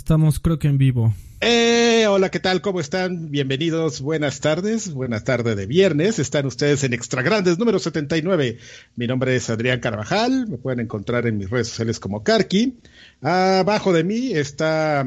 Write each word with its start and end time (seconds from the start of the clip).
Estamos 0.00 0.40
creo 0.40 0.58
que 0.58 0.66
en 0.66 0.78
vivo. 0.78 1.14
Eh, 1.42 2.06
hola, 2.08 2.30
¿qué 2.30 2.40
tal? 2.40 2.62
¿Cómo 2.62 2.80
están? 2.80 3.30
Bienvenidos, 3.30 4.00
buenas 4.00 4.40
tardes, 4.40 4.94
buenas 4.94 5.24
tardes 5.24 5.58
de 5.58 5.66
viernes. 5.66 6.18
Están 6.18 6.46
ustedes 6.46 6.82
en 6.84 6.94
Extra 6.94 7.20
Grandes 7.20 7.58
número 7.58 7.78
79. 7.78 8.56
Mi 8.96 9.06
nombre 9.06 9.36
es 9.36 9.50
Adrián 9.50 9.78
Carvajal, 9.78 10.48
me 10.48 10.56
pueden 10.56 10.80
encontrar 10.80 11.26
en 11.26 11.36
mis 11.36 11.50
redes 11.50 11.68
sociales 11.68 12.00
como 12.00 12.24
Karki. 12.24 12.78
Abajo 13.20 13.92
de 13.92 14.02
mí 14.02 14.32
está, 14.32 15.06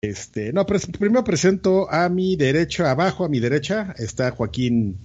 este, 0.00 0.52
no, 0.52 0.66
primero 0.66 1.22
presento 1.22 1.88
a 1.88 2.08
mi 2.08 2.34
derecha, 2.34 2.90
abajo 2.90 3.24
a 3.24 3.28
mi 3.28 3.38
derecha 3.38 3.94
está 3.98 4.32
Joaquín 4.32 4.98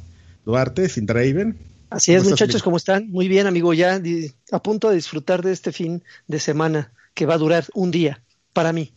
Duarte, 0.44 0.90
sin 0.90 1.06
Draven. 1.06 1.56
Así 1.92 2.16
es, 2.16 2.24
muchachos, 2.24 2.64
¿cómo 2.64 2.78
están? 2.78 3.12
Muy 3.12 3.28
bien, 3.28 3.46
amigo, 3.46 3.76
ya 3.76 4.02
a 4.52 4.64
punto 4.64 4.90
de 4.90 4.96
disfrutar 4.96 5.44
de 5.44 5.52
este 5.52 5.72
fin 5.72 6.04
de 6.28 6.40
semana 6.40 6.92
que 7.14 7.28
va 7.28 7.36
a 7.36 7.38
durar 7.38 7.66
un 7.76 7.92
día 7.92 8.24
para 8.54 8.74
mí. 8.74 8.94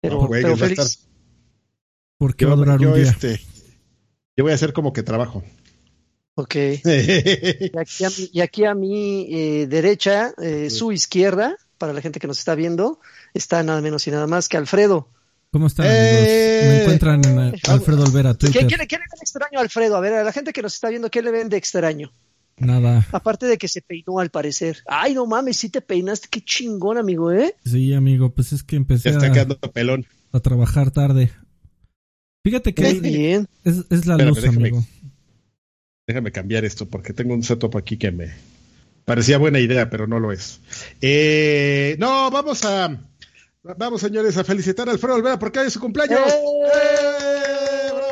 Pero, 0.00 0.28
feliz. 0.56 1.06
¿Por 2.18 2.36
qué 2.36 2.46
va 2.46 2.52
a 2.52 2.56
durar 2.56 2.78
un 2.80 2.94
día? 2.94 3.10
Este, 3.10 3.40
yo 4.36 4.44
voy 4.44 4.52
a 4.52 4.54
hacer 4.54 4.72
como 4.72 4.92
que 4.92 5.02
trabajo. 5.02 5.42
Ok. 6.34 6.54
y, 6.84 8.40
aquí 8.40 8.64
a 8.64 8.74
mi, 8.74 9.26
eh, 9.30 9.66
derecha, 9.66 10.34
eh, 10.40 10.68
su 10.70 10.92
izquierda, 10.92 11.56
para 11.78 11.92
la 11.92 12.00
gente 12.00 12.20
que 12.20 12.26
nos 12.26 12.38
está 12.38 12.54
viendo, 12.54 13.00
está 13.34 13.62
nada 13.62 13.80
menos 13.80 14.06
y 14.06 14.10
nada 14.10 14.26
más 14.26 14.48
que 14.48 14.56
Alfredo. 14.56 15.08
¿Cómo 15.52 15.68
están, 15.68 15.86
amigos? 15.86 16.02
Me 16.02 16.82
encuentran 16.82 17.24
en 17.24 17.38
eh, 17.38 17.60
Alfredo 17.68 18.02
Olvera, 18.02 18.34
Twitter. 18.34 18.66
¿Qué, 18.66 18.76
le 18.76 18.86
ven 18.86 19.20
extraño 19.20 19.58
a 19.58 19.62
Alfredo? 19.62 19.96
A 19.96 20.00
ver, 20.00 20.14
a 20.14 20.24
la 20.24 20.32
gente 20.32 20.52
que 20.52 20.62
nos 20.62 20.74
está 20.74 20.88
viendo, 20.88 21.10
¿qué 21.10 21.22
le 21.22 21.30
ven 21.30 21.48
de 21.48 21.56
extraño? 21.56 22.12
Nada. 22.56 23.06
Aparte 23.12 23.46
de 23.46 23.58
que 23.58 23.68
se 23.68 23.82
peinó 23.82 24.20
al 24.20 24.30
parecer. 24.30 24.78
Ay, 24.86 25.14
no 25.14 25.26
mames, 25.26 25.56
sí 25.56 25.68
te 25.68 25.80
peinaste, 25.80 26.28
qué 26.30 26.40
chingón, 26.40 26.98
amigo, 26.98 27.32
¿eh? 27.32 27.54
Sí, 27.64 27.92
amigo, 27.92 28.32
pues 28.32 28.52
es 28.52 28.62
que 28.62 28.76
empecé 28.76 29.10
a, 29.10 29.70
pelón. 29.72 30.06
a 30.32 30.40
trabajar 30.40 30.90
tarde. 30.90 31.30
Fíjate 32.44 32.74
que 32.74 32.94
bien. 33.00 33.48
Es, 33.64 34.06
la 34.06 34.16
luz, 34.18 34.44
amigo. 34.44 34.84
Déjame 36.06 36.30
cambiar 36.30 36.64
esto 36.64 36.86
porque 36.86 37.12
tengo 37.12 37.34
un 37.34 37.42
setup 37.42 37.76
aquí 37.76 37.96
que 37.96 38.12
me 38.12 38.32
parecía 39.04 39.38
buena 39.38 39.58
idea, 39.58 39.88
pero 39.88 40.06
no 40.06 40.20
lo 40.20 40.32
es. 40.32 40.60
Eh, 41.00 41.96
no, 41.98 42.30
vamos 42.30 42.64
a 42.64 43.00
vamos 43.62 44.02
señores 44.02 44.36
a 44.36 44.44
felicitar 44.44 44.88
a 44.88 44.92
Alfredo 44.92 45.16
Olvera 45.16 45.38
porque 45.38 45.60
hoy 45.60 45.66
es 45.68 45.72
su 45.72 45.80
cumpleaños. 45.80 46.20
¡Eh! 46.20 46.32
¡Eh! 46.74 48.03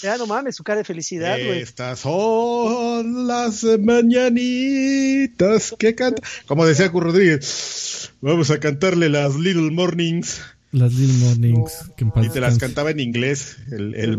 Ya 0.00 0.16
no 0.16 0.26
mames, 0.26 0.56
su 0.56 0.64
cara 0.64 0.78
de 0.78 0.84
felicidad, 0.84 1.36
güey. 1.44 1.60
Estas 1.60 2.00
son 2.00 3.26
las 3.26 3.64
mañanitas 3.80 5.74
que 5.78 5.94
canta. 5.94 6.22
Como 6.46 6.66
decía 6.66 6.90
Curro 6.90 7.10
Rodríguez, 7.10 8.12
vamos 8.20 8.50
a 8.50 8.58
cantarle 8.58 9.08
las 9.08 9.36
Little 9.36 9.70
Mornings. 9.70 10.40
Las 10.72 10.94
Little 10.94 11.26
Mornings. 11.26 11.90
y 12.22 12.28
te 12.30 12.40
las 12.40 12.58
cantaba 12.58 12.90
en 12.90 13.00
inglés, 13.00 13.58
el, 13.70 13.94
el, 13.94 14.16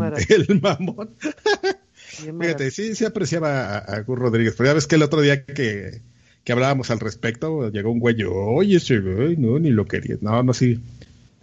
mamón. 0.61 1.11
Fíjate, 2.39 2.69
sí, 2.69 2.95
sí 2.95 3.05
apreciaba 3.05 3.77
a, 3.77 4.03
Curro 4.05 4.23
Rodríguez, 4.23 4.53
pero 4.55 4.69
ya 4.69 4.73
ves 4.73 4.85
que 4.85 4.95
el 4.95 5.03
otro 5.03 5.21
día 5.21 5.45
que, 5.45 6.01
que 6.43 6.51
hablábamos 6.51 6.91
al 6.91 6.99
respecto, 6.99 7.69
llegó 7.71 7.91
un 7.91 7.99
güey, 7.99 8.23
oye, 8.23 8.77
ese 8.77 8.99
güey, 8.99 9.35
no, 9.37 9.57
ni 9.57 9.71
lo 9.71 9.85
quería. 9.85 10.17
No, 10.21 10.43
no, 10.43 10.53
sí. 10.53 10.79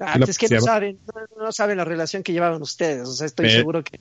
Ah, 0.01 0.19
es 0.27 0.39
que 0.39 0.49
no 0.49 0.61
saben, 0.63 0.99
no, 1.39 1.53
saben 1.53 1.77
la 1.77 1.85
relación 1.85 2.23
que 2.23 2.33
llevaban 2.33 2.63
ustedes. 2.63 3.07
O 3.07 3.13
sea, 3.13 3.27
estoy 3.27 3.51
seguro 3.51 3.85
que 3.85 4.01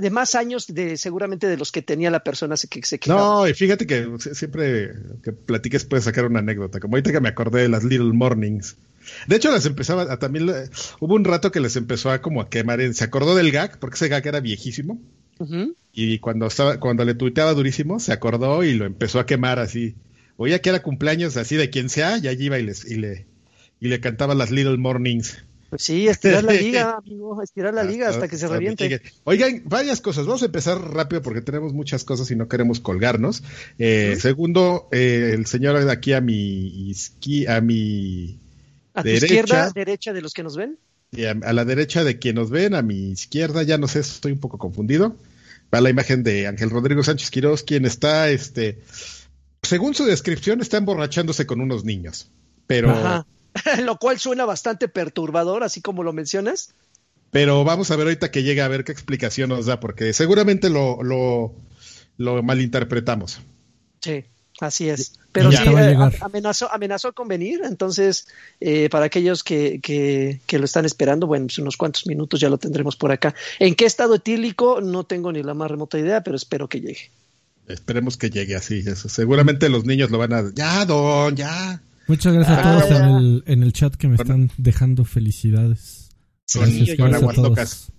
de 0.00 0.10
más 0.10 0.34
años 0.34 0.66
de 0.66 0.96
seguramente 0.96 1.46
de 1.46 1.58
los 1.58 1.70
que 1.72 1.82
tenía 1.82 2.10
la 2.10 2.24
persona 2.24 2.54
que 2.56 2.82
se 2.82 2.98
quejaba. 2.98 3.20
No, 3.20 3.48
y 3.48 3.52
fíjate 3.52 3.86
que 3.86 4.08
siempre 4.32 4.92
que 5.22 5.32
platiques 5.32 5.84
puedes 5.84 6.04
sacar 6.04 6.24
una 6.24 6.38
anécdota. 6.38 6.80
Como 6.80 6.96
ahorita 6.96 7.12
que 7.12 7.20
me 7.20 7.28
acordé 7.28 7.62
de 7.62 7.68
las 7.68 7.84
Little 7.84 8.12
Mornings. 8.14 8.76
De 9.26 9.36
hecho, 9.36 9.50
las 9.50 9.66
empezaba 9.66 10.18
también. 10.18 10.48
Hubo 11.00 11.14
un 11.14 11.24
rato 11.24 11.52
que 11.52 11.60
les 11.60 11.76
empezó 11.76 12.10
a 12.10 12.22
como 12.22 12.40
a 12.40 12.48
quemar. 12.48 12.80
Se 12.94 13.04
acordó 13.04 13.34
del 13.34 13.50
gag, 13.50 13.78
porque 13.78 13.96
ese 13.96 14.08
gag 14.08 14.26
era 14.26 14.40
viejísimo. 14.40 15.00
Y 15.92 16.18
cuando 16.18 16.46
estaba, 16.46 16.78
cuando 16.80 17.04
le 17.04 17.14
tuiteaba 17.14 17.52
durísimo, 17.52 17.98
se 17.98 18.12
acordó 18.12 18.62
y 18.62 18.74
lo 18.74 18.86
empezó 18.86 19.20
a 19.20 19.26
quemar 19.26 19.58
así. 19.58 19.96
Oía 20.36 20.62
que 20.62 20.70
era 20.70 20.82
cumpleaños 20.82 21.36
así 21.36 21.56
de 21.56 21.68
quien 21.68 21.90
sea, 21.90 22.16
y 22.16 22.28
allí 22.28 22.46
iba 22.46 22.58
y, 22.58 22.62
les, 22.62 22.84
y 22.90 22.96
le 22.96 23.26
y 23.80 23.88
le 23.88 24.00
cantaba 24.00 24.34
las 24.34 24.50
Little 24.50 24.76
Mornings. 24.76 25.38
Pues 25.70 25.84
sí, 25.84 26.08
estirar 26.08 26.42
la 26.42 26.52
liga, 26.52 26.96
amigo, 27.06 27.40
estirar 27.40 27.72
la 27.72 27.84
liga 27.84 28.08
hasta 28.08 28.26
que 28.26 28.36
se 28.36 28.48
reviente. 28.48 29.00
Oigan, 29.22 29.62
varias 29.66 30.00
cosas. 30.00 30.26
Vamos 30.26 30.42
a 30.42 30.46
empezar 30.46 30.78
rápido 30.78 31.22
porque 31.22 31.42
tenemos 31.42 31.72
muchas 31.72 32.02
cosas 32.02 32.28
y 32.32 32.36
no 32.36 32.48
queremos 32.48 32.80
colgarnos. 32.80 33.44
Eh, 33.78 34.16
segundo, 34.18 34.88
eh, 34.90 35.30
el 35.34 35.46
señor 35.46 35.82
de 35.82 35.92
aquí 35.92 36.12
a 36.12 36.20
mi 36.20 36.92
a 37.46 37.60
mi 37.60 38.40
¿A 38.94 39.02
derecha, 39.04 39.26
izquierda, 39.26 39.70
derecha 39.72 40.12
de 40.12 40.22
los 40.22 40.34
que 40.34 40.42
nos 40.42 40.56
ven. 40.56 40.76
a, 41.44 41.52
la 41.52 41.64
derecha 41.64 42.02
de 42.02 42.18
quien 42.18 42.34
nos 42.34 42.50
ven, 42.50 42.74
a 42.74 42.82
mi 42.82 43.12
izquierda, 43.12 43.62
ya 43.62 43.78
no 43.78 43.86
sé, 43.86 44.00
estoy 44.00 44.32
un 44.32 44.40
poco 44.40 44.58
confundido. 44.58 45.16
Va 45.72 45.80
la 45.80 45.90
imagen 45.90 46.24
de 46.24 46.48
Ángel 46.48 46.70
Rodrigo 46.70 47.04
Sánchez 47.04 47.30
Quiroz, 47.30 47.62
quien 47.62 47.84
está, 47.84 48.28
este, 48.30 48.80
según 49.62 49.94
su 49.94 50.04
descripción, 50.04 50.60
está 50.60 50.78
emborrachándose 50.78 51.46
con 51.46 51.60
unos 51.60 51.84
niños. 51.84 52.28
Pero 52.66 53.24
lo 53.84 53.98
cual 53.98 54.18
suena 54.18 54.44
bastante 54.44 54.88
perturbador, 54.88 55.62
así 55.62 55.80
como 55.80 56.02
lo 56.02 56.12
mencionas. 56.12 56.74
Pero 57.30 57.64
vamos 57.64 57.90
a 57.90 57.96
ver 57.96 58.06
ahorita 58.06 58.30
que 58.30 58.42
llegue 58.42 58.60
a 58.60 58.68
ver 58.68 58.84
qué 58.84 58.92
explicación 58.92 59.50
nos 59.50 59.66
da, 59.66 59.78
porque 59.78 60.12
seguramente 60.12 60.68
lo, 60.68 61.02
lo, 61.02 61.54
lo 62.16 62.42
malinterpretamos. 62.42 63.40
Sí, 64.00 64.24
así 64.60 64.88
es. 64.88 65.12
Pero 65.32 65.52
sí, 65.52 65.58
eh, 65.58 65.96
amenazó, 66.20 66.72
amenazó 66.72 67.12
con 67.12 67.28
venir, 67.28 67.60
entonces, 67.64 68.26
eh, 68.58 68.88
para 68.90 69.04
aquellos 69.04 69.44
que, 69.44 69.80
que, 69.80 70.40
que, 70.46 70.58
lo 70.58 70.64
están 70.64 70.84
esperando, 70.84 71.28
bueno, 71.28 71.46
pues 71.46 71.58
unos 71.58 71.76
cuantos 71.76 72.06
minutos 72.08 72.40
ya 72.40 72.48
lo 72.48 72.58
tendremos 72.58 72.96
por 72.96 73.12
acá. 73.12 73.32
¿En 73.60 73.76
qué 73.76 73.84
estado 73.84 74.16
etílico? 74.16 74.80
No 74.80 75.04
tengo 75.04 75.30
ni 75.30 75.44
la 75.44 75.54
más 75.54 75.70
remota 75.70 76.00
idea, 76.00 76.24
pero 76.24 76.36
espero 76.36 76.68
que 76.68 76.80
llegue. 76.80 77.10
Esperemos 77.68 78.16
que 78.16 78.30
llegue 78.30 78.56
así, 78.56 78.82
eso. 78.84 79.08
Seguramente 79.08 79.68
los 79.68 79.84
niños 79.84 80.10
lo 80.10 80.18
van 80.18 80.32
a... 80.32 80.52
Ya, 80.52 80.84
don, 80.84 81.36
ya. 81.36 81.80
Muchas 82.10 82.34
gracias 82.34 82.58
a 82.58 82.62
todos 82.62 82.90
en, 82.90 83.04
el, 83.04 83.44
en 83.46 83.62
el 83.62 83.72
chat 83.72 83.94
que 83.94 84.08
me 84.08 84.16
están 84.16 84.50
dejando 84.58 85.04
felicidades. 85.04 86.10
Gracias, 86.52 86.98
a 86.98 87.32
todos. 87.32 87.92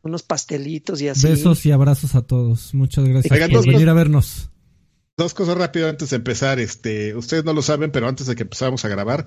Unos 0.00 0.22
pastelitos 0.22 1.02
y 1.02 1.08
así. 1.08 1.26
Besos 1.26 1.66
y 1.66 1.70
abrazos 1.70 2.14
a 2.14 2.22
todos. 2.22 2.72
Muchas 2.72 3.04
gracias 3.04 3.50
por 3.50 3.66
venir 3.66 3.90
a 3.90 3.92
vernos. 3.92 4.48
Dos 5.18 5.34
cosas 5.34 5.58
rápido 5.58 5.90
antes 5.90 6.08
de 6.08 6.16
empezar. 6.16 6.58
Este, 6.58 7.14
ustedes 7.14 7.44
no 7.44 7.52
lo 7.52 7.60
saben, 7.60 7.92
pero 7.92 8.08
antes 8.08 8.26
de 8.28 8.34
que 8.34 8.44
empezáramos 8.44 8.86
a 8.86 8.88
grabar, 8.88 9.26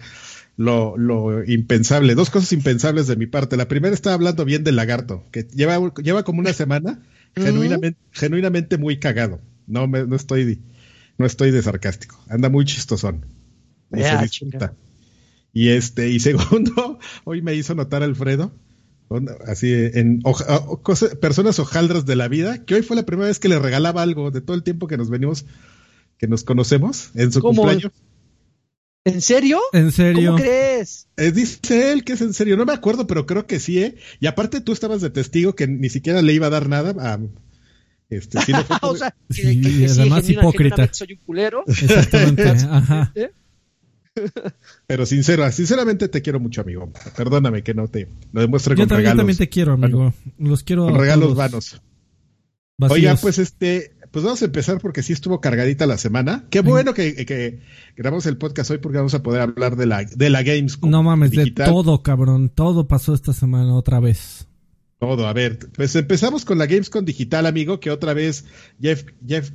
lo, 0.57 0.97
lo 0.97 1.43
impensable. 1.43 2.15
Dos 2.15 2.31
cosas 2.31 2.53
impensables 2.53 3.05
de 3.05 3.15
mi 3.15 3.27
parte. 3.27 3.55
La 3.55 3.67
primera 3.67 3.93
estaba 3.93 4.15
hablando 4.15 4.45
bien 4.45 4.63
del 4.63 4.77
lagarto, 4.77 5.27
que 5.31 5.43
lleva, 5.43 5.79
lleva 6.01 6.23
como 6.23 6.39
una 6.39 6.53
semana 6.53 7.03
genuinamente, 7.35 7.99
genuinamente 8.09 8.79
muy 8.79 8.97
cagado. 8.97 9.41
No 9.67 9.87
me, 9.87 10.07
no 10.07 10.15
estoy, 10.15 10.63
no 11.19 11.27
estoy 11.27 11.51
de 11.51 11.61
sarcástico. 11.61 12.19
Anda 12.29 12.49
muy 12.49 12.65
chistosón. 12.65 13.27
Y 15.53 15.69
este, 15.69 16.09
y 16.09 16.19
segundo, 16.19 16.99
hoy 17.23 17.41
me 17.41 17.55
hizo 17.55 17.75
notar 17.75 18.03
Alfredo, 18.03 18.53
así 19.47 19.71
en 19.71 20.21
personas 21.21 21.59
hojaldras 21.59 22.05
de 22.05 22.15
la 22.15 22.27
vida, 22.27 22.65
que 22.65 22.75
hoy 22.75 22.81
fue 22.81 22.95
la 22.95 23.05
primera 23.05 23.27
vez 23.27 23.39
que 23.39 23.49
le 23.49 23.59
regalaba 23.59 24.01
algo 24.01 24.31
de 24.31 24.41
todo 24.41 24.55
el 24.55 24.63
tiempo 24.63 24.87
que 24.87 24.97
nos 24.97 25.09
venimos, 25.09 25.45
que 26.17 26.27
nos 26.27 26.43
conocemos, 26.43 27.11
en 27.15 27.31
su 27.31 27.41
cumpleaños. 27.41 27.91
¿En 29.05 29.21
serio? 29.21 29.59
¿En 29.73 29.91
serio? 29.91 30.31
¿Cómo 30.31 30.41
crees? 30.41 31.09
Eh, 31.17 31.33
dice 31.33 31.91
él 31.91 32.05
que 32.05 32.13
es 32.13 32.21
en 32.21 32.33
serio. 32.33 32.55
No 32.55 32.65
me 32.65 32.71
acuerdo, 32.71 33.05
pero 33.05 33.25
creo 33.25 33.45
que 33.45 33.59
sí, 33.59 33.79
¿eh? 33.79 33.95
Y 34.21 34.27
aparte 34.27 34.61
tú 34.61 34.71
estabas 34.71 35.01
de 35.01 35.09
testigo 35.09 35.55
que 35.55 35.67
ni 35.67 35.89
siquiera 35.89 36.21
le 36.21 36.31
iba 36.31 36.47
a 36.47 36.49
dar 36.49 36.69
nada 36.69 36.95
a, 36.97 37.19
este, 38.09 38.37
o 38.81 38.95
sea, 38.95 39.15
que, 39.33 39.87
además 39.89 40.29
hipócrita. 40.29 40.87
Soy 40.91 41.13
un 41.13 41.25
culero. 41.25 41.63
Exactamente. 41.67 42.43
Ajá. 42.69 43.11
¿Eh? 43.15 43.31
Pero 44.87 45.05
sincero, 45.05 45.49
sinceramente 45.51 46.07
te 46.07 46.21
quiero 46.21 46.39
mucho, 46.39 46.61
amigo. 46.61 46.91
Perdóname 47.15 47.63
que 47.63 47.73
no 47.73 47.87
te 47.87 48.07
lo 48.31 48.41
demuestre 48.41 48.75
con 48.75 48.89
regalos. 48.89 49.13
Yo 49.13 49.17
también 49.17 49.37
te 49.37 49.49
quiero, 49.49 49.73
amigo. 49.73 50.13
Los 50.37 50.63
quiero. 50.63 50.85
Con 50.85 50.99
regalos 50.99 51.35
vanos. 51.35 51.81
Oiga, 52.79 53.15
pues 53.15 53.37
este, 53.37 53.95
pues 54.11 54.25
vamos 54.25 54.41
a 54.41 54.45
empezar 54.45 54.79
porque 54.79 55.03
sí 55.03 55.13
estuvo 55.13 55.41
cargadita 55.41 55.85
la 55.85 55.97
semana. 55.97 56.45
Qué 56.49 56.61
bueno 56.61 56.93
que, 56.93 57.61
grabamos 57.95 58.25
el 58.25 58.37
podcast 58.37 58.71
hoy 58.71 58.77
porque 58.77 58.97
vamos 58.97 59.13
a 59.13 59.23
poder 59.23 59.41
hablar 59.41 59.75
de 59.75 59.85
la, 59.85 60.03
de 60.03 60.29
la 60.29 60.43
Games. 60.43 60.81
No 60.81 61.03
mames, 61.03 61.31
de 61.31 61.51
todo, 61.51 62.03
cabrón. 62.03 62.49
Todo 62.49 62.87
pasó 62.87 63.13
esta 63.13 63.33
semana 63.33 63.73
otra 63.75 63.99
vez. 63.99 64.47
Todo, 64.99 65.27
a 65.27 65.33
ver, 65.33 65.59
pues 65.75 65.95
empezamos 65.95 66.45
con 66.45 66.57
la 66.57 66.65
Gamescom 66.65 67.03
digital, 67.03 67.45
amigo, 67.45 67.79
que 67.79 67.91
otra 67.91 68.13
vez 68.13 68.45
Jeff, 68.79 69.03
Jeff 69.27 69.51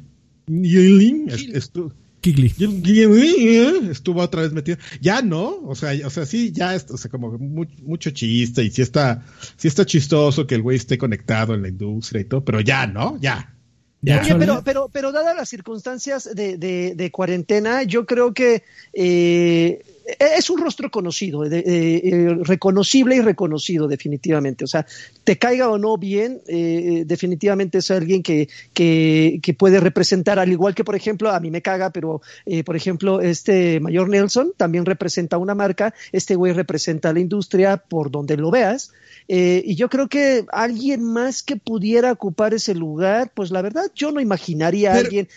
estuvo 1.55 1.93
Estuvo 2.23 4.21
otra 4.21 4.43
vez 4.43 4.53
metido. 4.53 4.79
Ya 5.01 5.23
no, 5.23 5.61
o 5.65 5.75
sea, 5.75 5.93
o 6.07 6.11
sea, 6.11 6.27
sí, 6.27 6.53
ya, 6.53 6.77
o 6.91 6.97
sea, 6.97 7.11
como 7.11 7.39
mucho 7.39 8.11
chiste 8.11 8.65
y 8.65 8.71
sí 8.71 8.83
está, 8.83 9.25
sí 9.57 9.69
está 9.69 9.87
chistoso 9.87 10.47
que 10.47 10.57
el 10.57 10.63
güey 10.63 10.77
esté 10.77 10.99
conectado 10.99 11.55
en 11.55 11.63
la 11.63 11.69
industria 11.69 12.23
y 12.23 12.25
todo, 12.25 12.45
pero 12.45 12.61
ya, 12.61 12.87
¿no? 12.87 13.19
Ya. 13.21 13.55
Oye, 14.03 14.37
pero, 14.37 14.63
pero, 14.65 14.89
pero 14.93 15.11
dadas 15.11 15.37
las 15.37 15.49
circunstancias 15.49 16.31
de, 16.33 16.57
de, 16.57 17.11
cuarentena, 17.11 17.83
yo 17.83 18.07
creo 18.07 18.33
que 18.33 18.63
eh, 18.93 19.83
es 20.19 20.49
un 20.51 20.61
rostro 20.61 20.91
conocido, 20.91 21.45
eh, 21.45 22.39
reconocible 22.43 23.17
y 23.17 23.21
reconocido 23.21 23.89
definitivamente. 23.89 24.65
O 24.65 24.67
sea, 24.67 24.87
te 25.25 25.39
caiga 25.39 25.69
o 25.69 25.79
no 25.79 25.99
bien, 25.99 26.41
definitivamente 26.47 27.79
es 27.79 27.91
alguien 27.91 28.23
que, 28.23 28.49
que, 28.73 29.41
que, 29.43 29.55
puede 29.55 29.81
representar, 29.81 30.39
al 30.39 30.51
igual 30.51 30.75
que 30.75 30.85
por 30.85 30.95
ejemplo, 30.95 31.31
a 31.31 31.41
mí 31.41 31.51
me 31.51 31.63
caga, 31.63 31.91
pero 31.91 32.23
por 32.65 32.77
ejemplo, 32.77 33.21
este 33.21 33.81
Mayor 33.81 34.09
Nelson 34.09 34.53
también 34.57 34.87
representa 34.87 35.37
una 35.39 35.55
marca, 35.55 35.95
este 36.13 36.35
güey 36.37 36.53
representa 36.53 37.13
la 37.13 37.21
industria 37.21 37.77
por 37.77 38.11
donde 38.11 38.37
lo 38.37 38.51
veas. 38.51 38.93
y 39.27 39.75
yo 39.75 39.89
creo 39.89 40.09
que 40.09 40.47
alguien 40.53 41.03
más 41.03 41.43
que 41.43 41.57
pudiera 41.57 42.13
ocupar 42.13 42.55
ese 42.55 42.75
lugar, 42.75 43.31
pues 43.35 43.51
la 43.51 43.63
verdad 43.63 43.91
yo 43.95 44.13
no 44.13 44.21
imaginaría 44.21 44.93
a 44.93 44.99
alguien 44.99 45.29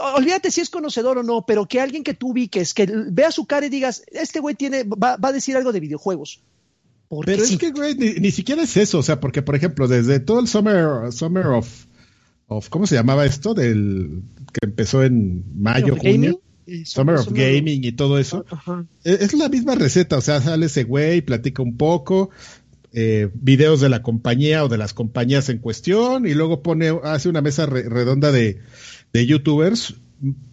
olvídate 0.00 0.50
si 0.50 0.60
es 0.60 0.70
conocedor 0.70 1.18
o 1.18 1.22
no, 1.22 1.44
pero 1.46 1.66
que 1.66 1.80
alguien 1.80 2.04
que 2.04 2.14
tú 2.14 2.30
ubiques, 2.30 2.74
que 2.74 2.90
vea 3.10 3.30
su 3.30 3.46
cara 3.46 3.66
y 3.66 3.70
digas, 3.70 4.02
este 4.12 4.40
güey 4.40 4.54
tiene, 4.54 4.84
va, 4.84 5.18
a 5.20 5.32
decir 5.32 5.56
algo 5.56 5.72
de 5.72 5.80
videojuegos. 5.80 6.40
Pero 7.26 7.42
es 7.42 7.58
que, 7.58 7.72
güey, 7.72 7.94
ni, 7.94 8.30
siquiera 8.30 8.62
es 8.62 8.76
eso, 8.78 8.98
o 8.98 9.02
sea, 9.02 9.20
porque, 9.20 9.42
por 9.42 9.54
ejemplo, 9.54 9.86
desde 9.86 10.18
todo 10.18 10.40
el 10.40 10.48
Summer, 10.48 11.12
summer 11.12 11.46
of, 11.48 11.84
of, 12.46 12.70
¿cómo 12.70 12.86
se 12.86 12.94
llamaba 12.94 13.26
esto? 13.26 13.52
Del 13.52 14.22
que 14.50 14.66
empezó 14.66 15.02
en 15.02 15.44
mayo, 15.54 15.96
junio. 15.96 16.40
Summer 16.86 17.16
of 17.16 17.28
Gaming 17.30 17.84
y 17.84 17.92
todo 17.92 18.18
eso. 18.18 18.46
E, 19.04 19.18
es, 19.20 19.34
la 19.34 19.50
misma 19.50 19.74
receta, 19.74 20.16
o 20.16 20.20
sea, 20.22 20.40
sale 20.40 20.66
ese 20.66 20.84
güey, 20.84 21.20
platica 21.20 21.62
un 21.62 21.76
poco, 21.76 22.30
eh, 22.94 23.28
videos 23.34 23.82
de 23.82 23.90
la 23.90 24.02
compañía 24.02 24.64
o 24.64 24.68
de 24.68 24.78
las 24.78 24.94
compañías 24.94 25.50
en 25.50 25.58
cuestión 25.58 26.26
y 26.26 26.32
luego 26.32 26.62
pone, 26.62 26.98
hace 27.02 27.28
una 27.28 27.42
mesa 27.42 27.66
redonda 27.66 28.32
de, 28.32 28.60
de 29.12 29.26
youtubers 29.26 29.94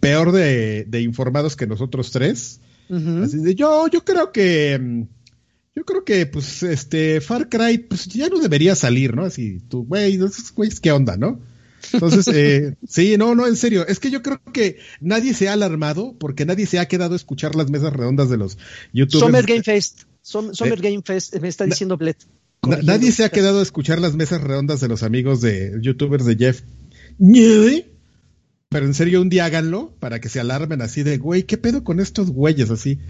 peor 0.00 0.32
de, 0.32 1.00
informados 1.00 1.56
que 1.56 1.66
nosotros 1.66 2.10
tres. 2.10 2.60
Así 2.88 3.38
de, 3.38 3.54
yo, 3.54 3.86
yo 3.88 4.04
creo 4.04 4.32
que, 4.32 4.76
mm, 4.78 5.02
yo 5.76 5.84
creo 5.84 6.04
que, 6.04 6.26
pues, 6.26 6.64
este, 6.64 7.20
Far 7.20 7.48
Cry, 7.48 7.78
pues 7.78 8.06
ya 8.06 8.28
no 8.28 8.40
debería 8.40 8.74
salir, 8.74 9.14
¿no? 9.14 9.24
Así, 9.24 9.60
tú, 9.68 9.86
güey, 9.86 10.18
¿qué 10.82 10.90
onda, 10.90 11.16
no? 11.16 11.40
Entonces, 11.92 12.26
eh, 12.34 12.76
sí, 12.88 13.16
no, 13.16 13.36
no, 13.36 13.46
en 13.46 13.54
serio, 13.54 13.86
es 13.86 14.00
que 14.00 14.10
yo 14.10 14.22
creo 14.22 14.40
que 14.52 14.78
nadie 15.00 15.34
se 15.34 15.48
ha 15.48 15.52
alarmado 15.52 16.16
porque 16.18 16.44
nadie 16.44 16.66
se 16.66 16.80
ha 16.80 16.88
quedado 16.88 17.12
a 17.12 17.16
escuchar 17.16 17.54
las 17.54 17.70
mesas 17.70 17.92
redondas 17.92 18.28
de 18.28 18.38
los 18.38 18.58
youtubers. 18.92 19.24
Summer 19.24 19.46
Game 19.46 19.62
Fest, 19.62 20.02
Summer 20.22 20.78
eh, 20.78 20.82
Game 20.82 21.02
Fest, 21.04 21.36
me 21.40 21.48
está 21.48 21.64
diciendo 21.64 21.96
Bled. 21.96 22.16
nadie 22.82 23.12
se 23.12 23.24
ha 23.24 23.28
quedado 23.28 23.60
a 23.60 23.62
escuchar 23.62 24.00
las 24.00 24.16
mesas 24.16 24.42
redondas 24.42 24.80
de 24.80 24.88
los 24.88 25.04
amigos 25.04 25.40
de 25.40 25.78
youtubers 25.80 26.24
de 26.24 26.36
Jeff 26.36 26.62
pero 28.70 28.86
en 28.86 28.94
serio, 28.94 29.20
un 29.20 29.28
día 29.28 29.46
háganlo 29.46 29.96
para 29.98 30.20
que 30.20 30.28
se 30.28 30.38
alarmen 30.38 30.80
así 30.80 31.02
de, 31.02 31.18
güey, 31.18 31.42
¿qué 31.42 31.58
pedo 31.58 31.82
con 31.82 31.98
estos 31.98 32.30
güeyes 32.30 32.70
así? 32.70 33.00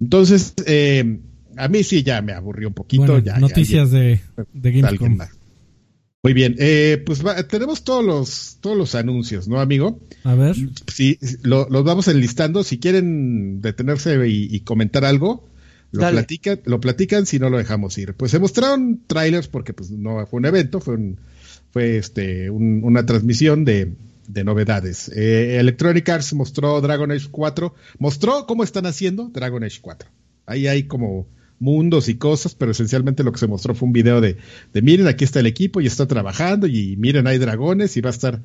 Entonces, 0.00 0.54
eh, 0.64 1.18
a 1.56 1.68
mí 1.68 1.82
sí 1.82 2.04
ya 2.04 2.22
me 2.22 2.32
aburrió 2.32 2.68
un 2.68 2.74
poquito. 2.74 3.18
ya, 3.18 3.38
noticias 3.38 3.90
de, 3.90 4.20
de 4.52 4.72
Gamescom. 4.72 5.18
Muy 6.22 6.32
bien, 6.34 6.54
eh, 6.58 7.02
pues 7.04 7.22
tenemos 7.48 7.82
todos 7.82 8.04
los, 8.04 8.58
todos 8.60 8.76
los 8.76 8.94
anuncios, 8.94 9.48
¿no, 9.48 9.60
amigo? 9.60 10.00
A 10.22 10.36
ver. 10.36 10.54
Sí, 10.92 11.18
lo, 11.42 11.68
los 11.68 11.82
vamos 11.82 12.06
enlistando. 12.06 12.62
Si 12.62 12.78
quieren 12.78 13.60
detenerse 13.60 14.16
y, 14.28 14.60
comentar 14.60 15.04
algo, 15.04 15.48
lo 15.90 16.08
platican, 16.08 16.60
lo 16.64 16.80
platican, 16.80 17.26
si 17.26 17.40
no 17.40 17.50
lo 17.50 17.58
dejamos 17.58 17.98
ir. 17.98 18.14
Pues 18.14 18.30
se 18.30 18.38
mostraron 18.38 19.02
trailers 19.08 19.48
porque 19.48 19.72
pues 19.72 19.90
no 19.90 20.24
fue 20.26 20.38
un 20.38 20.46
evento, 20.46 20.80
fue 20.80 20.94
un, 20.94 21.18
fue 21.72 21.96
este 21.96 22.50
una 22.50 23.04
transmisión 23.04 23.64
de, 23.64 23.92
de 24.28 24.44
novedades. 24.44 25.08
Eh, 25.14 25.58
Electronic 25.58 26.08
Arts 26.08 26.34
mostró 26.34 26.80
Dragon 26.80 27.10
Age 27.10 27.28
4, 27.30 27.74
mostró 27.98 28.46
cómo 28.46 28.64
están 28.64 28.86
haciendo 28.86 29.28
Dragon 29.28 29.62
Age 29.62 29.78
4. 29.80 30.08
Ahí 30.46 30.66
hay 30.66 30.84
como 30.84 31.26
mundos 31.58 32.08
y 32.08 32.16
cosas, 32.16 32.54
pero 32.54 32.72
esencialmente 32.72 33.24
lo 33.24 33.32
que 33.32 33.38
se 33.38 33.46
mostró 33.46 33.74
fue 33.74 33.86
un 33.86 33.92
video 33.92 34.20
de, 34.20 34.36
de 34.72 34.82
miren, 34.82 35.06
aquí 35.06 35.24
está 35.24 35.40
el 35.40 35.46
equipo 35.46 35.80
y 35.80 35.86
está 35.86 36.06
trabajando 36.06 36.66
y 36.66 36.96
miren, 36.96 37.26
hay 37.26 37.38
dragones 37.38 37.96
y 37.96 38.00
va 38.00 38.10
a 38.10 38.12
estar 38.12 38.42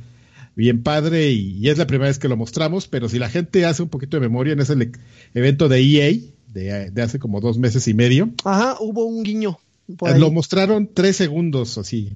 bien 0.55 0.83
padre 0.83 1.31
y, 1.31 1.67
es 1.69 1.77
la 1.77 1.87
primera 1.87 2.09
vez 2.09 2.19
que 2.19 2.27
lo 2.27 2.37
mostramos, 2.37 2.87
pero 2.87 3.09
si 3.09 3.19
la 3.19 3.29
gente 3.29 3.65
hace 3.65 3.83
un 3.83 3.89
poquito 3.89 4.17
de 4.17 4.21
memoria 4.21 4.53
en 4.53 4.59
ese 4.59 4.91
evento 5.33 5.69
de 5.69 5.79
EA 5.81 6.17
de, 6.47 7.01
hace 7.01 7.19
como 7.19 7.39
dos 7.39 7.57
meses 7.57 7.87
y 7.87 7.93
medio. 7.93 8.31
Ajá, 8.43 8.77
hubo 8.79 9.05
un 9.05 9.23
guiño. 9.23 9.59
lo 10.17 10.31
mostraron 10.31 10.89
tres 10.93 11.17
segundos 11.17 11.77
así 11.77 12.13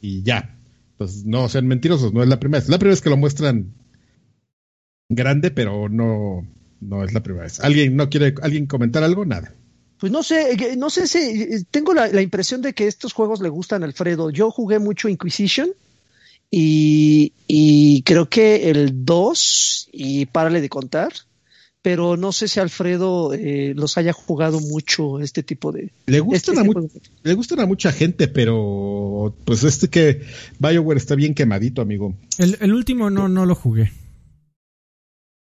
y 0.00 0.22
ya 0.22 0.55
pues 0.96 1.24
no 1.24 1.48
sean 1.48 1.66
mentirosos, 1.66 2.12
no 2.12 2.22
es 2.22 2.28
la 2.28 2.40
primera 2.40 2.60
vez. 2.60 2.68
La 2.68 2.78
primera 2.78 2.94
vez 2.94 3.02
que 3.02 3.10
lo 3.10 3.16
muestran 3.16 3.74
grande, 5.08 5.50
pero 5.50 5.88
no, 5.88 6.46
no 6.80 7.04
es 7.04 7.12
la 7.12 7.22
primera 7.22 7.44
vez. 7.44 7.60
¿Alguien 7.60 7.96
no 7.96 8.08
quiere, 8.08 8.34
alguien 8.42 8.66
comentar 8.66 9.02
algo? 9.02 9.24
Nada. 9.24 9.54
Pues 9.98 10.12
no 10.12 10.22
sé, 10.22 10.52
eh, 10.52 10.76
no 10.76 10.90
sé 10.90 11.06
si 11.06 11.18
eh, 11.18 11.64
tengo 11.70 11.94
la, 11.94 12.20
impresión 12.20 12.60
de 12.62 12.74
que 12.74 12.86
estos 12.86 13.12
juegos 13.12 13.40
le 13.40 13.48
gustan 13.48 13.82
a 13.82 13.86
Alfredo. 13.86 14.30
Yo 14.30 14.50
jugué 14.50 14.78
mucho 14.78 15.08
Inquisition 15.08 15.70
y, 16.50 17.32
y 17.46 18.02
creo 18.02 18.28
que 18.28 18.70
el 18.70 19.04
2, 19.04 19.88
y 19.92 20.26
párale 20.26 20.60
de 20.60 20.68
contar, 20.68 21.12
pero 21.86 22.16
no 22.16 22.32
sé 22.32 22.48
si 22.48 22.58
Alfredo 22.58 23.32
eh, 23.32 23.72
los 23.76 23.96
haya 23.96 24.12
jugado 24.12 24.58
mucho 24.58 25.20
este 25.20 25.44
tipo 25.44 25.70
de... 25.70 25.92
Le 26.06 26.18
gustan, 26.18 26.56
este 26.66 26.80
a, 26.80 27.02
le 27.22 27.34
gustan 27.34 27.60
a 27.60 27.66
mucha 27.66 27.92
gente, 27.92 28.26
pero 28.26 29.32
pues 29.44 29.62
este 29.62 29.86
que 29.86 30.22
Bioware 30.58 30.98
está 30.98 31.14
bien 31.14 31.32
quemadito, 31.32 31.80
amigo. 31.80 32.16
El, 32.38 32.74
último 32.74 33.08
no, 33.08 33.28
no 33.28 33.46
lo 33.46 33.54
jugué. 33.54 33.92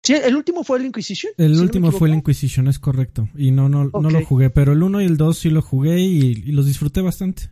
Sí, 0.03 0.15
el 0.15 0.35
último 0.35 0.65
fue 0.65 0.79
el 0.79 0.87
Inquisition. 0.87 1.33
El 1.37 1.61
último 1.61 1.93
fue 1.93 2.09
el 2.09 2.17
Inquisition, 2.17 2.67
es 2.67 2.81
correcto. 2.81 3.29
Y 3.37 3.53
no, 3.53 3.69
no, 3.69 3.85
no 3.85 4.11
lo 4.11 4.25
jugué, 4.25 4.51
pero 4.51 4.73
el 4.73 4.83
1 4.83 5.03
y 5.03 5.05
el 5.05 5.17
2 5.17 5.39
sí 5.39 5.51
lo 5.51 5.63
jugué 5.63 6.01
y, 6.01 6.35
los 6.51 6.67
disfruté 6.67 7.03
bastante. 7.03 7.45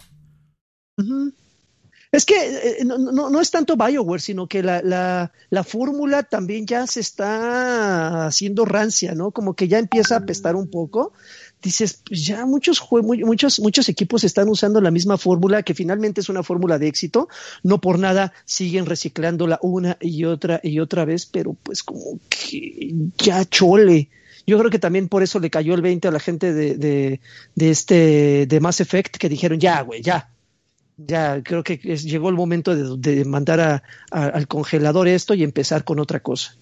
Es 2.14 2.24
que 2.24 2.34
eh, 2.36 2.84
no, 2.84 3.28
no, 3.28 3.40
es 3.40 3.50
tanto 3.50 3.76
Bioware, 3.76 4.20
sino 4.20 4.46
que 4.46 4.62
la, 4.62 4.80
la, 4.82 5.32
la 5.50 5.64
fórmula 5.64 6.22
también 6.22 6.64
ya 6.64 6.86
se 6.86 7.00
está 7.00 8.26
haciendo 8.26 8.64
rancia, 8.64 9.16
¿no? 9.16 9.32
Como 9.32 9.54
que 9.54 9.66
ya 9.66 9.80
empieza 9.80 10.14
a 10.14 10.18
apestar 10.18 10.54
un 10.54 10.68
poco. 10.68 11.12
Dices, 11.60 12.02
pues 12.06 12.24
ya 12.24 12.46
muchos, 12.46 12.80
muchos, 13.02 13.58
muchos 13.58 13.88
equipos 13.88 14.22
están 14.22 14.48
usando 14.48 14.80
la 14.80 14.92
misma 14.92 15.18
fórmula, 15.18 15.64
que 15.64 15.74
finalmente 15.74 16.20
es 16.20 16.28
una 16.28 16.44
fórmula 16.44 16.78
de 16.78 16.86
éxito. 16.86 17.28
No 17.64 17.80
por 17.80 17.98
nada 17.98 18.32
siguen 18.44 18.86
reciclándola 18.86 19.58
una 19.60 19.96
y 20.00 20.24
otra 20.24 20.60
y 20.62 20.78
otra 20.78 21.04
vez, 21.04 21.26
pero 21.26 21.56
pues 21.64 21.82
como 21.82 22.20
que 22.28 22.94
ya 23.18 23.44
chole. 23.44 24.08
Yo 24.46 24.56
creo 24.60 24.70
que 24.70 24.78
también 24.78 25.08
por 25.08 25.24
eso 25.24 25.40
le 25.40 25.50
cayó 25.50 25.74
el 25.74 25.82
20 25.82 26.06
a 26.06 26.12
la 26.12 26.20
gente 26.20 26.52
de, 26.52 26.76
de, 26.76 27.20
de 27.56 27.70
este, 27.70 28.46
de 28.46 28.60
Mass 28.60 28.80
Effect, 28.80 29.16
que 29.16 29.28
dijeron, 29.28 29.58
ya, 29.58 29.80
güey, 29.80 30.00
ya, 30.00 30.28
ya 30.96 31.42
creo 31.42 31.64
que 31.64 31.76
llegó 31.76 32.28
el 32.28 32.36
momento 32.36 32.96
de, 32.96 33.24
mandar 33.24 33.82
al 34.10 34.48
congelador 34.48 35.08
esto 35.08 35.34
y 35.34 35.42
empezar 35.42 35.84
con 35.84 35.98
otra 35.98 36.20
cosa. 36.20 36.56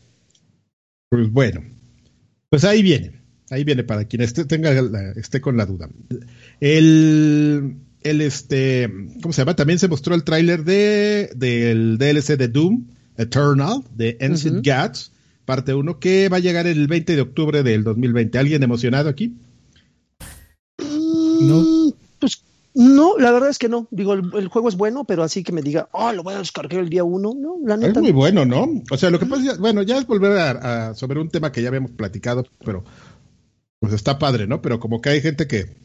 Pues 1.11 1.31
bueno, 1.31 1.63
pues 2.49 2.65
ahí 2.65 2.83
viene, 2.83 3.21
ahí 3.51 3.65
viene 3.65 3.85
para 3.85 4.05
quien 4.07 4.23
esté, 4.23 4.45
tenga 4.45 4.73
esté 5.17 5.41
con 5.41 5.57
la 5.57 5.67
duda. 5.67 5.89
El, 6.61 7.77
el 8.03 8.21
este, 8.21 8.91
¿cómo 9.21 9.33
se 9.33 9.43
llama? 9.43 9.57
También 9.57 9.79
se 9.79 9.89
mostró 9.89 10.15
el 10.15 10.25
tráiler 10.25 10.65
de 10.65 11.31
del 11.37 11.99
DLC 11.99 12.39
de 12.39 12.49
Doom 12.49 12.87
Eternal 13.17 13.83
de 13.95 14.17
Ancient 14.21 14.67
Gods, 14.67 15.13
parte 15.45 15.75
1, 15.75 15.99
que 15.99 16.29
va 16.29 16.39
a 16.39 16.41
llegar 16.41 16.67
el 16.67 16.87
20 16.87 17.15
de 17.15 17.23
octubre 17.23 17.63
del 17.63 17.85
2020. 17.85 18.39
¿Alguien 18.39 18.63
emocionado 18.63 19.09
aquí? 19.09 19.37
No. 20.79 21.93
No, 22.75 23.19
la 23.19 23.31
verdad 23.33 23.51
es 23.51 23.59
que 23.59 23.69
no. 23.69 23.87
Digo, 23.91 24.15
el, 24.15 24.49
juego 24.49 24.69
es 24.69 24.77
bueno, 24.77 25.05
pero 25.05 25.23
así 25.23 25.43
que 25.43 25.53
me 25.53 25.63
diga, 25.63 25.89
oh, 25.93 26.13
lo 26.13 26.23
voy 26.23 26.35
a 26.35 26.39
descargar 26.39 26.81
el 26.81 26.89
día 26.89 27.05
uno, 27.05 27.35
no, 27.37 27.59
la 27.65 27.77
neta. 27.77 27.99
Es 27.99 28.03
muy 28.03 28.13
bueno, 28.13 28.47
¿no? 28.47 28.83
O 28.91 28.97
sea, 28.97 29.11
lo 29.11 29.19
que 29.19 29.27
pasa 29.27 29.53
es, 29.53 29.59
bueno, 29.59 29.83
ya 29.83 29.99
es 29.99 30.07
volver 30.07 30.39
a, 30.39 30.95
sobre 30.95 31.21
un 31.21 31.29
tema 31.29 31.53
que 31.53 31.61
ya 31.61 31.69
habíamos 31.69 31.91
platicado, 31.91 32.47
pero 32.65 32.85
pues 33.79 33.93
está 33.93 34.19
padre, 34.19 34.47
¿no? 34.47 34.63
Pero 34.63 34.81
como 34.81 35.01
que 35.01 35.11
hay 35.11 35.21
gente 35.21 35.47
que, 35.47 35.77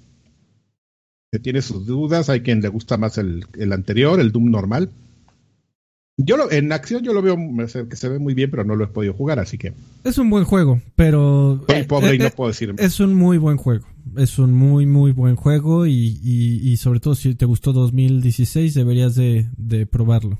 que 1.31 1.39
tiene 1.39 1.61
sus 1.61 1.85
dudas, 1.85 2.29
hay 2.29 2.41
quien 2.41 2.61
le 2.61 2.69
gusta 2.69 2.97
más 2.97 3.17
el, 3.17 3.45
el 3.57 3.73
anterior, 3.73 4.19
el 4.19 4.31
Doom 4.31 4.49
normal. 4.49 4.91
Yo 6.19 6.35
lo, 6.35 6.51
en 6.51 6.71
acción 6.71 7.03
yo 7.03 7.13
lo 7.13 7.21
veo 7.21 7.37
que 7.87 7.95
se 7.95 8.09
ve 8.09 8.17
muy 8.17 8.33
bien, 8.33 8.49
pero 8.49 8.63
no 8.63 8.75
lo 8.75 8.85
he 8.85 8.87
podido 8.87 9.13
jugar, 9.13 9.37
así 9.37 9.59
que. 9.59 9.73
Es 10.03 10.17
un 10.17 10.31
buen 10.31 10.45
juego, 10.45 10.81
pero. 10.95 11.63
Soy 11.69 11.83
pobre 11.83 12.15
y 12.15 12.17
no 12.17 12.31
puedo 12.31 12.49
decir. 12.49 12.73
Es 12.79 12.99
un 12.99 13.13
muy 13.13 13.37
buen 13.37 13.57
juego. 13.57 13.85
Es 14.15 14.39
un 14.39 14.53
muy, 14.53 14.87
muy 14.87 15.11
buen 15.11 15.35
juego 15.35 15.85
y, 15.85 16.19
y, 16.23 16.77
sobre 16.77 16.99
todo 16.99 17.13
si 17.13 17.35
te 17.35 17.45
gustó 17.45 17.71
2016 17.71 18.73
deberías 18.73 19.13
de, 19.13 19.47
de 19.57 19.85
probarlo. 19.85 20.39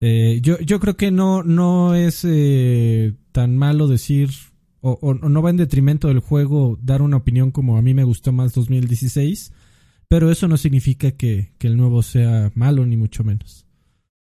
Eh, 0.00 0.40
yo, 0.42 0.58
yo 0.58 0.80
creo 0.80 0.96
que 0.96 1.10
no, 1.10 1.42
no 1.42 1.94
es 1.94 2.26
eh, 2.28 3.14
tan 3.32 3.56
malo 3.56 3.88
decir 3.88 4.30
o, 4.80 4.98
o, 5.00 5.14
no 5.14 5.40
va 5.40 5.48
en 5.48 5.56
detrimento 5.56 6.08
del 6.08 6.18
juego 6.18 6.78
dar 6.82 7.00
una 7.00 7.16
opinión 7.16 7.52
como 7.52 7.78
a 7.78 7.82
mí 7.82 7.94
me 7.94 8.04
gustó 8.04 8.32
más 8.32 8.52
2016, 8.52 9.52
pero 10.08 10.30
eso 10.30 10.46
no 10.46 10.58
significa 10.58 11.12
que, 11.12 11.52
que 11.56 11.68
el 11.68 11.78
nuevo 11.78 12.02
sea 12.02 12.52
malo 12.54 12.84
ni 12.84 12.98
mucho 12.98 13.24
menos. 13.24 13.63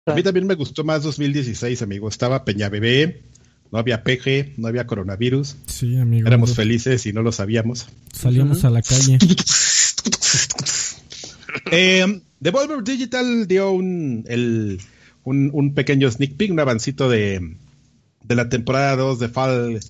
A 0.08 0.14
mí 0.14 0.22
también 0.22 0.46
me 0.46 0.54
gustó 0.54 0.84
más 0.84 1.02
2016, 1.02 1.82
amigo. 1.82 2.08
Estaba 2.08 2.44
Peña 2.44 2.68
Bebé, 2.68 3.22
no 3.70 3.78
había 3.78 4.02
PG, 4.02 4.54
no 4.56 4.68
había 4.68 4.86
coronavirus. 4.86 5.56
Sí, 5.66 5.96
amigo. 5.96 6.26
Éramos 6.26 6.54
felices 6.54 7.04
y 7.06 7.12
no 7.12 7.22
lo 7.22 7.32
sabíamos. 7.32 7.86
Salíamos 8.12 8.64
a 8.64 8.70
la 8.70 8.82
calle. 8.82 9.18
eh, 11.72 12.20
Devolver 12.40 12.82
Digital 12.82 13.46
dio 13.46 13.70
un, 13.70 14.24
el, 14.28 14.80
un, 15.24 15.74
pequeño 15.74 16.10
sneak 16.10 16.36
peek, 16.36 16.52
un 16.52 16.60
avancito 16.60 17.10
de, 17.10 17.56
de 18.24 18.34
la 18.34 18.48
temporada 18.48 18.96
2 18.96 19.18
de 19.18 19.28
Fall 19.28 19.80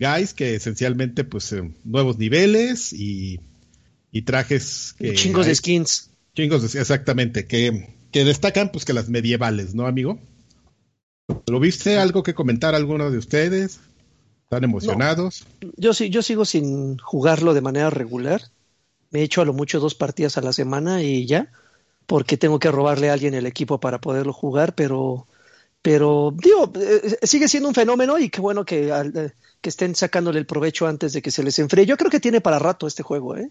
Guys, 0.00 0.34
que 0.34 0.56
esencialmente, 0.56 1.24
pues, 1.24 1.52
eh, 1.52 1.70
nuevos 1.84 2.18
niveles 2.18 2.92
y, 2.92 3.40
y 4.10 4.22
trajes. 4.22 4.96
Que 4.98 5.14
chingos 5.14 5.46
de 5.46 5.54
skins. 5.54 6.10
Chingos, 6.34 6.74
exactamente, 6.74 7.46
que, 7.46 7.97
que 8.10 8.24
destacan, 8.24 8.70
pues, 8.70 8.84
que 8.84 8.92
las 8.92 9.08
medievales, 9.08 9.74
¿no, 9.74 9.86
amigo? 9.86 10.18
¿Lo 11.46 11.60
viste? 11.60 11.98
¿Algo 11.98 12.22
que 12.22 12.34
comentar 12.34 12.74
alguno 12.74 13.10
de 13.10 13.18
ustedes? 13.18 13.80
¿Están 14.44 14.64
emocionados? 14.64 15.44
Yo 15.76 15.92
sí, 15.92 16.08
yo 16.08 16.22
sigo 16.22 16.44
sin 16.46 16.96
jugarlo 16.98 17.52
de 17.52 17.60
manera 17.60 17.90
regular. 17.90 18.42
Me 19.10 19.20
he 19.20 19.22
hecho 19.22 19.42
a 19.42 19.44
lo 19.44 19.52
mucho 19.52 19.78
dos 19.78 19.94
partidas 19.94 20.38
a 20.38 20.40
la 20.40 20.54
semana 20.54 21.02
y 21.02 21.26
ya, 21.26 21.52
porque 22.06 22.38
tengo 22.38 22.58
que 22.58 22.70
robarle 22.70 23.10
a 23.10 23.12
alguien 23.12 23.34
el 23.34 23.46
equipo 23.46 23.78
para 23.78 24.00
poderlo 24.00 24.32
jugar, 24.32 24.74
pero, 24.74 25.26
pero 25.82 26.34
digo, 26.34 26.72
eh, 26.76 27.18
sigue 27.24 27.48
siendo 27.48 27.68
un 27.68 27.74
fenómeno 27.74 28.18
y 28.18 28.30
qué 28.30 28.40
bueno 28.40 28.64
que, 28.64 28.88
eh, 28.88 29.32
que 29.60 29.68
estén 29.68 29.94
sacándole 29.94 30.38
el 30.38 30.46
provecho 30.46 30.86
antes 30.86 31.12
de 31.12 31.20
que 31.20 31.30
se 31.30 31.42
les 31.42 31.58
enfríe. 31.58 31.84
Yo 31.84 31.98
creo 31.98 32.10
que 32.10 32.20
tiene 32.20 32.40
para 32.40 32.58
rato 32.58 32.86
este 32.86 33.02
juego, 33.02 33.36
¿eh? 33.36 33.50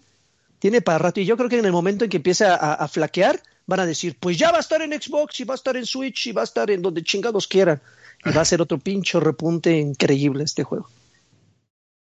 Tiene 0.58 0.82
para 0.82 0.98
rato 0.98 1.20
y 1.20 1.26
yo 1.26 1.36
creo 1.36 1.48
que 1.48 1.60
en 1.60 1.64
el 1.64 1.72
momento 1.72 2.04
en 2.04 2.10
que 2.10 2.16
empiece 2.16 2.44
a 2.44 2.88
flaquear, 2.88 3.40
van 3.68 3.80
a 3.80 3.86
decir, 3.86 4.16
pues 4.18 4.38
ya 4.38 4.50
va 4.50 4.56
a 4.56 4.60
estar 4.60 4.80
en 4.80 4.90
Xbox 4.90 5.38
y 5.40 5.44
va 5.44 5.52
a 5.52 5.56
estar 5.56 5.76
en 5.76 5.84
Switch 5.84 6.26
y 6.26 6.32
va 6.32 6.40
a 6.40 6.44
estar 6.44 6.70
en 6.70 6.80
donde 6.80 7.02
chingados 7.04 7.46
quieran. 7.46 7.80
Y 8.24 8.30
va 8.30 8.40
a 8.40 8.44
ser 8.44 8.62
otro 8.62 8.78
pincho 8.78 9.20
repunte 9.20 9.78
increíble 9.78 10.42
este 10.42 10.64
juego. 10.64 10.88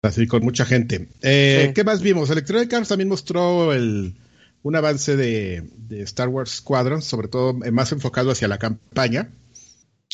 Así, 0.01 0.27
con 0.29 0.43
mucha 0.45 0.65
gente. 0.65 1.09
Eh, 1.21 1.73
¿Qué 1.75 1.85
más 1.85 2.01
vimos? 2.01 2.31
Electronic 2.31 2.73
Arts 2.73 2.89
también 2.89 3.09
mostró 3.09 3.75
el, 3.75 4.15
un 4.63 4.77
avance 4.77 5.17
de, 5.17 5.69
Star 6.05 6.29
Wars 6.29 6.53
Squadron, 6.53 7.03
sobre 7.03 7.29
todo 7.29 7.53
más 7.53 7.91
enfocado 7.93 8.31
hacia 8.31 8.49
la 8.49 8.59
campaña. 8.59 9.31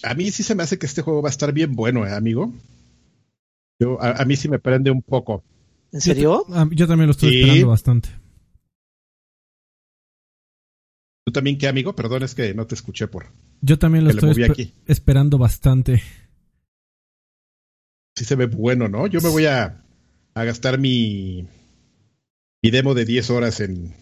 A 0.03 0.15
mí 0.15 0.31
sí 0.31 0.43
se 0.43 0.55
me 0.55 0.63
hace 0.63 0.79
que 0.79 0.87
este 0.87 1.03
juego 1.03 1.23
va 1.23 1.29
a 1.29 1.31
estar 1.31 1.53
bien 1.53 1.77
bueno, 1.77 2.07
¿eh, 2.07 2.13
amigo. 2.13 2.53
Yo, 3.79 4.03
a, 4.03 4.25
mí 4.25 4.37
sí 4.37 4.49
me 4.49 4.59
prende 4.59 4.91
un 4.91 5.03
poco. 5.03 5.45
¿En 5.93 6.01
serio? 6.01 6.47
Yo, 6.71 6.89
también 6.89 7.07
lo 7.07 7.13
estoy 7.13 7.41
esperando 7.41 7.69
bastante. 7.69 8.09
¿Tú 11.27 11.33
también 11.33 11.59
qué, 11.59 11.67
amigo? 11.67 11.97
Perdón, 11.97 12.23
es 12.23 12.37
que 12.37 12.55
no 12.55 12.69
te 12.69 12.77
escuché 12.77 13.09
por. 13.09 13.27
Yo 13.61 13.81
también 13.81 14.05
lo 14.05 14.11
estoy 14.11 14.73
esperando 14.87 15.39
bastante. 15.39 16.01
Sí 18.15 18.25
se 18.25 18.37
ve 18.37 18.47
bueno, 18.47 18.89
¿no? 18.89 19.09
Yo 19.09 19.21
me 19.21 19.29
voy 19.29 19.47
a, 19.47 19.83
a 20.35 20.45
gastar 20.45 20.79
mi, 20.79 21.49
mi 22.63 22.71
demo 22.71 22.95
de 22.95 23.05
10 23.05 23.31
horas 23.31 23.59
en, 23.59 23.97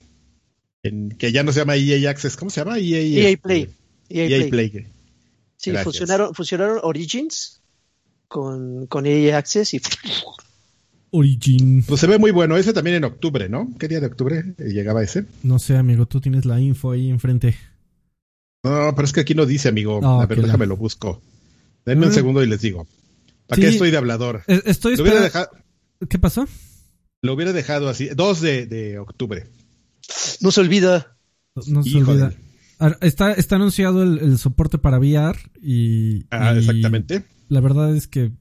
en 0.83 1.17
que 1.17 1.33
ya 1.33 1.43
no 1.43 1.53
se 1.53 1.61
llama 1.61 1.77
EA 1.77 2.11
Access, 2.11 2.37
¿cómo 2.37 2.51
se 2.51 2.61
llama? 2.61 2.79
EA, 2.79 3.31
EA 3.31 3.37
Play. 3.39 3.71
EA, 4.11 4.27
EA 4.27 4.51
Play. 4.51 4.87
Sí, 5.57 5.73
fusionaron, 5.79 6.35
fusionaron 6.35 6.81
Origins 6.83 7.63
con, 8.29 8.87
con 8.87 9.07
EA 9.07 9.39
Access 9.39 9.73
y 9.73 9.81
Origin. 11.17 11.85
Pues 11.87 12.01
se 12.01 12.09
ve 12.09 12.19
muy 12.19 12.33
bueno. 12.33 12.57
Ese 12.57 12.73
también 12.73 12.97
en 12.97 13.05
octubre, 13.05 13.49
¿no? 13.49 13.73
¿Qué 13.79 13.87
día 13.87 14.01
de 14.01 14.07
octubre 14.07 14.55
llegaba 14.59 15.03
ese? 15.03 15.27
No 15.45 15.61
sé, 15.61 15.77
amigo. 15.77 16.07
Tú 16.07 16.21
tienes 16.21 16.45
la 16.45 16.61
info 16.61 16.91
ahí 16.91 17.09
enfrente. 17.09 17.57
No, 18.65 18.93
pero 18.97 19.07
es 19.07 19.13
que 19.13 19.21
aquí 19.21 19.35
no 19.35 19.47
dice, 19.47 19.69
amigo. 19.69 20.01
Ah, 20.03 20.23
a 20.23 20.27
ver, 20.27 20.43
déjame 20.43 20.67
lo 20.67 20.77
busco. 20.77 21.23
Denme 21.87 22.07
un 22.07 22.13
ah. 22.13 22.15
segundo 22.15 22.43
y 22.43 22.49
les 22.49 22.61
digo. 22.61 22.89
¿Para 23.47 23.63
qué 23.63 23.69
estoy 23.69 23.93
de 23.93 23.97
hablador? 23.97 24.43
Eh, 24.49 24.63
estoy 24.65 24.95
esperando. 24.95 25.31
¿Qué 26.09 26.19
pasó? 26.19 26.49
Lo 27.23 27.35
hubiera 27.35 27.53
dejado 27.53 27.89
así. 27.89 28.09
2 28.09 28.41
de, 28.41 28.99
octubre. 28.99 29.47
No 30.41 30.51
se 30.51 30.61
olvida. 30.61 31.17
No 31.69 31.85
se 31.85 31.97
olvida. 31.97 32.33
Está, 33.01 33.33
está 33.35 33.55
anunciado 33.55 34.03
el, 34.03 34.37
soporte 34.39 34.79
para 34.79 34.99
VR 34.99 35.39
y. 35.63 36.25
Ah, 36.31 36.55
exactamente. 36.57 37.25
La 37.49 37.61
verdad 37.61 37.95
es 37.95 38.09
que 38.09 38.33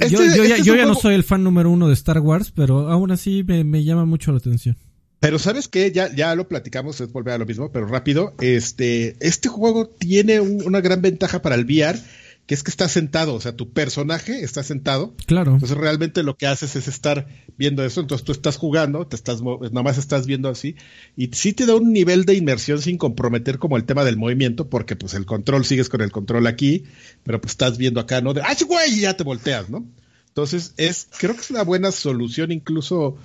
este 0.00 0.10
yo, 0.10 0.22
este 0.22 0.62
ya, 0.62 0.86
no 0.86 0.94
soy 0.94 1.14
el 1.14 1.24
fan 1.24 1.44
número 1.44 1.70
uno 1.70 1.88
de 1.88 1.94
Star 1.94 2.20
Wars, 2.20 2.52
pero 2.54 2.88
aún 2.90 3.10
así 3.10 3.44
me, 3.44 3.84
llama 3.84 4.04
mucho 4.04 4.32
la 4.32 4.38
atención. 4.38 4.76
Pero 5.20 5.38
sabes 5.38 5.68
qué, 5.68 5.90
ya, 5.92 6.14
ya 6.14 6.34
lo 6.34 6.48
platicamos, 6.48 7.00
es 7.00 7.12
volver 7.12 7.34
a 7.34 7.38
lo 7.38 7.46
mismo, 7.46 7.70
pero 7.70 7.86
rápido. 7.86 8.34
Este, 8.40 9.16
este 9.20 9.48
juego 9.48 9.86
tiene 9.86 10.40
una 10.40 10.80
gran 10.80 11.00
ventaja 11.00 11.40
para 11.40 11.54
el 11.54 11.64
VR, 11.64 11.98
que 12.46 12.54
es 12.54 12.62
que 12.62 12.70
está 12.70 12.88
sentado, 12.88 13.34
o 13.34 13.40
sea, 13.40 13.56
tu 13.56 13.70
personaje 13.72 14.44
está 14.44 14.62
sentado. 14.62 15.14
Claro. 15.26 15.54
Entonces 15.54 15.76
realmente 15.76 16.22
lo 16.22 16.36
que 16.36 16.46
haces 16.46 16.76
es 16.76 16.88
estar 16.88 17.26
viendo 17.56 17.84
eso, 17.84 18.00
entonces 18.00 18.24
tú 18.24 18.32
estás 18.32 18.56
jugando, 18.56 19.06
te 19.06 19.16
estás 19.16 19.42
nada 19.42 19.82
más 19.82 19.96
estás 19.96 20.26
viendo 20.26 20.48
así 20.48 20.76
y 21.16 21.28
sí 21.28 21.52
te 21.52 21.66
da 21.66 21.74
un 21.74 21.92
nivel 21.92 22.24
de 22.24 22.34
inmersión 22.34 22.82
sin 22.82 22.98
comprometer 22.98 23.58
como 23.58 23.76
el 23.76 23.84
tema 23.84 24.04
del 24.04 24.16
movimiento, 24.16 24.68
porque 24.68 24.96
pues 24.96 25.14
el 25.14 25.24
control 25.24 25.64
sigues 25.64 25.88
con 25.88 26.02
el 26.02 26.12
control 26.12 26.46
aquí, 26.46 26.84
pero 27.22 27.40
pues 27.40 27.52
estás 27.52 27.78
viendo 27.78 28.00
acá, 28.00 28.20
¿no? 28.20 28.34
De, 28.34 28.42
¡ay, 28.42 28.56
güey! 28.66 28.98
Y 28.98 29.00
ya 29.02 29.16
te 29.16 29.24
volteas, 29.24 29.70
¿no? 29.70 29.86
Entonces, 30.28 30.74
es, 30.78 31.08
creo 31.16 31.34
que 31.34 31.42
es 31.42 31.50
una 31.50 31.62
buena 31.62 31.92
solución 31.92 32.50
incluso 32.50 33.16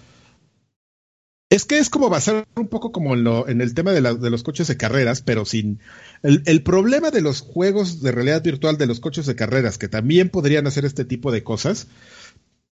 es 1.60 1.66
que 1.66 1.78
es 1.78 1.90
como 1.90 2.10
basar 2.10 2.48
un 2.56 2.70
poco 2.70 2.94
como 2.94 3.14
en, 3.14 3.26
lo, 3.26 3.50
en 3.50 3.60
el 3.60 3.74
tema 3.74 3.92
de, 3.92 4.02
de, 4.02 4.30
los 4.30 4.44
coches 4.44 4.68
de 4.68 4.78
carreras, 4.78 5.22
pero 5.22 5.44
sin... 5.44 5.80
El, 6.24 6.64
problema 6.64 7.12
de 7.12 7.20
los 7.20 7.42
juegos 7.42 8.02
de 8.02 8.14
realidad 8.14 8.42
virtual 8.42 8.78
de 8.78 8.88
los 8.88 9.02
coches 9.02 9.26
de 9.26 9.36
carreras, 9.36 9.78
que 9.78 9.90
también 9.90 10.30
podrían 10.30 10.68
hacer 10.68 10.86
este 10.86 11.04
tipo 11.04 11.34
de 11.34 11.44
cosas, 11.44 11.88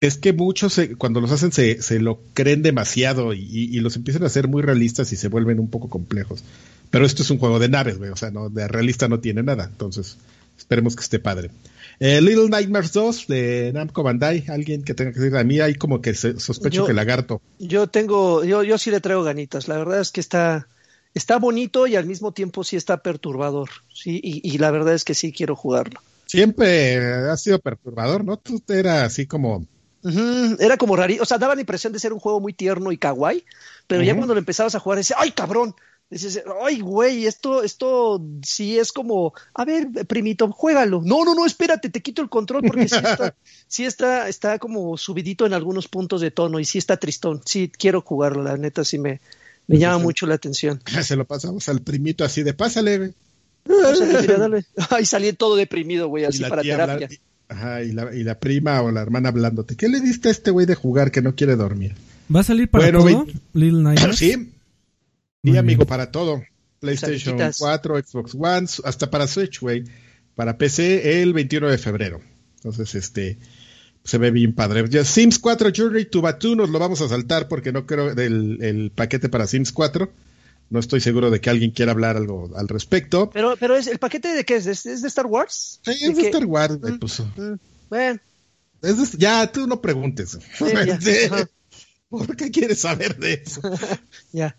es 0.01 0.17
que 0.17 0.33
muchos 0.33 0.81
cuando 0.97 1.21
los 1.21 1.31
hacen 1.31 1.53
se, 1.53 1.83
se 1.83 2.01
lo 2.01 2.23
creen 2.33 2.63
demasiado 2.63 3.35
y, 3.35 3.41
y, 3.43 3.81
los 3.81 3.97
empiezan 3.97 4.23
a 4.23 4.27
hacer 4.27 4.49
muy 4.49 4.63
realistas 4.63 5.13
y 5.13 5.17
se 5.17 5.29
vuelven 5.29 5.61
un 5.61 5.69
poco 5.69 5.91
complejos. 5.91 6.43
Pero 6.91 7.05
esto 7.05 7.23
es 7.23 7.31
un 7.31 7.39
juego 7.39 7.59
de 7.59 7.69
naves, 7.69 7.99
güey, 7.99 8.11
o 8.11 8.17
sea, 8.17 8.31
no, 8.31 8.49
de 8.49 8.67
realista 8.67 9.09
no 9.09 9.21
tiene 9.21 9.43
nada, 9.43 9.65
entonces 9.65 10.17
esperemos 10.57 10.97
que 10.97 11.03
esté 11.03 11.19
padre. 11.19 11.51
Eh, 12.03 12.23
Little 12.23 12.49
Nightmares 12.49 12.95
2 12.95 13.27
de 13.27 13.73
Namco 13.75 14.03
Bandai, 14.03 14.47
alguien 14.49 14.83
que 14.83 14.95
tenga 14.95 15.13
que 15.13 15.21
decir, 15.21 15.37
a 15.37 15.45
mí 15.45 15.61
hay 15.61 15.75
como 15.75 16.01
que 16.01 16.15
sospecho 16.15 16.87
que 16.87 16.95
lagarto. 16.95 17.43
Yo 17.59 17.89
tengo, 17.89 18.43
yo, 18.43 18.63
yo 18.63 18.79
sí 18.79 18.91
le 18.91 19.03
traigo 19.03 19.23
ganitas, 19.23 19.69
la 19.69 19.77
verdad 19.77 20.01
es 20.01 20.11
que 20.11 20.21
está, 20.21 20.67
está 21.13 21.39
bonito 21.39 21.87
y 21.87 21.97
al 21.97 22.07
mismo 22.07 22.33
tiempo 22.33 22.65
sí 22.65 22.77
está 22.77 23.03
perturbador, 23.03 23.69
sí, 23.93 24.19
y, 24.23 24.57
la 24.57 24.71
verdad 24.71 24.95
es 24.95 25.05
que 25.05 25.13
sí 25.13 25.31
quiero 25.31 25.55
jugarlo. 25.55 26.01
Siempre 26.25 27.05
ha 27.05 27.37
sido 27.37 27.59
perturbador, 27.59 28.25
¿no? 28.25 28.39
Tú 28.39 28.63
eras 28.69 29.03
así 29.03 29.27
como... 29.27 29.67
Era 30.59 30.79
como 30.79 30.97
raro, 30.97 31.13
o 31.21 31.27
sea, 31.27 31.37
daba 31.37 31.55
la 31.55 31.61
impresión 31.61 31.93
de 31.93 31.99
ser 31.99 32.15
un 32.15 32.21
juego 32.21 32.41
muy 32.41 32.55
tierno 32.55 32.93
y 32.93 32.97
kawaii, 32.97 33.45
pero 33.87 34.03
ya 34.03 34.17
cuando 34.17 34.33
lo 34.33 34.41
empezabas 34.41 34.75
a 34.75 34.81
jugar, 34.81 34.97
decía, 34.97 35.17
¡ay, 35.19 35.33
cabrón! 35.33 35.75
Dices, 36.11 36.43
ay, 36.65 36.81
güey, 36.81 37.27
esto, 37.27 37.63
esto 37.63 38.21
sí 38.43 38.77
es 38.77 38.91
como, 38.91 39.33
a 39.55 39.65
ver, 39.65 39.89
primito, 40.09 40.51
juégalo. 40.51 41.03
No, 41.05 41.25
no, 41.25 41.37
no, 41.37 41.47
espérate, 41.47 41.89
te 41.89 42.03
quito 42.03 42.21
el 42.21 42.29
control 42.29 42.65
porque 42.67 42.89
sí 42.89 42.97
está, 42.97 43.35
sí 43.69 43.85
está, 43.85 44.29
está 44.29 44.59
como 44.59 44.99
subidito 44.99 45.47
en 45.47 45.55
algunos 45.55 45.87
puntos 45.87 46.21
de 46.21 46.33
tono 46.33 46.59
y 46.59 46.65
sí 46.65 46.79
está 46.79 46.97
tristón. 46.97 47.43
Sí, 47.45 47.71
quiero 47.71 48.01
jugarlo, 48.01 48.43
la 48.43 48.57
neta, 48.57 48.83
sí 48.83 48.99
me, 48.99 49.21
me 49.69 49.79
llama 49.79 49.99
mucho 49.99 50.27
la 50.27 50.35
atención. 50.35 50.83
Se 51.03 51.15
lo 51.15 51.25
pasamos 51.25 51.69
al 51.69 51.81
primito 51.81 52.25
así 52.25 52.43
de, 52.43 52.55
pásale, 52.55 52.99
güey. 52.99 53.15
dale. 54.27 54.65
Ay, 54.91 55.07
salí 55.07 55.33
todo 55.33 55.55
deprimido, 55.55 56.09
güey, 56.09 56.25
así 56.25 56.43
para 56.43 56.63
terapia. 56.63 57.09
ajá, 57.49 57.85
y 57.85 57.93
la, 57.93 58.13
y 58.13 58.25
la 58.25 58.37
prima 58.41 58.83
o 58.83 58.91
la 58.91 59.01
hermana 59.01 59.29
hablándote. 59.29 59.77
¿Qué 59.77 59.89
le 59.89 60.01
diste 60.01 60.27
a 60.27 60.33
este 60.33 60.51
güey 60.51 60.67
de 60.67 60.75
jugar 60.75 61.13
que 61.13 61.23
no 61.23 61.37
quiere 61.37 61.55
dormir? 61.55 61.95
¿Va 62.35 62.41
a 62.41 62.45
salir 62.45 62.69
para 62.69 62.91
todo, 62.91 63.27
Little 63.53 63.83
Nightmares? 63.83 64.17
Sí, 64.19 64.51
Sí, 65.43 65.57
amigo, 65.57 65.87
para 65.87 66.11
todo. 66.11 66.43
PlayStation 66.81 67.39
4, 67.59 68.03
Xbox 68.03 68.35
One, 68.35 68.67
hasta 68.85 69.11
para 69.11 69.27
Switch, 69.27 69.61
güey. 69.61 69.85
Para 70.35 70.59
PC 70.59 71.23
el 71.23 71.33
21 71.33 71.69
de 71.69 71.79
febrero. 71.79 72.21
Entonces, 72.57 72.95
este, 72.95 73.39
se 74.05 74.19
ve 74.19 74.31
bien 74.31 74.55
padre. 74.55 74.85
Ya, 74.89 75.05
Sims 75.05 75.39
4 75.39 75.71
Journey 75.75 76.07
to 76.07 76.23
Batu 76.23 76.57
nos 76.57 76.71
lo 76.71 76.79
vamos 76.79 77.01
a 77.01 77.09
saltar 77.09 77.49
porque 77.49 77.73
no 77.73 77.87
creo 77.87 78.15
del 78.15 78.59
el 78.63 78.91
paquete 78.91 79.29
para 79.29 79.47
Sims 79.47 79.73
4. 79.73 80.11
No 80.71 80.79
estoy 80.79 81.01
seguro 81.01 81.31
de 81.31 81.41
que 81.41 81.51
alguien 81.51 81.73
quiera 81.73 81.93
hablar 81.93 82.17
algo 82.17 82.51
al 82.55 82.69
respecto. 82.69 83.29
Pero, 83.31 83.57
pero 83.59 83.77
es 83.77 83.89
el 83.89 83.99
paquete 83.99 84.29
de 84.29 84.45
qué 84.45 84.57
es? 84.57 84.67
¿Es 84.67 85.03
de 85.03 85.09
Star 85.09 85.27
Wars? 85.27 85.81
Sí, 85.85 85.93
es 86.01 86.17
de, 86.17 86.23
Star 86.23 86.47
Wars, 86.47 86.79
mm, 86.81 86.99
pues. 86.99 87.21
mm, 87.21 87.55
bueno. 87.89 88.21
ya, 89.19 89.51
tú 89.51 89.67
no 89.67 89.81
preguntes. 89.81 90.39
¿Por 92.09 92.37
qué 92.37 92.51
quieres 92.51 92.81
saber 92.81 93.17
de 93.19 93.43
eso? 93.45 93.61
ya. 94.33 94.57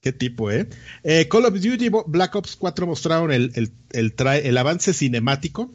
Qué, 0.00 0.12
tipo, 0.12 0.50
¿eh? 0.50 0.68
¿eh? 1.02 1.28
Call 1.28 1.46
of 1.46 1.54
Duty 1.54 1.88
Black 2.06 2.34
Ops 2.34 2.56
4 2.56 2.86
mostraron 2.86 3.32
el, 3.32 3.52
el, 3.54 3.72
el, 3.92 4.14
el, 4.18 4.58
avance 4.58 4.92
cinemático. 4.92 5.72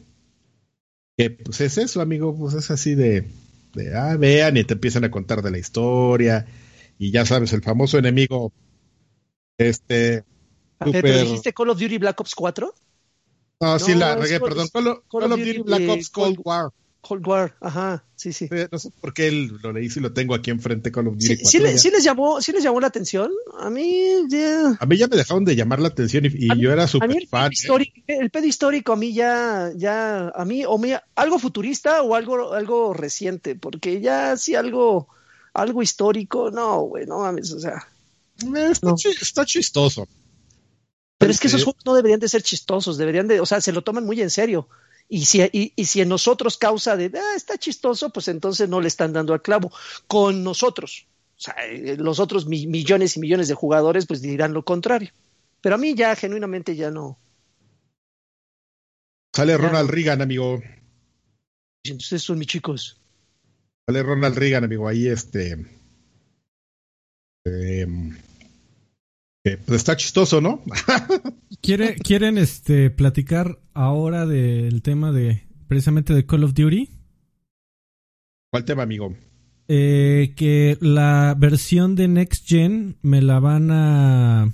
Que 1.16 1.30
pues 1.30 1.60
es 1.60 1.78
eso, 1.78 2.00
amigo, 2.00 2.36
pues 2.36 2.54
es 2.54 2.70
así 2.70 2.94
de, 2.94 3.28
de, 3.74 3.96
ah, 3.96 4.16
vean 4.16 4.56
y 4.56 4.64
te 4.64 4.74
empiezan 4.74 5.04
a 5.04 5.10
contar 5.10 5.42
de 5.42 5.50
la 5.50 5.58
historia. 5.58 6.46
Y 6.98 7.10
ya 7.10 7.26
sabes, 7.26 7.52
el 7.52 7.62
famoso 7.62 7.98
enemigo. 7.98 8.52
Este. 9.58 10.24
Super... 10.82 11.02
¿Pero 11.02 11.20
dijiste 11.22 11.52
Call 11.52 11.70
of 11.70 11.80
Duty 11.80 11.98
Black 11.98 12.20
Ops 12.20 12.34
4? 12.34 12.74
No, 13.60 13.78
sí 13.78 13.94
la 13.94 14.16
regué, 14.16 14.40
perdón. 14.40 14.68
Call, 14.72 15.32
of 15.32 15.38
Duty 15.38 15.62
Black 15.62 15.88
Ops 15.88 16.08
Cold 16.08 16.40
War. 16.44 16.70
Cold 17.00 17.26
War, 17.26 17.56
ajá, 17.60 18.04
sí, 18.14 18.32
sí. 18.32 18.48
No 18.70 18.78
sé 18.78 18.90
por 19.00 19.14
qué 19.14 19.30
lo 19.30 19.72
leí 19.72 19.88
si 19.88 20.00
lo 20.00 20.12
tengo 20.12 20.34
aquí 20.34 20.50
enfrente 20.50 20.92
Call 20.92 21.08
of 21.08 21.14
Duty. 21.14 21.36
Sí, 21.44 21.78
sí, 21.78 21.90
les 21.90 22.04
llamó, 22.04 22.42
sí 22.42 22.52
les 22.52 22.62
llamó 22.62 22.80
la 22.80 22.88
atención. 22.88 23.30
A 23.58 23.70
mí, 23.70 24.06
ya. 24.28 24.76
A 24.78 24.86
mí 24.86 24.96
ya 24.96 25.08
me 25.08 25.16
dejaron 25.16 25.44
de 25.44 25.56
llamar 25.56 25.80
la 25.80 25.88
atención 25.88 26.26
y, 26.26 26.60
yo 26.60 26.72
era 26.72 26.86
súper 26.86 27.26
fan. 27.26 27.50
¿eh? 27.52 27.92
El 28.06 28.30
pedo 28.30 28.46
histórico 28.46 28.92
a 28.92 28.96
mí 28.96 29.14
ya, 29.14 29.72
ya, 29.74 30.28
a 30.28 30.44
mí, 30.44 30.64
o 30.66 30.76
me, 30.76 31.00
algo 31.14 31.38
futurista 31.38 32.02
o 32.02 32.14
algo, 32.14 32.52
algo 32.52 32.92
reciente, 32.92 33.54
porque 33.54 34.00
ya 34.00 34.36
sí 34.36 34.54
algo, 34.54 35.08
algo 35.54 35.82
histórico, 35.82 36.50
no, 36.50 36.82
güey, 36.82 37.06
no 37.06 37.20
mames, 37.20 37.52
o 37.52 37.60
sea. 37.60 37.88
Eh, 38.42 38.72
está, 38.72 39.44
chistoso. 39.44 40.06
Pero 41.18 41.32
es 41.32 41.40
que 41.40 41.48
esos 41.48 41.64
juegos 41.64 41.84
no 41.84 41.94
deberían 41.94 42.20
de 42.20 42.28
ser 42.28 42.42
chistosos, 42.42 42.96
deberían 42.96 43.28
de, 43.28 43.40
o 43.40 43.46
sea, 43.46 43.60
se 43.60 43.72
lo 43.72 43.82
toman 43.82 44.04
muy 44.04 44.20
en 44.20 44.30
serio. 44.30 44.68
Y 45.12 45.24
si, 45.24 45.42
y, 45.52 45.84
si 45.84 46.00
en 46.00 46.08
nosotros 46.08 46.56
causa 46.56 46.96
de, 46.96 47.10
ah, 47.18 47.34
está 47.34 47.58
chistoso, 47.58 48.10
pues 48.10 48.28
entonces 48.28 48.68
no 48.68 48.80
le 48.80 48.86
están 48.86 49.12
dando 49.12 49.34
al 49.34 49.42
clavo. 49.42 49.72
Con 50.06 50.44
nosotros, 50.44 51.08
o 51.36 51.40
sea, 51.40 51.54
eh, 51.68 51.96
los 51.98 52.20
otros 52.20 52.46
millones 52.46 53.16
y 53.16 53.20
millones 53.20 53.48
de 53.48 53.54
jugadores, 53.54 54.06
pues 54.06 54.22
dirán 54.22 54.54
lo 54.54 54.64
contrario. 54.64 55.10
Pero 55.60 55.74
a 55.74 55.78
mí 55.78 55.96
ya, 55.96 56.14
genuinamente, 56.14 56.76
ya 56.76 56.92
no. 56.92 57.18
Sale 59.34 59.56
Ronald 59.56 59.90
Reagan, 59.90 60.22
amigo. 60.22 60.62
Ustedes 61.84 62.22
son 62.22 62.38
mis 62.38 62.46
chicos. 62.46 63.00
Sale 63.86 64.04
Ronald 64.04 64.36
Reagan, 64.36 64.62
amigo, 64.62 64.86
ahí 64.86 65.08
este. 65.08 65.66
Eh, 67.46 67.86
pues 69.58 69.78
está 69.78 69.96
chistoso, 69.96 70.40
¿no? 70.40 70.62
¿Quiere, 71.60 71.96
¿Quieren 71.96 72.38
este, 72.38 72.90
platicar 72.90 73.58
ahora 73.74 74.26
del 74.26 74.82
tema 74.82 75.12
de 75.12 75.42
precisamente 75.68 76.14
de 76.14 76.26
Call 76.26 76.44
of 76.44 76.54
Duty? 76.54 76.88
¿Cuál 78.50 78.64
tema, 78.64 78.82
amigo? 78.82 79.14
Eh, 79.68 80.32
que 80.36 80.76
la 80.80 81.36
versión 81.38 81.94
de 81.94 82.08
Next 82.08 82.44
Gen 82.48 82.96
me 83.02 83.22
la 83.22 83.38
van 83.38 83.70
a, 83.70 84.52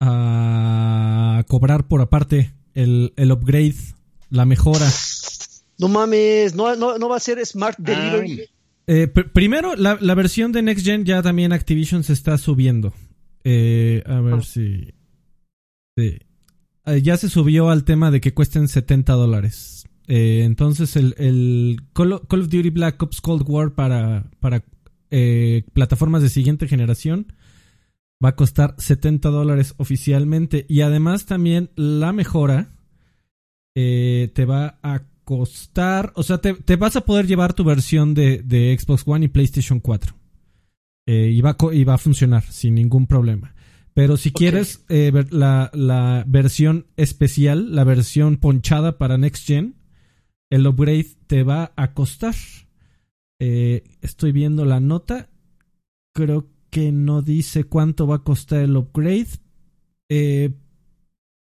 a 0.00 1.44
cobrar 1.48 1.88
por 1.88 2.00
aparte. 2.00 2.52
El, 2.74 3.12
el 3.16 3.32
upgrade, 3.32 3.74
la 4.30 4.44
mejora. 4.44 4.86
No 5.78 5.88
mames, 5.88 6.54
no, 6.54 6.76
no, 6.76 7.08
va 7.08 7.16
a 7.16 7.20
ser 7.20 7.44
Smart 7.44 7.76
Delivery. 7.78 8.48
Eh, 8.86 9.08
primero, 9.08 9.74
la, 9.74 9.98
la 10.00 10.14
versión 10.14 10.52
de 10.52 10.62
Next 10.62 10.84
Gen 10.84 11.04
ya 11.04 11.20
también 11.20 11.52
Activision 11.52 12.04
se 12.04 12.12
está 12.12 12.38
subiendo. 12.38 12.94
Eh, 13.44 14.02
a 14.06 14.20
ver 14.20 14.34
ah. 14.34 14.42
si. 14.42 14.94
Eh, 15.96 16.20
ya 17.02 17.16
se 17.16 17.28
subió 17.28 17.70
al 17.70 17.84
tema 17.84 18.10
de 18.10 18.20
que 18.20 18.34
cuesten 18.34 18.68
70 18.68 19.12
dólares. 19.14 19.86
Eh, 20.06 20.42
entonces, 20.44 20.96
el, 20.96 21.80
Call, 21.92 22.12
of 22.12 22.24
Duty 22.28 22.70
Black 22.70 23.02
Ops 23.02 23.20
Cold 23.20 23.44
War 23.46 23.74
para, 23.74 24.30
para 24.40 24.64
plataformas 25.72 26.22
de 26.22 26.28
siguiente 26.28 26.68
generación 26.68 27.32
va 28.22 28.30
a 28.30 28.36
costar 28.36 28.74
70 28.78 29.28
dólares 29.30 29.74
oficialmente. 29.78 30.66
Y 30.68 30.80
además, 30.80 31.26
también 31.26 31.70
la 31.76 32.12
mejora 32.12 32.74
te 33.74 34.44
va 34.46 34.78
a 34.82 35.02
costar. 35.24 36.12
O 36.16 36.22
sea, 36.22 36.38
te, 36.38 36.76
vas 36.76 36.96
a 36.96 37.02
poder 37.02 37.26
llevar 37.26 37.52
tu 37.52 37.64
versión 37.64 38.14
de, 38.14 38.42
de 38.42 38.76
Xbox 38.78 39.02
One 39.06 39.26
y 39.26 39.28
PlayStation 39.28 39.78
4. 39.78 40.17
Eh, 41.10 41.30
y, 41.30 41.40
va, 41.40 41.56
va, 41.58 41.94
a 41.94 41.98
funcionar 41.98 42.42
sin 42.42 42.74
ningún 42.74 43.06
problema. 43.06 43.54
Pero 43.94 44.18
si 44.18 44.30
quieres 44.30 44.84
eh, 44.90 45.10
ver 45.10 45.32
la, 45.32 46.22
versión 46.26 46.86
especial, 46.98 47.74
la 47.74 47.84
versión 47.84 48.36
ponchada 48.36 48.98
para 48.98 49.16
Next 49.16 49.46
Gen, 49.46 49.76
el 50.50 50.66
upgrade 50.66 51.16
te 51.26 51.44
va 51.44 51.72
a 51.76 51.94
costar. 51.94 52.34
Eh, 53.38 53.84
estoy 54.02 54.32
viendo 54.32 54.66
la 54.66 54.80
nota. 54.80 55.30
Creo 56.14 56.50
que 56.68 56.92
no 56.92 57.22
dice 57.22 57.64
cuánto 57.64 58.06
va 58.06 58.16
a 58.16 58.22
costar 58.22 58.60
el 58.60 58.76
upgrade. 58.76 59.28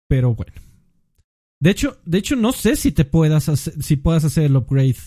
pero 0.10 0.36
bueno. 0.36 0.52
De 1.62 1.70
hecho, 1.70 2.02
de 2.04 2.18
hecho, 2.18 2.36
no 2.36 2.52
sé 2.52 2.76
si 2.76 2.92
te 2.92 3.06
puedas 3.06 3.48
hacer, 3.48 3.82
si 3.82 3.96
puedas 3.96 4.26
hacer 4.26 4.44
el 4.44 4.58
upgrade 4.58 4.98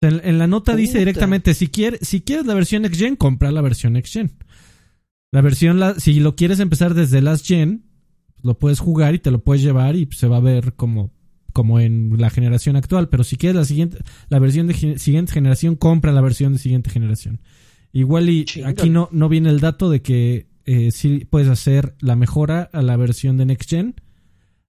en, 0.00 0.38
la 0.38 0.46
nota 0.46 0.76
dice 0.76 0.98
directamente, 0.98 1.54
si, 1.54 1.68
quieres 1.68 2.06
si 2.06 2.20
quieres 2.20 2.46
la 2.46 2.54
versión 2.54 2.82
Next 2.82 3.00
Gen, 3.00 3.16
compra 3.16 3.50
la 3.50 3.62
versión 3.62 3.94
Next 3.94 4.12
Gen. 4.12 4.32
La 5.32 5.40
versión, 5.40 5.80
la, 5.80 5.94
si 5.98 6.20
lo 6.20 6.36
quieres 6.36 6.60
empezar 6.60 6.94
desde 6.94 7.20
Last 7.20 7.46
Gen, 7.46 7.84
lo 8.42 8.58
puedes 8.58 8.78
jugar 8.80 9.14
y 9.14 9.18
te 9.18 9.30
lo 9.30 9.42
puedes 9.42 9.62
llevar 9.62 9.96
y 9.96 10.08
se 10.12 10.28
va 10.28 10.36
a 10.36 10.40
ver 10.40 10.74
como, 10.74 11.12
como 11.52 11.80
en 11.80 12.14
la 12.18 12.30
generación 12.30 12.76
actual. 12.76 13.08
Pero 13.08 13.24
si 13.24 13.36
quieres 13.36 13.56
la 13.56 13.64
siguiente, 13.64 13.98
la 14.28 14.38
versión 14.38 14.66
de 14.66 14.98
siguiente 14.98 15.32
generación, 15.32 15.76
compra 15.76 16.12
la 16.12 16.20
versión 16.20 16.52
de 16.52 16.58
siguiente 16.58 16.90
generación. 16.90 17.40
Igual 17.92 18.28
y 18.28 18.44
aquí 18.64 18.90
no, 18.90 19.08
no 19.12 19.28
viene 19.28 19.48
el 19.48 19.60
dato 19.60 19.88
de 19.88 20.02
que 20.02 20.48
eh, 20.66 20.90
si 20.90 21.24
puedes 21.24 21.48
hacer 21.48 21.94
la 22.00 22.16
mejora 22.16 22.68
a 22.72 22.82
la 22.82 22.96
versión 22.96 23.36
de 23.36 23.46
Next 23.46 23.70
Gen. 23.70 23.94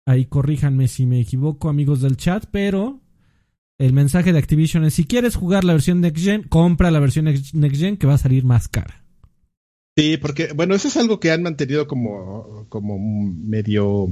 Ahí 0.05 0.25
corríjanme 0.25 0.89
si 0.89 1.07
me 1.07 1.21
equivoco, 1.21 1.69
amigos 1.69 2.01
del 2.01 2.17
chat, 2.17 2.47
pero 2.51 3.02
el 3.79 3.93
mensaje 3.93 4.33
de 4.33 4.39
Activision 4.39 4.85
es, 4.85 4.95
si 4.95 5.05
quieres 5.05 5.37
jugar 5.37 5.65
la 5.65 5.73
versión 5.73 6.01
Next 6.01 6.25
Gen, 6.25 6.43
compra 6.45 6.91
la 6.91 7.01
versión 7.01 7.25
Next 7.27 7.55
Gen 7.55 7.97
que 7.97 8.07
va 8.07 8.15
a 8.15 8.19
salir 8.19 8.45
más 8.45 8.69
cara. 8.69 9.03
Sí, 9.97 10.17
porque, 10.17 10.53
bueno, 10.55 10.75
eso 10.75 10.89
es 10.89 10.97
algo 10.97 11.21
que 11.21 11.33
han 11.33 11.43
mantenido 11.43 11.87
como, 11.87 12.67
como 12.69 12.99
medio, 12.99 14.09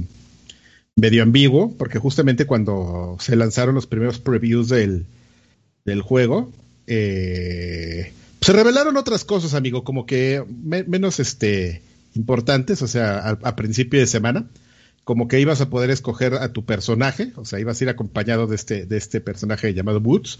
medio 0.95 1.23
ambiguo, 1.23 1.75
porque 1.77 1.99
justamente 1.99 2.45
cuando 2.45 3.17
se 3.19 3.35
lanzaron 3.35 3.73
los 3.73 3.87
primeros 3.87 4.19
previews 4.19 4.69
del, 4.69 5.05
del 5.85 6.01
juego, 6.01 6.51
eh, 6.85 8.13
se 8.41 8.53
revelaron 8.53 8.97
otras 8.97 9.25
cosas, 9.25 9.55
amigo, 9.55 9.83
como 9.83 10.05
que 10.05 10.43
menos 10.47 11.19
este, 11.19 11.81
importantes, 12.13 12.81
o 12.83 12.87
sea, 12.87 13.29
a 13.41 13.55
principio 13.55 13.99
de 13.99 14.07
semana 14.07 14.47
como 15.11 15.27
que 15.27 15.41
ibas 15.41 15.59
a 15.59 15.69
poder 15.69 15.89
escoger 15.89 16.35
a 16.35 16.53
tu 16.53 16.63
personaje, 16.63 17.33
o 17.35 17.43
sea, 17.43 17.59
ibas 17.59 17.81
a 17.81 17.83
ir 17.83 17.89
acompañado 17.89 18.47
de 18.47 18.55
este, 18.55 18.85
de 18.85 18.95
este 18.95 19.19
personaje 19.19 19.73
llamado 19.73 19.99
Woods, 19.99 20.39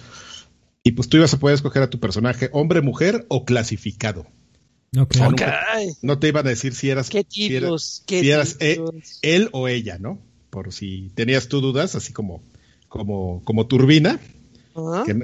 y 0.82 0.94
pues 0.94 1.10
tú 1.10 1.18
ibas 1.18 1.34
a 1.34 1.40
poder 1.40 1.56
escoger 1.56 1.84
a 1.84 1.90
tu 1.90 2.00
personaje 2.00 2.50
hombre, 2.54 2.80
mujer 2.80 3.26
o 3.28 3.44
clasificado. 3.44 4.26
Okay. 4.98 5.22
no 6.02 6.20
te 6.20 6.30
iban 6.30 6.48
a 6.48 6.52
decir 6.52 6.74
si 6.74 6.90
eras, 6.90 7.10
¿Qué 7.10 7.26
tipos, 7.26 8.04
si 8.08 8.32
eras, 8.32 8.56
e, 8.62 8.80
él 9.22 9.50
o 9.52 9.68
ella, 9.68 9.98
¿no? 10.00 10.22
Por 10.50 10.72
si 10.72 11.12
tenías 11.16 11.50
tú 11.50 11.60
dudas, 11.60 11.96
así 11.96 12.14
como, 12.14 12.42
como, 12.88 13.42
como 13.44 13.68
turbina, 13.68 14.22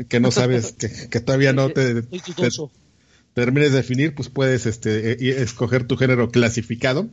que, 0.09 0.19
no 0.19 0.31
sabes, 0.31 0.73
que, 1.09 1.21
todavía 1.21 1.53
no 1.53 1.69
te, 1.69 2.03
termines 3.33 3.71
de 3.71 3.77
definir, 3.77 4.13
pues 4.13 4.27
puedes 4.27 4.65
este, 4.65 5.13
e, 5.13 5.41
escoger 5.41 5.87
tu 5.87 5.95
género 5.95 6.31
clasificado. 6.31 7.07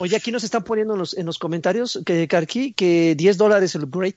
Oye, 0.00 0.16
aquí 0.16 0.32
nos 0.32 0.44
están 0.44 0.64
poniendo 0.64 0.94
en 0.94 1.00
los, 1.00 1.14
en 1.14 1.26
los 1.26 1.38
comentarios 1.38 2.00
que 2.06 2.26
Carqui 2.26 2.72
que 2.72 3.14
10 3.14 3.36
dólares 3.36 3.74
el 3.74 3.84
upgrade. 3.84 4.16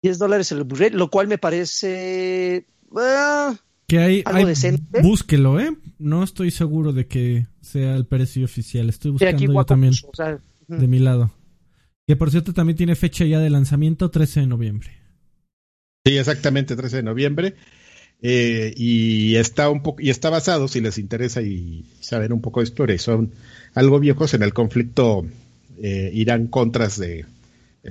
10 0.00 0.18
dólares 0.18 0.52
el 0.52 0.60
upgrade, 0.60 0.92
lo 0.92 1.10
cual 1.10 1.26
me 1.26 1.38
parece. 1.38 2.64
Ah, 2.96 3.56
que 3.88 3.98
hay, 3.98 4.22
algo 4.24 4.46
decente. 4.46 5.02
Búsquelo, 5.02 5.58
¿eh? 5.58 5.76
No 5.98 6.22
estoy 6.22 6.52
seguro 6.52 6.92
de 6.92 7.08
que 7.08 7.48
sea 7.62 7.96
el 7.96 8.06
precio 8.06 8.44
oficial. 8.44 8.88
Estoy 8.88 9.10
buscando 9.10 9.42
yo 9.42 9.64
también 9.64 9.92
de 10.68 10.86
mi 10.86 11.00
lado. 11.00 11.32
Que 12.06 12.14
por 12.14 12.30
cierto 12.30 12.54
también 12.54 12.76
tiene 12.76 12.94
fecha 12.94 13.24
ya 13.24 13.40
de 13.40 13.50
lanzamiento 13.50 14.12
13 14.12 14.40
de 14.40 14.46
noviembre. 14.46 14.90
Sí, 16.06 16.16
exactamente, 16.16 16.76
13 16.76 16.98
de 16.98 17.02
noviembre. 17.02 17.56
Eh, 18.22 18.72
y 18.76 19.34
está 19.34 19.68
un 19.68 19.82
poco 19.82 20.00
y 20.00 20.10
está 20.10 20.30
basado, 20.30 20.68
si 20.68 20.80
les 20.80 20.96
interesa 20.96 21.42
y 21.42 21.84
saber 22.00 22.32
un 22.32 22.40
poco 22.40 22.60
de 22.60 22.64
historia, 22.64 22.98
son 22.98 23.32
algo 23.74 24.00
viejos 24.00 24.34
en 24.34 24.42
el 24.42 24.54
conflicto 24.54 25.26
eh, 25.82 26.10
Irán-Contras 26.14 26.98
de, 26.98 27.26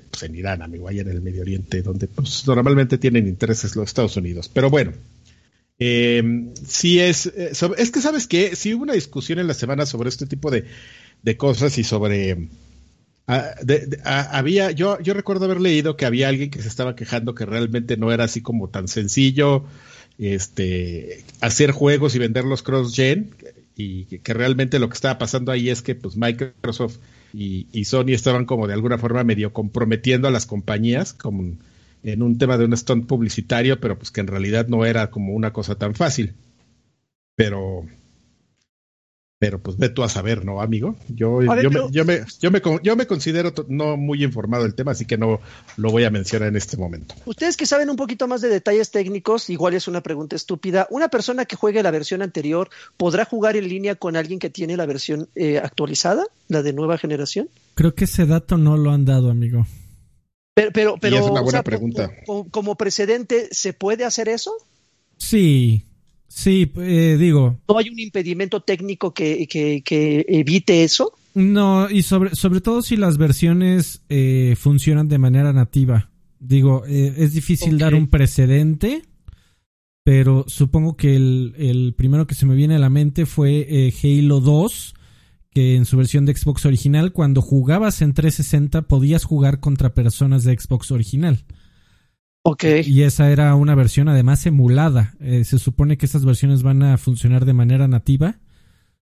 pues 0.10 0.24
en 0.24 0.36
Irán, 0.36 0.62
amigo, 0.62 0.88
allá 0.88 1.02
en 1.02 1.10
el 1.10 1.22
Medio 1.22 1.42
Oriente, 1.42 1.82
donde 1.82 2.08
pues, 2.08 2.48
normalmente 2.48 2.98
tienen 2.98 3.28
intereses 3.28 3.76
los 3.76 3.90
Estados 3.90 4.18
Unidos. 4.18 4.50
Pero 4.52 4.70
bueno, 4.70 4.94
eh, 5.80 6.52
es, 6.82 7.26
eh, 7.28 7.52
es 7.78 7.92
que 7.92 8.02
sabes 8.02 8.28
que 8.28 8.56
sí 8.56 8.74
hubo 8.74 8.84
una 8.84 8.94
discusión 8.94 9.40
en 9.40 9.48
la 9.48 9.54
semana 9.54 9.86
sobre 9.86 10.10
este 10.10 10.26
tipo 10.26 10.50
de, 10.50 10.66
de 11.22 11.38
cosas 11.38 11.78
y 11.78 11.84
sobre... 11.84 12.48
Ah, 13.26 13.52
ah, 14.04 14.30
había 14.34 14.72
yo 14.72 15.00
yo 15.00 15.14
recuerdo 15.14 15.46
haber 15.46 15.62
leído 15.62 15.96
que 15.96 16.06
había 16.06 16.28
alguien 16.28 16.50
que 16.50 16.62
se 16.62 16.68
estaba 16.68 16.94
quejando 16.94 17.34
que 17.34 17.46
realmente 17.46 17.96
no 17.96 18.12
era 18.12 18.26
así 18.26 18.42
como 18.42 18.68
tan 18.68 18.90
sencillo 18.90 19.64
este 20.18 21.24
hacer 21.40 21.72
juegos 21.72 22.16
y 22.16 22.20
venderlos 22.20 22.64
cross 22.64 22.94
gen 22.94 23.30
y 23.76 24.06
que, 24.06 24.34
realmente 24.34 24.80
lo 24.80 24.90
que 24.90 24.96
estaba 24.96 25.18
pasando 25.18 25.52
ahí 25.52 25.70
es 25.70 25.82
que 25.82 25.96
pues 25.96 26.16
Microsoft 26.18 26.98
y, 27.34 27.86
Sony 27.86 28.10
estaban 28.10 28.46
como 28.46 28.68
de 28.68 28.74
alguna 28.74 28.98
forma 28.98 29.24
medio 29.24 29.54
comprometiendo 29.54 30.28
a 30.28 30.32
las 30.32 30.46
compañías 30.46 31.14
como 31.14 31.58
en 32.04 32.22
un 32.22 32.38
tema 32.38 32.58
de 32.58 32.66
un 32.66 32.78
stunt 32.78 33.08
publicitario, 33.08 33.80
pero 33.80 33.98
pues 33.98 34.12
que 34.12 34.22
en 34.22 34.28
realidad 34.28 34.68
no 34.68 34.86
era 34.86 35.10
como 35.10 35.34
una 35.34 35.54
cosa 35.54 35.76
tan 35.76 35.96
fácil. 35.96 36.34
Pero 37.36 37.86
pero 39.44 39.62
pues 39.62 39.76
ve 39.76 39.90
tú 39.90 40.04
a 40.04 40.08
saber, 40.08 40.46
¿no, 40.46 40.62
amigo? 40.62 40.96
Yo, 41.10 41.44
yo, 41.44 41.54
me, 41.54 41.64
yo, 41.92 42.06
me, 42.06 42.24
yo, 42.40 42.50
me, 42.50 42.62
yo, 42.82 42.96
me, 42.96 43.08
considero 43.08 43.54
no 43.68 43.98
muy 43.98 44.24
informado 44.24 44.64
del 44.64 44.74
tema, 44.74 44.92
así 44.92 45.06
que 45.06 45.18
no 45.18 45.42
lo 45.76 45.92
voy 45.92 46.06
a 46.06 46.10
mencionar 46.10 46.48
en 46.48 46.56
este 46.56 46.78
momento. 46.78 47.14
Ustedes 47.26 47.58
que 47.58 47.66
saben 47.66 47.90
un 47.90 47.98
poquito 47.98 48.26
más 48.26 48.40
de 48.40 48.48
detalles 48.48 48.90
técnicos, 48.92 49.50
igual 49.50 49.74
es 49.74 49.90
una 49.90 50.00
pregunta 50.00 50.38
estúpida. 50.38 50.88
¿Una 50.92 51.10
persona 51.10 51.44
que 51.44 51.58
juegue 51.58 51.84
la 51.84 51.92
versión 51.92 52.22
anterior 52.22 52.70
podrá 52.96 53.26
jugar 53.26 53.58
en 53.58 53.68
línea 53.68 53.96
con 53.96 54.16
alguien 54.16 54.40
que 54.40 54.50
tiene 54.50 54.78
la 54.78 54.86
versión 54.86 55.28
eh, 55.36 55.58
actualizada, 55.58 56.24
la 56.48 56.64
de 56.64 56.72
nueva 56.72 56.98
generación? 56.98 57.50
Creo 57.76 57.94
que 57.94 58.06
ese 58.06 58.26
dato 58.26 58.56
no 58.56 58.78
lo 58.78 58.92
han 58.92 59.04
dado, 59.04 59.30
amigo. 59.30 59.68
Pero, 60.54 60.72
pero, 60.72 60.96
pero 61.02 61.18
es 61.18 61.30
una 61.30 61.42
buena 61.42 61.64
pregunta. 61.64 62.14
como 62.50 62.76
precedente, 62.76 63.50
¿se 63.52 63.74
puede 63.74 64.06
hacer 64.06 64.30
eso? 64.30 64.54
Sí, 65.18 65.84
Sí, 66.36 66.72
eh, 66.78 67.16
digo. 67.20 67.60
¿No 67.70 67.78
hay 67.78 67.90
un 67.90 68.00
impedimento 68.00 68.62
técnico 68.62 69.14
que, 69.14 69.48
que, 69.48 70.26
evite 70.28 70.84
eso? 70.84 71.14
No, 71.36 71.88
y 71.92 72.02
sobre, 72.02 72.36
sobre 72.36 72.60
todo 72.60 72.82
si 72.82 72.98
las 72.98 73.20
versiones 73.20 74.02
eh, 74.10 74.56
funcionan 74.58 75.08
de 75.08 75.20
manera 75.20 75.54
nativa. 75.54 76.10
Digo, 76.40 76.86
eh, 76.88 77.14
es 77.18 77.34
difícil 77.34 77.78
dar 77.78 77.94
un 77.94 78.08
precedente, 78.08 79.04
pero 80.04 80.46
supongo 80.48 80.98
que 80.98 81.16
el, 81.16 81.54
el, 81.60 81.94
primero 81.96 82.26
que 82.26 82.36
se 82.36 82.48
me 82.48 82.56
viene 82.56 82.76
a 82.76 82.80
la 82.80 82.90
mente 82.90 83.28
fue 83.28 83.94
Halo 84.04 84.40
2, 84.40 84.96
que 85.52 85.76
en 85.76 85.86
su 85.86 85.98
versión 85.98 86.26
de 86.26 86.36
Xbox 86.36 86.66
original, 86.66 87.14
cuando 87.14 87.44
jugabas 87.44 88.02
en 88.02 88.14
360 88.14 88.88
podías 88.88 89.24
jugar 89.24 89.60
contra 89.60 89.94
personas 89.94 90.44
de 90.44 90.58
Xbox 90.60 90.90
original. 90.90 91.46
Y 92.86 93.04
esa 93.04 93.32
era 93.32 93.56
una 93.56 93.74
versión 93.74 94.10
además 94.10 94.46
emulada. 94.46 95.16
Eh, 95.22 95.46
se 95.46 95.60
supone 95.60 95.98
que 95.98 96.06
estas 96.06 96.26
versiones 96.26 96.62
van 96.62 96.84
a 96.84 96.98
funcionar 96.98 97.46
de 97.46 97.54
manera 97.54 97.88
nativa, 97.88 98.40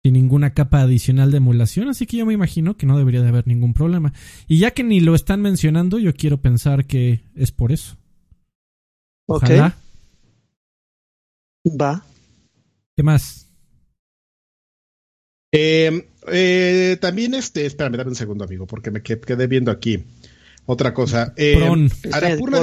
sin 0.03 0.15
ninguna 0.15 0.53
capa 0.53 0.81
adicional 0.81 1.31
de 1.31 1.37
emulación, 1.37 1.89
así 1.89 2.07
que 2.07 2.17
yo 2.17 2.27
me 2.27 2.33
imagino 2.33 2.77
que 2.77 2.87
no 2.87 2.99
debería 2.99 3.23
de 3.23 3.29
haber 3.29 3.47
ningún 3.47 3.73
problema. 3.73 4.13
Y 4.49 4.59
ya 4.59 4.73
que 4.73 4.83
ni 4.83 5.01
lo 5.01 5.15
están 5.15 5.43
mencionando, 5.43 5.99
yo 5.99 6.13
quiero 6.15 6.41
pensar 6.41 6.87
que 6.87 7.23
es 7.37 7.53
por 7.53 7.71
eso. 7.71 7.97
Ojalá. 9.27 9.77
Va. 11.81 12.05
¿Qué 12.97 13.03
más? 13.03 13.47
Eh, 15.53 16.09
eh, 16.33 16.97
también 17.01 17.35
este, 17.35 17.67
espérame, 17.67 17.97
dame 17.97 18.11
un 18.11 18.17
segundo, 18.17 18.45
amigo, 18.45 18.67
porque 18.67 18.91
me 18.91 19.03
quedé 19.03 19.47
viendo 19.47 19.71
aquí. 19.71 20.05
Otra 20.71 20.95
cosa. 20.95 21.35
Eh, 21.37 21.57
Arapurna, 22.13 22.61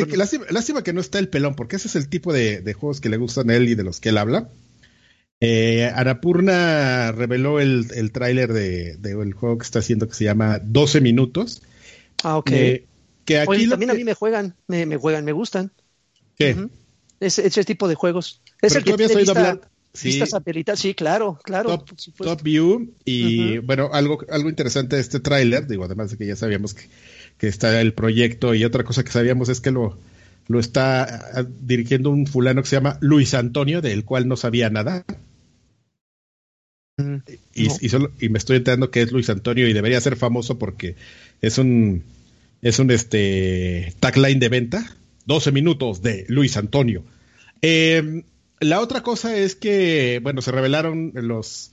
lástima, 0.50 0.82
que 0.82 0.93
no 0.93 1.02
está 1.02 1.20
el 1.20 1.28
pelón, 1.28 1.56
porque 1.56 1.76
ese 1.76 1.89
es 1.89 1.98
el 1.98 2.08
tipo 2.08 2.32
de, 2.32 2.74
juegos 2.74 3.02
que 3.02 3.10
le 3.10 3.17
gustan 3.17 3.50
a 3.50 3.56
él 3.58 3.67
y 3.67 3.76
de 3.76 3.84
los 3.84 4.00
que 4.00 4.10
él 4.10 4.17
habla. 4.17 4.48
Eh, 5.41 5.91
Arapurna 5.93 7.12
reveló 7.12 7.60
el, 7.60 7.88
el 7.93 8.13
tráiler 8.13 8.54
de, 8.54 8.98
juego 9.38 9.58
que 9.58 9.65
está 9.65 9.80
haciendo 9.80 10.08
que 10.08 10.15
se 10.15 10.24
llama 10.24 10.62
12 10.63 11.02
minutos. 11.02 11.62
Ah, 12.24 12.38
ok. 12.38 12.52
Eh, 12.52 12.86
que 13.26 13.39
aquí 13.39 13.67
también 13.67 13.91
a 13.91 13.93
mí 13.93 14.06
me 14.06 14.13
juegan, 14.13 14.56
me, 14.67 14.86
me, 14.86 14.96
juegan, 14.96 15.26
me 15.26 15.34
gustan. 15.34 15.74
¿Qué? 16.38 16.56
ese, 17.20 17.65
tipo 17.65 17.89
de 17.89 17.96
juegos. 17.96 18.41
Es 18.62 18.74
el 18.74 18.86
que 18.86 18.93
oído 18.93 19.34
hablar. 19.34 19.70
Sí. 19.93 20.24
sí, 20.76 20.93
claro, 20.93 21.39
claro. 21.43 21.84
Top, 22.20 22.41
View 22.41 22.93
y 23.04 23.58
bueno, 23.58 23.89
algo, 23.91 24.20
algo 24.30 24.48
interesante 24.48 24.96
de 24.96 25.02
este 25.02 25.20
tráiler, 25.20 25.67
digo, 25.67 25.84
además 25.84 26.12
de 26.12 26.17
que 26.17 26.26
ya 26.26 26.38
sabíamos 26.38 26.74
que 26.74 26.88
que 27.38 27.47
está 27.47 27.80
el 27.82 27.93
proyecto 27.93 28.56
y 28.56 28.65
otra 28.65 28.84
cosa 28.84 29.04
que 29.04 29.12
sabíamos 29.12 29.50
es 29.50 29.62
que 29.62 29.71
lo, 29.71 29.97
lo 30.47 30.60
está 30.60 31.04
ah, 31.04 31.45
dirigiendo 31.62 32.10
un 32.10 32.28
fulano 32.28 32.62
que 32.62 32.69
se 32.69 32.76
llama 32.78 32.97
Luis 33.02 33.34
Antonio, 33.34 33.82
del 33.82 34.06
cual 34.06 34.28
no 34.28 34.36
sabía 34.36 34.69
nada. 34.69 35.06
Mm, 36.97 37.17
y, 37.54 37.67
y, 38.26 38.30
me 38.30 38.39
estoy 38.39 38.58
enterando 38.58 38.89
que 38.89 39.02
es 39.02 39.12
Luis 39.12 39.30
Antonio 39.30 39.67
y 39.67 39.73
debería 39.73 40.02
ser 40.02 40.15
famoso 40.15 40.58
porque 40.58 40.95
es 41.41 41.58
un 41.58 42.04
es 42.62 42.80
un 42.80 42.89
este 42.91 43.93
tagline 44.00 44.39
de 44.39 44.50
venta. 44.50 44.97
12 45.26 45.52
minutos 45.52 46.02
de 46.02 46.26
Luis 46.30 46.56
Antonio. 46.58 47.04
Em, 47.62 48.23
la 48.60 48.80
otra 48.80 49.04
cosa 49.04 49.36
es 49.36 49.56
que, 49.56 50.19
bueno, 50.23 50.41
se 50.41 50.52
revelaron 50.52 51.12
los, 51.13 51.71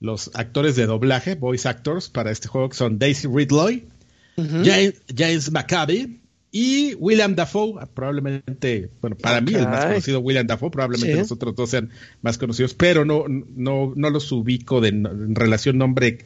los 0.00 0.30
actores 0.34 0.76
de 0.76 0.86
doblaje, 0.86 1.34
voice 1.34 1.68
actors, 1.68 2.08
para 2.08 2.30
este 2.30 2.48
juego, 2.48 2.68
que 2.68 2.76
son 2.76 2.98
Daisy 3.00 3.26
Ridley, 3.26 3.88
James, 4.36 5.50
McCabe 5.50 6.22
y 6.50 6.94
William 6.96 7.34
Dafoe, 7.34 7.86
probablemente, 7.94 8.90
bueno, 9.00 9.16
para 9.16 9.40
mí 9.40 9.54
el 9.54 9.66
más 9.66 9.86
conocido 9.86 10.20
William 10.20 10.46
Dafoe, 10.46 10.70
probablemente 10.70 11.16
los 11.16 11.32
otros 11.32 11.54
dos 11.56 11.70
sean 11.70 11.90
más 12.20 12.36
conocidos, 12.36 12.74
pero 12.74 13.06
no, 13.06 13.24
no, 13.26 13.94
no 13.96 14.10
los 14.10 14.30
ubico 14.32 14.82
de, 14.82 14.88
en 14.88 15.34
relación 15.34 15.78
nombre, 15.78 16.18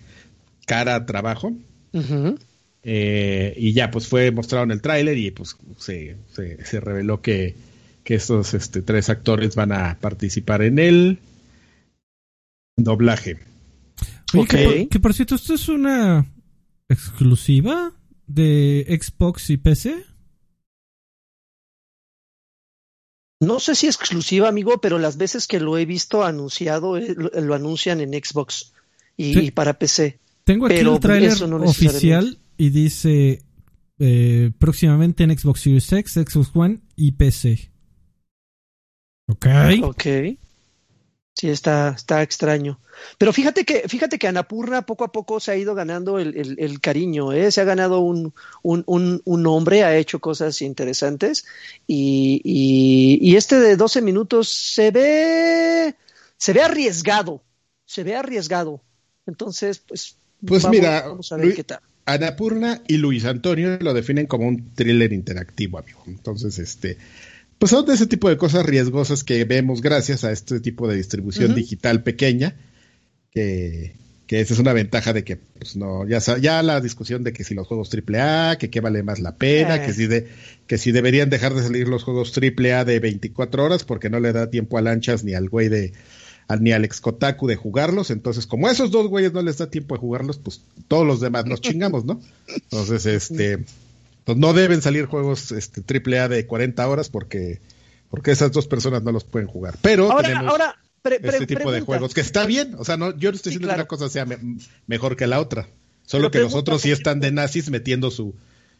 cara, 0.66 1.06
trabajo. 1.06 1.52
Eh, 2.82 3.54
y 3.56 3.72
ya, 3.72 3.90
pues 3.90 4.08
fue 4.08 4.32
mostrado 4.32 4.64
en 4.64 4.72
el 4.72 4.82
tráiler 4.82 5.16
y 5.16 5.30
pues 5.30 5.56
se, 5.78 6.16
se, 6.32 6.80
reveló 6.80 7.20
que, 7.20 7.54
que 8.02 8.16
estos 8.16 8.52
este, 8.54 8.82
tres 8.82 9.08
actores 9.08 9.54
van 9.54 9.72
a 9.72 9.98
participar 10.00 10.62
en 10.62 10.78
el 10.78 11.18
doblaje. 12.76 13.38
que 14.90 15.00
por 15.00 15.14
cierto, 15.14 15.36
esto 15.36 15.54
es 15.54 15.68
una 15.68 16.26
exclusiva 16.88 17.95
de 18.26 18.86
Xbox 19.00 19.50
y 19.50 19.56
PC? 19.56 20.04
No 23.40 23.60
sé 23.60 23.74
si 23.74 23.86
es 23.86 23.96
exclusiva, 23.96 24.48
amigo, 24.48 24.80
pero 24.80 24.98
las 24.98 25.18
veces 25.18 25.46
que 25.46 25.60
lo 25.60 25.76
he 25.76 25.84
visto 25.84 26.24
anunciado, 26.24 26.96
eh, 26.96 27.14
lo, 27.14 27.54
anuncian 27.54 28.00
en 28.00 28.12
Xbox 28.12 28.72
y, 29.16 29.50
para 29.50 29.78
PC. 29.78 30.18
Tengo 30.44 30.66
aquí 30.66 30.76
el 30.76 31.00
trailer 31.00 31.42
oficial 31.42 32.38
y 32.56 32.70
dice 32.70 33.42
eh, 33.98 34.52
próximamente 34.58 35.24
en 35.24 35.36
Xbox 35.36 35.60
Series 35.60 35.92
X, 35.92 36.12
Xbox 36.14 36.50
One 36.54 36.80
y 36.96 37.12
PC. 37.12 37.70
Ok. 39.28 39.46
Ok. 39.82 40.06
Sí, 41.36 41.50
está, 41.50 41.92
está 41.94 42.22
extraño. 42.22 42.80
Pero 43.18 43.30
fíjate 43.30 43.66
que, 43.66 43.86
fíjate 43.88 44.18
que 44.18 44.26
Anapurna 44.26 44.86
poco 44.86 45.04
a 45.04 45.12
poco 45.12 45.38
se 45.38 45.52
ha 45.52 45.56
ido 45.56 45.74
ganando 45.74 46.18
el, 46.18 46.56
el, 46.58 46.80
cariño, 46.80 47.30
¿eh? 47.34 47.52
se 47.52 47.60
ha 47.60 47.64
ganado 47.64 48.00
un, 48.00 48.32
un, 48.62 48.82
un, 48.86 49.20
un, 49.22 49.42
nombre, 49.42 49.84
ha 49.84 49.94
hecho 49.98 50.18
cosas 50.18 50.62
interesantes 50.62 51.44
y, 51.86 52.40
y, 52.42 53.18
y, 53.20 53.36
este 53.36 53.60
de 53.60 53.76
12 53.76 54.00
minutos 54.00 54.48
se 54.48 54.90
ve, 54.90 55.94
se 56.38 56.54
ve 56.54 56.62
arriesgado, 56.62 57.42
se 57.84 58.02
ve 58.02 58.16
arriesgado. 58.16 58.80
Entonces, 59.26 59.78
pues, 59.86 60.16
pues 60.46 60.66
mira, 60.66 61.06
vamos 61.06 61.30
a 61.32 61.36
ver 61.36 61.54
qué 61.54 61.64
tal. 61.64 61.80
Anapurna 62.06 62.82
y 62.88 62.96
Luis 62.96 63.26
Antonio 63.26 63.76
lo 63.78 63.92
definen 63.92 64.26
como 64.26 64.48
un 64.48 64.72
thriller 64.72 65.12
interactivo, 65.12 65.78
amigo. 65.78 66.02
Entonces, 66.06 66.58
este, 66.58 66.96
pues 67.58 67.70
son 67.70 67.86
de 67.86 67.94
ese 67.94 68.06
tipo 68.06 68.28
de 68.28 68.36
cosas 68.36 68.66
riesgosas 68.66 69.24
que 69.24 69.44
vemos 69.44 69.80
gracias 69.80 70.24
a 70.24 70.32
este 70.32 70.60
tipo 70.60 70.88
de 70.88 70.96
distribución 70.96 71.54
digital 71.54 72.02
pequeña, 72.02 72.54
que, 73.30 73.94
que 74.26 74.40
esa 74.40 74.54
es 74.54 74.60
una 74.60 74.72
ventaja 74.72 75.12
de 75.12 75.24
que, 75.24 75.36
pues 75.36 75.76
no, 75.76 76.06
ya, 76.06 76.18
ya 76.38 76.62
la 76.62 76.80
discusión 76.80 77.24
de 77.24 77.32
que 77.32 77.44
si 77.44 77.54
los 77.54 77.66
juegos 77.66 77.90
AAA, 77.92 78.58
que 78.58 78.68
qué 78.68 78.80
vale 78.80 79.02
más 79.02 79.20
la 79.20 79.36
pena, 79.36 79.84
que, 79.84 79.92
si 79.92 80.06
de, 80.06 80.28
que 80.66 80.78
si 80.78 80.92
deberían 80.92 81.30
dejar 81.30 81.54
de 81.54 81.62
salir 81.62 81.88
los 81.88 82.04
juegos 82.04 82.32
AAA 82.36 82.84
de 82.84 83.00
24 83.00 83.64
horas 83.64 83.84
porque 83.84 84.10
no 84.10 84.20
le 84.20 84.32
da 84.32 84.50
tiempo 84.50 84.76
a 84.76 84.82
lanchas 84.82 85.24
ni 85.24 85.34
al 85.34 85.48
güey 85.48 85.68
de, 85.68 85.92
ni 86.60 86.72
al 86.72 86.84
ex 86.84 87.00
Kotaku 87.00 87.46
de 87.46 87.56
jugarlos. 87.56 88.10
Entonces, 88.10 88.46
como 88.46 88.68
a 88.68 88.72
esos 88.72 88.90
dos 88.90 89.08
güeyes 89.08 89.32
no 89.32 89.42
les 89.42 89.58
da 89.58 89.70
tiempo 89.70 89.94
de 89.94 90.00
jugarlos, 90.00 90.38
pues 90.38 90.60
todos 90.88 91.06
los 91.06 91.20
demás 91.20 91.46
nos 91.46 91.60
chingamos, 91.60 92.04
¿no? 92.04 92.20
Entonces, 92.48 93.06
este, 93.06 93.64
no 94.34 94.52
deben 94.52 94.82
salir 94.82 95.06
juegos 95.06 95.52
este, 95.52 95.82
AAA 95.82 96.28
de 96.28 96.46
40 96.46 96.88
horas 96.88 97.08
porque, 97.08 97.60
porque 98.10 98.32
esas 98.32 98.52
dos 98.52 98.66
personas 98.66 99.02
no 99.02 99.12
los 99.12 99.24
pueden 99.24 99.48
jugar. 99.48 99.76
Pero 99.82 100.08
tenemos 100.16 101.34
este 101.34 101.46
tipo 101.46 101.70
de 101.70 101.80
juegos 101.80 102.14
que 102.14 102.20
está 102.20 102.46
bien. 102.46 102.74
O 102.78 102.84
sea, 102.84 102.96
no, 102.96 103.16
yo 103.16 103.30
no 103.30 103.36
estoy 103.36 103.50
diciendo 103.50 103.68
que 103.68 103.74
una 103.74 103.86
cosa 103.86 104.08
sea 104.08 104.26
mejor 104.86 105.16
que 105.16 105.26
la 105.26 105.40
otra. 105.40 105.68
Solo 106.04 106.30
que 106.30 106.38
los 106.38 106.54
otros 106.54 106.82
sí 106.82 106.90
están 106.90 107.20
de 107.20 107.32
nazis 107.32 107.70
metiendo 107.70 108.10
su, 108.10 108.34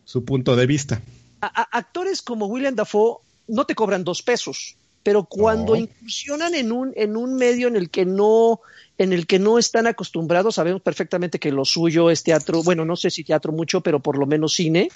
su 0.05 0.25
punto 0.25 0.57
de 0.57 0.67
vista. 0.67 1.03
actores 1.41 2.23
como 2.23 2.47
William 2.47 2.75
Dafoe 2.75 3.19
no 3.49 3.65
te 3.65 3.75
cobran 3.75 4.05
dos 4.05 4.23
pesos, 4.23 4.77
pero 5.03 5.25
cuando 5.25 5.77
incursionan 5.77 6.55
en 6.55 6.73
un, 6.73 6.93
en 6.97 7.17
un 7.17 7.35
medio 7.35 7.69
en 7.69 7.77
el 7.77 7.91
que 7.91 8.05
no 8.05 8.61
en 8.99 9.13
el 9.13 9.27
que 9.27 9.39
no 9.39 9.59
están 9.59 9.87
acostumbrados. 9.87 10.57
Sabemos 10.57 10.83
perfectamente 10.83 11.39
que 11.39 11.53
lo 11.53 11.65
suyo 11.65 12.11
es 12.11 12.23
teatro, 12.23 12.63
bueno, 12.63 12.85
no 12.85 12.97
sé 12.97 13.11
si 13.11 13.25
teatro 13.25 13.53
mucho, 13.53 13.81
pero 13.81 14.01
por 14.01 14.19
lo 14.19 14.27
menos 14.27 14.55
cine. 14.55 14.89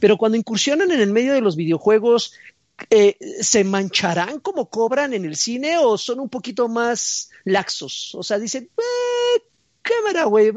Pero 0.00 0.16
cuando 0.16 0.38
incursionan 0.38 0.90
en 0.90 1.00
el 1.00 1.12
medio 1.12 1.32
de 1.32 1.40
los 1.40 1.56
videojuegos, 1.56 2.34
eh, 2.90 3.16
¿se 3.40 3.64
mancharán 3.64 4.40
como 4.40 4.68
cobran 4.68 5.12
en 5.14 5.24
el 5.24 5.36
cine 5.36 5.78
o 5.78 5.98
son 5.98 6.20
un 6.20 6.28
poquito 6.28 6.68
más 6.68 7.30
laxos? 7.44 8.14
O 8.14 8.22
sea, 8.22 8.38
dicen, 8.38 8.68
eh, 8.76 9.42
cámara, 9.82 10.24
güey, 10.24 10.50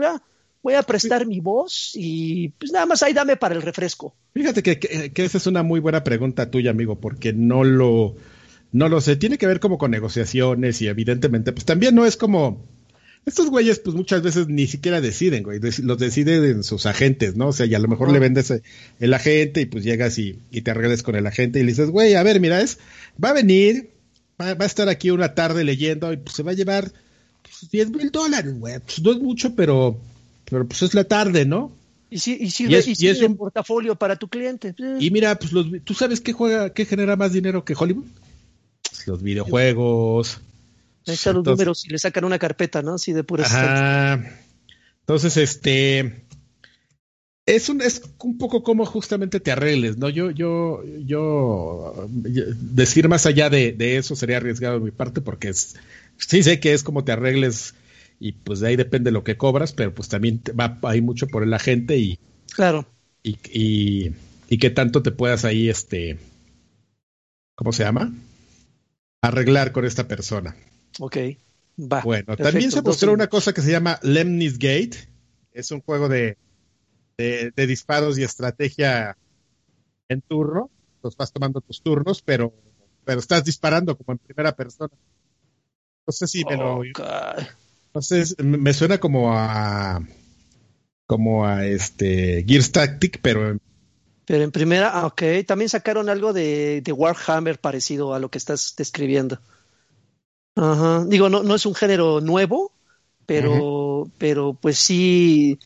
voy 0.66 0.74
a 0.74 0.84
prestar 0.84 1.28
mi 1.28 1.42
voz 1.42 1.92
y 1.94 2.50
pues 2.50 2.72
nada 2.72 2.86
más 2.86 3.04
ahí 3.04 3.14
dame 3.14 3.36
para 3.36 3.56
el 3.56 3.62
refresco. 3.62 4.16
Fíjate 4.34 4.64
que, 4.64 4.80
que, 4.80 5.24
esa 5.24 5.38
es 5.38 5.48
una 5.48 5.64
muy 5.64 5.80
buena 5.80 6.04
pregunta 6.04 6.50
tuya, 6.50 6.72
amigo, 6.72 7.00
porque 7.00 7.34
no 7.34 7.64
lo, 7.64 8.16
no 8.72 8.90
lo 8.90 9.00
sé. 9.00 9.16
Tiene 9.16 9.38
que 9.38 9.48
ver 9.48 9.60
como 9.60 9.78
con 9.78 9.92
negociaciones 9.92 10.82
y 10.82 10.88
evidentemente, 10.88 11.52
pues 11.52 11.66
también 11.66 11.94
no 11.96 12.06
es 12.06 12.18
como 12.18 12.66
estos 13.26 13.50
güeyes, 13.50 13.80
pues 13.80 13.96
muchas 13.96 14.22
veces 14.22 14.48
ni 14.48 14.68
siquiera 14.68 15.02
deciden, 15.02 15.44
güey. 15.44 15.60
los 15.60 15.98
deciden 15.98 16.64
sus 16.64 16.86
agentes, 16.86 17.36
¿no? 17.36 17.48
O 17.48 17.54
sea, 17.54 17.66
y 17.66 17.74
a 17.74 17.80
lo 17.80 17.88
mejor 17.88 18.12
le 18.12 18.20
vendes 18.20 18.54
el 19.00 19.14
agente 19.14 19.62
y 19.62 19.66
pues 19.66 19.84
llegas 19.84 20.20
y, 20.20 20.34
te 20.34 20.72
arregles 20.72 21.02
con 21.02 21.16
el 21.16 21.26
agente 21.26 21.60
y 21.60 21.64
le 21.64 21.72
dices, 21.72 21.90
güey, 21.90 22.14
a 22.14 22.24
ver, 22.24 22.40
mira, 22.40 22.62
es, 22.62 22.78
va 23.22 23.30
a 23.30 23.34
venir, 23.34 23.90
va, 24.40 24.56
a 24.58 24.66
estar 24.66 24.90
aquí 24.90 25.10
una 25.10 25.34
tarde 25.34 25.64
leyendo 25.64 26.14
y 26.14 26.18
pues 26.18 26.36
se 26.36 26.44
va 26.44 26.52
a 26.52 26.56
llevar 26.56 26.92
pues, 27.42 27.70
10 27.72 27.92
mil 27.92 28.12
dólares, 28.12 28.60
güey. 28.60 28.80
Pues 28.80 29.02
no 29.02 29.12
es 29.12 29.18
mucho, 29.18 29.56
pero, 29.56 29.98
pero 30.50 30.68
pues 30.68 30.84
es 30.84 30.94
la 30.94 31.06
tarde, 31.06 31.46
¿no? 31.46 31.72
Y 32.12 32.20
si, 32.20 32.38
y 32.40 32.52
si, 32.52 32.68
y 32.68 33.08
es, 33.08 33.22
un 33.22 33.36
portafolio 33.36 33.96
para 33.96 34.16
tu 34.16 34.28
cliente. 34.28 34.76
Y 35.00 35.10
mira, 35.10 35.38
pues 35.40 35.52
los, 35.52 35.66
¿tú 35.84 35.96
sabes 35.96 36.22
qué 36.22 36.32
juega, 36.32 36.72
qué 36.72 36.86
genera 36.86 37.16
más 37.16 37.34
dinero 37.34 37.66
que 37.66 37.76
Hollywood? 37.78 38.06
los 39.08 39.22
videojuegos. 39.22 40.40
Están 41.06 41.36
los 41.36 41.46
números 41.46 41.86
y 41.86 41.90
le 41.90 42.00
sacan 42.00 42.26
una 42.26 42.40
carpeta, 42.40 42.82
¿no? 42.82 42.96
Así 42.96 43.14
de 43.14 43.24
puras. 43.24 43.54
Entonces, 45.02 45.38
este. 45.38 46.26
Es 47.46 47.70
un, 47.70 47.80
es 47.82 48.02
un 48.24 48.40
poco 48.40 48.64
como 48.64 48.88
justamente 48.88 49.40
te 49.40 49.52
arregles, 49.52 49.98
¿no? 49.98 50.10
Yo, 50.10 50.32
yo, 50.32 50.84
yo, 51.06 52.08
decir 52.10 53.08
más 53.08 53.28
allá 53.28 53.52
de, 53.52 53.76
eso 53.98 54.16
sería 54.16 54.38
arriesgado 54.38 54.80
de 54.80 54.86
mi 54.86 54.90
parte 54.90 55.22
porque 55.22 55.50
es, 55.50 55.76
sí 56.18 56.42
sé 56.42 56.60
que 56.60 56.74
es 56.74 56.82
como 56.82 57.04
te 57.04 57.12
arregles 57.12 57.76
y 58.20 58.32
pues 58.32 58.62
de 58.62 58.70
ahí 58.70 58.76
depende 58.76 59.12
lo 59.12 59.24
que 59.24 59.38
cobras, 59.38 59.74
pero 59.74 59.94
pues 59.94 60.10
también 60.10 60.42
va 60.60 60.80
ahí 60.90 61.02
mucho 61.02 61.28
por 61.28 61.44
el 61.44 61.54
agente 61.54 61.98
y. 61.98 62.18
Claro. 62.56 62.88
Y, 63.22 63.38
y, 63.52 64.16
y 64.50 64.58
que 64.58 64.72
tanto 64.72 65.04
te 65.04 65.12
puedas 65.12 65.46
ahí, 65.46 65.70
este, 65.70 66.18
¿cómo 67.54 67.74
se 67.74 67.84
llama? 67.84 68.12
Arreglar 69.22 69.72
con 69.72 69.86
esta 69.86 70.08
persona. 70.08 70.56
Ok, 71.00 71.18
va. 71.80 72.02
Bueno, 72.02 72.36
también 72.38 72.72
se 72.72 72.82
mostró 72.82 73.14
una 73.14 73.28
cosa 73.28 73.54
que 73.54 73.62
se 73.62 73.72
llama 73.72 74.00
Lemnis 74.02 74.58
Gate. 74.58 75.10
Es 75.52 75.72
un 75.72 75.82
juego 75.82 76.10
de, 76.10 76.38
de, 77.18 77.68
disparos 77.68 78.18
y 78.18 78.24
estrategia 78.24 79.18
en 80.10 80.22
turno. 80.22 80.70
Los 81.04 81.16
vas 81.16 81.32
tomando 81.32 81.62
tus 81.62 81.82
turnos, 81.82 82.22
pero, 82.22 82.54
pero 83.04 83.20
estás 83.20 83.44
disparando 83.44 83.96
como 83.98 84.14
en 84.14 84.18
primera 84.18 84.56
persona. 84.56 84.94
No 86.08 86.12
sé 86.12 86.28
si 86.28 86.44
me 86.46 86.58
lo. 86.58 86.82
Entonces, 87.88 88.36
me 88.40 88.74
suena 88.74 88.98
como 88.98 89.34
a. 89.34 90.06
Como 91.06 91.46
a 91.46 91.66
este. 91.66 92.44
Gears 92.48 92.72
Tactic, 92.72 93.20
pero 93.22 93.58
pero 94.26 94.44
en 94.44 94.52
primera, 94.52 94.90
ah, 94.90 95.06
ok, 95.06 95.22
también 95.46 95.70
sacaron 95.70 96.10
algo 96.10 96.34
de, 96.34 96.82
de, 96.82 96.92
Warhammer 96.92 97.60
parecido 97.60 98.14
a 98.14 98.20
lo 98.20 98.30
que 98.30 98.40
estás 98.40 98.74
describiendo. 98.76 99.40
Ajá. 100.56 101.06
Digo, 101.06 101.30
no, 101.30 101.44
no 101.44 101.56
es 101.56 101.66
un 101.66 101.76
género 101.76 102.22
nuevo, 102.22 102.72
pero, 103.26 104.10
pero 104.18 104.54
pues 104.54 104.78
sí, 104.78 105.60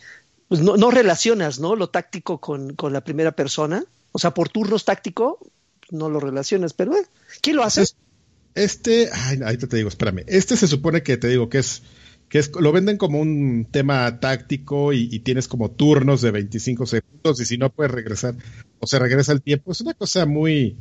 pues 0.48 0.62
no, 0.62 0.78
no 0.78 0.92
relacionas, 0.92 1.60
¿no? 1.60 1.76
Lo 1.76 1.90
táctico 1.90 2.40
con, 2.40 2.76
con, 2.76 2.92
la 2.94 3.02
primera 3.02 3.32
persona. 3.32 3.84
O 4.12 4.20
sea, 4.20 4.34
por 4.34 4.50
turnos 4.50 4.86
táctico, 4.86 5.40
no 5.92 6.10
lo 6.10 6.20
relacionas, 6.20 6.74
pero 6.74 6.96
eh, 6.96 7.06
¿quién 7.42 7.56
lo 7.56 7.64
hace? 7.64 7.86
Este, 8.56 9.10
ay, 9.14 9.40
ahí 9.46 9.58
te 9.58 9.78
digo, 9.78 9.90
espérame. 9.90 10.24
Este 10.28 10.58
se 10.58 10.68
supone 10.68 11.04
que 11.04 11.18
te 11.18 11.28
digo 11.28 11.50
que 11.50 11.60
es, 11.60 11.84
que 12.28 12.40
es, 12.40 12.52
lo 12.60 12.72
venden 12.72 12.98
como 12.98 13.20
un 13.20 13.68
tema 13.70 14.20
táctico 14.20 14.92
y, 14.92 15.08
y, 15.12 15.20
tienes 15.20 15.48
como 15.48 15.70
turnos 15.70 16.22
de 16.22 16.32
25 16.32 16.88
segundos 16.88 17.40
y 17.40 17.46
si 17.46 17.58
no 17.58 17.70
puedes 17.70 17.92
regresar 17.92 18.36
o 18.80 18.88
se 18.88 18.98
regresa 18.98 19.34
el 19.34 19.44
tiempo. 19.44 19.72
Es 19.72 19.82
una 19.82 19.94
cosa 19.94 20.26
muy, 20.26 20.78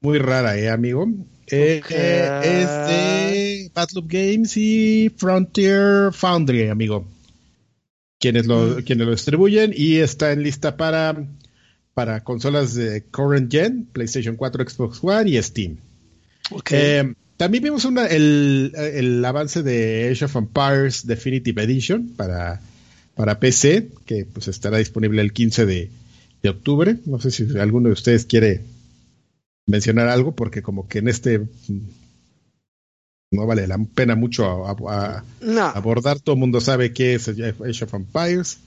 muy 0.00 0.18
rara, 0.18 0.56
¿eh, 0.58 0.68
amigo? 0.70 1.08
Eh, 1.46 1.82
es 2.42 2.68
de 2.88 3.70
Battle 3.74 4.02
Games 4.06 4.56
y 4.56 5.12
Frontier 5.16 6.12
Foundry, 6.12 6.68
amigo. 6.68 7.06
Quienes 8.18 8.46
lo, 8.46 8.78
mm. 8.78 8.82
quienes 8.82 9.06
lo 9.06 9.12
distribuyen 9.12 9.72
y 9.74 9.96
está 9.96 10.32
en 10.32 10.42
lista 10.42 10.76
para, 10.76 11.24
para 11.94 12.22
consolas 12.22 12.74
de 12.74 13.02
current 13.02 13.50
gen, 13.50 13.86
PlayStation 13.92 14.36
4, 14.36 14.68
Xbox 14.68 14.98
One 15.02 15.30
y 15.30 15.42
Steam. 15.42 15.78
Eh, 16.70 17.14
también 17.36 17.64
vimos 17.64 17.84
una, 17.84 18.06
el, 18.06 18.72
el, 18.76 19.24
avance 19.24 19.62
de 19.62 20.10
Age 20.10 20.24
of 20.26 20.36
Empires 20.36 21.06
Definitive 21.06 21.62
Edition 21.62 22.10
para, 22.16 22.60
para 23.14 23.40
PC, 23.40 23.88
que 24.04 24.26
pues 24.26 24.48
estará 24.48 24.78
disponible 24.78 25.22
el 25.22 25.32
15 25.32 25.64
de, 25.66 25.90
de 26.42 26.48
octubre. 26.48 26.96
No 27.06 27.20
sé 27.20 27.30
si 27.30 27.58
alguno 27.58 27.88
de 27.88 27.94
ustedes 27.94 28.26
quiere 28.26 28.60
mencionar 29.66 30.08
algo, 30.08 30.34
porque 30.34 30.62
como 30.62 30.88
que 30.88 30.98
en 30.98 31.08
este 31.08 31.48
no 33.32 33.46
vale 33.46 33.66
la 33.66 33.78
pena 33.78 34.16
mucho 34.16 34.66
abordar. 34.66 36.20
Todo 36.20 36.34
el 36.34 36.40
mundo 36.40 36.60
sabe 36.60 36.92
qué 36.92 37.14
es 37.14 37.28
Age 37.28 37.84
of 37.84 37.94
Empires, 37.94 38.58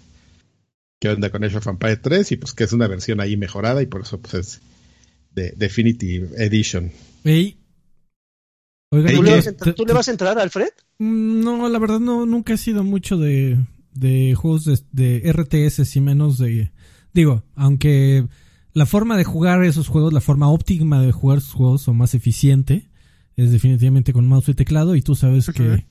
qué 0.99 1.09
onda 1.09 1.29
con 1.29 1.43
Age 1.43 1.57
of 1.57 1.67
Empires 1.67 2.01
3 2.01 2.31
y 2.31 2.37
pues 2.37 2.53
que 2.53 2.63
es 2.63 2.73
una 2.73 2.87
versión 2.87 3.19
ahí 3.19 3.35
mejorada 3.35 3.81
y 3.81 3.87
por 3.87 4.01
eso 4.01 4.19
pues 4.19 4.33
es 4.33 4.61
de 5.31 5.53
Definitive 5.57 6.29
Edition. 6.43 6.91
¿Tú, 9.75 9.85
le 9.85 9.93
vas 9.93 10.07
a 10.07 10.11
entrar, 10.11 10.37
Alfred? 10.37 10.69
Mm, 10.99 11.43
no, 11.43 11.67
la 11.67 11.79
verdad 11.79 11.99
no, 11.99 12.25
nunca 12.25 12.53
he 12.53 12.57
sido 12.57 12.83
mucho 12.83 13.17
de, 13.17 13.57
de 13.93 14.35
juegos 14.35 14.65
de, 14.65 14.79
de 14.91 15.31
RTS 15.31 15.95
y 15.95 16.01
menos 16.01 16.37
de... 16.37 16.71
Digo, 17.11 17.43
aunque 17.55 18.27
la 18.73 18.85
forma 18.85 19.17
de 19.17 19.23
jugar 19.23 19.63
esos 19.63 19.87
juegos, 19.87 20.13
la 20.13 20.21
forma 20.21 20.49
óptima 20.49 21.01
de 21.01 21.11
jugar 21.11 21.39
esos 21.39 21.53
juegos 21.53 21.87
o 21.87 21.93
más 21.93 22.13
eficiente, 22.13 22.89
es 23.35 23.51
definitivamente 23.51 24.13
con 24.13 24.27
mouse 24.27 24.49
y 24.49 24.53
teclado. 24.53 24.95
Y 24.95 25.01
tú 25.01 25.15
sabes 25.15 25.47
que 25.49 25.85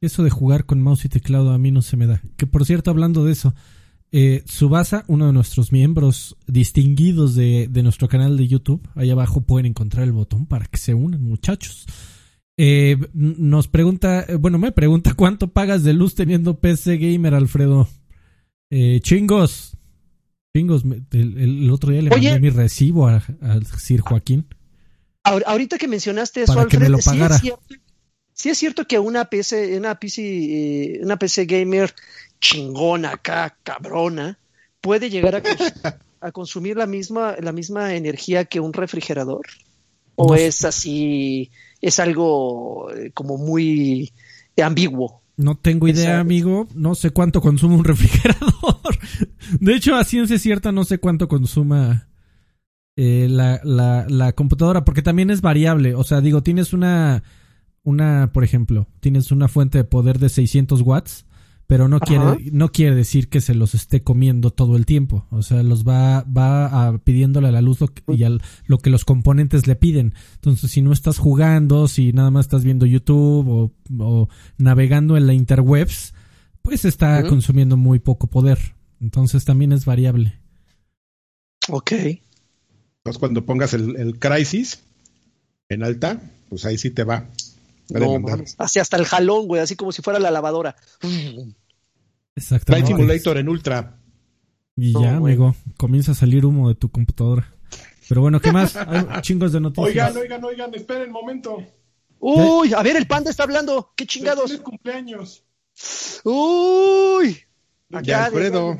eso 0.00 0.24
de 0.24 0.30
jugar 0.30 0.66
con 0.66 0.80
mouse 0.80 1.04
y 1.04 1.08
teclado 1.08 1.52
a 1.52 1.58
mí 1.58 1.70
no 1.70 1.82
se 1.82 1.96
me 1.96 2.06
da. 2.06 2.22
Que 2.36 2.46
por 2.46 2.64
cierto, 2.64 2.90
hablando 2.90 3.24
de 3.24 3.32
eso, 3.32 3.54
eh, 4.12 4.42
Subasa, 4.46 5.04
uno 5.08 5.26
de 5.26 5.32
nuestros 5.32 5.72
miembros 5.72 6.36
distinguidos 6.46 7.34
de, 7.34 7.68
de, 7.70 7.82
nuestro 7.82 8.08
canal 8.08 8.36
de 8.36 8.46
YouTube, 8.46 8.88
ahí 8.94 9.10
abajo 9.10 9.42
pueden 9.42 9.66
encontrar 9.66 10.04
el 10.04 10.12
botón 10.12 10.46
para 10.46 10.66
que 10.66 10.78
se 10.78 10.94
unan, 10.94 11.22
muchachos. 11.22 11.86
Eh, 12.58 12.96
nos 13.12 13.68
pregunta, 13.68 14.24
eh, 14.26 14.36
bueno, 14.36 14.58
me 14.58 14.72
pregunta 14.72 15.12
cuánto 15.14 15.48
pagas 15.48 15.82
de 15.82 15.92
luz 15.92 16.14
teniendo 16.14 16.58
PC 16.58 16.96
gamer, 16.96 17.34
Alfredo. 17.34 17.88
Eh, 18.70 19.00
chingos, 19.02 19.75
el, 20.60 21.70
otro 21.70 21.92
día 21.92 22.02
le 22.02 22.10
mandé 22.10 22.40
mi 22.40 22.50
recibo 22.50 23.08
a, 23.08 23.22
Sir 23.78 24.00
Joaquín. 24.00 24.46
Ahorita 25.22 25.78
que 25.78 25.88
mencionaste 25.88 26.42
eso, 26.42 26.52
Alfred, 26.52 26.68
que 26.68 26.78
me 26.78 26.88
lo 26.88 26.98
pagara. 26.98 27.38
Sí 28.32 28.50
es, 28.50 28.58
cierto, 28.58 28.86
que 28.86 28.98
una 28.98 29.24
PC, 29.24 29.78
una 29.78 29.98
PC, 29.98 30.22
eh, 30.22 31.00
una 31.02 31.18
PC 31.18 31.46
gamer 31.46 31.94
chingona 32.38 33.12
acá, 33.12 33.56
cabrona, 33.62 34.38
puede 34.82 35.08
llegar 35.08 35.42
a, 36.20 36.32
consumir 36.32 36.76
la 36.76 36.86
misma, 36.86 37.36
la 37.40 37.52
misma 37.52 37.94
energía 37.94 38.44
que 38.44 38.60
un 38.60 38.72
refrigerador. 38.72 39.46
¿O 40.16 40.34
es 40.34 40.64
así, 40.64 41.50
es 41.80 41.98
algo 41.98 42.90
eh, 42.94 43.10
como 43.12 43.36
muy 43.36 44.12
ambiguo? 44.62 45.22
No 45.36 45.56
tengo 45.56 45.88
idea, 45.88 46.20
amigo. 46.20 46.66
No 46.74 46.94
sé 46.94 47.10
cuánto 47.10 47.40
consume 47.40 47.74
un 47.74 47.84
refrigerador. 47.84 48.45
De 49.60 49.74
hecho, 49.74 49.96
a 49.96 50.04
ciencia 50.04 50.38
cierta 50.38 50.72
no 50.72 50.84
sé 50.84 50.98
cuánto 50.98 51.28
consuma 51.28 52.08
eh, 52.96 53.28
la, 53.30 53.60
la, 53.64 54.06
la, 54.08 54.32
computadora, 54.32 54.84
porque 54.84 55.02
también 55.02 55.30
es 55.30 55.40
variable. 55.40 55.94
O 55.94 56.04
sea, 56.04 56.20
digo, 56.20 56.42
tienes 56.42 56.72
una, 56.72 57.22
una, 57.82 58.30
por 58.32 58.44
ejemplo, 58.44 58.88
tienes 59.00 59.30
una 59.30 59.48
fuente 59.48 59.78
de 59.78 59.84
poder 59.84 60.18
de 60.18 60.28
600 60.28 60.82
watts 60.82 61.26
pero 61.66 61.88
no 61.88 61.98
quiere, 61.98 62.50
no 62.52 62.70
quiere 62.70 62.94
decir 62.94 63.28
que 63.28 63.40
se 63.40 63.54
los 63.54 63.74
esté 63.74 64.02
comiendo 64.02 64.50
todo 64.50 64.76
el 64.76 64.86
tiempo. 64.86 65.26
O 65.30 65.42
sea, 65.42 65.62
los 65.64 65.84
va, 65.84 66.22
va 66.22 66.86
a, 66.86 66.98
pidiéndole 66.98 67.48
a 67.48 67.52
la 67.52 67.60
luz 67.60 67.80
lo 67.80 67.88
que, 67.88 68.02
y 68.14 68.22
al, 68.22 68.40
lo 68.66 68.78
que 68.78 68.90
los 68.90 69.04
componentes 69.04 69.66
le 69.66 69.74
piden. 69.74 70.14
Entonces, 70.34 70.70
si 70.70 70.80
no 70.80 70.92
estás 70.92 71.18
jugando, 71.18 71.88
si 71.88 72.12
nada 72.12 72.30
más 72.30 72.46
estás 72.46 72.62
viendo 72.62 72.86
YouTube 72.86 73.48
o, 73.48 73.72
o 73.98 74.28
navegando 74.58 75.16
en 75.16 75.26
la 75.26 75.34
interwebs, 75.34 76.14
pues 76.66 76.84
está 76.84 77.22
consumiendo 77.28 77.76
muy 77.76 78.00
poco 78.00 78.26
poder. 78.26 78.58
Entonces 79.00 79.44
también 79.44 79.72
es 79.72 79.84
variable. 79.84 80.40
Ok. 81.68 81.92
Entonces 81.92 83.18
cuando 83.18 83.46
pongas 83.46 83.72
el, 83.72 83.96
el 83.96 84.18
Crisis 84.18 84.82
en 85.68 85.84
alta, 85.84 86.20
pues 86.48 86.64
ahí 86.64 86.76
sí 86.76 86.90
te 86.90 87.04
va. 87.04 87.28
No, 87.88 88.20
así 88.58 88.80
hasta 88.80 88.96
el 88.96 89.04
jalón, 89.04 89.46
güey, 89.46 89.62
así 89.62 89.76
como 89.76 89.92
si 89.92 90.02
fuera 90.02 90.18
la 90.18 90.32
lavadora. 90.32 90.74
Exacto. 92.34 92.72
Flight 92.72 92.86
Simulator 92.86 93.38
en 93.38 93.48
Ultra. 93.48 94.00
Y 94.74 94.92
ya, 94.92 95.16
amigo, 95.16 95.54
comienza 95.76 96.12
a 96.12 96.14
salir 96.16 96.44
humo 96.44 96.68
de 96.68 96.74
tu 96.74 96.90
computadora. 96.90 97.54
Pero 98.08 98.22
bueno, 98.22 98.40
¿qué 98.40 98.50
más? 98.50 98.76
Hay 98.76 99.22
chingos 99.22 99.52
de 99.52 99.60
noticias. 99.60 99.86
Oigan, 99.86 100.16
oigan, 100.16 100.44
oigan, 100.44 100.74
esperen 100.74 101.08
un 101.08 101.12
momento. 101.12 101.62
Uy, 102.18 102.74
a 102.74 102.82
ver, 102.82 102.96
el 102.96 103.06
panda 103.06 103.30
está 103.30 103.44
hablando. 103.44 103.92
¿Qué 103.96 104.04
chingados? 104.04 104.50
Feliz 104.50 104.62
cumpleaños. 104.62 105.45
Uy. 106.24 107.38
Acá, 107.92 108.26
Alfredo. 108.26 108.76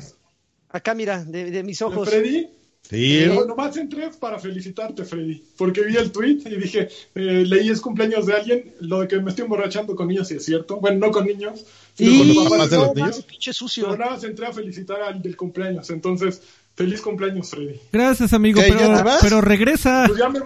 acá, 0.69 0.93
mira, 0.93 1.23
de, 1.23 1.63
mis 1.63 1.81
ojos. 1.81 2.09
¿De 2.09 2.11
Freddy? 2.19 2.49
Sí. 2.81 3.23
No, 3.27 3.43
nomás 3.45 3.75
entré 3.75 4.09
para 4.17 4.39
felicitarte, 4.39 5.03
Freddy, 5.03 5.43
porque 5.57 5.81
vi 5.81 5.97
el 5.97 6.09
tweet 6.11 6.39
y 6.45 6.55
dije, 6.55 6.87
eh, 7.15 7.43
leí 7.45 7.69
es 7.69 7.81
cumpleaños 7.81 8.25
de 8.25 8.33
alguien, 8.33 8.73
lo 8.79 9.01
de 9.01 9.09
que 9.09 9.19
me 9.19 9.29
estoy 9.31 9.43
emborrachando 9.43 9.93
con 9.95 10.07
niños, 10.07 10.29
sí 10.29 10.35
es 10.35 10.45
cierto. 10.45 10.77
Bueno, 10.79 11.05
no 11.07 11.11
con 11.11 11.25
niños, 11.25 11.65
sino 11.95 12.11
Y 12.11 12.17
con 12.19 12.27
los 12.27 12.43
papás 12.49 12.69
de 12.69 12.77
los 12.77 12.87
no, 12.87 12.93
niños. 12.93 13.17
más 13.17 13.25
pinche 13.25 13.51
sucio. 13.53 13.85
Pero 13.85 13.97
nada 13.97 14.11
más 14.11 14.23
entré 14.23 14.45
a 14.45 14.53
felicitar 14.53 15.01
al 15.01 15.21
del 15.21 15.35
cumpleaños. 15.35 15.89
Entonces, 15.89 16.41
feliz 16.75 17.01
cumpleaños, 17.01 17.49
Freddy. 17.49 17.77
Gracias, 17.91 18.31
amigo, 18.31 18.61
¿Qué, 18.61 18.69
ya 18.69 19.19
pero, 19.21 19.41
regresa. 19.41 20.05
Pues 20.07 20.19
ya 20.19 20.29
me, 20.29 20.39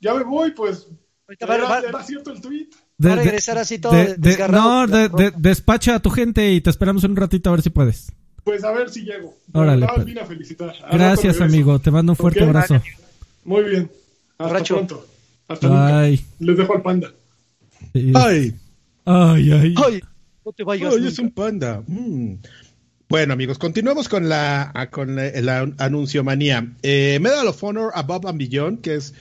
ya 0.00 0.14
me 0.14 0.24
voy, 0.24 0.50
pues. 0.52 0.86
Ahorita 1.28 1.46
va- 1.46 1.54
Era, 1.54 1.68
va- 1.68 1.80
era 1.80 2.02
cierto 2.02 2.32
el 2.32 2.40
tweet. 2.40 2.68
Va 3.04 3.12
a 3.12 3.16
regresar 3.16 3.58
así 3.58 3.78
todo 3.78 3.92
de- 3.92 4.06
de- 4.06 4.16
desgarrado. 4.16 4.86
No, 4.86 4.92
de- 4.98 5.08
de- 5.08 5.32
despacha 5.36 5.94
a 5.94 6.00
tu 6.00 6.10
gente 6.10 6.52
y 6.52 6.60
te 6.60 6.70
esperamos 6.70 7.04
en 7.04 7.12
un 7.12 7.16
ratito 7.16 7.48
a 7.48 7.52
ver 7.52 7.62
si 7.62 7.70
puedes. 7.70 8.12
Pues 8.44 8.64
a 8.64 8.72
ver 8.72 8.88
si 8.90 9.02
llego. 9.04 9.36
Órale, 9.52 9.86
pues. 9.94 10.04
vine 10.06 10.20
a 10.20 10.26
felicitar. 10.26 10.70
Al 10.70 10.76
rato 10.82 10.96
Gracias, 10.96 11.40
amigo. 11.40 11.78
Te 11.78 11.90
mando 11.90 12.12
un 12.12 12.16
fuerte 12.16 12.42
abrazo. 12.42 12.80
Muy 13.44 13.62
bien. 13.64 13.90
Hasta 14.38 14.44
Abrazo. 14.44 14.74
pronto. 14.74 15.06
Hasta 15.48 15.68
nunca. 15.68 16.00
Bye. 16.00 16.24
Les 16.40 16.56
dejo 16.56 16.74
al 16.74 16.82
panda. 16.82 17.12
Sí. 17.92 18.12
Ay, 18.14 18.54
Ay, 19.04 19.52
ay. 19.52 19.74
Ay, 19.86 20.00
no 20.44 20.52
te 20.52 20.64
vayas. 20.64 20.90
ay, 20.92 20.96
nunca. 20.98 21.08
es 21.12 21.18
un 21.18 21.30
panda. 21.30 21.82
Mm. 21.86 22.34
Bueno, 23.08 23.32
amigos, 23.32 23.58
continuemos 23.58 24.08
con 24.08 24.28
la 24.28 24.88
con 24.90 25.16
la, 25.16 25.30
la 25.40 25.70
anuncio 25.78 26.24
manía. 26.24 26.66
Eh, 26.82 27.18
Medal 27.22 27.46
of 27.48 27.62
Honor 27.64 27.90
Above 27.94 28.26
and 28.28 28.38
Beyond, 28.38 28.80
que 28.82 28.96
es 28.96 29.14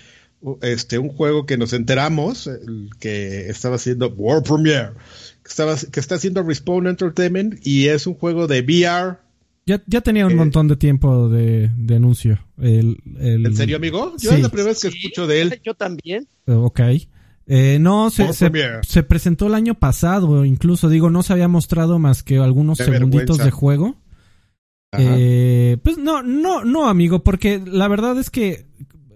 este 0.62 0.98
un 1.00 1.10
juego 1.10 1.46
que 1.46 1.58
nos 1.58 1.74
enteramos 1.74 2.48
el 2.48 2.90
que 3.00 3.50
estaba 3.50 3.76
haciendo 3.76 4.10
World 4.10 4.46
Premiere, 4.46 4.90
que 5.44 5.50
estaba 5.50 5.76
que 5.92 6.00
está 6.00 6.16
haciendo 6.16 6.44
Respawn 6.44 6.88
Entertainment 6.88 7.66
y 7.66 7.88
es 7.88 8.06
un 8.08 8.14
juego 8.16 8.48
de 8.48 8.62
VR. 8.62 9.18
Ya, 9.66 9.82
ya 9.86 10.00
tenía 10.02 10.26
un 10.26 10.32
Eh, 10.32 10.36
montón 10.36 10.68
de 10.70 10.78
tiempo 10.78 11.28
de, 11.28 11.70
de 11.76 11.96
anuncio. 11.96 12.40
El, 12.58 12.98
el- 13.20 13.46
¿En 13.46 13.56
serio, 13.56 13.76
amigo? 13.78 14.14
Yo 14.18 14.30
Sí. 14.30 14.36
es 14.36 14.42
la 14.42 14.50
primera 14.50 14.70
vez 14.70 14.82
que 14.82 14.92
Sí, 14.92 14.98
escucho 14.98 15.28
de 15.28 15.42
él. 15.42 15.62
Yo 15.64 15.74
también. 15.74 16.28
Eh, 16.46 16.52
Ok. 16.54 16.80
Eh, 17.50 17.78
no, 17.80 18.10
se, 18.10 18.24
World 18.24 18.36
se, 18.36 18.50
Premiere. 18.50 18.80
se 18.84 19.04
presentó 19.04 19.48
el 19.48 19.54
año 19.56 19.74
pasado, 19.76 20.44
incluso 20.44 20.90
digo, 20.90 21.10
no 21.10 21.24
se 21.24 21.32
había 21.34 21.48
mostrado 21.48 21.98
más 21.98 22.22
que 22.22 22.38
algunos 22.40 22.78
Qué 22.78 22.84
segunditos 22.86 23.38
vergüenza. 23.38 23.44
de 23.46 23.52
juego. 23.52 23.96
Eh, 24.98 25.78
pues 25.84 25.98
no, 25.98 26.24
no, 26.24 26.64
no, 26.64 26.88
amigo, 26.88 27.24
porque 27.24 27.62
la 27.66 27.88
verdad 27.88 28.18
es 28.20 28.30
que 28.30 28.66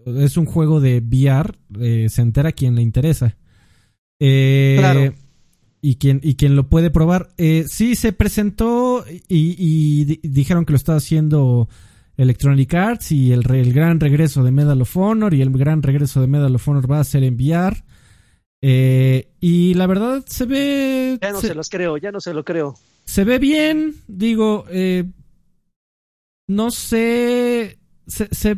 es 0.06 0.38
un 0.38 0.46
juego 0.46 0.80
de 0.80 1.00
VR, 1.00 1.54
eh, 1.80 2.08
se 2.10 2.22
entera 2.22 2.52
quien 2.52 2.76
le 2.76 2.82
interesa. 2.82 3.38
Eh, 4.20 4.76
Claro. 4.80 5.14
Y 5.84 5.96
quien, 5.96 6.20
y 6.24 6.36
quien 6.36 6.56
lo 6.56 6.70
puede 6.70 6.92
probar. 6.92 7.30
Eh, 7.38 7.66
sí, 7.68 7.96
se 7.96 8.14
presentó 8.14 9.04
y, 9.10 9.22
y 9.58 10.06
di- 10.06 10.20
dijeron 10.22 10.64
que 10.64 10.74
lo 10.74 10.78
estaba 10.78 11.00
haciendo 11.00 11.70
Electronic 12.18 12.72
Arts 12.76 13.12
y 13.12 13.32
el, 13.32 13.50
el 13.52 13.74
gran 13.74 14.00
regreso 14.00 14.44
de 14.44 14.52
Medal 14.52 14.82
of 14.84 14.96
Honor 14.96 15.34
y 15.34 15.42
el 15.42 15.50
gran 15.52 15.82
regreso 15.82 16.22
de 16.22 16.28
Medal 16.28 16.54
of 16.54 16.68
Honor 16.68 16.92
va 16.92 17.00
a 17.00 17.04
ser 17.04 17.24
en 17.24 17.34
VR. 17.34 17.84
Eh, 18.62 19.32
y 19.40 19.74
la 19.74 19.88
verdad 19.88 20.24
se 20.28 20.46
ve... 20.46 21.18
Ya 21.20 21.32
no 21.32 21.42
se- 21.42 21.48
se 21.48 21.56
los 21.56 21.68
creo, 21.70 21.98
ya 21.98 22.12
no 22.12 22.20
se 22.22 22.34
lo 22.36 22.44
creo. 22.46 22.76
se 23.06 23.24
ve 23.24 23.40
bien, 23.40 23.96
digo, 24.08 24.66
eh, 24.70 25.06
no 26.48 26.70
sé, 26.70 27.80
se, 28.06 28.28
se, 28.32 28.56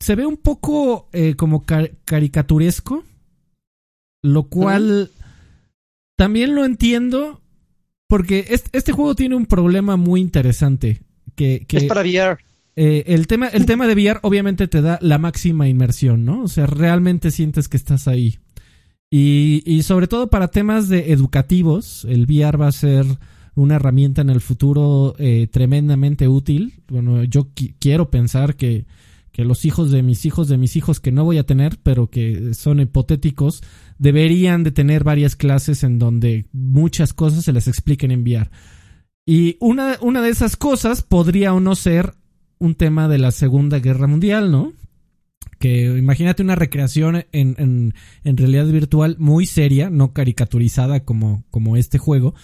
se 0.00 0.14
ve 0.14 0.26
un 0.26 0.36
poco 0.36 1.08
eh, 1.12 1.34
como 1.36 1.64
car- 1.64 1.92
caricaturesco, 2.04 3.04
lo 4.22 4.44
cual 4.44 5.10
también 6.16 6.54
lo 6.54 6.64
entiendo, 6.64 7.40
porque 8.08 8.46
este, 8.50 8.76
este 8.76 8.92
juego 8.92 9.14
tiene 9.14 9.36
un 9.36 9.46
problema 9.46 9.96
muy 9.96 10.20
interesante, 10.20 11.02
que, 11.34 11.64
que 11.68 11.76
Es 11.78 11.84
para 11.84 12.00
VR. 12.02 12.38
eh, 12.76 13.04
el, 13.06 13.26
tema, 13.26 13.48
el 13.48 13.66
tema 13.66 13.86
de 13.86 13.94
VR 13.94 14.20
obviamente 14.22 14.66
te 14.68 14.82
da 14.82 14.98
la 15.02 15.18
máxima 15.18 15.68
inmersión, 15.68 16.24
¿no? 16.24 16.42
O 16.42 16.48
sea, 16.48 16.66
realmente 16.66 17.30
sientes 17.30 17.68
que 17.68 17.76
estás 17.76 18.08
ahí. 18.08 18.38
Y, 19.10 19.62
y 19.64 19.82
sobre 19.84 20.06
todo 20.06 20.28
para 20.28 20.48
temas 20.48 20.88
de 20.88 21.12
educativos, 21.12 22.04
el 22.08 22.24
VR 22.24 22.58
va 22.58 22.66
a 22.68 22.72
ser 22.72 23.06
una 23.54 23.76
herramienta 23.76 24.20
en 24.20 24.30
el 24.30 24.40
futuro 24.40 25.14
eh, 25.18 25.48
tremendamente 25.50 26.28
útil. 26.28 26.74
Bueno, 26.88 27.24
yo 27.24 27.48
qui- 27.54 27.74
quiero 27.78 28.10
pensar 28.10 28.54
que, 28.56 28.84
que 29.38 29.44
los 29.44 29.64
hijos 29.64 29.92
de 29.92 30.02
mis 30.02 30.26
hijos 30.26 30.48
de 30.48 30.58
mis 30.58 30.74
hijos 30.74 30.98
que 30.98 31.12
no 31.12 31.22
voy 31.22 31.38
a 31.38 31.46
tener, 31.46 31.78
pero 31.84 32.10
que 32.10 32.54
son 32.54 32.80
hipotéticos, 32.80 33.62
deberían 33.96 34.64
de 34.64 34.72
tener 34.72 35.04
varias 35.04 35.36
clases 35.36 35.84
en 35.84 36.00
donde 36.00 36.46
muchas 36.50 37.12
cosas 37.12 37.44
se 37.44 37.52
les 37.52 37.68
expliquen 37.68 38.10
en 38.10 38.22
VR. 38.22 38.50
Y 39.24 39.56
una, 39.60 39.96
una 40.00 40.22
de 40.22 40.30
esas 40.30 40.56
cosas 40.56 41.04
podría 41.04 41.54
o 41.54 41.60
no 41.60 41.76
ser 41.76 42.14
un 42.58 42.74
tema 42.74 43.06
de 43.06 43.18
la 43.18 43.30
Segunda 43.30 43.78
Guerra 43.78 44.08
Mundial, 44.08 44.50
¿no? 44.50 44.72
Que 45.60 45.84
imagínate 45.84 46.42
una 46.42 46.56
recreación 46.56 47.24
en, 47.30 47.94
en, 48.24 48.36
realidad 48.36 48.66
virtual 48.66 49.14
muy 49.20 49.46
seria, 49.46 49.88
no 49.88 50.12
caricaturizada 50.14 51.04
como, 51.04 51.44
como 51.52 51.76
este 51.76 51.98
juego. 51.98 52.34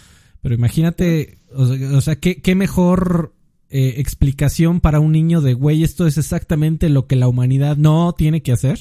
Pero 0.43 0.55
imagínate, 0.55 1.39
o 1.53 1.67
sea, 1.67 1.97
o 1.97 2.01
sea, 2.01 2.21
¿qué, 2.21 2.41
qué 2.41 2.55
mejor 2.55 3.34
eh, 3.77 3.95
explicación 3.99 4.81
para 4.81 5.01
un 5.01 5.11
niño 5.11 5.41
de, 5.41 5.55
güey, 5.55 5.83
esto 5.83 6.07
es 6.07 6.17
exactamente 6.17 6.89
lo 6.89 7.09
que 7.09 7.17
la 7.17 7.27
humanidad 7.27 7.77
no 7.77 8.13
tiene 8.15 8.41
que 8.41 8.53
hacer? 8.53 8.79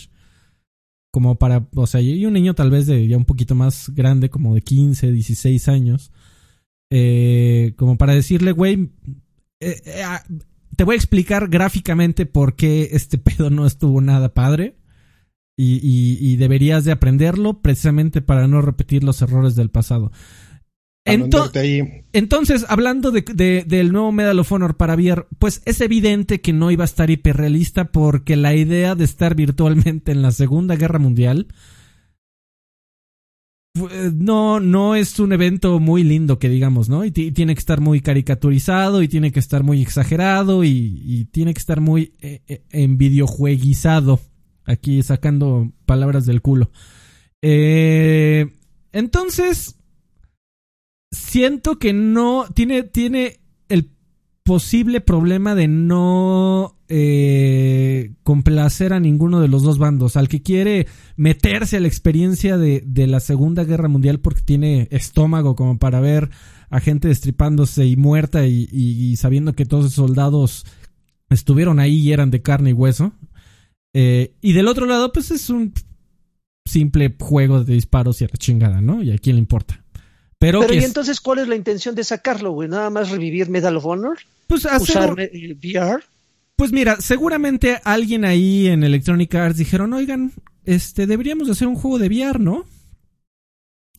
Como 1.11 1.35
para, 1.39 1.67
o 1.73 1.87
sea, 1.87 1.99
y 2.01 2.23
un 2.27 2.33
niño 2.33 2.53
tal 2.53 2.69
vez 2.69 2.85
de 2.85 3.07
ya 3.07 3.17
un 3.17 3.25
poquito 3.25 3.55
más 3.55 3.89
grande, 3.89 4.29
como 4.29 4.53
de 4.53 4.61
15, 4.61 5.11
16 5.11 5.67
años, 5.67 6.11
eh, 6.91 7.73
como 7.75 7.97
para 7.97 8.13
decirle, 8.13 8.51
güey, 8.51 8.91
eh, 9.59 9.81
ah, 10.05 10.23
te 10.75 10.83
voy 10.83 10.93
a 10.93 10.97
explicar 10.97 11.47
gráficamente 11.49 12.25
por 12.27 12.55
qué 12.55 12.89
este 12.91 13.17
pedo 13.17 13.49
no 13.49 13.65
estuvo 13.65 13.99
nada 13.99 14.33
padre. 14.33 14.75
Y- 15.55 16.17
y 16.19 16.35
deberías 16.37 16.83
de 16.83 16.91
aprenderlo 16.91 17.61
precisamente 17.61 18.23
para 18.23 18.47
no 18.47 18.61
repetir 18.63 19.03
los 19.03 19.21
errores 19.21 19.55
del 19.55 19.69
pasado. 19.69 20.11
Ento- 21.05 21.51
ahí. 21.59 22.05
entonces, 22.13 22.65
hablando 22.69 23.11
de, 23.11 23.21
de- 23.21 23.65
del 23.67 23.91
nuevo 23.91 24.11
Medal 24.13 24.39
of 24.39 24.51
Honor 24.51 24.77
para 24.77 24.95
VR, 24.95 25.27
pues 25.39 25.61
es 25.65 25.81
evidente 25.81 26.39
que 26.39 26.53
no 26.53 26.71
iba 26.71 26.83
a 26.83 26.85
estar 26.85 27.09
hiperrealista 27.09 27.91
porque 27.91 28.35
la 28.37 28.55
idea 28.55 28.95
de 28.95 29.03
estar 29.03 29.35
virtualmente 29.35 30.11
en 30.13 30.21
la 30.21 30.31
Segunda 30.31 30.75
Guerra 30.77 30.99
Mundial 30.99 31.47
eh, 33.75 34.11
no, 34.13 34.59
no 34.59 34.95
es 34.95 35.19
un 35.19 35.33
evento 35.33 35.79
muy 35.79 36.03
lindo 36.03 36.37
que 36.37 36.47
digamos, 36.47 36.89
¿no? 36.89 37.03
Y, 37.05 37.11
ti- 37.11 37.23
y 37.27 37.31
tiene 37.31 37.55
que 37.55 37.59
estar 37.59 37.81
muy 37.81 38.01
caricaturizado 38.01 39.01
y 39.01 39.07
tiene 39.07 39.31
que 39.31 39.39
estar 39.39 39.63
muy 39.63 39.81
exagerado 39.81 40.63
y, 40.63 41.01
y 41.03 41.25
tiene 41.25 41.53
que 41.53 41.59
estar 41.59 41.81
muy 41.81 42.13
eh, 42.21 42.41
eh, 42.47 42.63
en 42.69 42.97
videojueguizado. 42.97 44.19
Aquí 44.65 45.03
sacando 45.03 45.71
palabras 45.85 46.25
del 46.25 46.41
culo. 46.41 46.71
Eh, 47.41 48.47
entonces, 48.93 49.75
siento 51.13 51.79
que 51.79 51.93
no 51.93 52.45
tiene 52.53 52.83
tiene 52.83 53.39
el 53.69 53.89
posible 54.43 54.99
problema 54.99 55.55
de 55.55 55.67
no 55.69 56.77
eh, 56.89 58.13
complacer 58.23 58.91
a 58.91 58.99
ninguno 58.99 59.39
de 59.39 59.47
los 59.47 59.63
dos 59.63 59.77
bandos. 59.77 60.17
Al 60.17 60.27
que 60.27 60.41
quiere 60.41 60.87
meterse 61.15 61.77
a 61.77 61.79
la 61.79 61.87
experiencia 61.87 62.57
de, 62.57 62.83
de 62.85 63.07
la 63.07 63.19
segunda 63.19 63.63
guerra 63.63 63.87
mundial 63.87 64.19
porque 64.19 64.41
tiene 64.41 64.87
estómago 64.91 65.55
como 65.55 65.77
para 65.77 66.01
ver 66.01 66.29
a 66.69 66.79
gente 66.79 67.07
destripándose 67.07 67.85
y 67.85 67.95
muerta 67.95 68.45
y, 68.47 68.67
y- 68.71 69.15
sabiendo 69.15 69.53
que 69.53 69.65
todos 69.65 69.85
esos 69.85 69.95
soldados 70.07 70.65
estuvieron 71.29 71.79
ahí 71.79 71.99
y 71.99 72.11
eran 72.11 72.31
de 72.31 72.41
carne 72.41 72.71
y 72.71 72.73
hueso. 72.73 73.13
Eh, 73.93 74.33
y 74.41 74.53
del 74.53 74.67
otro 74.67 74.87
lado 74.87 75.13
pues 75.13 75.29
es 75.31 75.51
un 75.51 75.71
simple 76.65 77.15
juego 77.19 77.63
de 77.63 77.75
disparos 77.75 78.21
y 78.21 78.25
a 78.25 78.27
la 78.27 78.37
chingada 78.37 78.81
no 78.81 79.03
y 79.03 79.11
a 79.11 79.17
quién 79.19 79.35
le 79.35 79.41
importa 79.41 79.82
pero, 80.43 80.59
Pero 80.59 80.69
que 80.71 80.75
¿y 80.75 80.79
es- 80.79 80.85
entonces 80.85 81.21
cuál 81.21 81.39
es 81.39 81.47
la 81.47 81.55
intención 81.55 81.95
de 81.95 82.03
sacarlo, 82.03 82.51
güey? 82.51 82.67
¿Nada 82.67 82.89
más 82.89 83.09
revivir 83.09 83.49
Medal 83.49 83.77
of 83.77 83.85
Honor? 83.85 84.17
pues 84.47 84.65
hacer 84.65 84.81
¿Usar 85.11 85.15
eh, 85.19 85.55
VR? 85.57 86.03
Pues 86.57 86.71
mira, 86.73 86.99
seguramente 86.99 87.79
alguien 87.85 88.25
ahí 88.25 88.67
en 88.67 88.83
Electronic 88.83 89.33
Arts 89.35 89.57
dijeron, 89.57 89.93
oigan, 89.93 90.33
este, 90.65 91.07
deberíamos 91.07 91.47
de 91.47 91.53
hacer 91.53 91.67
un 91.67 91.75
juego 91.75 91.97
de 91.97 92.07
VR, 92.07 92.39
¿no? 92.39 92.65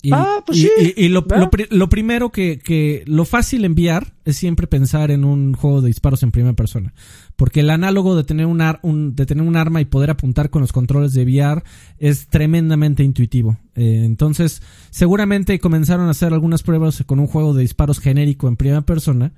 Y, 0.07 0.13
Ah, 0.13 0.43
pues 0.45 0.59
y- 0.59 0.63
sí, 0.63 0.95
y- 0.99 1.05
y 1.07 1.09
lo, 1.09 1.25
lo 1.31 1.49
lo 1.71 1.89
primero 1.89 2.31
que, 2.31 2.59
que, 2.59 3.05
lo 3.07 3.25
fácil 3.25 3.65
en 3.65 3.73
VR 3.73 4.09
es 4.27 4.37
siempre 4.37 4.67
pensar 4.67 5.11
en 5.11 5.25
un 5.25 5.55
juego 5.55 5.81
de 5.81 5.87
disparos 5.87 6.23
en 6.23 6.31
primera 6.31 6.53
persona. 6.53 6.93
Porque 7.37 7.61
el 7.61 7.71
análogo 7.71 8.15
de 8.15 8.23
tener 8.25 8.45
un, 8.45 8.61
ar- 8.61 8.81
un- 8.83 9.17
de 9.17 9.25
tener 9.25 9.43
un 9.47 9.57
arma 9.57 9.81
y 9.81 9.87
poder 9.87 10.11
apuntar 10.11 10.51
con 10.51 10.61
los 10.61 10.73
controles 10.73 11.15
de 11.15 11.25
VR 11.25 11.63
es 11.99 12.29
tremendamente 12.29 13.03
intuitivo. 13.03 13.57
Eh, 13.77 14.03
entonces, 14.05 14.61
seguramente 14.91 15.59
comenzaron 15.59 16.07
a 16.07 16.11
hacer 16.11 16.35
algunas 16.35 16.63
pruebas 16.63 17.03
con 17.07 17.19
un 17.19 17.27
juego 17.27 17.55
de 17.55 17.63
disparos 17.63 17.99
genérico 17.99 18.47
en 18.49 18.57
primera 18.57 18.83
persona. 18.83 19.33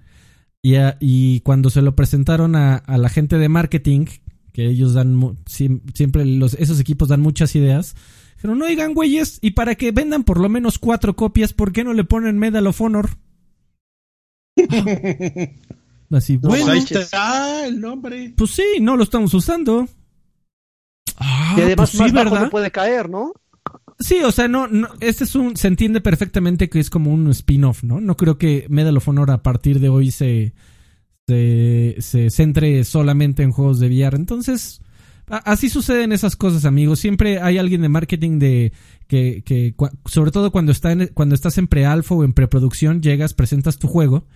Y, 0.63 0.75
a- 0.75 0.97
y 0.99 1.41
cuando 1.41 1.71
se 1.71 1.81
lo 1.81 1.95
presentaron 1.95 2.57
a, 2.57 2.75
a 2.75 2.99
la 2.99 3.09
gente 3.09 3.39
de 3.39 3.49
marketing, 3.49 4.07
que 4.53 4.67
ellos 4.67 4.95
dan 4.95 5.37
siempre 5.47 6.25
los, 6.25 6.55
esos 6.55 6.81
equipos 6.81 7.09
dan 7.09 7.21
muchas 7.21 7.55
ideas, 7.55 7.95
dijeron, 8.37 8.63
oigan, 8.63 8.95
güeyes, 8.95 9.39
y 9.43 9.53
para 9.53 9.75
que 9.75 9.93
vendan 9.93 10.25
por 10.25 10.39
lo 10.39 10.49
menos 10.49 10.79
cuatro 10.79 11.17
copias, 11.17 11.53
¿por 11.53 11.73
qué 11.73 11.85
no 11.85 11.93
le 11.93 12.05
ponen 12.05 12.39
Medal 12.39 12.67
of 12.67 12.81
Honor? 12.81 13.11
Así, 16.11 16.39
pues 16.39 16.65
bueno. 16.65 16.73
ahí 16.73 16.79
está 16.89 17.67
el 17.67 17.81
nombre. 17.81 18.33
Pues 18.37 18.53
sí, 18.53 18.65
no 18.81 18.97
lo 18.97 19.03
estamos 19.03 19.35
usando. 19.35 19.89
Ah, 21.17 21.55
y 21.59 21.63
además 21.63 21.91
pues 21.91 22.09
sí, 22.09 22.15
más 22.15 22.31
¿verdad? 22.31 22.51
puede 22.51 22.71
caer, 22.71 23.11
¿no? 23.11 23.33
Sí, 23.99 24.23
o 24.23 24.31
sea, 24.31 24.47
no, 24.47 24.69
no, 24.69 24.89
este 25.01 25.25
es 25.25 25.35
un, 25.35 25.57
se 25.57 25.69
entiende 25.69 26.01
perfectamente 26.01 26.69
que 26.69 26.79
es 26.79 26.91
como 26.91 27.13
un 27.13 27.31
spin-off, 27.31 27.83
¿no? 27.83 28.01
No 28.01 28.17
creo 28.17 28.39
que 28.39 28.67
Medal 28.69 28.99
of 28.99 29.09
Honor 29.09 29.31
a 29.31 29.43
partir 29.43 29.81
de 29.81 29.89
hoy 29.89 30.11
se, 30.11 30.53
se, 31.27 31.97
se 31.99 32.31
centre 32.31 32.85
solamente 32.85 33.43
en 33.43 33.53
juegos 33.53 33.81
de 33.81 33.89
VR. 33.89 34.17
Entonces, 34.17 34.83
así 35.29 35.69
suceden 35.69 36.13
esas 36.13 36.37
cosas, 36.37 36.65
amigos. 36.65 37.01
Siempre 37.01 37.41
hay 37.41 37.59
alguien 37.59 37.83
de 37.83 37.89
marketing 37.89 38.39
de 38.39 38.73
que, 39.07 39.75
sobre 40.07 40.31
todo 40.31 40.53
cuando 40.53 40.73
está 40.73 40.93
en, 40.93 41.09
cuando 41.09 41.35
estás 41.35 41.59
en 41.59 41.69
pre-alfa 41.69 42.15
o 42.15 42.25
en 42.25 42.33
preproducción, 42.33 43.03
llegas, 43.03 43.35
presentas 43.35 43.79
tu 43.79 43.89
juego 43.89 44.27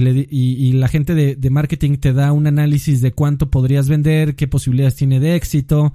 y, 0.00 0.72
la 0.72 0.88
gente 0.88 1.14
de, 1.14 1.50
marketing 1.50 1.98
te 1.98 2.12
da 2.12 2.32
un 2.32 2.46
análisis 2.46 3.00
de 3.00 3.12
cuánto 3.12 3.50
podrías 3.50 3.88
vender, 3.88 4.34
qué 4.34 4.48
posibilidades 4.48 4.96
tiene 4.96 5.20
de 5.20 5.36
éxito. 5.36 5.92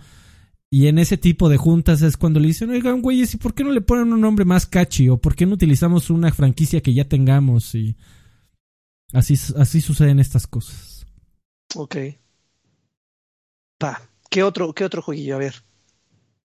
Y 0.71 0.87
en 0.87 0.99
ese 0.99 1.17
tipo 1.17 1.49
de 1.49 1.57
juntas 1.57 2.01
es 2.01 2.15
cuando 2.15 2.39
le 2.39 2.47
dicen, 2.47 2.69
oigan, 2.69 3.01
güeyes, 3.01 3.33
¿y 3.33 3.37
por 3.37 3.53
qué 3.55 3.63
no 3.63 3.71
le 3.71 3.81
ponen 3.81 4.13
un 4.13 4.21
nombre 4.21 4.45
más 4.45 4.67
catchy? 4.67 5.09
¿O 5.09 5.17
por 5.17 5.35
qué 5.35 5.45
no 5.45 5.55
utilizamos 5.55 6.09
una 6.11 6.31
franquicia 6.31 6.81
que 6.81 6.93
ya 6.93 7.05
tengamos? 7.05 7.73
Y 7.73 7.97
así, 9.11 9.33
así 9.57 9.81
suceden 9.81 10.19
estas 10.19 10.45
cosas. 10.45 11.07
Ok. 11.75 11.97
Pa, 13.79 14.08
¿qué 14.29 14.43
otro, 14.43 14.73
qué 14.73 14.83
otro 14.85 15.01
jueguillo? 15.01 15.35
A 15.35 15.39
ver. 15.39 15.55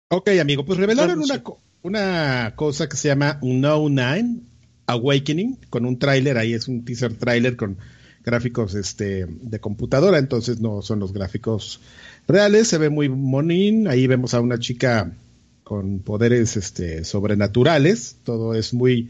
Ok, 0.10 0.30
amigo, 0.40 0.66
pues 0.66 0.80
revelaron 0.80 1.20
una, 1.20 1.44
una 1.82 2.54
cosa 2.56 2.88
que 2.88 2.98
se 2.98 3.08
llama 3.08 3.40
No 3.42 3.90
Nine 3.90 4.42
Awakening, 4.88 5.58
con 5.70 5.86
un 5.86 5.98
tráiler, 5.98 6.38
ahí 6.38 6.54
es 6.54 6.68
un 6.68 6.86
teaser 6.86 7.16
tráiler 7.16 7.56
con 7.56 7.78
gráficos 8.24 8.76
este, 8.76 9.26
de 9.28 9.60
computadora, 9.60 10.18
entonces 10.18 10.60
no 10.60 10.82
son 10.82 11.00
los 11.00 11.14
gráficos 11.14 11.80
reales, 12.28 12.68
se 12.68 12.78
ve 12.78 12.90
muy 12.90 13.10
monín, 13.10 13.88
ahí 13.88 14.08
vemos 14.08 14.34
a 14.34 14.40
una 14.40 14.60
chica 14.60 15.12
con 15.64 16.00
poderes 16.00 16.58
este, 16.58 17.04
sobrenaturales, 17.04 18.18
todo 18.24 18.54
es 18.54 18.74
muy, 18.74 19.10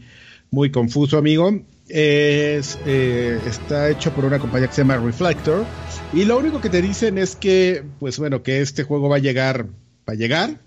muy 0.50 0.70
confuso, 0.70 1.18
amigo. 1.18 1.60
Es, 1.88 2.78
eh, 2.86 3.38
está 3.46 3.90
hecho 3.90 4.12
por 4.12 4.24
una 4.24 4.38
compañía 4.38 4.68
que 4.68 4.74
se 4.74 4.80
llama 4.80 4.96
Reflector 4.96 5.66
y 6.14 6.24
lo 6.24 6.38
único 6.38 6.60
que 6.60 6.70
te 6.70 6.80
dicen 6.80 7.18
es 7.18 7.36
que, 7.36 7.84
pues 8.00 8.18
bueno, 8.18 8.42
que 8.42 8.62
este 8.62 8.84
juego 8.84 9.08
va 9.10 9.16
a 9.16 9.20
llegar, 9.20 9.66
va 10.08 10.14
a 10.14 10.14
llegar 10.14 10.60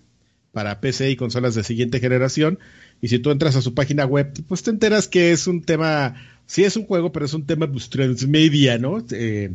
para 0.51 0.79
PC 0.79 1.09
y 1.09 1.15
consolas 1.15 1.55
de 1.55 1.63
siguiente 1.63 1.99
generación 1.99 2.59
y 3.01 3.07
si 3.07 3.19
tú 3.19 3.31
entras 3.31 3.55
a 3.55 3.61
su 3.61 3.73
página 3.73 4.05
web, 4.05 4.31
pues 4.47 4.63
te 4.63 4.71
enteras 4.71 5.07
que 5.07 5.31
es 5.31 5.47
un 5.47 5.61
tema, 5.61 6.15
sí 6.45 6.63
es 6.63 6.75
un 6.77 6.85
juego, 6.85 7.11
pero 7.11 7.25
es 7.25 7.33
un 7.33 7.45
tema 7.45 7.71
pues, 7.71 7.89
transmedia, 7.89 8.77
¿no? 8.77 9.03
Eh, 9.11 9.53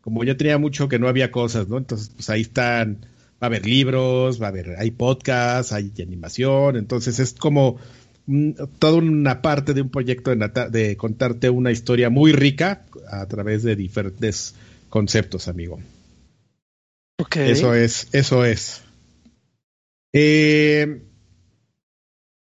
como 0.00 0.24
ya 0.24 0.36
tenía 0.36 0.58
mucho 0.58 0.88
que 0.88 0.98
no 0.98 1.08
había 1.08 1.30
cosas, 1.30 1.68
¿no? 1.68 1.78
Entonces, 1.78 2.10
pues 2.14 2.30
ahí 2.30 2.42
están, 2.42 3.06
va 3.42 3.42
a 3.42 3.46
haber 3.46 3.66
libros, 3.66 4.40
va 4.40 4.46
a 4.46 4.48
haber, 4.50 4.76
hay 4.78 4.90
podcasts, 4.90 5.72
hay 5.72 5.92
animación, 6.00 6.76
entonces 6.76 7.18
es 7.18 7.34
como 7.34 7.78
toda 8.78 8.98
una 8.98 9.40
parte 9.40 9.72
de 9.74 9.82
un 9.82 9.90
proyecto 9.90 10.34
de, 10.34 10.68
de, 10.70 10.96
contarte 10.96 11.48
una 11.48 11.70
historia 11.70 12.10
muy 12.10 12.32
rica 12.32 12.84
a 13.10 13.26
través 13.26 13.62
de 13.62 13.74
diferentes 13.74 14.54
conceptos, 14.90 15.48
amigo. 15.48 15.80
Ok. 17.18 17.36
Eso 17.36 17.74
es, 17.74 18.08
eso 18.12 18.44
es. 18.44 18.82
Eh, 20.12 21.02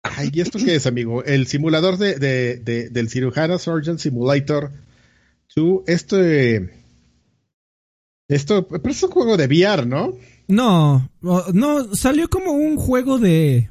ay, 0.02 0.30
¿y 0.32 0.40
esto 0.40 0.58
qué 0.58 0.76
es, 0.76 0.86
amigo? 0.86 1.22
El 1.24 1.46
simulador 1.46 1.98
de, 1.98 2.14
de, 2.18 2.88
del 2.90 3.08
cirujano 3.10 3.58
Surgeon 3.58 3.98
Simulator 3.98 4.72
2. 5.54 5.82
Esto, 5.86 6.18
esto, 8.28 8.66
pero 8.66 8.90
es 8.90 9.02
un 9.02 9.10
juego 9.10 9.36
de 9.36 9.46
VR, 9.46 9.86
¿no? 9.86 10.14
No, 10.48 11.10
no, 11.20 11.94
salió 11.94 12.28
como 12.28 12.52
un 12.52 12.76
juego 12.76 13.18
de, 13.18 13.70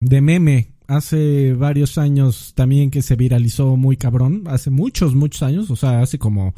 de 0.00 0.20
meme 0.20 0.77
hace 0.88 1.52
varios 1.52 1.98
años 1.98 2.52
también 2.56 2.90
que 2.90 3.02
se 3.02 3.14
viralizó 3.14 3.76
muy 3.76 3.96
cabrón, 3.96 4.44
hace 4.46 4.70
muchos, 4.70 5.14
muchos 5.14 5.42
años, 5.42 5.70
o 5.70 5.76
sea, 5.76 6.02
hace 6.02 6.18
como 6.18 6.54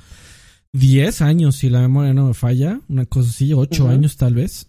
10 0.73 1.21
años 1.21 1.57
si 1.57 1.69
la 1.69 1.81
memoria 1.81 2.15
no 2.15 2.29
me 2.29 2.35
falla, 2.35 2.81
una 2.89 3.05
cosa 3.05 3.29
así, 3.29 3.53
8 3.53 3.89
años 3.89 4.17
tal 4.17 4.35
vez. 4.35 4.67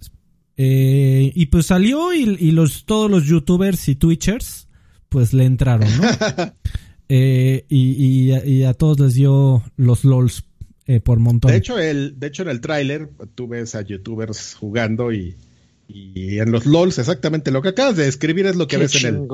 Eh, 0.58 1.32
y 1.34 1.46
pues 1.46 1.68
salió 1.68 2.14
y, 2.14 2.52
los, 2.52 2.86
todos 2.86 3.10
los 3.10 3.26
youtubers 3.26 3.88
y 3.88 3.96
twitchers 3.96 4.68
pues 5.08 5.34
le 5.34 5.46
entraron, 5.46 5.90
¿no? 5.98 6.04
eh, 7.10 7.66
y, 7.70 8.34
y 8.34 8.64
a 8.64 8.74
todos 8.74 9.00
les 9.00 9.14
dio 9.14 9.64
los 9.78 10.04
LOLs 10.04 10.44
eh, 10.88 11.00
por 11.00 11.20
montón. 11.20 11.52
De 11.52 11.58
hecho, 11.58 11.80
el, 11.80 12.20
de 12.20 12.28
hecho, 12.28 12.44
en 12.44 12.50
el 12.50 12.60
tráiler 12.60 13.10
tú 13.36 13.48
ves 13.48 13.76
a 13.76 13.82
youtubers 13.82 14.56
jugando 14.56 15.14
y, 15.14 15.36
y, 15.94 16.40
en 16.40 16.52
los 16.52 16.66
LOLs 16.66 16.98
exactamente 17.00 17.52
lo 17.52 17.62
que 17.62 17.70
acabas 17.70 17.96
de 17.96 18.06
describir 18.06 18.46
es 18.46 18.56
lo 18.56 18.68
que 18.68 18.78
ves 18.78 18.96
en, 19.04 19.16
el, 19.16 19.28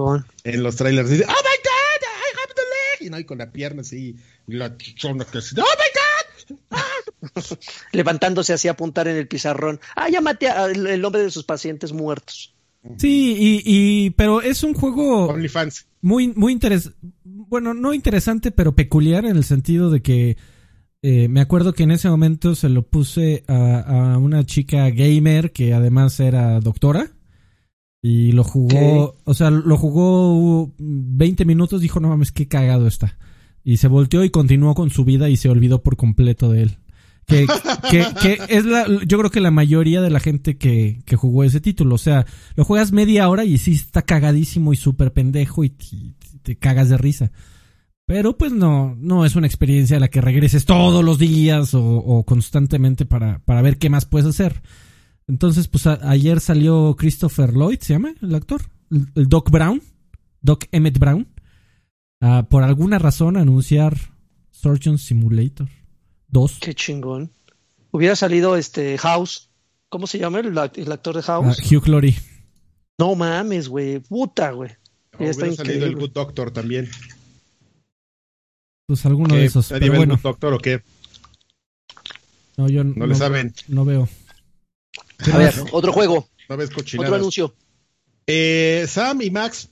en 0.44 0.64
los 0.64 0.76
trailers. 0.76 1.10
Dice, 1.10 1.26
¡Oh 1.26 1.28
my 1.28 1.34
God! 1.34 2.02
I 2.04 2.38
have 2.44 2.54
the 2.56 2.62
leg! 2.62 3.08
Y, 3.08 3.10
no, 3.10 3.20
y 3.20 3.24
con 3.26 3.38
la 3.38 3.52
pierna 3.52 3.82
así, 3.82 4.16
y 4.48 4.54
la 4.54 4.76
chichona 4.78 5.26
que 5.26 5.38
¡Oh 5.38 5.42
my 5.52 6.56
God! 6.56 6.58
¡Ah! 6.72 6.84
Levantándose 7.92 8.54
así 8.54 8.68
a 8.68 8.72
apuntar 8.72 9.08
en 9.08 9.18
el 9.18 9.28
pizarrón. 9.28 9.80
Ah, 9.96 10.10
ya 10.10 10.22
maté 10.22 10.50
al 10.50 11.02
nombre 11.02 11.24
de 11.24 11.32
sus 11.32 11.44
pacientes 11.44 11.92
muertos. 11.94 12.54
Sí, 12.98 13.36
y, 13.38 13.62
y 13.66 14.10
pero 14.12 14.42
es 14.42 14.64
un 14.64 14.74
juego 14.74 15.28
OnlyFans. 15.28 15.88
muy 16.02 16.30
muy 16.30 16.54
interesante, 16.54 16.98
bueno, 17.24 17.74
no 17.74 17.94
interesante, 17.94 18.52
pero 18.52 18.76
peculiar 18.76 19.26
en 19.26 19.36
el 19.36 19.44
sentido 19.44 19.90
de 19.90 20.02
que 20.02 20.38
eh, 21.10 21.30
me 21.30 21.40
acuerdo 21.40 21.72
que 21.72 21.84
en 21.84 21.92
ese 21.92 22.10
momento 22.10 22.54
se 22.54 22.68
lo 22.68 22.82
puse 22.82 23.46
a, 23.48 24.18
una 24.20 24.46
chica 24.46 24.90
gamer 24.90 25.54
que 25.54 25.74
además 25.74 26.20
era 26.20 26.60
doctora. 26.60 27.12
Y 28.02 28.34
lo 28.34 28.44
jugó, 28.44 29.16
o 29.24 29.34
sea, 29.34 29.50
lo 29.50 29.78
jugó 29.78 30.74
20 30.78 31.46
minutos, 31.46 31.80
dijo, 31.80 32.02
no 32.02 32.10
mames, 32.10 32.34
qué 32.34 32.50
cagado 32.50 32.88
está. 32.88 33.18
Y 33.64 33.78
se 33.78 33.88
volteó 33.88 34.26
y 34.26 34.32
continuó 34.32 34.76
con 34.76 34.90
su 34.90 35.06
vida 35.06 35.30
y 35.30 35.38
se 35.38 35.48
olvidó 35.48 35.82
por 35.82 35.96
completo 35.96 36.52
de 36.52 36.64
él. 36.64 36.78
Que, 37.28 37.46
que, 38.22 38.40
es 38.50 38.66
la, 38.66 38.86
yo 39.06 39.18
creo 39.18 39.30
que 39.30 39.42
la 39.42 39.52
mayoría 39.52 40.02
de 40.02 40.10
la 40.10 40.22
gente 40.22 40.58
que, 40.58 41.02
que 41.06 41.18
jugó 41.18 41.44
ese 41.44 41.60
título, 41.60 41.96
o 41.96 41.98
sea, 41.98 42.26
lo 42.56 42.64
juegas 42.64 42.94
media 42.94 43.28
hora 43.30 43.44
y 43.44 43.58
sí 43.58 43.74
está 43.74 44.02
cagadísimo 44.02 44.72
y 44.72 44.78
súper 44.78 45.12
pendejo 45.12 45.66
y 45.66 45.74
te 46.44 46.58
cagas 46.58 46.90
de 46.90 46.98
risa. 46.98 47.32
Pero 48.08 48.38
pues 48.38 48.54
no, 48.54 48.96
no 48.98 49.26
es 49.26 49.36
una 49.36 49.48
experiencia 49.48 49.98
a 49.98 50.00
la 50.00 50.08
que 50.08 50.22
regreses 50.22 50.64
todos 50.64 51.04
los 51.04 51.20
días 51.20 51.72
o, 51.74 52.24
constantemente 52.26 53.06
para, 53.06 53.40
para, 53.40 53.62
ver 53.62 53.78
qué 53.78 53.90
más 53.90 54.06
puedes 54.06 54.30
hacer. 54.30 54.62
Entonces, 55.28 55.68
pues 55.68 55.86
ayer 55.88 56.40
salió 56.40 56.96
Christopher 56.98 57.52
Lloyd, 57.52 57.80
¿se 57.82 57.94
llama 57.94 58.14
el 58.22 58.34
actor? 58.34 58.62
El, 58.90 59.28
Doc 59.28 59.52
Brown, 59.52 59.82
Doc 60.42 60.64
Emmett 60.72 60.98
Brown, 60.98 61.28
por 62.50 62.64
alguna 62.64 62.98
razón 62.98 63.36
anunciar 63.36 63.98
Surgeon 64.52 64.98
Simulator 65.00 65.68
2. 66.30 66.60
Qué 66.62 66.74
chingón. 66.74 67.30
Hubiera 67.92 68.16
salido 68.16 68.56
este 68.56 68.98
House, 69.00 69.50
¿cómo 69.90 70.08
se 70.08 70.18
llama 70.18 70.40
el, 70.40 70.58
actor 70.58 71.14
de 71.14 71.24
House? 71.24 71.60
Ah, 71.60 71.62
Hugh 71.62 71.90
Laurie. 71.90 72.16
No 72.98 73.16
mames, 73.16 73.68
güey, 73.68 74.00
puta, 74.00 74.52
güey. 74.52 74.72
hubiera 75.20 75.34
salido 75.34 75.86
el 75.86 75.98
Good 75.98 76.12
Doctor 76.12 76.52
también. 76.52 76.90
Pues 78.88 79.06
alguno 79.06 79.36
de 79.36 79.44
esos. 79.44 79.70
Bueno. 79.70 80.18
doctor 80.22 80.54
o 80.54 80.60
qué? 80.60 80.82
No, 82.56 82.70
yo 82.70 82.86
no, 82.86 83.06
le 83.06 83.16
saben. 83.16 83.54
No 83.68 83.84
veo. 83.84 84.08
A 85.32 85.38
ver, 85.38 85.54
otro 85.74 85.92
juego. 85.92 86.30
No 86.48 86.56
ves 86.56 86.70
Otro 86.98 87.16
anuncio. 87.16 87.54
Eh, 88.26 88.86
Sam 88.88 89.22
y 89.22 89.30
Max, 89.30 89.70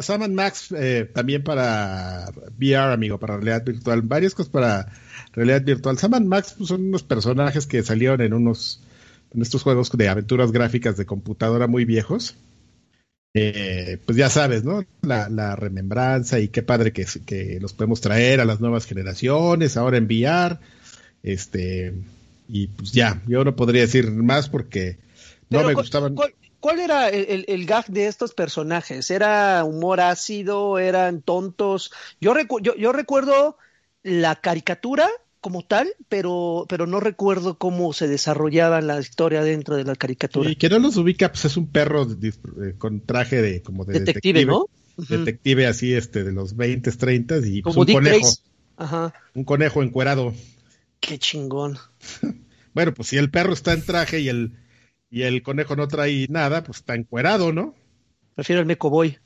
Sam 0.00 0.22
and 0.22 0.34
Max 0.34 0.72
eh, 0.76 1.08
también 1.14 1.44
para 1.44 2.32
VR, 2.58 2.92
amigo, 2.92 3.18
para 3.20 3.36
realidad 3.36 3.64
virtual. 3.64 4.02
Varias 4.02 4.34
cosas 4.34 4.50
para 4.50 4.92
realidad 5.32 5.62
virtual. 5.62 5.96
Sam 5.96 6.14
and 6.14 6.26
Max 6.26 6.56
pues, 6.58 6.68
son 6.68 6.86
unos 6.86 7.04
personajes 7.04 7.68
que 7.68 7.84
salieron 7.84 8.20
en 8.20 8.34
unos 8.34 8.82
en 9.32 9.42
estos 9.42 9.62
juegos 9.62 9.92
de 9.92 10.08
aventuras 10.08 10.50
gráficas 10.50 10.96
de 10.96 11.06
computadora 11.06 11.68
muy 11.68 11.84
viejos. 11.84 12.34
Eh, 13.38 13.98
pues 14.06 14.16
ya 14.16 14.30
sabes, 14.30 14.64
¿no? 14.64 14.82
La, 15.02 15.56
remembranza 15.56 16.40
y 16.40 16.48
qué 16.48 16.62
padre 16.62 16.94
que, 16.94 17.04
que 17.26 17.58
los 17.60 17.74
podemos 17.74 18.00
traer 18.00 18.40
a 18.40 18.46
las 18.46 18.60
nuevas 18.62 18.86
generaciones, 18.86 19.76
ahora 19.76 19.98
enviar, 19.98 20.58
este, 21.22 21.92
y 22.48 22.68
pues 22.68 22.92
ya, 22.92 23.20
yo 23.26 23.44
no 23.44 23.54
podría 23.54 23.82
decir 23.82 24.10
más 24.10 24.48
porque 24.48 24.96
no 25.50 25.64
me 25.64 25.74
gustaban. 25.74 26.14
¿cuál, 26.60 26.80
era 26.80 27.10
el, 27.10 27.44
el, 27.46 27.66
gag 27.66 27.84
de 27.88 28.06
estos 28.06 28.32
personajes? 28.32 29.10
¿Era 29.10 29.64
humor 29.64 30.00
ácido? 30.00 30.78
¿Eran 30.78 31.20
tontos? 31.20 31.92
Yo, 32.22 32.34
yo, 32.62 32.74
yo 32.74 32.92
recuerdo 32.92 33.58
la 34.02 34.36
caricatura 34.36 35.10
como 35.46 35.62
tal, 35.62 35.94
pero, 36.08 36.66
pero 36.68 36.88
no 36.88 36.98
recuerdo 36.98 37.56
cómo 37.56 37.92
se 37.92 38.08
desarrollaba 38.08 38.80
la 38.80 38.98
historia 38.98 39.44
dentro 39.44 39.76
de 39.76 39.84
la 39.84 39.94
caricatura. 39.94 40.50
Y 40.50 40.56
que 40.56 40.68
no 40.68 40.80
los 40.80 40.96
ubica, 40.96 41.30
pues 41.30 41.44
es 41.44 41.56
un 41.56 41.68
perro 41.68 42.04
eh, 42.20 42.74
con 42.78 43.00
traje 43.00 43.40
de 43.40 43.62
como 43.62 43.84
de 43.84 44.00
detective, 44.00 44.44
¿no? 44.44 44.66
Detective 44.96 45.68
así, 45.68 45.94
este, 45.94 46.24
de 46.24 46.32
los 46.32 46.56
20, 46.56 46.90
30 46.90 47.46
y 47.46 47.62
pues, 47.62 47.76
un 47.76 47.86
conejo. 47.86 48.28
Un 49.34 49.44
conejo 49.44 49.84
encuerado. 49.84 50.34
Qué 50.98 51.16
chingón. 51.20 51.78
bueno, 52.74 52.92
pues 52.92 53.06
si 53.06 53.16
el 53.16 53.30
perro 53.30 53.52
está 53.52 53.72
en 53.72 53.86
traje 53.86 54.18
y 54.18 54.28
el, 54.28 54.58
y 55.10 55.22
el 55.22 55.44
conejo 55.44 55.76
no 55.76 55.86
trae 55.86 56.26
nada, 56.28 56.64
pues 56.64 56.78
está 56.78 56.96
encuerado, 56.96 57.52
¿no? 57.52 57.76
Prefiero 58.34 58.62
el 58.62 58.66
Mecoboy. 58.66 59.20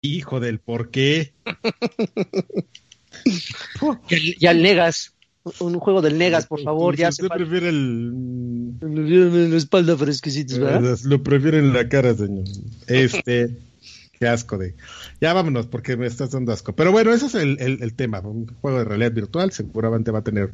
Hijo 0.00 0.40
del 0.40 0.58
por 0.58 0.90
qué. 0.90 1.34
y 4.08 4.46
al 4.46 4.62
Negas. 4.62 5.13
Un 5.60 5.78
juego 5.78 6.00
del 6.00 6.16
Negas, 6.16 6.46
por 6.46 6.62
favor. 6.62 6.96
Ya 6.96 7.12
se 7.12 7.28
prefiere 7.28 7.68
el. 7.68 8.78
La 8.80 9.56
espalda 9.56 9.96
fresquecita, 9.96 10.58
¿verdad? 10.58 10.98
Lo 11.04 11.22
prefiere 11.22 11.58
en 11.58 11.74
la 11.74 11.86
cara, 11.88 12.14
señor. 12.14 12.44
Este. 12.86 13.50
qué 14.18 14.26
asco 14.26 14.56
de. 14.56 14.74
Ya 15.20 15.34
vámonos, 15.34 15.66
porque 15.66 15.98
me 15.98 16.06
estás 16.06 16.30
dando 16.30 16.52
asco. 16.52 16.72
Pero 16.72 16.92
bueno, 16.92 17.12
ese 17.12 17.26
es 17.26 17.34
el, 17.34 17.58
el, 17.60 17.94
tema. 17.94 18.20
Un 18.20 18.46
juego 18.62 18.78
de 18.78 18.84
realidad 18.84 19.12
virtual. 19.12 19.52
Seguramente 19.52 20.10
va 20.10 20.20
a 20.20 20.24
tener 20.24 20.50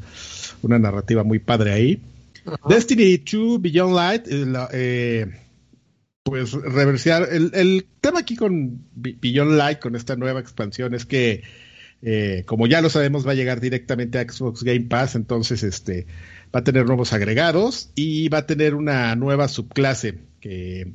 una 0.62 0.80
narrativa 0.80 1.22
muy 1.22 1.38
padre 1.38 1.72
ahí. 1.72 2.02
Destiny 2.68 3.18
2 3.18 3.62
Beyond 3.62 3.94
Light. 3.94 4.26
Eh, 4.26 4.52
eh, 4.72 5.26
pues 6.24 6.52
reversiar. 6.52 7.28
El, 7.30 7.52
el 7.54 7.86
tema 8.00 8.20
aquí 8.20 8.34
con 8.34 8.86
Beyond 8.96 9.52
Light, 9.52 9.78
con 9.78 9.94
esta 9.94 10.16
nueva 10.16 10.40
expansión, 10.40 10.94
es 10.94 11.06
que 11.06 11.44
eh, 12.02 12.44
como 12.46 12.66
ya 12.66 12.80
lo 12.80 12.90
sabemos, 12.90 13.26
va 13.26 13.32
a 13.32 13.34
llegar 13.34 13.60
directamente 13.60 14.18
a 14.18 14.22
Xbox 14.22 14.62
Game 14.62 14.82
Pass, 14.82 15.14
entonces 15.14 15.62
este 15.62 16.06
va 16.54 16.60
a 16.60 16.64
tener 16.64 16.86
nuevos 16.86 17.12
agregados 17.12 17.90
y 17.94 18.28
va 18.28 18.38
a 18.38 18.46
tener 18.46 18.74
una 18.74 19.14
nueva 19.16 19.48
subclase 19.48 20.18
que 20.40 20.92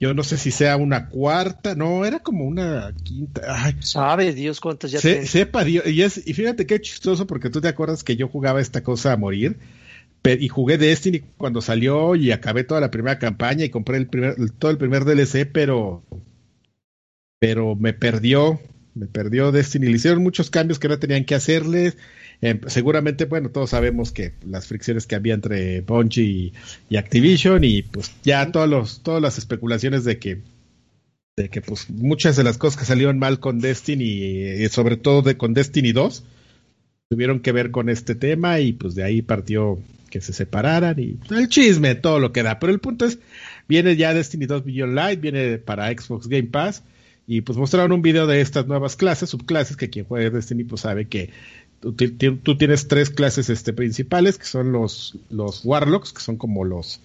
yo 0.00 0.14
no 0.14 0.22
sé 0.22 0.38
si 0.38 0.50
sea 0.50 0.76
una 0.76 1.08
cuarta, 1.08 1.74
no, 1.74 2.04
era 2.04 2.20
como 2.20 2.44
una 2.44 2.94
quinta. 3.02 3.74
Sabe 3.80 4.32
Dios 4.32 4.60
cuántas 4.60 4.92
ya 4.92 5.00
se, 5.00 5.26
Sepa 5.26 5.64
Dios, 5.64 5.86
y, 5.86 6.02
es, 6.02 6.26
y 6.26 6.34
fíjate 6.34 6.66
qué 6.66 6.80
chistoso 6.80 7.26
porque 7.26 7.50
tú 7.50 7.60
te 7.60 7.68
acuerdas 7.68 8.04
que 8.04 8.16
yo 8.16 8.28
jugaba 8.28 8.60
esta 8.60 8.82
cosa 8.82 9.12
a 9.12 9.16
morir 9.16 9.58
y 10.24 10.48
jugué 10.48 10.78
Destiny 10.78 11.20
cuando 11.36 11.62
salió 11.62 12.14
y 12.14 12.32
acabé 12.32 12.64
toda 12.64 12.80
la 12.80 12.90
primera 12.90 13.18
campaña 13.18 13.64
y 13.64 13.70
compré 13.70 13.96
el 13.96 14.08
primer, 14.08 14.36
todo 14.58 14.70
el 14.70 14.78
primer 14.78 15.04
DLC, 15.04 15.50
pero 15.50 16.02
pero 17.38 17.76
me 17.76 17.92
perdió 17.92 18.60
me 18.98 19.06
perdió 19.06 19.52
Destiny. 19.52 19.86
Le 19.86 19.96
hicieron 19.96 20.22
muchos 20.22 20.50
cambios 20.50 20.78
que 20.78 20.88
no 20.88 20.98
tenían 20.98 21.24
que 21.24 21.34
hacerle. 21.34 21.94
Eh, 22.40 22.60
seguramente, 22.66 23.24
bueno, 23.24 23.50
todos 23.50 23.70
sabemos 23.70 24.12
que 24.12 24.32
las 24.46 24.66
fricciones 24.66 25.06
que 25.06 25.14
había 25.14 25.34
entre 25.34 25.80
Bungie 25.80 26.52
y, 26.88 26.96
Activision 26.96 27.64
y 27.64 27.82
pues 27.82 28.12
ya 28.22 28.52
todos 28.52 28.68
los, 28.68 29.02
todas 29.02 29.22
las 29.22 29.38
especulaciones 29.38 30.04
de 30.04 30.18
que 30.18 30.40
de 31.36 31.48
que 31.48 31.60
pues 31.60 31.88
muchas 31.88 32.34
de 32.34 32.42
las 32.42 32.58
cosas 32.58 32.80
que 32.80 32.84
salieron 32.84 33.20
mal 33.20 33.38
con 33.38 33.60
Destiny 33.60 34.04
y 34.04 34.68
sobre 34.70 34.96
todo 34.96 35.22
de, 35.22 35.36
con 35.36 35.54
Destiny 35.54 35.92
2 35.92 36.24
tuvieron 37.08 37.40
que 37.40 37.52
ver 37.52 37.70
con 37.70 37.88
este 37.88 38.16
tema 38.16 38.58
y 38.58 38.72
pues 38.72 38.96
de 38.96 39.04
ahí 39.04 39.22
partió 39.22 39.78
que 40.10 40.20
se 40.20 40.32
separaran 40.32 40.98
y 40.98 41.18
el 41.30 41.48
chisme, 41.48 41.94
todo 41.94 42.18
lo 42.18 42.32
que 42.32 42.42
da. 42.42 42.58
Pero 42.58 42.72
el 42.72 42.80
punto 42.80 43.04
es, 43.04 43.18
viene 43.68 43.96
ya 43.96 44.14
Destiny 44.14 44.46
2 44.46 44.64
Beyond 44.64 44.94
Light, 44.94 45.20
viene 45.20 45.58
para 45.58 45.92
Xbox 45.92 46.26
Game 46.26 46.48
Pass 46.48 46.82
y 47.30 47.42
pues 47.42 47.58
mostraron 47.58 47.92
un 47.92 48.00
video 48.00 48.26
de 48.26 48.40
estas 48.40 48.66
nuevas 48.66 48.96
clases, 48.96 49.28
subclases, 49.28 49.76
que 49.76 49.90
quien 49.90 50.06
juega 50.06 50.30
Destiny 50.30 50.64
pues 50.64 50.80
sabe 50.80 51.08
que 51.08 51.30
tú, 51.80 52.56
tienes 52.56 52.88
tres 52.88 53.10
clases 53.10 53.50
este, 53.50 53.74
principales, 53.74 54.38
que 54.38 54.46
son 54.46 54.72
los, 54.72 55.18
los 55.28 55.62
Warlocks, 55.62 56.14
que 56.14 56.22
son 56.22 56.38
como 56.38 56.64
los, 56.64 57.00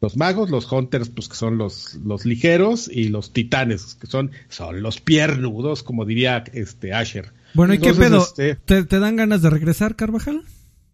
los 0.00 0.16
magos, 0.16 0.48
los 0.48 0.72
Hunters, 0.72 1.10
pues 1.10 1.28
que 1.28 1.36
son 1.36 1.58
los, 1.58 1.96
los 1.96 2.24
ligeros, 2.24 2.88
y 2.90 3.10
los 3.10 3.34
Titanes, 3.34 3.94
que 3.96 4.06
son, 4.06 4.30
son 4.48 4.80
los 4.80 5.02
piernudos, 5.02 5.82
como 5.82 6.06
diría 6.06 6.44
este 6.54 6.94
Asher. 6.94 7.34
Bueno, 7.52 7.74
¿y 7.74 7.78
qué 7.78 7.92
pedo? 7.92 8.22
Este, 8.22 8.54
¿Te, 8.54 8.98
dan 8.98 9.16
ganas 9.16 9.42
de 9.42 9.50
regresar, 9.50 9.96
Carvajal? 9.96 10.44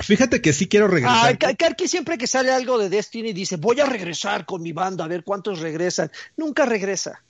Fíjate 0.01 0.41
que 0.41 0.53
sí 0.53 0.67
quiero 0.67 0.89
regresar. 0.89 1.39
Ah, 1.41 1.55
Karki 1.57 1.87
siempre 1.87 2.19
que 2.19 2.27
sale 2.27 2.51
algo 2.51 2.77
de 2.79 2.89
Destiny 2.89 3.33
dice, 3.33 3.57
voy 3.57 3.79
a 3.79 3.87
regresar 3.87 4.45
con 4.45 4.63
mi 4.63 4.73
banda, 4.73 5.05
a 5.05 5.09
ver 5.09 5.23
cuántos 5.23 5.61
regresan. 5.61 6.11
Nunca 6.37 6.67
regresa. 6.67 7.23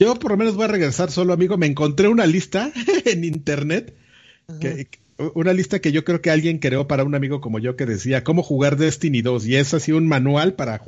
Yo 0.00 0.14
por 0.14 0.30
lo 0.30 0.38
menos 0.38 0.56
voy 0.56 0.64
a 0.64 0.68
regresar 0.68 1.10
solo, 1.10 1.34
amigo. 1.34 1.58
Me 1.58 1.66
encontré 1.66 2.08
una 2.08 2.24
lista 2.24 2.72
en 3.04 3.22
internet, 3.22 3.94
una 5.34 5.52
lista 5.52 5.78
que 5.80 5.92
yo 5.92 6.04
creo 6.04 6.22
que 6.22 6.30
alguien 6.30 6.58
creó 6.58 6.88
para 6.88 7.04
un 7.04 7.14
amigo 7.14 7.42
como 7.42 7.58
yo 7.58 7.76
que 7.76 7.84
decía 7.84 8.24
cómo 8.24 8.42
jugar 8.42 8.78
Destiny 8.78 9.20
2 9.20 9.46
y 9.46 9.56
es 9.56 9.74
así 9.74 9.92
un 9.92 10.08
manual 10.08 10.54
para, 10.54 10.82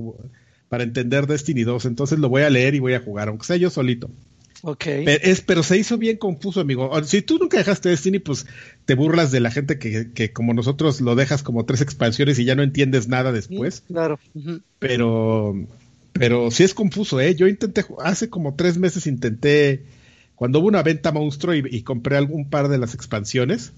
para 0.71 0.83
entender 0.83 1.27
Destiny 1.27 1.63
2. 1.63 1.85
Entonces 1.85 2.19
lo 2.19 2.31
voy 2.31 2.43
a 2.43 2.51
leer 2.51 2.75
y 2.75 2.79
voy 2.79 2.95
a 2.95 3.01
jugar, 3.01 3.29
aunque 3.29 3.45
sea 3.45 3.57
yo 3.57 3.69
solito. 3.69 4.11
Ok. 4.63 4.85
Pero, 4.85 5.11
es, 5.23 5.43
pero 5.43 5.63
se 5.63 5.77
hizo 5.77 5.99
bien 5.99 6.17
confuso, 6.17 6.61
amigo. 6.61 6.91
Si 7.05 7.21
tú 7.21 7.37
nunca 7.37 7.59
dejaste 7.59 7.91
Destiny, 7.91 8.21
pues 8.21 8.47
te 8.87 8.95
burlas 8.95 9.31
de 9.31 9.41
la 9.41 9.51
gente 9.51 9.79
que, 9.79 10.13
que 10.13 10.33
como 10.33 10.55
nosotros 10.55 11.03
lo 11.03 11.17
dejas 11.17 11.43
como 11.43 11.67
tres 11.67 11.83
expansiones 11.83 12.39
y 12.39 12.47
ya 12.47 12.55
no 12.55 12.63
entiendes 12.63 13.09
nada 13.09 13.31
después. 13.31 13.83
claro. 13.87 14.19
Pero 14.79 15.67
pero 16.13 16.51
sí 16.51 16.63
es 16.63 16.75
confuso, 16.75 17.21
¿eh? 17.21 17.35
Yo 17.35 17.49
intenté, 17.49 17.85
hace 18.05 18.29
como 18.29 18.55
tres 18.55 18.79
meses 18.79 19.07
intenté, 19.07 19.85
cuando 20.35 20.61
hubo 20.61 20.69
una 20.69 20.83
venta 20.83 21.13
monstruo 21.13 21.55
y, 21.55 21.83
compré 21.83 22.17
algún 22.17 22.51
par 22.51 22.69
de 22.69 22.79
las 22.79 22.95
expansiones, 22.95 23.73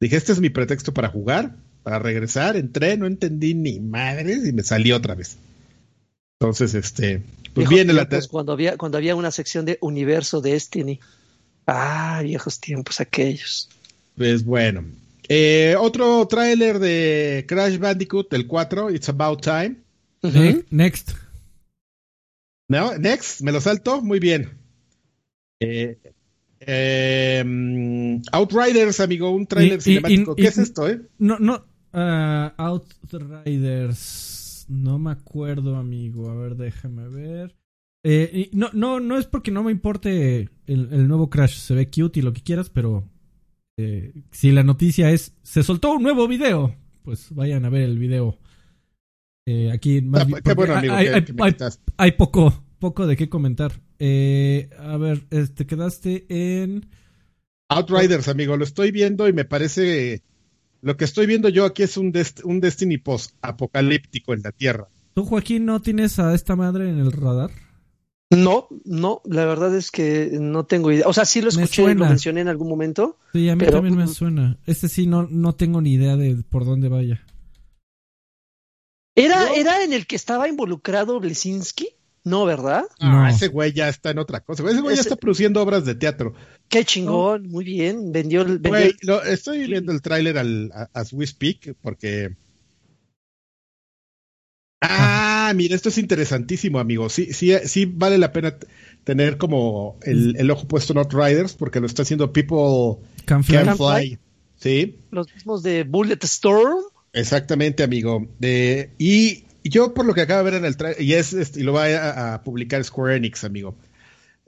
dije, 0.00 0.16
este 0.16 0.32
es 0.32 0.40
mi 0.40 0.50
pretexto 0.50 0.92
para 0.92 1.08
jugar, 1.08 1.56
para 1.82 1.98
regresar, 1.98 2.56
entré, 2.56 2.96
no 2.96 3.06
entendí 3.06 3.54
ni 3.54 3.80
madres 3.80 4.46
y 4.46 4.52
me 4.52 4.62
salí 4.62 4.92
otra 4.92 5.14
vez. 5.14 5.36
Entonces, 6.40 6.74
este, 6.74 7.22
pues 7.54 7.68
viene 7.68 7.92
la... 7.92 8.08
Cuando 8.30 8.52
había, 8.52 8.76
cuando 8.76 8.98
había 8.98 9.14
una 9.14 9.30
sección 9.30 9.64
de 9.64 9.78
Universo 9.80 10.40
Destiny. 10.40 10.98
Ah, 11.66 12.20
viejos 12.24 12.58
tiempos 12.58 13.00
aquellos. 13.00 13.68
Pues 14.16 14.44
bueno. 14.44 14.84
Eh, 15.28 15.76
otro 15.78 16.26
tráiler 16.26 16.80
de 16.80 17.44
Crash 17.46 17.78
Bandicoot, 17.78 18.32
el 18.32 18.48
4, 18.48 18.90
It's 18.90 19.08
About 19.08 19.40
Time. 19.42 19.76
Next. 20.70 21.12
No, 22.68 22.96
next, 22.98 23.42
me 23.42 23.52
lo 23.52 23.60
salto, 23.60 24.00
muy 24.02 24.18
bien. 24.18 24.58
Eh, 25.60 25.98
em, 26.60 28.22
Outriders, 28.32 29.00
amigo, 29.00 29.30
un 29.30 29.46
trailer 29.46 29.80
cinemático. 29.82 30.34
¿Qué 30.34 30.46
es 30.46 30.58
esto, 30.58 30.88
eh? 30.88 31.00
No, 31.18 31.38
no, 31.38 31.64
uh, 31.92 32.50
Outriders, 32.56 34.02
no 34.68 34.98
me 34.98 35.12
acuerdo, 35.12 35.76
amigo. 35.76 36.30
A 36.30 36.34
ver, 36.34 36.56
déjame 36.56 37.08
ver. 37.08 37.54
Eh, 38.04 38.50
no, 38.52 38.70
no, 38.72 38.98
no 38.98 39.16
es 39.16 39.26
porque 39.26 39.52
no 39.52 39.62
me 39.62 39.70
importe 39.70 40.48
el, 40.66 41.08
nuevo 41.08 41.30
Crash. 41.30 41.58
Se 41.58 41.74
ve 41.74 41.88
cute 41.88 42.20
y 42.20 42.22
lo 42.22 42.32
que 42.32 42.42
quieras, 42.42 42.68
pero 42.68 43.04
eh, 43.76 44.12
si 44.30 44.50
la 44.50 44.62
noticia 44.62 45.10
es 45.10 45.34
se 45.42 45.62
soltó 45.62 45.92
un 45.92 46.02
nuevo 46.02 46.26
video, 46.26 46.74
pues 47.02 47.28
vayan 47.30 47.64
a 47.64 47.70
ver 47.70 47.82
el 47.82 47.98
video. 47.98 48.38
Eh, 49.46 49.70
aquí 49.72 50.02
más 50.02 50.26
hay, 51.96 52.12
poco, 52.12 52.62
poco 52.78 53.06
de 53.06 53.16
qué 53.16 53.28
comentar. 53.28 53.72
Eh, 53.98 54.70
a 54.78 54.96
ver, 54.96 55.24
este 55.30 55.66
quedaste 55.66 56.26
en 56.28 56.86
Outriders, 57.68 58.28
amigo. 58.28 58.56
Lo 58.56 58.64
estoy 58.64 58.92
viendo 58.92 59.28
y 59.28 59.32
me 59.32 59.44
parece 59.44 60.22
lo 60.82 60.96
que 60.96 61.04
estoy 61.04 61.26
viendo 61.26 61.48
yo 61.48 61.64
aquí 61.64 61.84
es 61.84 61.96
un, 61.96 62.12
un 62.44 62.60
Destiny 62.60 62.98
post 62.98 63.36
apocalíptico 63.40 64.34
en 64.34 64.42
la 64.42 64.52
Tierra. 64.52 64.88
¿Tú, 65.14 65.24
Joaquín, 65.24 65.64
no 65.64 65.80
tienes 65.80 66.18
a 66.18 66.34
esta 66.34 66.56
madre 66.56 66.88
en 66.88 66.98
el 66.98 67.12
radar? 67.12 67.50
No, 68.30 68.66
no, 68.84 69.20
la 69.26 69.44
verdad 69.44 69.76
es 69.76 69.90
que 69.90 70.30
no 70.40 70.64
tengo 70.64 70.90
idea. 70.90 71.06
O 71.06 71.12
sea, 71.12 71.24
sí 71.24 71.40
lo 71.42 71.50
escuché, 71.50 71.94
lo 71.94 72.06
mencioné 72.06 72.40
en 72.40 72.48
algún 72.48 72.68
momento. 72.68 73.18
Sí, 73.32 73.48
a 73.48 73.56
mí 73.56 73.66
también 73.66 73.96
me 73.96 74.08
suena. 74.08 74.58
Este 74.66 74.88
sí, 74.88 75.06
no, 75.06 75.28
no 75.30 75.54
tengo 75.54 75.80
ni 75.80 75.92
idea 75.92 76.16
de 76.16 76.42
por 76.48 76.64
dónde 76.64 76.88
vaya. 76.88 77.24
¿Era, 79.14 79.52
¿Era 79.54 79.84
en 79.84 79.92
el 79.92 80.06
que 80.06 80.16
estaba 80.16 80.48
involucrado 80.48 81.20
Blesinski? 81.20 81.88
No, 82.24 82.44
¿verdad? 82.44 82.84
No, 83.00 83.26
ese 83.26 83.48
güey 83.48 83.72
ya 83.72 83.88
está 83.88 84.10
en 84.10 84.18
otra 84.18 84.40
cosa. 84.40 84.62
Ese 84.70 84.80
güey 84.80 84.94
ya 84.94 85.02
está 85.02 85.16
produciendo 85.16 85.60
obras 85.60 85.84
de 85.84 85.96
teatro. 85.96 86.34
Qué 86.68 86.84
chingón, 86.84 87.48
muy 87.48 87.64
bien. 87.64 88.12
Vendió 88.12 88.42
el. 88.42 88.60
estoy 89.26 89.66
viendo 89.66 89.92
el 89.92 90.02
tráiler 90.02 90.38
al 90.38 90.70
as 90.92 91.12
we 91.12 91.26
speak 91.26 91.74
porque. 91.82 92.36
Ah, 94.80 95.52
mira, 95.54 95.74
esto 95.74 95.88
es 95.88 95.98
interesantísimo, 95.98 96.78
amigo. 96.78 97.08
Sí, 97.08 97.32
sí, 97.32 97.52
sí 97.64 97.86
vale 97.86 98.18
la 98.18 98.32
pena 98.32 98.56
tener 99.04 99.36
como 99.36 99.98
el, 100.02 100.50
ojo 100.50 100.66
puesto 100.66 100.92
en 100.92 100.98
Outriders 100.98 101.54
porque 101.54 101.80
lo 101.80 101.86
está 101.86 102.02
haciendo 102.02 102.32
People 102.32 103.04
Can 103.24 103.42
Fly. 103.42 104.18
Sí. 104.56 105.00
Los 105.10 105.32
mismos 105.34 105.64
de 105.64 105.82
Bullet 105.82 106.18
Storm. 106.22 106.82
Exactamente, 107.12 107.82
amigo. 107.82 108.26
y 108.40 109.44
yo 109.64 109.94
por 109.94 110.06
lo 110.06 110.14
que 110.14 110.22
acabo 110.22 110.44
de 110.44 110.50
ver 110.50 110.60
en 110.60 110.64
el 110.64 110.76
trailer, 110.76 111.00
y 111.00 111.14
es, 111.14 111.32
este, 111.32 111.60
y 111.60 111.62
lo 111.62 111.72
va 111.72 112.34
a, 112.34 112.42
publicar 112.42 112.82
Square 112.82 113.16
Enix, 113.16 113.44
amigo. 113.44 113.76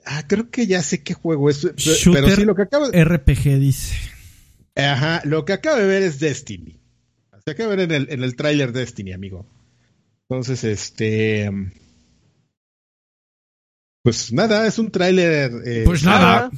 Ah, 0.05 0.23
creo 0.27 0.49
que 0.49 0.67
ya 0.67 0.81
sé 0.83 1.01
qué 1.01 1.13
juego 1.13 1.49
es, 1.49 1.65
pero 2.11 2.29
sí 2.35 2.45
lo 2.45 2.55
que 2.55 2.63
acabo 2.63 2.89
de... 2.89 3.03
RPG 3.03 3.59
dice. 3.59 3.95
Ajá, 4.75 5.21
lo 5.25 5.45
que 5.45 5.53
acabo 5.53 5.77
de 5.77 5.85
ver 5.85 6.03
es 6.03 6.19
Destiny. 6.19 6.79
Se 7.43 7.51
acaba 7.51 7.71
de 7.71 7.75
ver 7.75 7.91
en 7.91 8.01
el, 8.01 8.11
en 8.11 8.23
el 8.23 8.35
tráiler 8.35 8.71
Destiny, 8.71 9.13
amigo. 9.13 9.45
Entonces, 10.27 10.63
este... 10.63 11.49
Pues 14.03 14.31
nada, 14.31 14.67
es 14.67 14.77
un 14.77 14.91
tráiler... 14.91 15.51
Eh, 15.65 15.83
pues 15.85 16.03
nada. 16.03 16.51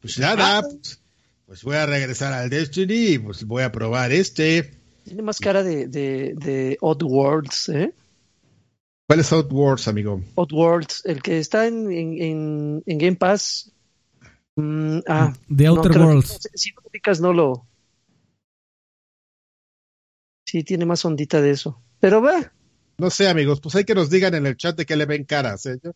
Pues 0.00 0.18
nada, 0.18 0.62
pues, 0.62 1.00
pues 1.46 1.62
voy 1.62 1.76
a 1.76 1.86
regresar 1.86 2.32
al 2.32 2.50
Destiny 2.50 3.06
y 3.06 3.18
pues 3.18 3.44
voy 3.44 3.62
a 3.62 3.70
probar 3.70 4.10
este 4.10 4.81
Tiene 5.04 5.22
más 5.22 5.38
cara 5.38 5.62
de, 5.62 5.88
de, 5.88 6.34
de 6.36 6.78
Odd 6.80 7.02
Worlds, 7.02 7.68
¿eh? 7.70 7.94
¿Cuál 9.06 9.20
es 9.20 9.32
Odd 9.32 9.52
Worlds, 9.52 9.88
amigo? 9.88 10.22
Odd 10.36 10.52
Worlds, 10.52 11.02
el 11.04 11.22
que 11.22 11.38
está 11.38 11.66
en, 11.66 11.90
en, 11.90 12.82
en 12.86 12.98
Game 12.98 13.16
Pass. 13.16 13.72
Mm, 14.56 15.00
ah, 15.08 15.32
The 15.54 15.66
Outer 15.66 15.98
Worlds. 15.98 16.48
si 16.54 16.70
no 16.70 16.82
ubicas, 16.88 17.20
no 17.20 17.32
lo. 17.32 17.66
Sí, 20.46 20.62
tiene 20.62 20.86
más 20.86 21.04
ondita 21.04 21.40
de 21.40 21.50
eso. 21.50 21.82
Pero 22.00 22.22
va. 22.22 22.52
No 22.98 23.10
sé, 23.10 23.28
amigos, 23.28 23.60
pues 23.60 23.74
hay 23.74 23.84
que 23.84 23.94
nos 23.94 24.10
digan 24.10 24.34
en 24.34 24.46
el 24.46 24.56
chat 24.56 24.76
de 24.76 24.86
que 24.86 24.96
le 24.96 25.06
ven 25.06 25.24
caras. 25.24 25.66
¿eh? 25.66 25.78
Yo, 25.82 25.92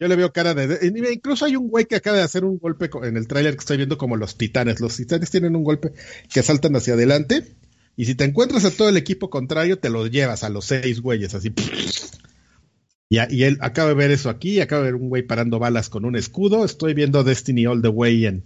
yo, 0.00 0.08
le 0.08 0.16
veo 0.16 0.32
cara 0.32 0.54
de. 0.54 0.86
Incluso 1.12 1.44
hay 1.44 1.56
un 1.56 1.68
güey 1.68 1.84
que 1.84 1.96
acaba 1.96 2.16
de 2.16 2.22
hacer 2.22 2.44
un 2.44 2.58
golpe 2.58 2.88
en 3.02 3.16
el 3.16 3.28
tráiler 3.28 3.54
que 3.54 3.60
estoy 3.60 3.76
viendo 3.76 3.98
como 3.98 4.16
los 4.16 4.38
titanes. 4.38 4.80
Los 4.80 4.96
titanes 4.96 5.30
tienen 5.30 5.56
un 5.56 5.64
golpe 5.64 5.92
que 6.32 6.42
saltan 6.42 6.74
hacia 6.76 6.94
adelante 6.94 7.56
y 7.96 8.04
si 8.04 8.14
te 8.14 8.24
encuentras 8.24 8.64
a 8.66 8.70
todo 8.70 8.90
el 8.90 8.98
equipo 8.98 9.30
contrario, 9.30 9.78
te 9.78 9.88
lo 9.88 10.06
llevas 10.06 10.44
a 10.44 10.50
los 10.50 10.66
seis 10.66 11.00
güeyes, 11.00 11.34
así. 11.34 11.52
Y, 13.08 13.16
y 13.34 13.44
él 13.44 13.56
acaba 13.60 13.88
de 13.88 13.94
ver 13.94 14.10
eso 14.10 14.28
aquí, 14.28 14.60
acaba 14.60 14.82
de 14.82 14.92
ver 14.92 15.00
un 15.00 15.08
güey 15.08 15.22
parando 15.22 15.58
balas 15.58 15.88
con 15.88 16.04
un 16.04 16.14
escudo. 16.14 16.64
Estoy 16.66 16.92
viendo 16.92 17.24
Destiny 17.24 17.66
All 17.66 17.80
the 17.80 17.88
Way 17.88 18.26
en, 18.26 18.44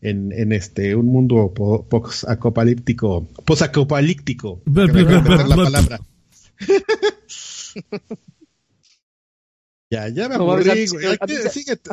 en, 0.00 0.30
en 0.32 0.52
este 0.52 0.94
un 0.94 1.06
mundo 1.06 1.52
post-apocalíptico. 1.52 3.26
Post-apocalíptico. 3.44 4.62
la 4.66 5.56
palabra. 5.56 6.00
ya, 9.90 10.08
ya 10.08 10.28
me 10.28 10.36
aburrí, 10.36 10.86
güey. 10.86 11.06
A, 11.06 11.18
a, 11.18 11.26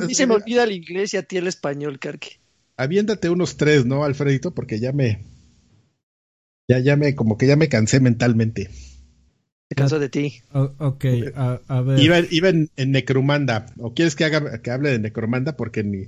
mí 0.05 0.13
se 0.13 0.27
me 0.27 0.35
olvida 0.35 0.65
el 0.65 0.73
inglés 0.73 1.15
y 1.15 1.17
a 1.17 1.23
ti 1.23 1.37
el 1.37 1.47
español, 1.47 1.97
Carque. 1.97 2.39
Aviéntate 2.77 3.31
unos 3.31 3.57
tres, 3.57 3.87
¿no, 3.87 4.03
Alfredito? 4.03 4.51
Porque 4.51 4.79
ya 4.79 4.91
me, 4.91 5.23
ya, 6.71 6.79
ya 6.79 6.95
me, 6.95 7.15
como 7.15 7.37
que 7.37 7.47
ya 7.47 7.57
me 7.57 7.67
cansé 7.67 7.99
mentalmente. 7.99 8.69
Me 9.69 9.75
canso 9.75 9.99
de 9.99 10.09
ti. 10.09 10.41
ok, 10.53 11.05
a, 11.35 11.81
ver. 11.81 11.99
Iba, 11.99 12.19
iba 12.29 12.49
en, 12.49 12.69
Necromanda. 12.77 13.65
¿O 13.77 13.93
quieres 13.93 14.15
que 14.15 14.25
haga 14.25 14.61
que 14.61 14.71
hable 14.71 14.91
de 14.91 14.99
Necromanda? 14.99 15.57
Porque 15.57 15.83
ni. 15.83 16.07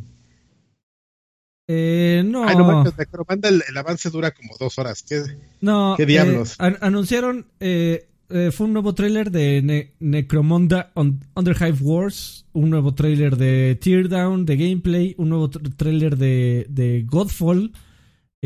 Eh, 1.68 2.24
no. 2.26 2.48
Ay, 2.48 2.56
no 2.56 2.84
Necromanda 2.98 3.50
el, 3.50 3.78
avance 3.78 4.10
dura 4.10 4.32
como 4.32 4.56
dos 4.58 4.80
horas. 4.80 5.04
¿Qué, 5.04 5.24
no, 5.60 5.96
¿qué 5.98 6.06
diablos? 6.06 6.58
Eh, 6.60 6.78
anunciaron. 6.80 7.48
Eh, 7.60 8.08
eh, 8.30 8.52
fue 8.52 8.68
un 8.68 8.74
nuevo 8.74 8.96
tráiler 8.96 9.32
de 9.32 9.92
Necromanda 10.00 10.92
Underhive 10.96 11.78
Wars, 11.82 12.46
un 12.54 12.70
nuevo 12.70 12.96
tráiler 12.96 13.36
de 13.36 13.78
Teardown, 13.80 14.46
de 14.46 14.58
gameplay, 14.58 15.14
un 15.18 15.30
nuevo 15.30 15.50
tráiler 15.50 16.18
de, 16.18 16.66
de 16.70 17.04
Godfall, 17.06 17.74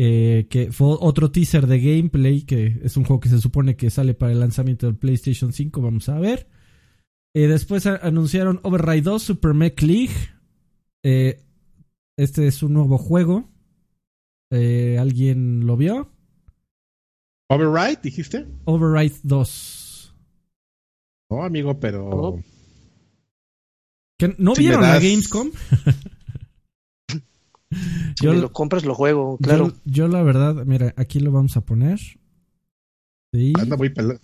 eh, 0.00 0.46
que 0.48 0.70
fue 0.70 0.96
otro 1.00 1.32
teaser 1.32 1.66
de 1.66 1.80
gameplay, 1.80 2.42
que 2.42 2.78
es 2.84 2.96
un 2.96 3.02
juego 3.02 3.18
que 3.18 3.28
se 3.28 3.40
supone 3.40 3.74
que 3.74 3.90
sale 3.90 4.14
para 4.14 4.30
el 4.30 4.38
lanzamiento 4.38 4.86
del 4.86 4.94
PlayStation 4.94 5.52
5, 5.52 5.82
vamos 5.82 6.08
a 6.08 6.20
ver. 6.20 6.46
Eh, 7.34 7.48
después 7.48 7.84
anunciaron 7.84 8.60
Override 8.62 9.02
2 9.02 9.20
Super 9.20 9.54
Mech 9.54 9.82
League. 9.82 10.14
Eh, 11.02 11.42
este 12.16 12.46
es 12.46 12.62
un 12.62 12.74
nuevo 12.74 12.96
juego. 12.96 13.50
¿Alguien 14.50 15.66
lo 15.66 15.76
vio? 15.76 16.12
¿Override, 17.48 17.98
dijiste? 18.00 18.46
Override 18.66 19.16
2. 19.24 20.14
No, 21.30 21.42
amigo, 21.42 21.80
pero... 21.80 22.38
¿No 24.38 24.54
vieron 24.54 24.82
la 24.82 25.00
Gamescom? 25.00 25.50
Si 27.70 28.24
yo, 28.24 28.32
lo 28.34 28.52
compras, 28.52 28.84
lo 28.84 28.94
juego, 28.94 29.38
claro. 29.38 29.72
Yo, 29.84 30.08
la 30.08 30.22
verdad, 30.22 30.64
mira, 30.64 30.94
aquí 30.96 31.20
lo 31.20 31.32
vamos 31.32 31.56
a 31.56 31.60
poner. 31.60 31.98
Sí. 33.32 33.52
Anda 33.58 33.76
muy 33.76 33.90
pelado. 33.90 34.18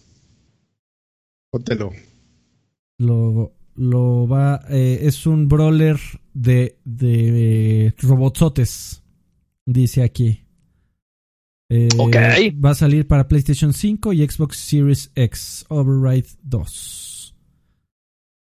Póntelo. 1.50 1.90
Lo, 2.98 3.52
lo 3.74 4.26
va. 4.26 4.64
Eh, 4.70 5.00
es 5.02 5.26
un 5.26 5.48
brawler 5.48 5.98
de, 6.32 6.78
de 6.84 7.86
eh, 7.86 7.94
robotsotes. 7.98 9.02
Dice 9.66 10.02
aquí. 10.02 10.44
Eh, 11.68 11.88
ok. 11.96 12.16
Va 12.64 12.70
a 12.70 12.74
salir 12.74 13.06
para 13.06 13.28
PlayStation 13.28 13.72
5 13.72 14.12
y 14.12 14.26
Xbox 14.26 14.56
Series 14.58 15.12
X. 15.14 15.64
Override 15.68 16.28
2. 16.42 17.34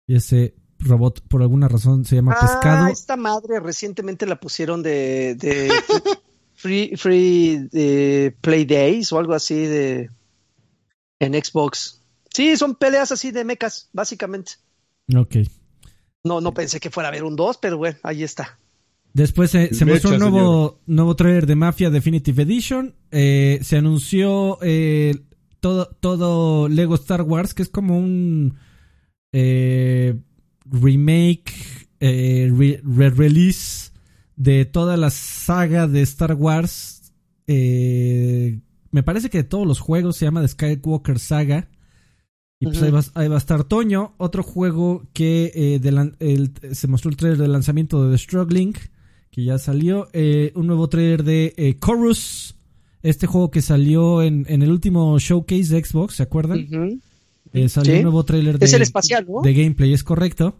Y 0.06 0.14
ese 0.14 0.54
robot 0.82 1.20
por 1.28 1.42
alguna 1.42 1.68
razón 1.68 2.04
se 2.04 2.16
llama 2.16 2.36
ah, 2.36 2.40
Pescado. 2.40 2.86
Esta 2.88 3.16
madre 3.16 3.60
recientemente 3.60 4.26
la 4.26 4.38
pusieron 4.38 4.82
de, 4.82 5.34
de 5.36 5.72
Free, 6.54 6.96
free 6.96 7.68
de 7.72 8.36
Play 8.40 8.64
Days 8.64 9.12
o 9.12 9.18
algo 9.18 9.34
así 9.34 9.66
de 9.66 10.10
en 11.18 11.34
Xbox. 11.34 12.00
Sí, 12.30 12.56
son 12.56 12.76
peleas 12.76 13.10
así 13.10 13.30
de 13.32 13.44
mechas, 13.44 13.88
básicamente. 13.92 14.52
Ok. 15.14 15.36
No, 16.24 16.40
no 16.40 16.54
pensé 16.54 16.78
que 16.78 16.90
fuera 16.90 17.08
a 17.08 17.10
haber 17.10 17.24
un 17.24 17.34
2, 17.34 17.58
pero 17.58 17.78
bueno, 17.78 17.98
ahí 18.02 18.22
está. 18.22 18.58
Después 19.12 19.50
se 19.50 19.84
mostró 19.84 20.10
un 20.10 20.18
nuevo, 20.18 20.80
nuevo 20.86 21.16
trailer 21.16 21.46
de 21.46 21.56
Mafia 21.56 21.90
Definitive 21.90 22.42
Edition. 22.44 22.94
Eh, 23.10 23.58
se 23.62 23.76
anunció 23.76 24.58
eh, 24.62 25.16
todo, 25.60 25.86
todo 26.00 26.68
Lego 26.68 26.94
Star 26.94 27.22
Wars, 27.22 27.52
que 27.54 27.62
es 27.62 27.68
como 27.68 27.98
un 27.98 28.56
eh, 29.32 30.16
remake, 30.64 31.52
eh, 32.00 32.50
re-release 32.84 33.92
de 34.36 34.64
toda 34.64 34.96
la 34.96 35.10
saga 35.10 35.86
de 35.86 36.02
Star 36.02 36.34
Wars. 36.34 37.12
Eh, 37.46 38.60
me 38.90 39.02
parece 39.02 39.30
que 39.30 39.38
de 39.38 39.44
todos 39.44 39.66
los 39.66 39.80
juegos 39.80 40.16
se 40.16 40.24
llama 40.24 40.42
The 40.42 40.48
Skywalker 40.48 41.18
Saga. 41.18 41.68
Y 42.58 42.66
pues 42.66 42.80
ahí, 42.82 42.90
va, 42.92 43.34
a 43.34 43.38
estar 43.38 43.64
Toño, 43.64 44.14
otro 44.18 44.44
juego 44.44 45.02
que 45.12 45.50
eh, 45.52 46.74
se 46.74 46.86
mostró 46.86 47.10
el 47.10 47.16
trailer 47.16 47.38
de 47.38 47.48
lanzamiento 47.48 48.04
de 48.04 48.12
The 48.12 48.18
Struggling, 48.18 48.74
que 49.32 49.44
ya 49.44 49.58
salió. 49.58 50.08
un 50.54 50.66
nuevo 50.68 50.88
trailer 50.88 51.24
de 51.24 51.76
Chorus, 51.84 52.54
este 53.02 53.26
juego 53.26 53.50
que 53.50 53.62
salió 53.62 54.22
en, 54.22 54.46
el 54.48 54.70
último 54.70 55.18
showcase 55.18 55.74
de 55.74 55.84
Xbox, 55.84 56.14
¿se 56.14 56.22
acuerdan? 56.22 57.00
Salió 57.68 57.96
un 57.96 58.02
nuevo 58.02 58.24
trailer 58.24 58.58
de, 58.58 58.66
de 58.66 59.54
gameplay, 59.54 59.92
es 59.92 60.04
correcto. 60.04 60.58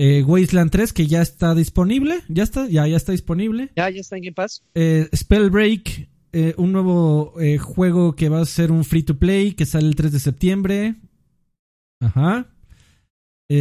Eh, 0.00 0.22
Wasteland 0.22 0.70
3, 0.70 0.92
que 0.92 1.08
ya 1.08 1.20
está 1.20 1.56
disponible. 1.56 2.20
Ya 2.28 2.44
está, 2.44 2.68
ya, 2.68 2.86
ya 2.86 2.96
está 2.96 3.10
disponible. 3.10 3.72
Ya, 3.74 3.90
ya 3.90 4.00
está 4.00 4.16
en 4.16 4.22
Game 4.22 4.34
Pass. 4.34 4.62
Eh, 4.74 5.08
Spellbreak, 5.14 6.08
eh, 6.32 6.54
un 6.56 6.70
nuevo 6.70 7.34
eh, 7.40 7.58
juego 7.58 8.14
que 8.14 8.28
va 8.28 8.40
a 8.40 8.46
ser 8.46 8.70
un 8.70 8.84
free 8.84 9.02
to 9.02 9.18
play, 9.18 9.54
que 9.54 9.66
sale 9.66 9.88
el 9.88 9.96
3 9.96 10.12
de 10.12 10.20
septiembre. 10.20 10.94
Ajá. 12.00 12.46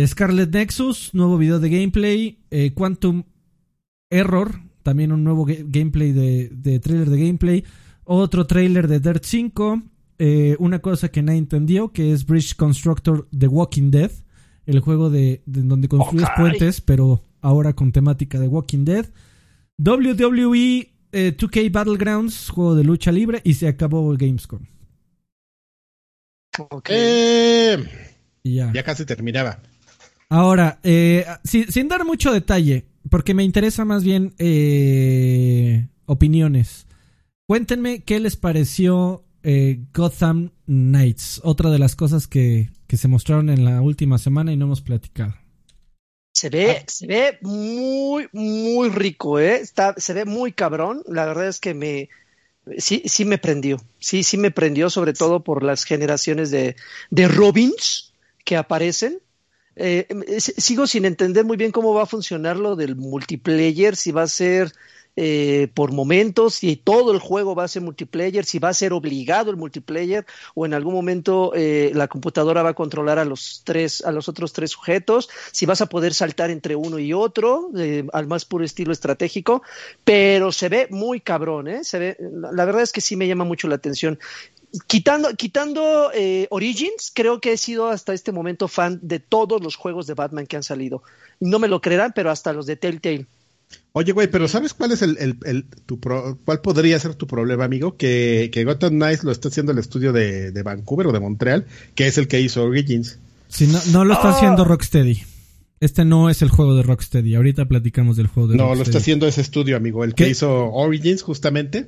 Scarlet 0.05 0.53
Nexus, 0.53 1.13
nuevo 1.13 1.38
video 1.38 1.59
de 1.59 1.70
gameplay. 1.70 2.39
Quantum 2.76 3.24
Error, 4.11 4.59
también 4.84 5.13
un 5.13 5.24
nuevo 5.24 5.45
gameplay 5.45 6.11
de, 6.11 6.49
de, 6.49 6.80
trailer 6.80 7.09
de 7.09 7.20
gameplay. 7.20 7.63
Otro 8.03 8.45
trailer 8.45 8.88
de 8.89 8.99
Dirt 8.99 9.24
5. 9.24 9.82
Una 10.59 10.80
cosa 10.80 11.09
que 11.09 11.22
nadie 11.22 11.39
entendió, 11.39 11.91
que 11.91 12.11
es 12.11 12.26
Bridge 12.26 12.55
Constructor 12.55 13.28
The 13.38 13.47
Walking 13.47 13.91
Dead 13.91 14.11
el 14.68 14.82
juego 14.82 15.09
de, 15.09 15.41
donde 15.45 15.88
construyes 15.88 16.28
puentes, 16.36 16.82
pero 16.82 17.24
ahora 17.41 17.74
con 17.74 17.91
temática 17.91 18.38
de 18.38 18.47
Walking 18.47 18.84
Dead. 18.84 19.05
WWE 19.78 20.91
2K 21.11 21.65
eh, 21.65 21.70
Battlegrounds, 21.70 22.49
juego 22.49 22.76
de 22.76 22.84
lucha 22.84 23.11
libre, 23.11 23.41
y 23.43 23.53
se 23.53 23.68
acabó 23.68 24.11
el 24.11 24.18
Gamescom. 24.18 24.59
Eh, 26.89 27.78
ya. 28.43 28.74
ya 28.74 28.84
casi 28.84 29.05
terminaba. 29.05 29.59
Ahora, 30.30 30.80
eh, 30.84 31.26
sin, 31.45 31.88
dar 31.88 32.03
mucho 32.03 32.34
detalle, 32.34 32.86
porque 33.09 33.34
me 33.34 33.45
interesa 33.45 33.86
más 33.86 34.03
bien 34.03 34.34
opiniones. 36.05 36.88
Cuéntenme 37.45 38.03
qué 38.03 38.20
les 38.20 38.36
pareció 38.36 39.24
Gotham 39.93 40.51
Knights, 40.65 41.41
otra 41.43 41.69
de 41.69 41.79
las 41.79 41.95
cosas 41.95 42.27
que, 42.27 42.69
que 42.88 42.97
se 42.97 43.07
mostraron 43.07 43.49
en 43.49 43.65
la 43.65 43.81
última 43.81 44.17
semana 44.17 44.51
y 44.51 44.57
no 44.57 44.65
hemos 44.65 44.81
platicado. 44.81 45.35
Se 46.33 46.49
ve, 46.49 46.77
ah. 46.79 46.83
se 46.88 47.07
ve 47.07 47.38
muy, 47.41 48.29
muy 48.31 48.89
rico, 48.89 49.39
¿eh? 49.39 49.55
Está, 49.55 49.95
se 49.97 50.13
ve 50.13 50.25
muy 50.25 50.51
cabrón. 50.51 51.03
La 51.07 51.25
verdad 51.25 51.47
es 51.47 51.59
que 51.59 51.73
me, 51.73 52.09
sí, 52.77 53.03
sí 53.05 53.25
me 53.25 53.38
prendió. 53.38 53.77
Sí, 53.99 54.23
sí 54.23 54.38
me 54.38 54.51
prendió, 54.51 54.89
sobre 54.89 55.13
todo 55.13 55.43
por 55.43 55.63
las 55.63 55.83
generaciones 55.83 56.51
de, 56.51 56.75
de 57.09 57.27
Robins 57.27 58.13
que 58.45 58.55
aparecen. 58.55 59.19
Eh, 59.75 60.07
sigo 60.39 60.88
sin 60.88 61.05
entender 61.05 61.45
muy 61.45 61.57
bien 61.57 61.71
cómo 61.71 61.93
va 61.93 62.03
a 62.03 62.07
funcionar 62.07 62.57
lo 62.57 62.75
del 62.75 62.95
multiplayer, 62.95 63.95
si 63.95 64.11
va 64.11 64.23
a 64.23 64.27
ser 64.27 64.73
eh, 65.20 65.70
por 65.74 65.93
momentos, 65.93 66.53
si 66.53 66.76
todo 66.76 67.11
el 67.11 67.18
juego 67.18 67.55
va 67.55 67.63
a 67.63 67.68
ser 67.68 67.82
multiplayer, 67.82 68.45
si 68.45 68.59
va 68.59 68.70
a 68.70 68.74
ser 68.76 68.93
obligado 68.93 69.49
el 69.49 69.57
multiplayer 69.57 70.28
o 70.53 70.68
en 70.68 70.76
algún 70.76 70.93
momento 70.93 71.53
eh, 71.55 71.91
la 71.95 72.07
computadora 72.07 72.61
va 72.61 72.70
a 72.70 72.74
controlar 72.76 73.18
a 73.18 73.26
los 73.26 73.63
tres, 73.65 74.05
a 74.05 74.11
los 74.11 74.30
otros 74.30 74.53
tres 74.53 74.70
sujetos, 74.70 75.28
si 75.51 75.65
vas 75.65 75.82
a 75.82 75.88
poder 75.88 76.13
saltar 76.13 76.51
entre 76.51 76.76
uno 76.76 76.99
y 76.99 77.13
otro, 77.13 77.72
eh, 77.76 78.05
al 78.13 78.28
más 78.28 78.45
puro 78.45 78.63
estilo 78.63 78.93
estratégico, 78.93 79.63
pero 80.03 80.51
se 80.51 80.70
ve 80.70 80.88
muy 80.91 81.20
cabrón, 81.20 81.68
¿eh? 81.68 81.84
Se 81.84 81.97
ve, 81.97 82.18
la 82.51 82.65
verdad 82.65 82.84
es 82.84 82.91
que 82.91 83.01
sí 83.01 83.15
me 83.15 83.28
llama 83.28 83.43
mucho 83.43 83.68
la 83.68 83.76
atención. 83.76 84.20
quitando, 84.86 85.30
quitando 85.32 86.11
Origins, 86.51 87.11
creo 87.11 87.41
que 87.41 87.53
he 87.53 87.57
sido 87.57 87.88
hasta 87.88 88.13
este 88.13 88.32
momento 88.32 88.68
fan 88.68 88.99
de 89.01 89.20
todos 89.20 89.63
los 89.63 89.78
juegos 89.78 90.05
de 90.05 90.13
Batman 90.13 90.45
que 90.45 90.57
han 90.57 90.63
salido. 90.63 91.01
No 91.39 91.57
me 91.57 91.68
lo 91.68 91.82
creerán, 91.82 92.13
pero 92.15 92.30
hasta 92.30 92.53
los 92.53 92.68
de 92.68 92.76
Telltale. 92.76 93.26
Oye, 93.93 94.11
güey, 94.11 94.28
pero 94.28 94.47
¿sabes 94.47 94.74
cuál 94.74 94.91
es 94.91 95.01
el, 95.01 95.18
el, 95.43 95.65
tu 95.86 95.99
cuál 95.99 96.61
podría 96.61 96.99
ser 96.99 97.15
tu 97.15 97.26
problema, 97.26 97.65
amigo? 97.65 97.97
Que, 97.97 98.49
que 98.53 98.63
Gotham 98.63 98.93
Knights 98.93 99.24
lo 99.24 99.32
está 99.32 99.47
haciendo 99.47 99.72
el 99.72 99.80
estudio 99.80 100.13
de, 100.13 100.51
de, 100.51 100.63
Vancouver 100.63 101.07
o 101.07 101.11
de 101.11 101.20
Montreal, 101.20 101.65
que 101.95 102.05
es 102.05 102.18
el 102.18 102.28
que 102.28 102.39
hizo 102.39 102.63
Origins. 102.63 103.18
Sí, 103.47 103.65
no, 103.68 103.80
no 103.91 104.05
lo 104.05 104.13
está 104.13 104.30
haciendo 104.30 104.63
ah. 104.63 104.68
Rocksteady. 104.68 105.24
Este 105.80 106.05
no 106.05 106.30
es 106.30 106.41
el 106.41 106.49
juego 106.49 106.76
de 106.76 106.84
Rocksteady. 106.84 107.36
Ahorita 107.36 107.65
platicamos 107.65 108.18
del 108.18 108.28
juego 108.28 108.49
de 108.49 108.57
no, 108.57 108.63
Rocksteady. 108.63 108.78
No, 108.78 108.84
lo 108.84 108.84
está 108.84 108.97
haciendo 108.99 109.28
ese 109.28 109.41
estudio, 109.41 109.76
amigo. 109.78 110.03
El 110.03 110.13
que 110.13 110.30
hizo 110.30 110.72
Origins, 110.72 111.24
justamente 111.24 111.88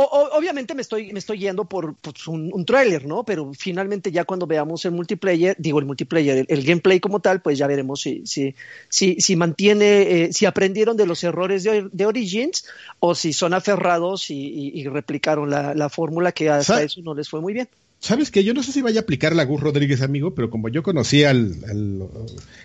obviamente 0.00 0.74
me 0.74 0.82
estoy, 0.82 1.12
me 1.12 1.18
estoy 1.18 1.38
yendo 1.38 1.64
por 1.64 1.94
pues, 1.96 2.26
un, 2.28 2.50
un 2.52 2.64
tráiler, 2.64 3.06
¿no? 3.06 3.24
Pero 3.24 3.52
finalmente 3.54 4.12
ya 4.12 4.24
cuando 4.24 4.46
veamos 4.46 4.84
el 4.84 4.92
multiplayer, 4.92 5.56
digo 5.58 5.78
el 5.78 5.86
multiplayer, 5.86 6.46
el, 6.48 6.64
gameplay 6.64 7.00
como 7.00 7.20
tal, 7.20 7.40
pues 7.42 7.58
ya 7.58 7.66
veremos 7.66 8.00
si, 8.00 8.26
si, 8.26 8.54
si, 8.88 9.20
si 9.20 9.36
mantiene, 9.36 10.02
eh, 10.24 10.32
si 10.32 10.46
aprendieron 10.46 10.96
de 10.96 11.06
los 11.06 11.24
errores 11.24 11.64
de, 11.64 11.88
de, 11.90 12.06
Origins 12.06 12.64
o 13.00 13.14
si 13.14 13.32
son 13.32 13.54
aferrados 13.54 14.30
y, 14.30 14.84
replicaron 14.88 15.50
la, 15.50 15.74
la 15.74 15.88
fórmula 15.88 16.32
que 16.32 16.48
hasta 16.48 16.82
eso 16.82 17.02
no 17.02 17.14
les 17.14 17.28
fue 17.28 17.40
muy 17.40 17.52
bien. 17.52 17.68
¿Sabes 18.00 18.30
que 18.30 18.44
Yo 18.44 18.54
no 18.54 18.62
sé 18.62 18.72
si 18.72 18.80
vaya 18.80 19.00
a 19.00 19.02
aplicar 19.02 19.34
la 19.34 19.44
Gus 19.44 19.60
Rodríguez, 19.60 20.02
amigo, 20.02 20.34
pero 20.34 20.50
como 20.50 20.68
yo 20.68 20.82
conocí 20.82 21.24
al, 21.24 21.56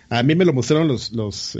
a 0.10 0.24
mí 0.24 0.36
me 0.36 0.46
lo 0.46 0.54
mostraron 0.54 0.88
los, 0.88 1.12
los 1.12 1.56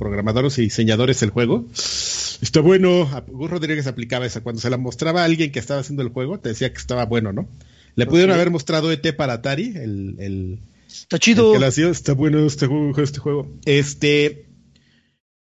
programadores 0.00 0.58
y 0.58 0.62
diseñadores 0.62 1.20
del 1.20 1.30
juego. 1.30 1.64
Está 1.72 2.60
bueno. 2.60 3.08
Gus 3.28 3.50
Rodríguez 3.50 3.86
aplicaba 3.86 4.26
esa. 4.26 4.40
Cuando 4.40 4.60
se 4.60 4.70
la 4.70 4.78
mostraba 4.78 5.22
a 5.22 5.24
alguien 5.26 5.52
que 5.52 5.60
estaba 5.60 5.78
haciendo 5.78 6.02
el 6.02 6.08
juego, 6.08 6.40
te 6.40 6.48
decía 6.48 6.72
que 6.72 6.78
estaba 6.78 7.06
bueno, 7.06 7.32
¿no? 7.32 7.46
Le 7.94 8.06
pudieron 8.06 8.34
haber 8.34 8.50
mostrado 8.50 8.90
ET 8.90 9.14
para 9.14 9.34
Atari, 9.34 9.76
el, 9.76 10.16
el 10.18 10.58
Está 10.90 11.18
chido. 11.18 11.54
está 11.54 12.14
bueno 12.14 12.44
este 12.46 12.66
juego, 12.66 13.00
este 13.00 13.18
juego. 13.20 13.48
Este. 13.64 14.46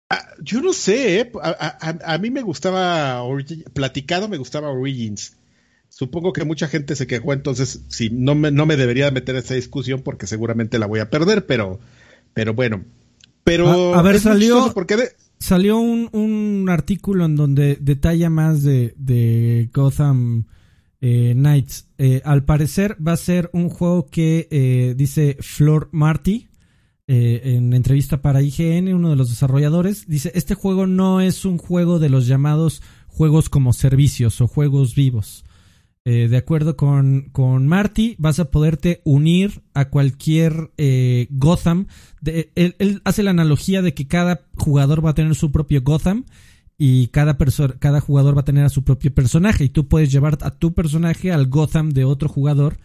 Ah, 0.10 0.26
yo 0.41 0.62
no 0.62 0.72
sé, 0.72 1.20
¿eh? 1.20 1.32
a, 1.41 2.18
mí 2.18 2.32
me 2.32 2.41
gustaba 2.41 3.22
platicado, 3.74 4.30
me 4.30 4.38
gustaba 4.38 4.70
Origins. 4.70 5.36
Supongo 5.89 6.32
que 6.32 6.45
mucha 6.45 6.68
gente 6.68 6.95
se 6.95 7.08
quejó, 7.08 7.34
entonces 7.34 7.82
sí, 7.89 8.10
no 8.10 8.34
me, 8.36 8.51
no 8.51 8.66
me 8.66 8.78
debería 8.78 9.12
meter 9.12 9.36
en 9.36 9.43
esa 9.43 9.55
discusión 9.55 10.01
porque 10.03 10.28
seguramente 10.28 10.80
la 10.80 10.86
voy 10.86 11.01
a 11.01 11.10
perder, 11.10 11.45
pero, 11.45 11.80
pero 12.34 12.53
bueno, 12.53 12.86
pero 13.48 13.95
a, 13.95 14.02
ver, 14.02 14.20
salió, 14.20 14.74
salió 15.39 15.78
un, 15.78 16.10
un, 16.12 16.68
artículo 16.70 17.24
en 17.24 17.38
donde 17.38 17.78
detalla 17.80 18.30
más 18.30 18.62
de, 18.62 18.93
de 18.98 19.70
Gotham 19.74 20.48
eh, 21.00 21.32
Knights. 21.34 21.88
Eh, 21.98 22.22
al 22.26 22.43
parecer 22.43 22.98
va 23.02 23.14
a 23.14 23.18
ser 23.18 23.50
un 23.54 23.70
juego 23.70 24.08
que 24.08 24.50
eh, 24.52 24.95
dice 24.98 25.38
Flor 25.39 25.88
Marty 25.93 26.50
en 27.10 27.72
entrevista 27.72 28.22
para 28.22 28.41
IGN, 28.41 28.93
uno 28.93 29.12
de 29.12 29.16
los 29.16 29.30
desarrolladores. 29.30 30.10
Dice, 30.10 30.30
este 30.36 30.54
juego 30.54 30.86
no 30.86 31.22
es 31.22 31.45
un 31.45 31.58
juego 31.58 32.00
de 32.00 32.10
los 32.10 32.28
llamados 32.28 32.82
juegos 33.08 33.48
como 33.48 33.72
servicios 33.72 34.41
o 34.41 34.48
juegos 34.48 34.93
vivos. 34.93 35.45
Eh, 36.10 36.30
de 36.30 36.38
acuerdo 36.38 36.78
con, 36.78 37.28
con, 37.34 37.68
Marty, 37.68 38.16
vas 38.18 38.39
a 38.39 38.49
poderte 38.49 39.01
unir 39.03 39.62
a 39.74 39.89
cualquier 39.89 40.72
eh, 40.78 41.28
Gotham. 41.32 41.88
él, 42.24 43.01
hace 43.03 43.24
la 43.24 43.32
analogía 43.32 43.82
de 43.82 43.93
que 43.93 44.08
cada 44.08 44.45
jugador 44.55 45.05
va 45.05 45.10
a 45.10 45.16
tener 45.16 45.36
su 45.36 45.51
propio 45.51 45.82
Gotham 45.82 46.24
y 46.78 47.08
cada, 47.08 47.38
cada 47.80 47.99
jugador 47.99 48.38
va 48.38 48.39
a 48.39 48.45
tener 48.45 48.64
a 48.64 48.70
su 48.70 48.86
propio 48.86 49.14
personaje 49.14 49.66
y 49.66 49.70
tú 49.70 49.89
puedes 49.89 50.10
llevar 50.10 50.38
a 50.43 50.51
tu 50.51 50.74
personaje 50.74 51.34
al 51.34 51.47
Gotham 51.47 51.89
de 51.89 52.05
otro 52.05 52.30
jugador 52.30 52.78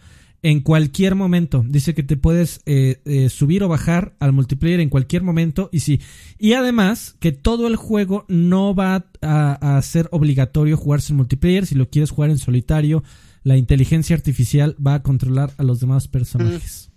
en 0.43 0.59
cualquier 0.59 1.15
momento. 1.15 1.65
Dice 1.65 1.95
que 1.95 2.03
te 2.03 2.17
puedes 2.17 2.61
eh, 2.65 3.01
eh, 3.05 3.29
subir 3.29 3.63
o 3.63 3.69
bajar 3.69 4.13
al 4.19 4.33
multiplayer 4.33 4.81
en 4.81 4.89
cualquier 4.89 5.23
momento. 5.23 5.69
Y 5.71 5.79
sí. 5.79 6.01
Y 6.37 6.53
además 6.53 7.15
que 7.19 7.31
todo 7.31 7.65
el 7.65 7.77
juego 7.77 8.25
no 8.27 8.75
va 8.75 9.07
a, 9.21 9.81
ser 9.81 10.09
obligatorio 10.11 10.75
jugarse 10.75 11.13
en 11.13 11.17
multiplayer. 11.17 11.65
Si 11.65 11.75
lo 11.75 11.89
quieres 11.89 12.11
jugar 12.11 12.29
en 12.29 12.37
solitario, 12.37 13.03
la 13.43 13.55
inteligencia 13.55 14.15
artificial 14.15 14.75
va 14.85 14.95
a 14.95 15.01
controlar 15.01 15.53
a 15.57 15.63
los 15.63 15.79
demás 15.79 16.09
personajes. 16.09 16.91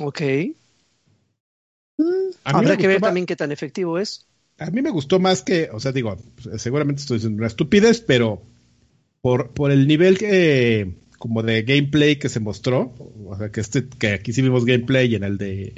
Mm. 0.00 0.04
Ok. 0.04 0.22
Mm. 1.98 2.04
Habrá 2.44 2.78
que 2.78 2.88
ver 2.88 3.02
también 3.02 3.26
qué 3.26 3.36
tan 3.36 3.52
efectivo 3.52 3.98
es. 3.98 4.26
A 4.58 4.70
mí 4.70 4.80
me 4.80 4.90
gustó 4.90 5.20
más 5.20 5.42
que, 5.42 5.68
o 5.72 5.80
sea, 5.80 5.92
digo, 5.92 6.16
seguramente 6.56 7.02
estoy 7.02 7.18
diciendo 7.18 7.38
una 7.38 7.48
estupidez, 7.48 8.00
pero 8.00 8.42
por, 9.20 9.50
por 9.50 9.70
el 9.70 9.86
nivel 9.86 10.18
que 10.18 11.02
como 11.22 11.44
de 11.44 11.62
gameplay 11.62 12.16
que 12.16 12.28
se 12.28 12.40
mostró, 12.40 12.92
o 13.24 13.38
sea, 13.38 13.52
que 13.52 13.60
este, 13.60 13.86
que 13.86 14.08
aquí 14.08 14.32
sí 14.32 14.42
vimos 14.42 14.64
gameplay 14.64 15.14
en 15.14 15.22
el 15.22 15.38
de 15.38 15.72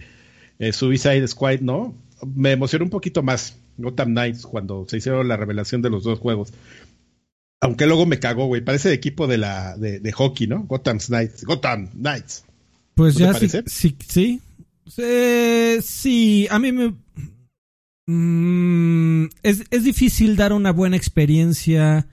eh, 0.58 0.72
Suicide 0.72 1.28
Squad, 1.28 1.60
¿no? 1.60 1.94
Me 2.34 2.52
emocionó 2.52 2.86
un 2.86 2.90
poquito 2.90 3.22
más 3.22 3.58
Gotham 3.76 4.12
Knights 4.12 4.46
cuando 4.46 4.86
se 4.88 4.96
hicieron 4.96 5.28
la 5.28 5.36
revelación 5.36 5.82
de 5.82 5.90
los 5.90 6.02
dos 6.02 6.18
juegos. 6.18 6.54
Aunque 7.60 7.84
luego 7.84 8.06
me 8.06 8.18
cagó, 8.18 8.46
güey. 8.46 8.62
Parece 8.62 8.88
de 8.88 8.94
equipo 8.94 9.26
de 9.26 9.36
la 9.36 9.76
de, 9.76 10.12
hockey, 10.12 10.46
¿no? 10.46 10.62
Gotham 10.62 10.98
Knights. 10.98 11.44
Gotham 11.44 11.90
Knights. 11.90 12.46
Pues 12.94 13.16
ya 13.16 13.34
sí, 13.34 13.50
sí, 13.66 13.96
sí. 14.08 14.40
Sí, 15.82 16.48
a 16.50 16.58
mí 16.58 16.72
me... 16.72 16.94
Mm, 18.06 19.26
es, 19.42 19.64
es, 19.70 19.84
difícil 19.84 20.36
dar 20.36 20.54
una 20.54 20.72
buena 20.72 20.96
experiencia 20.96 22.06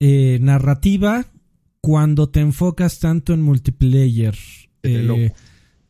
eh, 0.00 0.38
narrativa 0.42 1.24
cuando 1.80 2.28
te 2.28 2.40
enfocas 2.40 2.98
tanto 2.98 3.32
en 3.32 3.42
multiplayer. 3.42 4.36
Eh, 4.82 5.32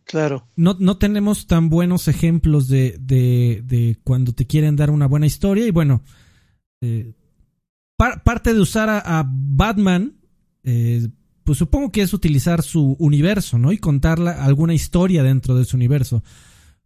claro. 0.04 0.46
No, 0.56 0.76
no, 0.78 0.98
tenemos 0.98 1.46
tan 1.46 1.68
buenos 1.68 2.08
ejemplos 2.08 2.68
de, 2.68 2.96
de, 2.98 3.96
cuando 4.04 4.32
te 4.32 4.46
quieren 4.46 4.76
dar 4.76 4.90
una 4.90 5.06
buena 5.06 5.26
historia. 5.26 5.66
Y 5.66 5.70
bueno, 5.70 6.02
eh, 6.80 7.12
parte 7.96 8.54
de 8.54 8.60
usar 8.60 8.88
a, 8.90 9.24
Batman, 9.26 10.14
eh, 10.62 11.08
pues 11.44 11.58
supongo 11.58 11.90
que 11.90 12.02
es 12.02 12.12
utilizar 12.12 12.62
su 12.62 12.96
universo, 12.98 13.58
¿no? 13.58 13.72
Y 13.72 13.78
contar 13.78 14.20
alguna 14.20 14.74
historia 14.74 15.22
dentro 15.22 15.54
de 15.54 15.64
su 15.64 15.76
universo. 15.76 16.22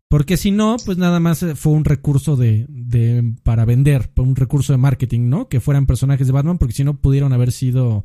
Porque 0.08 0.36
si 0.36 0.50
no, 0.50 0.76
pues 0.84 0.98
nada 0.98 1.20
más 1.20 1.44
fue 1.54 1.72
un 1.72 1.86
recurso 1.86 2.36
de, 2.36 2.66
de 2.68 3.34
para 3.42 3.64
vender, 3.64 4.10
un 4.18 4.36
recurso 4.36 4.74
de 4.74 4.76
marketing, 4.76 5.30
¿no? 5.30 5.48
Que 5.48 5.58
fueran 5.58 5.86
personajes 5.86 6.26
de 6.26 6.34
Batman, 6.34 6.58
porque 6.58 6.74
si 6.74 6.84
no 6.84 7.00
pudieron 7.00 7.32
haber 7.32 7.50
sido 7.50 8.04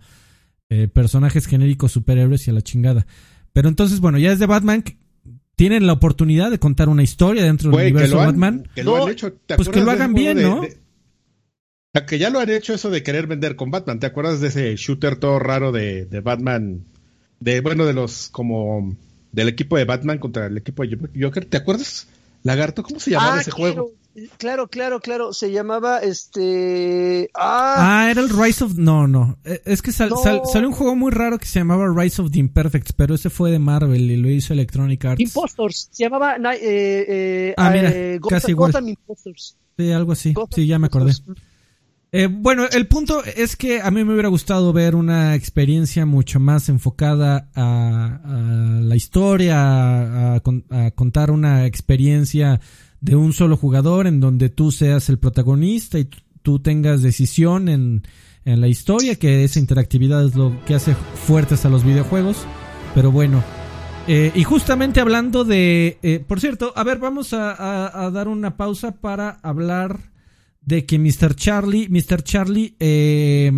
eh, 0.69 0.87
personajes 0.87 1.47
genéricos 1.47 1.91
superhéroes 1.91 2.47
y 2.47 2.51
a 2.51 2.53
la 2.53 2.61
chingada. 2.61 3.07
Pero 3.53 3.69
entonces, 3.69 3.99
bueno, 3.99 4.17
ya 4.17 4.31
es 4.31 4.39
de 4.39 4.45
Batman, 4.45 4.83
tienen 5.55 5.87
la 5.87 5.93
oportunidad 5.93 6.51
de 6.51 6.59
contar 6.59 6.89
una 6.89 7.03
historia 7.03 7.43
dentro 7.43 7.71
del 7.71 7.79
universo 7.79 8.19
de 8.19 8.25
Batman. 8.25 8.69
Que 8.75 8.83
lo 8.83 9.03
han 9.03 9.11
hecho. 9.11 9.33
pues 9.55 9.69
que 9.69 9.81
lo 9.81 9.91
hagan 9.91 10.13
bien, 10.13 10.41
¿no? 10.41 10.61
que 12.05 12.19
ya 12.19 12.29
lo 12.29 12.39
han 12.39 12.49
hecho 12.51 12.75
eso 12.75 12.91
de 12.91 13.01
querer 13.01 13.25
vender 13.25 13.55
con 13.55 13.71
Batman. 13.71 13.99
¿Te 13.99 14.05
acuerdas 14.05 14.39
de 14.39 14.49
ese 14.49 14.75
shooter 14.75 15.15
todo 15.15 15.39
raro 15.39 15.71
de, 15.71 16.05
de 16.05 16.19
Batman? 16.19 16.85
De, 17.39 17.61
bueno, 17.61 17.85
de 17.85 17.93
los 17.93 18.29
como 18.29 18.95
del 19.31 19.47
equipo 19.47 19.77
de 19.77 19.85
Batman 19.85 20.19
contra 20.19 20.45
el 20.45 20.57
equipo 20.57 20.85
de 20.85 20.97
Joker. 21.19 21.45
¿Te 21.45 21.57
acuerdas? 21.57 22.07
Lagarto, 22.43 22.83
¿cómo 22.83 22.99
se 22.99 23.11
llamaba 23.11 23.37
ah, 23.37 23.41
ese 23.41 23.51
juego? 23.51 23.91
Claro, 24.37 24.67
claro, 24.67 24.99
claro. 24.99 25.31
Se 25.31 25.51
llamaba 25.51 25.99
este. 25.99 27.29
Ah, 27.35 27.75
ah 28.05 28.11
era 28.11 28.21
el 28.21 28.29
Rise 28.29 28.63
of. 28.63 28.73
No, 28.75 29.07
no. 29.07 29.37
E, 29.45 29.61
es 29.65 29.81
que 29.81 29.91
salió 29.91 30.15
un 30.67 30.71
juego 30.71 30.95
muy 30.95 31.11
raro 31.11 31.37
que 31.37 31.45
se 31.45 31.59
llamaba 31.59 31.87
Rise 31.95 32.21
of 32.21 32.31
the 32.31 32.39
Imperfects, 32.39 32.93
pero 32.93 33.13
ese 33.13 33.29
fue 33.29 33.51
de 33.51 33.59
Marvel 33.59 34.09
y 34.09 34.17
lo 34.17 34.29
hizo 34.29 34.53
Electronic 34.53 35.05
Arts. 35.05 35.21
Impostors. 35.21 35.89
Se 35.91 36.03
llamaba. 36.03 36.35
Eh, 36.35 36.59
eh, 36.61 37.53
ah, 37.57 37.69
mira, 37.69 37.91
eh, 37.93 38.19
casi 38.27 38.51
igual. 38.51 38.73
Sí, 39.77 39.91
algo 39.91 40.13
así. 40.13 40.33
sí, 40.55 40.65
ya 40.65 40.79
me 40.79 40.87
acordé. 40.87 41.13
bueno, 42.31 42.65
el 42.71 42.87
punto 42.87 43.23
es 43.23 43.55
que 43.55 43.81
a 43.81 43.91
mí 43.91 44.03
me 44.03 44.13
hubiera 44.13 44.29
gustado 44.29 44.73
ver 44.73 44.95
una 44.95 45.35
experiencia 45.35 46.07
mucho 46.07 46.39
más 46.39 46.69
enfocada 46.69 47.49
a, 47.53 48.81
la 48.81 48.95
historia, 48.95 50.33
a 50.33 50.41
contar 50.95 51.29
una 51.29 51.67
experiencia 51.67 52.59
de 53.01 53.15
un 53.15 53.33
solo 53.33 53.57
jugador 53.57 54.07
en 54.07 54.19
donde 54.19 54.49
tú 54.49 54.71
seas 54.71 55.09
el 55.09 55.19
protagonista 55.19 55.99
y 55.99 56.09
tú 56.41 56.59
tengas 56.59 57.01
decisión 57.01 57.69
en, 57.69 58.03
en 58.45 58.61
la 58.61 58.67
historia, 58.67 59.15
que 59.15 59.43
esa 59.43 59.59
interactividad 59.59 60.25
es 60.25 60.35
lo 60.35 60.57
que 60.65 60.75
hace 60.75 60.95
fuertes 60.95 61.65
a 61.65 61.69
los 61.69 61.83
videojuegos. 61.83 62.37
Pero 62.95 63.11
bueno, 63.11 63.43
eh, 64.07 64.31
y 64.33 64.43
justamente 64.43 65.01
hablando 65.01 65.43
de, 65.43 65.99
eh, 66.01 66.23
por 66.25 66.39
cierto, 66.39 66.71
a 66.75 66.83
ver, 66.85 66.97
vamos 66.97 67.33
a, 67.33 68.05
a, 68.05 68.09
dar 68.09 68.29
una 68.29 68.55
pausa 68.55 68.93
para 68.93 69.31
hablar 69.43 69.99
de 70.61 70.85
que 70.85 70.97
Mr. 70.97 71.35
Charlie, 71.35 71.89
Mr. 71.89 72.23
Charlie, 72.23 72.75
eh, 72.79 73.51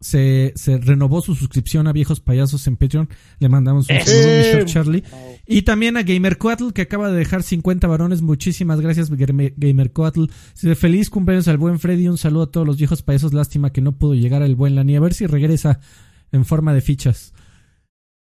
se, 0.00 0.52
se, 0.56 0.78
renovó 0.78 1.22
su 1.22 1.34
suscripción 1.34 1.86
a 1.86 1.92
Viejos 1.92 2.20
Payasos 2.20 2.66
en 2.66 2.76
Patreon. 2.76 3.08
Le 3.38 3.48
mandamos 3.48 3.88
un 3.88 4.00
saludo 4.00 4.62
a 4.62 4.64
Charlie. 4.64 5.04
Y 5.46 5.62
también 5.62 5.96
a 5.96 6.02
Gamer 6.02 6.38
Coatl, 6.38 6.72
que 6.72 6.82
acaba 6.82 7.10
de 7.10 7.18
dejar 7.18 7.42
50 7.42 7.86
varones. 7.86 8.22
Muchísimas 8.22 8.80
gracias, 8.80 9.10
Gamer 9.10 9.92
Coatl. 9.92 10.26
Feliz 10.76 11.10
cumpleaños 11.10 11.48
al 11.48 11.58
buen 11.58 11.78
Freddy. 11.78 12.08
Un 12.08 12.18
saludo 12.18 12.44
a 12.44 12.50
todos 12.50 12.66
los 12.66 12.76
viejos 12.76 13.02
payasos. 13.02 13.32
Lástima 13.32 13.72
que 13.72 13.80
no 13.80 13.92
pudo 13.92 14.14
llegar 14.14 14.42
al 14.42 14.54
buen 14.54 14.74
Lani. 14.74 14.96
A 14.96 15.00
ver 15.00 15.14
si 15.14 15.26
regresa 15.26 15.80
en 16.32 16.44
forma 16.44 16.74
de 16.74 16.80
fichas. 16.80 17.32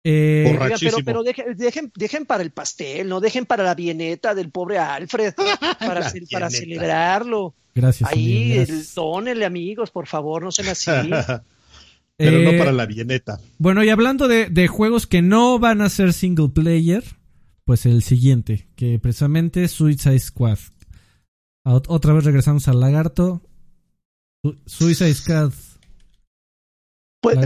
Eh, 0.06 0.58
pero, 0.80 0.98
pero 1.02 1.22
dejen, 1.22 1.90
dejen, 1.96 2.26
para 2.26 2.42
el 2.42 2.50
pastel, 2.50 3.08
no 3.08 3.20
dejen 3.20 3.46
para 3.46 3.64
la 3.64 3.74
bieneta 3.74 4.34
del 4.34 4.50
pobre 4.50 4.76
Alfred, 4.76 5.32
para, 5.78 6.12
para 6.30 6.50
celebrarlo. 6.50 7.54
Gracias. 7.74 8.10
Ahí, 8.10 8.52
el, 8.52 9.42
amigos, 9.42 9.90
por 9.90 10.06
favor, 10.06 10.42
no 10.42 10.52
sean 10.52 10.68
así. 10.68 10.90
pero 12.16 12.38
no 12.38 12.50
eh, 12.50 12.58
para 12.58 12.72
la 12.72 12.86
bieneta. 12.86 13.40
Bueno, 13.58 13.82
y 13.84 13.90
hablando 13.90 14.28
de, 14.28 14.48
de, 14.48 14.68
juegos 14.68 15.06
que 15.06 15.22
no 15.22 15.58
van 15.58 15.80
a 15.80 15.88
ser 15.88 16.12
single 16.12 16.50
player, 16.50 17.04
pues 17.64 17.86
el 17.86 18.02
siguiente, 18.02 18.68
que 18.76 18.98
precisamente 18.98 19.64
es 19.64 19.72
Suicide 19.72 20.18
Squad. 20.18 20.58
Otra 21.64 22.12
vez 22.12 22.24
regresamos 22.24 22.68
al 22.68 22.80
lagarto. 22.80 23.42
Suicide 24.66 25.14
Squad 25.14 25.52
pues 27.24 27.38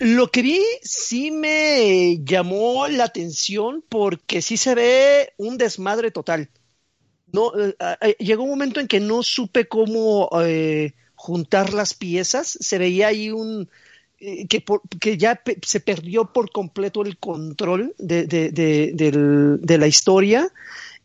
lo 0.00 0.28
que 0.30 0.40
vi 0.40 0.62
sí 0.80 1.30
me 1.30 2.24
llamó 2.24 2.88
la 2.88 3.04
atención 3.04 3.84
porque 3.86 4.40
sí 4.40 4.56
se 4.56 4.74
ve 4.74 5.34
un 5.36 5.58
desmadre 5.58 6.10
total. 6.10 6.48
No, 7.32 7.52
eh, 7.54 7.76
eh, 8.00 8.16
llegó 8.18 8.44
un 8.44 8.48
momento 8.48 8.80
en 8.80 8.88
que 8.88 8.98
no 8.98 9.22
supe 9.22 9.68
cómo 9.68 10.30
eh, 10.40 10.94
juntar 11.16 11.74
las 11.74 11.92
piezas. 11.92 12.56
Se 12.58 12.78
veía 12.78 13.08
ahí 13.08 13.30
un 13.30 13.68
que, 14.18 14.64
que 15.00 15.18
ya 15.18 15.40
se 15.62 15.80
perdió 15.80 16.32
por 16.32 16.50
completo 16.50 17.02
el 17.02 17.18
control 17.18 17.94
de, 17.98 19.76
la 19.78 19.86
historia 19.86 20.50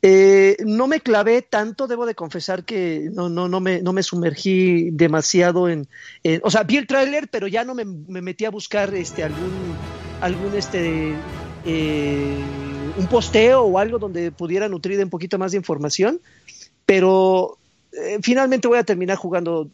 eh, 0.04 0.58
no 0.66 0.88
me 0.88 1.00
clavé 1.00 1.44
tanto, 1.44 1.86
debo 1.86 2.08
de 2.08 2.16
confesar 2.16 2.64
que 2.64 3.10
no, 3.14 3.60
me, 3.60 4.04
sumergí 4.04 4.90
demasiado 4.92 5.70
en, 5.70 5.88
O 6.42 6.50
sea, 6.50 6.64
vi 6.64 6.78
el 6.78 6.88
tráiler, 6.88 7.28
pero 7.28 7.48
ya 7.48 7.64
no 7.64 7.76
me, 7.76 7.86
metí 7.86 8.46
a 8.46 8.50
buscar 8.50 8.96
este, 8.96 9.24
algún, 9.24 10.56
este, 10.56 11.14
eh, 11.66 12.36
un 12.98 13.08
posteo 13.08 13.62
o 13.62 13.78
algo 13.78 14.00
donde 14.00 14.32
pudiera 14.32 14.68
nutrir 14.68 15.00
un 15.04 15.12
poquito 15.12 15.38
más 15.38 15.52
de 15.52 15.58
información. 15.58 16.20
Pero 16.88 17.60
eh, 17.94 18.18
finalmente 18.24 18.68
voy 18.68 18.80
a 18.80 18.84
terminar 18.84 19.18
jugando 19.18 19.70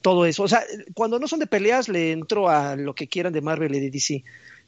todo 0.00 0.26
eso. 0.26 0.42
O 0.42 0.48
sea, 0.48 0.64
cuando 0.94 1.18
no 1.18 1.28
son 1.28 1.38
de 1.38 1.46
peleas, 1.46 1.88
le 1.88 2.12
entro 2.12 2.48
a 2.48 2.76
lo 2.76 2.94
que 2.94 3.08
quieran 3.08 3.32
de 3.32 3.40
Marvel 3.40 3.74
y 3.74 3.80
de 3.80 3.90
DC 3.90 4.24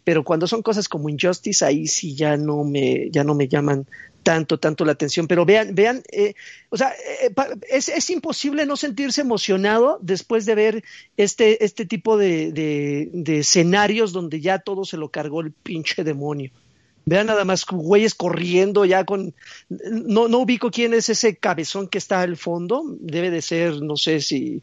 pero 0.08 0.24
cuando 0.24 0.46
son 0.46 0.62
cosas 0.62 0.88
como 0.88 1.10
Injustice, 1.10 1.62
ahí 1.62 1.86
sí 1.86 2.14
ya 2.14 2.38
no 2.38 2.64
me, 2.64 3.10
ya 3.10 3.24
no 3.24 3.34
me 3.34 3.46
llaman 3.46 3.86
tanto, 4.22 4.58
tanto 4.58 4.86
la 4.86 4.92
atención. 4.92 5.26
Pero 5.26 5.44
vean, 5.44 5.74
vean, 5.74 6.02
eh, 6.10 6.32
o 6.70 6.78
sea, 6.78 6.94
eh, 7.22 7.30
es, 7.68 7.90
es, 7.90 8.08
imposible 8.08 8.64
no 8.64 8.78
sentirse 8.78 9.20
emocionado 9.20 9.98
después 10.00 10.46
de 10.46 10.54
ver 10.54 10.84
este, 11.18 11.62
este 11.62 11.84
tipo 11.84 12.16
de, 12.16 12.52
de, 12.52 13.38
escenarios 13.38 14.12
donde 14.12 14.40
ya 14.40 14.60
todo 14.60 14.86
se 14.86 14.96
lo 14.96 15.10
cargó 15.10 15.42
el 15.42 15.52
pinche 15.52 16.02
demonio. 16.04 16.52
Vean 17.04 17.26
nada 17.26 17.44
más 17.44 17.66
güeyes 17.66 18.14
corriendo 18.14 18.86
ya 18.86 19.04
con... 19.04 19.34
No, 19.68 20.26
no 20.26 20.38
ubico 20.38 20.70
quién 20.70 20.94
es 20.94 21.10
ese 21.10 21.36
cabezón 21.36 21.86
que 21.86 21.98
está 21.98 22.22
al 22.22 22.38
fondo. 22.38 22.82
Debe 22.98 23.30
de 23.30 23.42
ser, 23.42 23.82
no 23.82 23.98
sé 23.98 24.22
si... 24.22 24.62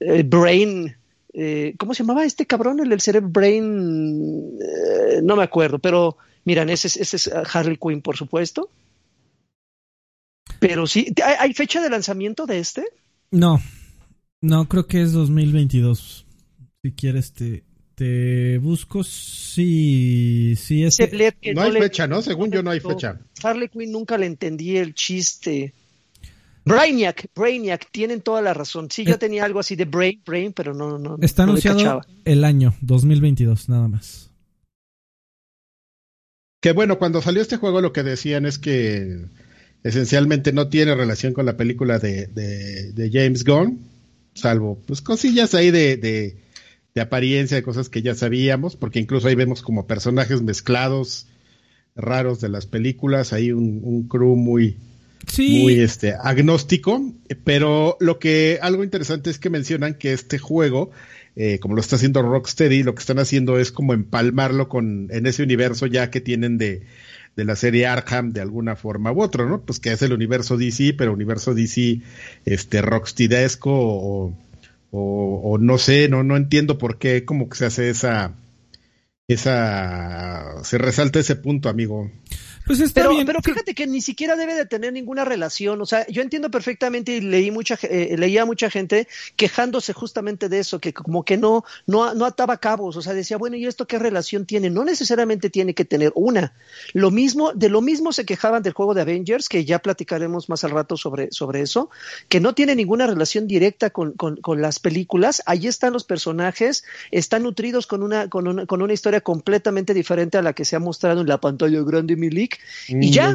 Eh, 0.00 0.22
Brain 0.22 0.94
eh, 1.38 1.74
¿cómo 1.76 1.92
se 1.92 2.02
llamaba 2.02 2.24
este 2.24 2.46
cabrón? 2.46 2.80
El 2.80 2.98
Cerebro 2.98 3.28
Brain, 3.28 4.58
eh, 4.58 5.20
no 5.22 5.36
me 5.36 5.42
acuerdo, 5.42 5.78
pero 5.78 6.16
miran, 6.46 6.70
ese, 6.70 6.88
es 6.88 7.30
Harley 7.52 7.76
Quinn, 7.76 8.00
por 8.00 8.16
supuesto. 8.16 8.70
Pero 10.58 10.86
sí, 10.86 11.12
¿hay, 11.22 11.52
fecha 11.52 11.82
de 11.82 11.90
lanzamiento 11.90 12.46
de 12.46 12.58
este? 12.58 12.86
No, 13.30 13.60
no, 14.40 14.66
creo 14.66 14.86
que 14.86 15.02
es 15.02 15.12
2022. 15.12 16.26
Si 16.82 16.92
quieres 16.92 17.34
te, 17.34 17.64
te 17.94 18.56
busco, 18.56 19.04
sí, 19.04 20.54
sí 20.56 20.84
es... 20.84 20.98
no, 21.54 21.60
hay 21.60 21.72
fecha, 21.72 22.06
¿no? 22.06 22.22
Según 22.22 22.50
yo 22.50 22.62
no 22.62 22.70
hay 22.70 22.80
fecha. 22.80 23.20
Harley 23.42 23.68
Quinn 23.68 23.92
nunca 23.92 24.16
le 24.16 24.24
entendí 24.24 24.78
el 24.78 24.94
chiste. 24.94 25.74
Brainiac, 26.66 27.28
Brainiac, 27.32 27.88
tienen 27.92 28.20
toda 28.20 28.42
la 28.42 28.52
razón. 28.52 28.90
Sí, 28.90 29.04
yo 29.04 29.14
eh, 29.14 29.18
tenía 29.18 29.44
algo 29.44 29.60
así 29.60 29.76
de 29.76 29.84
Brain, 29.84 30.20
Brain, 30.26 30.52
pero 30.52 30.74
no, 30.74 30.98
no. 30.98 31.16
Está 31.22 31.44
anunciado 31.44 32.02
el 32.24 32.44
año 32.44 32.74
2022, 32.80 33.68
nada 33.68 33.86
más. 33.86 34.30
Que 36.60 36.72
bueno, 36.72 36.98
cuando 36.98 37.22
salió 37.22 37.40
este 37.40 37.56
juego 37.56 37.80
lo 37.80 37.92
que 37.92 38.02
decían 38.02 38.46
es 38.46 38.58
que 38.58 39.26
esencialmente 39.84 40.52
no 40.52 40.68
tiene 40.68 40.96
relación 40.96 41.32
con 41.32 41.46
la 41.46 41.56
película 41.56 42.00
de, 42.00 42.26
de, 42.26 43.10
James 43.12 43.44
Gunn, 43.44 43.78
salvo 44.34 44.82
pues 44.86 45.00
cosillas 45.00 45.54
ahí 45.54 45.70
de, 45.70 45.96
de, 45.96 46.36
de 46.96 47.00
apariencia, 47.00 47.56
de 47.56 47.62
cosas 47.62 47.88
que 47.88 48.02
ya 48.02 48.16
sabíamos, 48.16 48.74
porque 48.74 48.98
incluso 48.98 49.28
ahí 49.28 49.36
vemos 49.36 49.62
como 49.62 49.86
personajes 49.86 50.42
mezclados 50.42 51.28
raros 51.94 52.40
de 52.40 52.48
las 52.48 52.66
películas, 52.66 53.32
hay 53.32 53.52
un, 53.52 53.80
un 53.84 54.08
crew 54.08 54.34
muy, 54.34 54.76
muy 55.38 55.80
este, 55.80 56.14
agnóstico, 56.14 57.12
pero 57.44 57.96
lo 58.00 58.18
que 58.18 58.58
algo 58.62 58.84
interesante 58.84 59.30
es 59.30 59.38
que 59.38 59.50
mencionan 59.50 59.94
que 59.94 60.12
este 60.12 60.38
juego, 60.38 60.90
eh, 61.34 61.58
como 61.58 61.74
lo 61.74 61.80
está 61.80 61.96
haciendo 61.96 62.22
Rocksteady, 62.22 62.82
lo 62.82 62.94
que 62.94 63.00
están 63.00 63.18
haciendo 63.18 63.58
es 63.58 63.72
como 63.72 63.92
empalmarlo 63.92 64.68
con 64.68 65.08
en 65.10 65.26
ese 65.26 65.42
universo 65.42 65.86
ya 65.86 66.10
que 66.10 66.20
tienen 66.20 66.58
de, 66.58 66.82
de 67.36 67.44
la 67.44 67.56
serie 67.56 67.86
Arkham 67.86 68.32
de 68.32 68.40
alguna 68.40 68.76
forma 68.76 69.12
u 69.12 69.20
otra, 69.22 69.44
¿no? 69.46 69.60
Pues 69.60 69.80
que 69.80 69.92
es 69.92 70.02
el 70.02 70.12
universo 70.12 70.56
DC, 70.56 70.94
pero 70.96 71.12
universo 71.12 71.54
DC 71.54 72.00
este 72.44 72.82
Rocksteadesco 72.82 73.70
o, 73.72 74.38
o, 74.90 75.40
o 75.44 75.58
no 75.58 75.78
sé, 75.78 76.08
no 76.08 76.22
no 76.22 76.36
entiendo 76.36 76.78
por 76.78 76.98
qué 76.98 77.24
como 77.24 77.48
que 77.48 77.58
se 77.58 77.66
hace 77.66 77.90
esa 77.90 78.34
esa 79.28 80.62
se 80.64 80.78
resalta 80.78 81.18
ese 81.18 81.36
punto, 81.36 81.68
amigo. 81.68 82.10
Pues 82.66 82.80
está 82.80 83.02
pero, 83.02 83.10
bien. 83.14 83.26
Pero 83.26 83.40
fíjate 83.42 83.74
que 83.74 83.86
ni 83.86 84.00
siquiera 84.00 84.34
debe 84.34 84.54
de 84.54 84.66
tener 84.66 84.92
ninguna 84.92 85.24
relación. 85.24 85.80
O 85.80 85.86
sea, 85.86 86.04
yo 86.08 86.20
entiendo 86.20 86.50
perfectamente 86.50 87.12
y 87.16 87.20
leí 87.20 87.52
mucha, 87.52 87.78
eh, 87.82 88.16
leía 88.18 88.44
mucha 88.44 88.70
gente 88.70 89.06
quejándose 89.36 89.92
justamente 89.92 90.48
de 90.48 90.58
eso, 90.58 90.80
que 90.80 90.92
como 90.92 91.24
que 91.24 91.36
no, 91.36 91.64
no, 91.86 92.12
no 92.14 92.24
ataba 92.24 92.58
cabos. 92.58 92.96
O 92.96 93.02
sea, 93.02 93.14
decía, 93.14 93.36
bueno, 93.36 93.56
¿y 93.56 93.66
esto 93.66 93.86
qué 93.86 94.00
relación 94.00 94.46
tiene? 94.46 94.68
No 94.68 94.84
necesariamente 94.84 95.48
tiene 95.48 95.74
que 95.74 95.84
tener 95.84 96.10
una. 96.16 96.54
Lo 96.92 97.12
mismo, 97.12 97.52
de 97.52 97.68
lo 97.68 97.80
mismo 97.82 98.12
se 98.12 98.24
quejaban 98.24 98.64
del 98.64 98.72
juego 98.72 98.94
de 98.94 99.02
Avengers, 99.02 99.48
que 99.48 99.64
ya 99.64 99.78
platicaremos 99.78 100.48
más 100.48 100.64
al 100.64 100.72
rato 100.72 100.96
sobre, 100.96 101.28
sobre 101.30 101.60
eso, 101.60 101.90
que 102.28 102.40
no 102.40 102.54
tiene 102.56 102.74
ninguna 102.74 103.06
relación 103.06 103.46
directa 103.46 103.90
con, 103.90 104.12
con, 104.12 104.36
con 104.38 104.60
las 104.60 104.80
películas. 104.80 105.40
Ahí 105.46 105.68
están 105.68 105.92
los 105.92 106.02
personajes, 106.02 106.82
están 107.12 107.44
nutridos 107.44 107.86
con 107.86 108.02
una, 108.02 108.28
con 108.28 108.48
una, 108.48 108.66
con 108.66 108.82
una 108.82 108.92
historia 108.92 109.20
completamente 109.20 109.94
diferente 109.94 110.36
a 110.36 110.42
la 110.42 110.52
que 110.52 110.64
se 110.64 110.74
ha 110.74 110.80
mostrado 110.80 111.20
en 111.20 111.28
la 111.28 111.40
pantalla 111.40 111.80
grande 111.82 112.16
Milik 112.16 112.55
y 112.88 113.10
ya. 113.10 113.34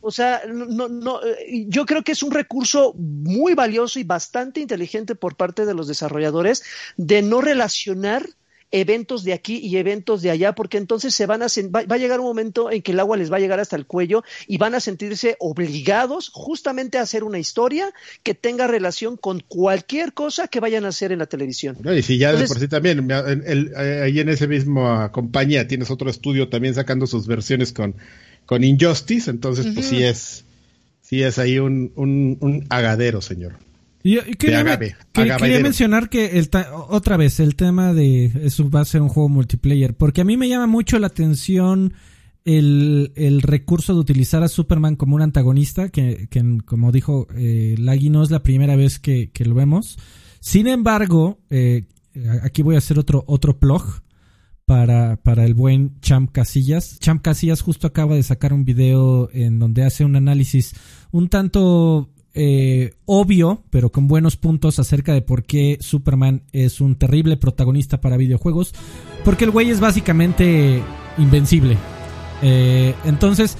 O 0.00 0.10
sea, 0.10 0.42
no, 0.46 0.88
no, 0.88 1.20
eh, 1.24 1.66
yo 1.68 1.86
creo 1.86 2.02
que 2.02 2.12
es 2.12 2.22
un 2.22 2.30
recurso 2.30 2.94
muy 2.94 3.54
valioso 3.54 3.98
y 3.98 4.04
bastante 4.04 4.60
inteligente 4.60 5.14
por 5.14 5.36
parte 5.36 5.66
de 5.66 5.74
los 5.74 5.88
desarrolladores 5.88 6.62
de 6.96 7.22
no 7.22 7.40
relacionar 7.40 8.28
eventos 8.70 9.24
de 9.24 9.32
aquí 9.32 9.58
y 9.58 9.76
eventos 9.76 10.22
de 10.22 10.30
allá, 10.30 10.54
porque 10.54 10.76
entonces 10.78 11.14
se 11.14 11.26
van 11.26 11.42
a 11.42 11.46
va, 11.46 11.94
a 11.94 11.98
llegar 11.98 12.20
un 12.20 12.26
momento 12.26 12.70
en 12.70 12.82
que 12.82 12.92
el 12.92 13.00
agua 13.00 13.16
les 13.16 13.32
va 13.32 13.36
a 13.36 13.40
llegar 13.40 13.60
hasta 13.60 13.76
el 13.76 13.86
cuello 13.86 14.24
y 14.46 14.58
van 14.58 14.74
a 14.74 14.80
sentirse 14.80 15.36
obligados 15.40 16.30
justamente 16.32 16.98
a 16.98 17.02
hacer 17.02 17.24
una 17.24 17.38
historia 17.38 17.90
que 18.22 18.34
tenga 18.34 18.66
relación 18.66 19.16
con 19.16 19.40
cualquier 19.40 20.12
cosa 20.12 20.48
que 20.48 20.60
vayan 20.60 20.84
a 20.84 20.88
hacer 20.88 21.12
en 21.12 21.20
la 21.20 21.26
televisión. 21.26 21.78
y 21.84 22.02
si 22.02 22.18
ya 22.18 22.32
de 22.32 22.46
por 22.46 22.58
sí 22.58 22.68
también, 22.68 23.08
eh, 23.10 24.02
ahí 24.02 24.20
en 24.20 24.28
ese 24.28 24.46
mismo 24.46 25.10
compañía 25.12 25.66
tienes 25.66 25.90
otro 25.90 26.10
estudio 26.10 26.48
también 26.48 26.74
sacando 26.74 27.06
sus 27.06 27.26
versiones 27.26 27.72
con 27.72 27.96
con 28.48 28.64
Injustice, 28.64 29.30
entonces 29.30 29.66
pues 29.74 29.84
sí 29.84 30.02
es, 30.02 30.46
sí 31.02 31.22
es 31.22 31.38
ahí 31.38 31.58
un, 31.58 31.92
un, 31.96 32.64
agadero, 32.70 33.20
señor. 33.20 33.58
Y, 34.02 34.16
quería, 34.36 34.64
mencionar 35.60 36.08
que 36.08 36.38
el 36.38 36.48
otra 36.88 37.18
vez 37.18 37.40
el 37.40 37.56
tema 37.56 37.92
de 37.92 38.32
eso 38.44 38.70
va 38.70 38.80
a 38.80 38.86
ser 38.86 39.02
un 39.02 39.10
juego 39.10 39.28
multiplayer, 39.28 39.94
porque 39.94 40.22
a 40.22 40.24
mí 40.24 40.38
me 40.38 40.48
llama 40.48 40.66
mucho 40.66 40.98
la 40.98 41.08
atención 41.08 41.92
el, 42.46 43.12
el 43.16 43.42
recurso 43.42 43.92
de 43.92 44.00
utilizar 44.00 44.42
a 44.42 44.48
Superman 44.48 44.96
como 44.96 45.14
un 45.14 45.20
antagonista, 45.20 45.90
que, 45.90 46.26
que 46.30 46.42
como 46.64 46.90
dijo 46.90 47.28
eh, 47.36 47.74
Lagui, 47.78 48.08
no 48.08 48.22
es 48.22 48.30
la 48.30 48.42
primera 48.42 48.76
vez 48.76 48.98
que, 48.98 49.30
que 49.30 49.44
lo 49.44 49.54
vemos. 49.54 49.98
Sin 50.40 50.68
embargo, 50.68 51.38
eh, 51.50 51.84
aquí 52.42 52.62
voy 52.62 52.76
a 52.76 52.78
hacer 52.78 52.98
otro, 52.98 53.24
otro 53.26 53.58
plug 53.58 54.00
para, 54.68 55.16
para 55.16 55.46
el 55.46 55.54
buen 55.54 55.98
Champ 56.02 56.30
Casillas. 56.30 56.98
Champ 56.98 57.22
Casillas 57.22 57.62
justo 57.62 57.86
acaba 57.86 58.16
de 58.16 58.22
sacar 58.22 58.52
un 58.52 58.66
video 58.66 59.30
en 59.32 59.58
donde 59.58 59.82
hace 59.82 60.04
un 60.04 60.14
análisis 60.14 60.74
un 61.10 61.30
tanto 61.30 62.10
eh, 62.34 62.92
obvio, 63.06 63.64
pero 63.70 63.90
con 63.90 64.08
buenos 64.08 64.36
puntos 64.36 64.78
acerca 64.78 65.14
de 65.14 65.22
por 65.22 65.44
qué 65.44 65.78
Superman 65.80 66.42
es 66.52 66.82
un 66.82 66.96
terrible 66.96 67.38
protagonista 67.38 68.02
para 68.02 68.18
videojuegos. 68.18 68.74
Porque 69.24 69.46
el 69.46 69.52
güey 69.52 69.70
es 69.70 69.80
básicamente 69.80 70.82
invencible. 71.16 71.78
Eh, 72.42 72.94
entonces, 73.06 73.56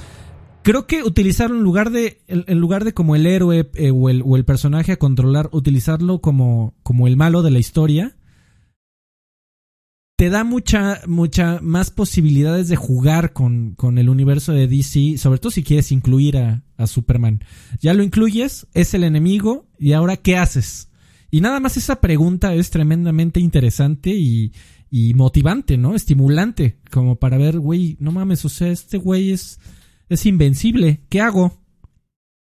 creo 0.61 0.85
que 0.85 1.01
utilizarlo 1.01 1.57
en 1.57 1.63
lugar 1.63 1.89
de, 1.89 2.21
en 2.27 2.59
lugar 2.59 2.83
de 2.83 2.93
como 2.93 3.15
el 3.15 3.25
héroe 3.25 3.67
eh, 3.73 3.89
o, 3.89 4.09
el, 4.09 4.21
o, 4.23 4.35
el, 4.35 4.45
personaje 4.45 4.91
a 4.91 4.97
controlar, 4.97 5.49
utilizarlo 5.53 6.21
como, 6.21 6.75
como 6.83 7.07
el 7.07 7.17
malo 7.17 7.41
de 7.41 7.49
la 7.49 7.57
historia 7.57 8.15
te 10.19 10.29
da 10.29 10.43
mucha, 10.43 10.99
mucha 11.07 11.59
más 11.61 11.91
posibilidades 11.91 12.67
de 12.67 12.75
jugar 12.75 13.31
con, 13.31 13.73
con 13.75 13.97
el 13.97 14.09
universo 14.09 14.51
de 14.51 14.67
DC, 14.67 15.17
sobre 15.17 15.39
todo 15.39 15.49
si 15.49 15.63
quieres 15.63 15.93
incluir 15.93 16.37
a, 16.37 16.61
a 16.75 16.87
Superman. 16.87 17.41
Ya 17.79 17.93
lo 17.93 18.03
incluyes, 18.03 18.67
es 18.73 18.93
el 18.93 19.05
enemigo, 19.05 19.69
y 19.79 19.93
ahora 19.93 20.17
¿qué 20.17 20.35
haces? 20.35 20.89
Y 21.31 21.39
nada 21.39 21.61
más 21.61 21.77
esa 21.77 22.01
pregunta 22.01 22.53
es 22.53 22.69
tremendamente 22.69 23.39
interesante 23.39 24.09
y, 24.09 24.51
y 24.91 25.13
motivante, 25.13 25.77
¿no? 25.77 25.95
Estimulante, 25.95 26.79
como 26.91 27.15
para 27.15 27.37
ver, 27.37 27.57
güey, 27.57 27.95
no 28.01 28.11
mames, 28.11 28.43
o 28.43 28.49
sea, 28.49 28.67
este 28.67 28.97
güey 28.97 29.31
es, 29.31 29.57
es 30.09 30.25
invencible, 30.25 30.99
¿qué 31.07 31.21
hago? 31.21 31.57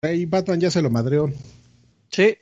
Ahí 0.02 0.26
Batman 0.26 0.60
ya 0.60 0.72
se 0.72 0.82
lo 0.82 0.90
madreó. 0.90 1.32
Sí. 2.10 2.38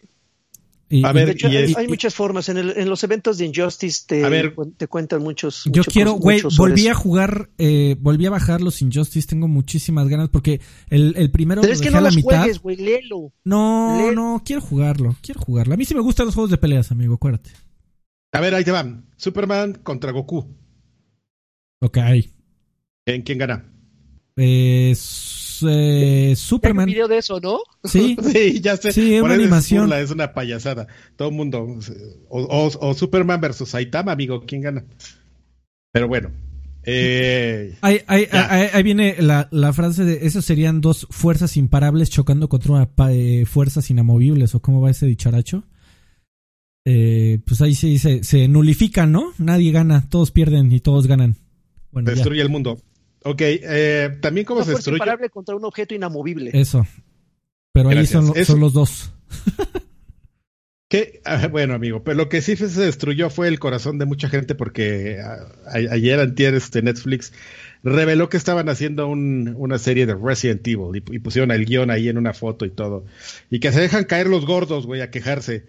A 1.04 1.12
ver, 1.12 1.36
hay, 1.78 1.88
muchas 1.88 2.14
formas. 2.14 2.48
En, 2.50 2.58
el, 2.58 2.78
en, 2.78 2.90
los 2.90 3.04
eventos 3.04 3.38
de 3.38 3.46
Injustice 3.46 4.04
te, 4.08 4.54
te 4.78 4.88
cuentan 4.88 5.24
muchos. 5.24 5.64
Yo 5.66 5.84
quiero, 5.84 6.14
güey, 6.14 6.42
volví 6.58 6.88
a 6.88 6.94
jugar, 6.94 7.50
eh, 7.58 7.96
volví 8.00 8.26
a 8.28 8.30
bajar 8.30 8.62
los 8.62 8.82
Injustice. 8.82 9.28
Tengo 9.28 9.48
muchísimas 9.48 10.08
ganas 10.08 10.30
porque 10.30 10.62
el, 10.90 11.16
el 11.18 11.32
primero 11.32 11.62
Pero 11.62 11.74
es 11.74 11.82
que 11.82 11.90
no 11.90 12.02
la 12.02 12.12
mitad. 12.12 12.40
Juegues, 12.40 12.60
wey, 12.64 12.76
léelo. 12.76 13.34
No, 13.44 14.12
no, 14.12 14.44
quiero 14.46 14.62
jugarlo, 14.62 15.16
quiero 15.22 15.42
jugarlo. 15.42 15.74
A 15.74 15.78
mí 15.78 15.86
sí 15.86 15.96
me 15.96 16.02
gustan 16.02 16.28
los 16.28 16.36
juegos 16.36 16.52
de 16.52 16.58
peleas, 16.58 16.92
amigo, 16.92 17.16
acuérdate. 17.16 17.52
A 18.32 18.40
ver, 18.40 18.54
ahí 18.54 18.64
te 18.64 18.72
van. 18.72 19.06
Superman 19.18 19.74
contra 19.82 20.12
Goku. 20.12 20.56
Ok. 21.80 21.98
¿En 23.06 23.22
quién 23.22 23.38
gana? 23.38 23.72
Eh, 24.36 24.94
eh, 25.68 26.34
Superman. 26.36 26.88
Hay 26.88 26.94
un 26.94 26.94
video 26.94 27.08
de 27.08 27.18
eso, 27.18 27.40
¿no? 27.40 27.60
Sí, 27.84 28.18
sí 28.32 28.62
ya 28.62 28.78
sé. 28.78 28.92
Sí, 28.92 29.16
es 29.16 29.22
una 29.22 29.34
animación. 29.34 29.92
Es, 29.94 30.12
una 30.12 30.34
payasada. 30.34 30.88
Todo 31.16 31.30
el 31.30 31.36
mundo. 31.36 31.80
O, 32.30 32.94
Superman 32.94 33.42
versus 33.42 33.70
Saitama, 33.70 34.12
amigo. 34.12 34.44
¿Quién 34.46 34.62
gana? 34.62 34.86
Pero 35.92 36.08
bueno. 36.08 36.32
Eh, 36.88 37.76
ahí, 37.82 38.02
ahí, 38.06 38.84
viene 38.84 39.16
la, 39.20 39.48
la, 39.50 39.74
frase 39.74 40.06
de 40.06 40.28
esos 40.28 40.46
serían 40.46 40.82
dos 40.82 41.08
fuerzas 41.10 41.58
imparables 41.58 42.12
chocando 42.12 42.48
contra 42.48 42.74
una 42.74 43.12
eh, 43.12 43.46
fuerzas 43.48 43.90
inamovibles 43.90 44.54
o 44.54 44.62
cómo 44.62 44.82
va 44.82 44.92
ese 44.92 45.08
dicharacho 45.08 45.64
eh, 46.86 47.40
pues 47.46 47.62
ahí 47.62 47.74
se, 47.74 47.98
se, 47.98 48.24
se 48.24 48.48
nulifican, 48.48 49.12
¿no? 49.12 49.34
Nadie 49.40 49.72
gana, 49.72 50.08
todos 50.08 50.30
pierden 50.30 50.72
y 50.72 50.80
todos 50.80 51.08
ganan. 51.08 51.36
Bueno, 51.92 52.12
destruye 52.12 52.42
el 52.42 52.50
mundo. 52.50 52.80
Ok, 53.28 53.42
eh, 53.42 54.18
también 54.22 54.46
cómo 54.46 54.64
se 54.64 54.72
destruye. 54.72 54.98
imparable 54.98 55.32
contra 55.32 55.56
un 55.56 55.66
objeto 55.66 55.96
inamovible. 55.96 56.52
Eso. 56.54 56.86
Pero 57.74 57.90
ahí 57.90 58.06
son, 58.06 58.34
son, 58.46 58.60
los 58.60 58.74
dos. 58.74 59.12
que, 60.88 61.22
ah, 61.26 61.48
bueno, 61.48 61.74
amigo, 61.74 62.04
pero 62.04 62.18
lo 62.18 62.30
que 62.30 62.42
sí 62.42 62.56
se 62.56 62.68
destruyó 62.68 63.32
fue 63.32 63.48
el 63.48 63.58
corazón 63.58 63.98
de 63.98 64.06
mucha 64.06 64.30
gente 64.30 64.54
porque 64.54 65.20
ah, 65.24 65.40
ayer 65.66 66.20
antier 66.20 66.54
este 66.54 66.84
Netflix 66.84 67.34
reveló 67.82 68.30
que 68.30 68.38
estaban 68.38 68.70
haciendo 68.70 69.08
un, 69.08 69.56
una 69.58 69.80
serie 69.80 70.06
de 70.06 70.14
Resident 70.14 70.66
Evil 70.68 70.96
y, 70.96 71.16
y 71.16 71.20
pusieron 71.20 71.50
el 71.50 71.66
guion 71.66 71.90
ahí 71.90 72.10
en 72.10 72.20
una 72.20 72.34
foto 72.34 72.64
y 72.64 72.70
todo. 72.70 73.06
Y 73.50 73.60
que 73.60 73.72
se 73.72 73.82
dejan 73.82 74.04
caer 74.04 74.28
los 74.28 74.46
gordos, 74.46 74.86
güey, 74.86 75.02
a 75.02 75.10
quejarse. 75.10 75.66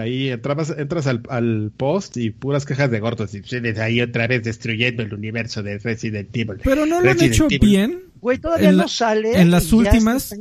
Ahí 0.00 0.30
entras, 0.30 0.72
entras 0.78 1.06
al, 1.06 1.72
post 1.76 2.16
y 2.16 2.30
puras 2.30 2.64
quejas 2.64 2.90
de 2.90 3.00
gordos. 3.00 3.32
Y 3.34 3.80
ahí 3.80 4.00
otra 4.00 4.26
vez 4.26 4.42
destruyendo 4.42 5.02
el 5.02 5.12
universo 5.12 5.62
de 5.62 5.76
Resident 5.76 6.34
Evil. 6.34 6.56
Pero 6.64 6.86
no 6.86 7.02
lo 7.02 7.10
han 7.10 7.22
hecho 7.22 7.48
bien. 7.48 8.04
Güey, 8.18 8.38
todavía 8.38 8.72
no 8.72 8.88
sale. 8.88 9.38
En 9.38 9.50
las 9.50 9.74
últimas. 9.74 10.34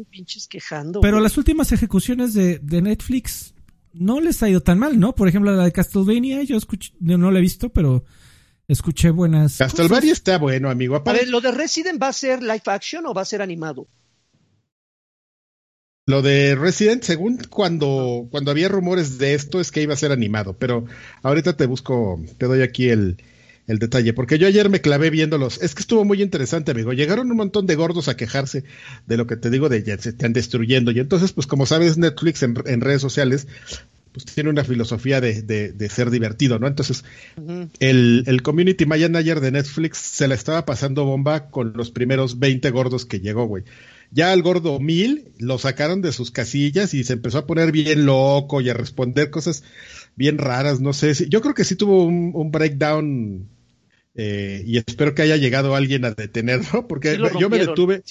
quejando, 0.50 1.02
pero 1.02 1.20
las 1.20 1.38
últimas 1.38 1.74
ejecuciones 1.74 2.34
de, 2.34 2.62
Netflix 2.64 3.54
no 3.92 4.22
les 4.22 4.42
ha 4.44 4.48
ido 4.48 4.62
tan 4.62 4.80
mal, 4.80 4.98
¿no? 4.98 5.14
Por 5.14 5.28
ejemplo, 5.28 5.54
la 5.54 5.66
de 5.66 5.74
Castlevania, 5.74 6.42
yo 6.44 6.56
escuché, 6.56 6.94
no 7.02 7.30
la 7.30 7.40
he 7.40 7.42
visto, 7.42 7.68
pero 7.68 8.06
escuché 8.66 9.10
buenas. 9.10 9.58
Castlevania 9.58 10.14
está 10.14 10.38
bueno, 10.38 10.70
amigo. 10.70 11.04
A 11.06 11.12
ver, 11.12 11.28
¿lo 11.28 11.42
de 11.42 11.52
Resident 11.52 12.02
va 12.02 12.08
a 12.08 12.14
ser 12.14 12.42
live 12.42 12.62
action 12.68 13.06
o 13.08 13.14
va 13.14 13.24
a 13.24 13.26
ser 13.26 13.42
animado? 13.42 13.90
Lo 16.10 16.24
de 16.24 16.56
Resident, 16.56 17.04
según 17.04 17.38
cuando, 17.52 18.28
cuando 18.32 18.50
había 18.50 18.68
rumores 18.68 19.20
de 19.20 19.36
esto, 19.36 19.60
es 19.60 19.72
que 19.72 19.84
iba 19.84 19.94
a 19.94 19.96
ser 19.96 20.12
animado, 20.12 20.56
pero 20.58 20.86
ahorita 21.22 21.56
te 21.56 21.68
busco, 21.68 22.20
te 22.40 22.48
doy 22.48 22.64
aquí 22.64 22.90
el, 22.90 23.18
el 23.68 23.78
detalle, 23.78 24.14
porque 24.14 24.40
yo 24.40 24.48
ayer 24.48 24.72
me 24.72 24.82
clavé 24.82 25.12
viéndolos. 25.12 25.62
Es 25.62 25.76
que 25.76 25.82
estuvo 25.82 26.04
muy 26.06 26.24
interesante, 26.24 26.72
amigo. 26.72 26.94
Llegaron 26.94 27.30
un 27.30 27.38
montón 27.38 27.68
de 27.68 27.76
gordos 27.76 28.08
a 28.08 28.18
quejarse 28.18 28.64
de 29.06 29.18
lo 29.18 29.28
que 29.28 29.36
te 29.36 29.52
digo 29.52 29.70
de 29.70 29.84
ya 29.84 30.00
se 30.00 30.10
están 30.10 30.34
destruyendo. 30.34 30.90
Y 30.90 31.00
entonces, 31.00 31.32
pues 31.32 31.46
como 31.46 31.68
sabes, 31.68 32.00
Netflix 32.00 32.42
en, 32.42 32.56
redes 32.56 33.02
sociales, 33.04 33.48
pues 34.12 34.26
tiene 34.26 34.50
una 34.50 34.64
filosofía 34.64 35.22
de, 35.22 35.44
de, 35.44 35.90
ser 35.90 36.10
divertido, 36.10 36.58
¿no? 36.58 36.66
Entonces, 36.66 37.06
el, 37.80 38.24
el 38.26 38.42
community 38.42 38.88
manager 38.88 39.42
de 39.42 39.52
Netflix 39.52 40.00
se 40.00 40.28
la 40.28 40.34
estaba 40.34 40.66
pasando 40.66 41.06
bomba 41.06 41.52
con 41.52 41.74
los 41.74 41.92
primeros 41.92 42.40
20 42.40 42.68
gordos 42.72 43.06
que 43.06 43.20
llegó, 43.20 43.46
güey. 43.46 43.64
Ya 44.12 44.32
al 44.32 44.42
gordo 44.42 44.80
Mil 44.80 45.32
lo 45.38 45.58
sacaron 45.60 46.02
de 46.02 46.12
sus 46.12 46.32
casillas 46.32 46.94
y 46.94 47.04
se 47.04 47.14
empezó 47.14 47.40
a 47.40 47.48
poner 47.48 47.72
bien 47.72 48.06
loco 48.06 48.62
y 48.62 48.70
a 48.70 48.74
responder 48.74 49.30
cosas 49.30 49.64
bien 50.16 50.38
raras, 50.38 50.82
no 50.82 50.94
sé. 50.94 51.16
Si, 51.16 51.30
yo 51.30 51.42
creo 51.42 51.54
que 51.54 51.64
sí 51.64 51.76
tuvo 51.76 52.06
un, 52.06 52.52
breakdown 52.52 53.48
eh, 54.16 54.64
y 54.66 54.78
espero 54.78 55.14
que 55.14 55.22
haya 55.22 55.38
llegado 55.38 55.76
alguien 55.76 56.06
a 56.06 56.12
detenerlo, 56.12 56.88
porque 56.90 57.18
yo 57.40 57.50
me 57.50 57.60
detuve. 57.60 58.02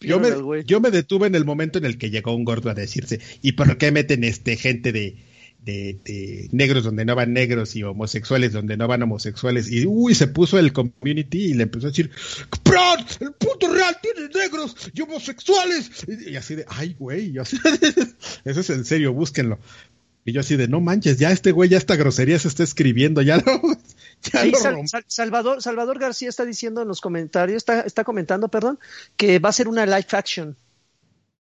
yo, 0.00 0.20
me, 0.20 0.64
yo 0.64 0.80
me 0.80 0.90
detuve 0.90 1.26
en 1.26 1.34
el 1.34 1.44
momento 1.44 1.78
en 1.78 1.86
el 1.86 1.98
que 1.98 2.10
llegó 2.10 2.34
un 2.34 2.44
gordo 2.44 2.70
a 2.70 2.74
decirse, 2.74 3.20
¿y 3.42 3.52
por 3.52 3.78
qué 3.78 3.90
meten 3.90 4.24
este 4.24 4.56
gente 4.56 4.92
de, 4.92 5.16
de, 5.66 6.48
negros 6.52 6.84
donde 6.84 7.04
no 7.04 7.14
van 7.16 7.32
negros 7.32 7.74
y 7.74 7.82
homosexuales 7.82 8.52
donde 8.52 8.76
no 8.76 8.86
van 8.86 9.02
homosexuales. 9.02 9.70
Y 9.70 9.84
uy, 9.86 10.14
se 10.14 10.28
puso 10.28 10.58
el 10.58 10.72
community 10.72 11.46
y 11.46 11.54
le 11.54 11.64
empezó 11.64 11.88
a 11.88 11.90
decir, 11.90 12.10
el 13.20 13.32
punto 13.32 13.72
real 13.72 13.96
tiene 14.00 14.28
negros 14.32 14.76
y 14.94 15.00
homosexuales. 15.02 15.90
Y, 16.26 16.36
así 16.36 16.54
de, 16.54 16.64
ay, 16.68 16.94
güey, 16.98 17.34
eso 18.44 18.60
es 18.60 18.70
en 18.70 18.84
serio, 18.84 19.12
búsquenlo. 19.12 19.58
Y 20.24 20.32
yo 20.32 20.40
así 20.40 20.56
de, 20.56 20.66
no 20.68 20.80
manches, 20.80 21.18
ya 21.18 21.30
este 21.30 21.52
güey, 21.52 21.68
ya 21.68 21.78
esta 21.78 21.96
grosería 21.96 22.38
se 22.38 22.48
está 22.48 22.62
escribiendo, 22.62 23.22
ya 23.22 23.36
lo... 23.46 23.60
Salvador, 25.06 25.62
Salvador 25.62 25.98
García 25.98 26.28
está 26.28 26.44
diciendo 26.44 26.82
en 26.82 26.88
los 26.88 27.00
comentarios, 27.00 27.58
está, 27.58 27.82
está 27.82 28.02
comentando, 28.02 28.48
perdón, 28.48 28.78
que 29.16 29.38
va 29.38 29.50
a 29.50 29.52
ser 29.52 29.68
una 29.68 29.84
live 29.86 30.06
action 30.12 30.56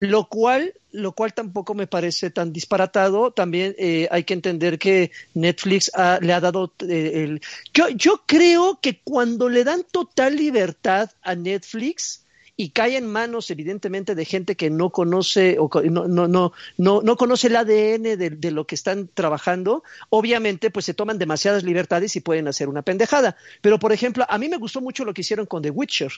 lo 0.01 0.27
cual, 0.27 0.73
lo 0.91 1.11
cual 1.13 1.35
tampoco 1.35 1.75
me 1.75 1.85
parece 1.85 2.31
tan 2.31 2.51
disparatado. 2.51 3.31
También 3.31 3.75
eh, 3.77 4.07
hay 4.09 4.23
que 4.23 4.33
entender 4.33 4.79
que 4.79 5.11
Netflix 5.35 5.91
le 6.21 6.33
ha 6.33 6.39
dado 6.39 6.73
eh, 6.79 7.23
el. 7.23 7.41
Yo, 7.71 7.87
yo 7.89 8.23
creo 8.25 8.79
que 8.81 8.99
cuando 9.03 9.47
le 9.47 9.63
dan 9.63 9.85
total 9.89 10.35
libertad 10.35 11.11
a 11.21 11.35
Netflix 11.35 12.25
y 12.57 12.71
cae 12.71 12.97
en 12.97 13.05
manos, 13.05 13.51
evidentemente, 13.51 14.15
de 14.15 14.25
gente 14.25 14.55
que 14.55 14.71
no 14.71 14.89
conoce 14.89 15.57
o 15.59 15.69
no, 15.83 16.07
no, 16.07 16.27
no, 16.27 16.51
no, 16.77 17.01
no 17.03 17.15
conoce 17.15 17.47
el 17.47 17.55
ADN 17.55 18.03
de, 18.17 18.29
de, 18.31 18.51
lo 18.51 18.65
que 18.65 18.73
están 18.73 19.07
trabajando, 19.13 19.83
obviamente, 20.09 20.71
pues 20.71 20.85
se 20.85 20.95
toman 20.95 21.19
demasiadas 21.19 21.63
libertades 21.63 22.15
y 22.15 22.21
pueden 22.21 22.47
hacer 22.47 22.69
una 22.69 22.81
pendejada. 22.81 23.37
Pero, 23.61 23.77
por 23.77 23.93
ejemplo, 23.93 24.25
a 24.27 24.39
mí 24.39 24.49
me 24.49 24.57
gustó 24.57 24.81
mucho 24.81 25.05
lo 25.05 25.13
que 25.13 25.21
hicieron 25.21 25.45
con 25.45 25.61
The 25.61 25.69
Witcher 25.69 26.11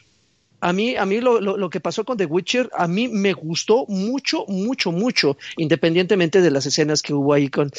a 0.63 0.71
mí, 0.71 0.95
a 0.95 1.05
mí 1.05 1.19
lo, 1.19 1.41
lo, 1.41 1.69
que 1.69 1.81
pasó 1.81 2.05
con 2.05 2.17
The 2.17 2.25
Witcher, 2.25 2.69
a 2.73 2.87
mí 2.87 3.09
me 3.09 3.33
gustó 3.33 3.85
mucho, 3.89 4.45
mucho, 4.47 4.93
mucho, 4.93 5.37
independientemente 5.57 6.39
de 6.39 6.51
las 6.51 6.65
escenas 6.65 7.01
que 7.01 7.13
hubo 7.13 7.33
ahí 7.33 7.49
con, 7.49 7.69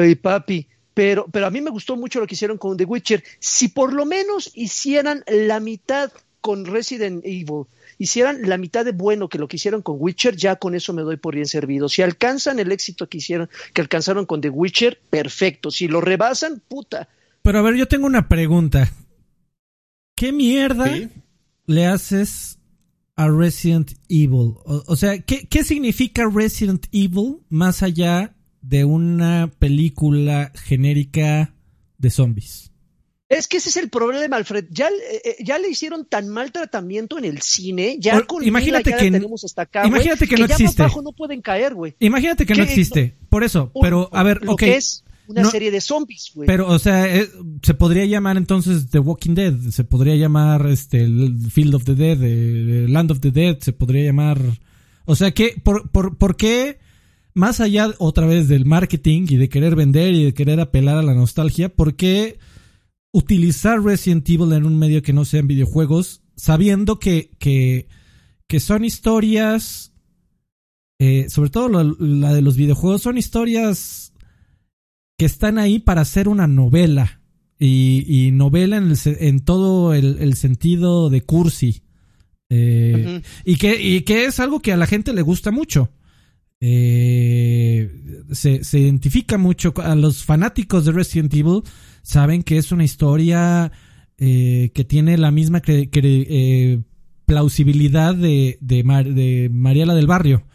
ay, 0.00 0.14
papi. 0.14 0.66
Pero, 0.94 1.26
pero 1.30 1.46
a 1.46 1.50
mí 1.50 1.60
me 1.60 1.68
gustó 1.68 1.94
mucho 1.94 2.18
lo 2.18 2.26
que 2.26 2.34
hicieron 2.34 2.56
con 2.56 2.78
The 2.78 2.86
Witcher. 2.86 3.22
Si 3.38 3.68
por 3.68 3.92
lo 3.92 4.06
menos 4.06 4.50
hicieran 4.54 5.22
la 5.26 5.60
mitad 5.60 6.10
con 6.40 6.64
Resident 6.64 7.22
Evil, 7.26 7.66
hicieran 7.98 8.48
la 8.48 8.56
mitad 8.56 8.82
de 8.82 8.92
bueno 8.92 9.28
que 9.28 9.38
lo 9.38 9.46
que 9.46 9.56
hicieron 9.56 9.82
con 9.82 9.96
Witcher, 9.98 10.34
ya 10.34 10.56
con 10.56 10.74
eso 10.74 10.94
me 10.94 11.02
doy 11.02 11.18
por 11.18 11.34
bien 11.34 11.46
servido. 11.46 11.90
Si 11.90 12.00
alcanzan 12.00 12.58
el 12.58 12.72
éxito 12.72 13.06
que 13.06 13.18
hicieron, 13.18 13.50
que 13.74 13.82
alcanzaron 13.82 14.24
con 14.24 14.40
The 14.40 14.48
Witcher, 14.48 14.98
perfecto. 15.10 15.70
Si 15.70 15.88
lo 15.88 16.00
rebasan, 16.00 16.62
puta. 16.66 17.10
Pero 17.42 17.58
a 17.58 17.62
ver, 17.62 17.74
yo 17.74 17.86
tengo 17.86 18.06
una 18.06 18.28
pregunta. 18.28 18.90
¿Qué 20.16 20.32
mierda 20.32 20.90
le 21.66 21.86
haces 21.86 22.58
a 23.16 23.28
Resident 23.28 23.92
Evil? 24.08 24.54
O, 24.64 24.96
sea, 24.96 25.18
¿qué, 25.18 25.46
¿qué, 25.48 25.64
significa 25.64 26.28
Resident 26.32 26.86
Evil 26.92 27.38
más 27.48 27.82
allá 27.82 28.34
de 28.62 28.84
una 28.84 29.50
película 29.58 30.52
genérica 30.54 31.54
de 31.98 32.10
zombies? 32.10 32.72
Es 33.28 33.48
que 33.48 33.56
ese 33.56 33.70
es 33.70 33.76
el 33.76 33.90
problema, 33.90 34.36
Alfred. 34.36 34.66
Ya, 34.70 34.86
eh, 34.86 35.20
eh, 35.24 35.36
ya 35.40 35.58
le 35.58 35.68
hicieron 35.68 36.04
tan 36.04 36.28
mal 36.28 36.52
tratamiento 36.52 37.18
en 37.18 37.24
el 37.24 37.42
cine, 37.42 37.96
ya 37.98 38.22
con 38.22 38.44
imagínate 38.44 38.92
que 38.92 39.10
tenemos 39.10 39.44
hasta 39.44 39.62
acá, 39.62 39.84
imagínate 39.84 40.28
que, 40.28 40.36
no 40.36 40.44
existe. 40.44 40.84
no 41.02 41.12
pueden 41.12 41.42
caer, 41.42 41.74
güey. 41.74 41.96
Imagínate 41.98 42.46
que, 42.46 42.54
no 42.54 42.62
existe. 42.62 43.16
Por 43.28 43.42
eso, 43.42 43.72
pero 43.80 44.08
a 44.12 44.22
ver, 44.22 44.40
ok 44.46 44.62
una 45.28 45.44
serie 45.44 45.70
de 45.70 45.80
zombies, 45.80 46.32
güey. 46.34 46.46
Pero, 46.46 46.68
o 46.68 46.78
sea, 46.78 47.14
eh, 47.14 47.28
se 47.62 47.74
podría 47.74 48.04
llamar 48.04 48.36
entonces 48.36 48.88
The 48.90 48.98
Walking 48.98 49.34
Dead, 49.34 49.54
se 49.70 49.84
podría 49.84 50.16
llamar 50.16 50.66
este 50.66 51.06
Field 51.50 51.74
of 51.74 51.84
the 51.84 51.94
Dead, 51.94 52.18
eh, 52.22 52.86
Land 52.88 53.10
of 53.10 53.20
the 53.20 53.30
Dead, 53.30 53.58
se 53.60 53.72
podría 53.72 54.04
llamar... 54.04 54.40
O 55.04 55.14
sea, 55.14 55.32
que 55.32 55.54
por, 55.62 55.90
por, 55.90 56.18
¿por 56.18 56.36
qué, 56.36 56.78
más 57.34 57.60
allá 57.60 57.90
otra 57.98 58.26
vez 58.26 58.48
del 58.48 58.64
marketing 58.64 59.26
y 59.28 59.36
de 59.36 59.48
querer 59.48 59.76
vender 59.76 60.14
y 60.14 60.24
de 60.24 60.34
querer 60.34 60.58
apelar 60.58 60.98
a 60.98 61.02
la 61.02 61.14
nostalgia, 61.14 61.68
por 61.68 61.94
qué 61.94 62.38
utilizar 63.12 63.82
Resident 63.82 64.28
Evil 64.28 64.52
en 64.52 64.66
un 64.66 64.78
medio 64.78 65.02
que 65.02 65.12
no 65.12 65.24
sean 65.24 65.46
videojuegos, 65.46 66.22
sabiendo 66.36 66.98
que, 66.98 67.30
que, 67.38 67.88
que 68.46 68.60
son 68.60 68.84
historias, 68.84 69.92
eh, 70.98 71.26
sobre 71.30 71.50
todo 71.50 71.68
la 71.98 72.34
de 72.34 72.42
los 72.42 72.56
videojuegos, 72.56 73.02
son 73.02 73.16
historias 73.16 74.12
que 75.16 75.24
están 75.24 75.58
ahí 75.58 75.78
para 75.78 76.02
hacer 76.02 76.28
una 76.28 76.46
novela. 76.46 77.20
Y, 77.58 78.30
novela 78.34 78.76
en, 78.76 78.92
en 79.04 79.40
todo 79.40 79.94
el, 79.94 80.34
sentido 80.34 81.08
de 81.08 81.22
cursi. 81.22 81.82
Eh, 82.50 83.22
y, 83.44 83.56
que, 83.56 83.80
y 83.80 84.02
que 84.02 84.26
es 84.26 84.40
algo 84.40 84.60
que 84.60 84.72
a 84.72 84.76
la 84.76 84.86
gente 84.86 85.14
le 85.14 85.22
gusta 85.22 85.50
mucho. 85.50 85.90
Eh, 86.60 87.90
se, 88.32 88.64
se, 88.64 88.78
identifica 88.78 89.36
mucho 89.36 89.74
a 89.76 89.94
los 89.94 90.24
fanáticos 90.24 90.86
de 90.86 90.92
Resident 90.92 91.34
Evil 91.34 91.62
saben 92.02 92.42
que 92.42 92.56
es 92.56 92.72
una 92.72 92.82
historia 92.82 93.72
eh, 94.16 94.70
que 94.74 94.84
tiene 94.84 95.18
la 95.18 95.30
misma 95.30 95.60
eh, 95.66 96.80
plausibilidad 97.26 98.14
de, 98.14 98.56
de, 98.62 98.82
de, 98.82 99.50
Mariela 99.52 99.94
del 99.94 100.06
Barrio 100.06 100.45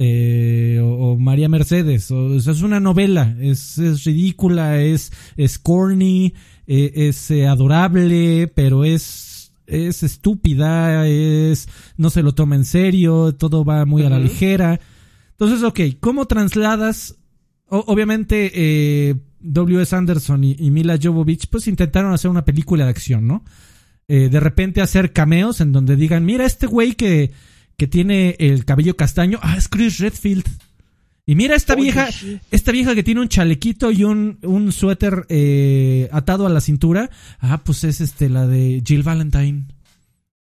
eh, 0.00 0.80
o, 0.82 1.16
María 1.16 1.48
Mercedes. 1.48 2.10
O, 2.10 2.34
es 2.34 2.62
una 2.62 2.80
novela, 2.80 3.36
es, 3.40 3.78
es 3.78 4.02
ridícula, 4.02 4.82
es, 4.82 5.12
es 5.36 5.60
corny, 5.60 6.34
es 6.66 7.30
adorable, 7.30 8.50
pero 8.52 8.84
es, 8.84 9.52
es 9.66 10.02
estúpida, 10.02 11.06
es, 11.06 11.68
no 11.96 12.10
se 12.10 12.22
lo 12.22 12.32
toma 12.32 12.56
en 12.56 12.64
serio, 12.64 13.34
todo 13.36 13.64
va 13.64 13.84
muy 13.84 14.02
a 14.02 14.10
la 14.10 14.18
ligera. 14.18 14.80
Entonces, 15.32 15.62
ok, 15.62 15.80
¿cómo 16.00 16.26
trasladas? 16.26 17.16
obviamente, 17.70 18.50
eh, 18.52 19.14
W.S. 19.40 19.94
Anderson 19.94 20.44
y, 20.44 20.70
Mila 20.70 20.98
Jovovich, 21.00 21.48
pues 21.48 21.66
intentaron 21.68 22.12
hacer 22.12 22.30
una 22.30 22.44
película 22.44 22.84
de 22.84 22.90
acción, 22.90 23.26
¿no? 23.26 23.44
Eh, 24.08 24.28
de 24.28 24.40
repente 24.40 24.80
hacer 24.80 25.12
cameos 25.12 25.60
en 25.60 25.72
donde 25.72 25.96
digan, 25.96 26.24
mira, 26.24 26.44
este 26.44 26.66
güey 26.66 26.94
que, 26.94 27.30
que 27.80 27.86
tiene 27.86 28.36
el 28.38 28.66
cabello 28.66 28.94
castaño, 28.94 29.38
ah, 29.40 29.56
es 29.56 29.66
Chris 29.66 30.00
Redfield. 30.00 30.44
Y 31.24 31.34
mira 31.34 31.56
esta 31.56 31.74
vieja, 31.74 32.10
esta 32.50 32.72
vieja 32.72 32.94
que 32.94 33.02
tiene 33.02 33.22
un 33.22 33.28
chalequito 33.30 33.90
y 33.90 34.04
un, 34.04 34.38
un 34.42 34.70
suéter 34.70 35.24
eh, 35.30 36.06
atado 36.12 36.44
a 36.46 36.50
la 36.50 36.60
cintura, 36.60 37.08
ah, 37.38 37.62
pues 37.64 37.84
es 37.84 38.02
este, 38.02 38.28
la 38.28 38.46
de 38.46 38.82
Jill 38.86 39.02
Valentine. 39.02 39.64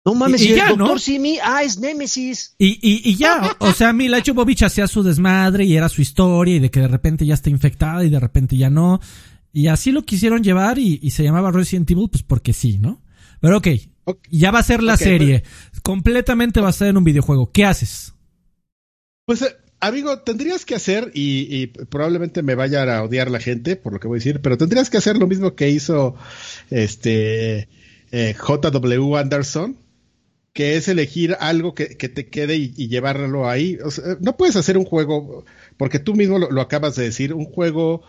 No 0.06 0.14
mames, 0.14 0.40
y, 0.40 0.52
el 0.52 0.66
doctor 0.66 0.98
Simi, 0.98 1.36
ah, 1.44 1.62
es 1.62 1.78
Nemesis. 1.78 2.54
Y, 2.56 2.78
y, 2.80 3.14
ya, 3.16 3.54
o 3.58 3.72
sea, 3.74 3.92
Mila 3.92 4.22
Jovovich 4.26 4.62
hacía 4.62 4.86
su 4.86 5.02
desmadre 5.02 5.66
y 5.66 5.76
era 5.76 5.90
su 5.90 6.00
historia 6.00 6.56
y 6.56 6.58
de 6.58 6.70
que 6.70 6.80
de 6.80 6.88
repente 6.88 7.26
ya 7.26 7.34
está 7.34 7.50
infectada 7.50 8.02
y 8.02 8.08
de 8.08 8.18
repente 8.18 8.56
ya 8.56 8.70
no. 8.70 8.98
Y 9.52 9.66
así 9.66 9.92
lo 9.92 10.06
quisieron 10.06 10.42
llevar 10.42 10.78
y, 10.78 11.10
se 11.10 11.22
llamaba 11.22 11.52
Resident 11.52 11.90
Evil, 11.90 12.08
pues 12.10 12.22
porque 12.22 12.54
sí, 12.54 12.78
¿no? 12.78 13.02
Pero 13.40 13.58
ok, 13.58 13.68
ya 14.30 14.50
va 14.50 14.60
a 14.60 14.64
ser 14.64 14.82
la 14.82 14.96
serie. 14.96 15.44
Completamente 15.82 16.60
va 16.60 16.68
a 16.68 16.72
ser 16.72 16.88
en 16.88 16.96
un 16.96 17.04
videojuego. 17.04 17.50
¿Qué 17.52 17.64
haces? 17.64 18.14
Pues, 19.26 19.42
eh, 19.42 19.56
amigo, 19.80 20.20
tendrías 20.20 20.64
que 20.64 20.74
hacer, 20.74 21.10
y, 21.14 21.68
probablemente 21.68 22.42
me 22.42 22.54
vaya 22.54 22.82
a 22.96 23.02
odiar 23.02 23.30
la 23.30 23.40
gente 23.40 23.76
por 23.76 23.92
lo 23.92 24.00
que 24.00 24.08
voy 24.08 24.16
a 24.16 24.20
decir, 24.20 24.40
pero 24.40 24.58
tendrías 24.58 24.90
que 24.90 24.98
hacer 24.98 25.16
lo 25.18 25.26
mismo 25.26 25.54
que 25.54 25.70
hizo 25.70 26.16
este 26.70 27.68
eh, 28.12 28.34
J.W. 28.34 29.16
Anderson 29.16 29.76
que 30.52 30.76
es 30.76 30.88
elegir 30.88 31.36
algo 31.38 31.74
que, 31.74 31.86
te 31.86 32.28
quede 32.28 32.56
y, 32.56 32.88
llevarlo 32.88 33.48
ahí. 33.48 33.78
no 34.20 34.36
puedes 34.36 34.56
hacer 34.56 34.76
un 34.78 34.84
juego, 34.84 35.44
porque 35.76 35.98
tú 35.98 36.14
mismo 36.14 36.38
lo, 36.38 36.60
acabas 36.60 36.96
de 36.96 37.04
decir, 37.04 37.32
un 37.34 37.44
juego 37.44 38.02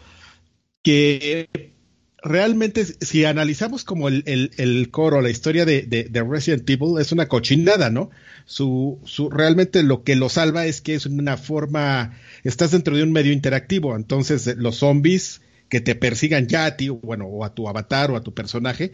que 0.84 1.74
realmente, 2.22 2.86
si 2.86 3.26
analizamos 3.26 3.84
como 3.84 4.08
el, 4.08 4.24
el, 4.26 4.92
coro, 4.92 5.22
la 5.22 5.30
historia 5.30 5.66
de, 5.66 5.82
de, 5.84 6.24
Resident 6.24 6.70
Evil, 6.70 7.00
es 7.00 7.12
una 7.12 7.28
cochinada, 7.28 7.90
¿no? 7.90 8.12
Su, 8.46 9.00
su, 9.06 9.30
realmente 9.30 9.84
lo 9.84 10.04
que 10.04 10.16
lo 10.16 10.30
salva 10.30 10.66
es 10.66 10.82
que 10.82 10.94
es 10.94 11.06
una 11.06 11.38
forma, 11.38 12.18
estás 12.44 12.72
dentro 12.72 12.96
de 12.96 13.04
un 13.04 13.12
medio 13.12 13.32
interactivo, 13.32 13.96
entonces 13.96 14.56
los 14.58 14.78
zombies 14.78 15.42
que 15.70 15.82
te 15.82 15.96
persigan 15.96 16.48
ya 16.48 16.66
a 16.66 16.78
ti, 16.78 16.90
bueno, 16.90 17.26
o 17.26 17.46
a 17.46 17.56
tu 17.56 17.68
avatar 17.68 18.12
o 18.12 18.18
a 18.18 18.24
tu 18.24 18.34
personaje, 18.34 18.92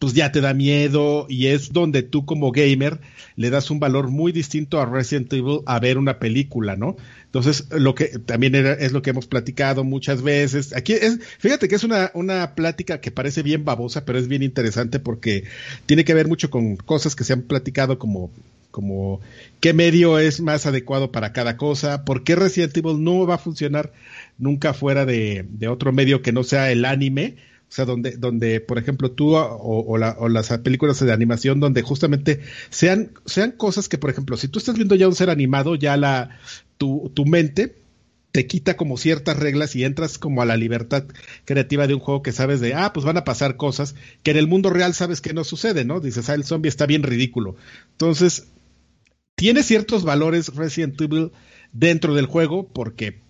pues 0.00 0.14
ya 0.14 0.32
te 0.32 0.40
da 0.40 0.54
miedo 0.54 1.26
y 1.28 1.48
es 1.48 1.74
donde 1.74 2.02
tú 2.02 2.24
como 2.24 2.52
gamer 2.52 3.00
le 3.36 3.50
das 3.50 3.70
un 3.70 3.80
valor 3.80 4.08
muy 4.08 4.32
distinto 4.32 4.80
a 4.80 4.86
Resident 4.86 5.30
Evil 5.30 5.60
a 5.66 5.78
ver 5.78 5.98
una 5.98 6.18
película, 6.18 6.74
¿no? 6.74 6.96
Entonces, 7.26 7.66
lo 7.70 7.94
que 7.94 8.06
también 8.18 8.54
es 8.54 8.92
lo 8.92 9.02
que 9.02 9.10
hemos 9.10 9.26
platicado 9.26 9.84
muchas 9.84 10.22
veces. 10.22 10.74
Aquí 10.74 10.94
es, 10.94 11.20
fíjate 11.38 11.68
que 11.68 11.74
es 11.74 11.84
una, 11.84 12.10
una 12.14 12.54
plática 12.54 13.02
que 13.02 13.10
parece 13.10 13.42
bien 13.42 13.66
babosa, 13.66 14.06
pero 14.06 14.18
es 14.18 14.26
bien 14.26 14.42
interesante 14.42 15.00
porque 15.00 15.44
tiene 15.84 16.06
que 16.06 16.14
ver 16.14 16.28
mucho 16.28 16.48
con 16.48 16.76
cosas 16.76 17.14
que 17.14 17.24
se 17.24 17.34
han 17.34 17.42
platicado 17.42 17.98
como 17.98 18.30
como 18.70 19.20
qué 19.58 19.74
medio 19.74 20.20
es 20.20 20.40
más 20.40 20.64
adecuado 20.64 21.10
para 21.10 21.32
cada 21.32 21.56
cosa, 21.56 22.04
por 22.04 22.22
qué 22.22 22.36
Resident 22.36 22.74
Evil 22.76 23.02
no 23.02 23.26
va 23.26 23.34
a 23.34 23.38
funcionar 23.38 23.92
nunca 24.38 24.72
fuera 24.74 25.04
de, 25.04 25.44
de 25.48 25.66
otro 25.66 25.92
medio 25.92 26.22
que 26.22 26.30
no 26.30 26.44
sea 26.44 26.70
el 26.70 26.84
anime, 26.84 27.34
o 27.70 27.72
sea, 27.72 27.84
donde, 27.84 28.16
donde 28.16 28.60
por 28.60 28.78
ejemplo, 28.78 29.12
tú 29.12 29.36
o, 29.36 29.96
las 29.96 30.48
películas 30.58 30.98
de 30.98 31.12
animación, 31.12 31.60
donde 31.60 31.82
justamente 31.82 32.40
sean, 32.68 33.12
sean 33.26 33.52
cosas 33.52 33.88
que, 33.88 33.96
por 33.96 34.10
ejemplo, 34.10 34.36
si 34.36 34.48
tú 34.48 34.58
estás 34.58 34.74
viendo 34.74 34.96
ya 34.96 35.06
un 35.06 35.14
ser 35.14 35.30
animado, 35.30 35.76
ya 35.76 35.96
la, 35.96 36.36
tu, 36.78 37.12
tu 37.14 37.26
mente 37.26 37.76
te 38.32 38.48
quita 38.48 38.76
como 38.76 38.96
ciertas 38.96 39.38
reglas 39.38 39.76
y 39.76 39.84
entras 39.84 40.18
como 40.18 40.42
a 40.42 40.46
la 40.46 40.56
libertad 40.56 41.04
creativa 41.44 41.86
de 41.86 41.94
un 41.94 42.00
juego 42.00 42.22
que 42.22 42.32
sabes 42.32 42.60
de, 42.60 42.74
ah, 42.74 42.92
pues 42.92 43.06
van 43.06 43.18
a 43.18 43.24
pasar 43.24 43.56
cosas 43.56 43.94
que 44.24 44.32
en 44.32 44.36
el 44.36 44.48
mundo 44.48 44.70
real 44.70 44.92
sabes 44.92 45.20
que 45.20 45.32
no 45.32 45.44
sucede, 45.44 45.84
¿no? 45.84 46.00
Dices, 46.00 46.28
ah, 46.28 46.34
el 46.34 46.44
zombie 46.44 46.68
está 46.68 46.86
bien 46.86 47.04
ridículo. 47.04 47.54
Entonces, 47.92 48.48
tiene 49.36 49.62
ciertos 49.62 50.02
valores 50.02 50.56
Resident 50.56 51.00
Evil 51.00 51.30
dentro 51.72 52.14
del 52.14 52.26
juego 52.26 52.66
porque 52.66 53.20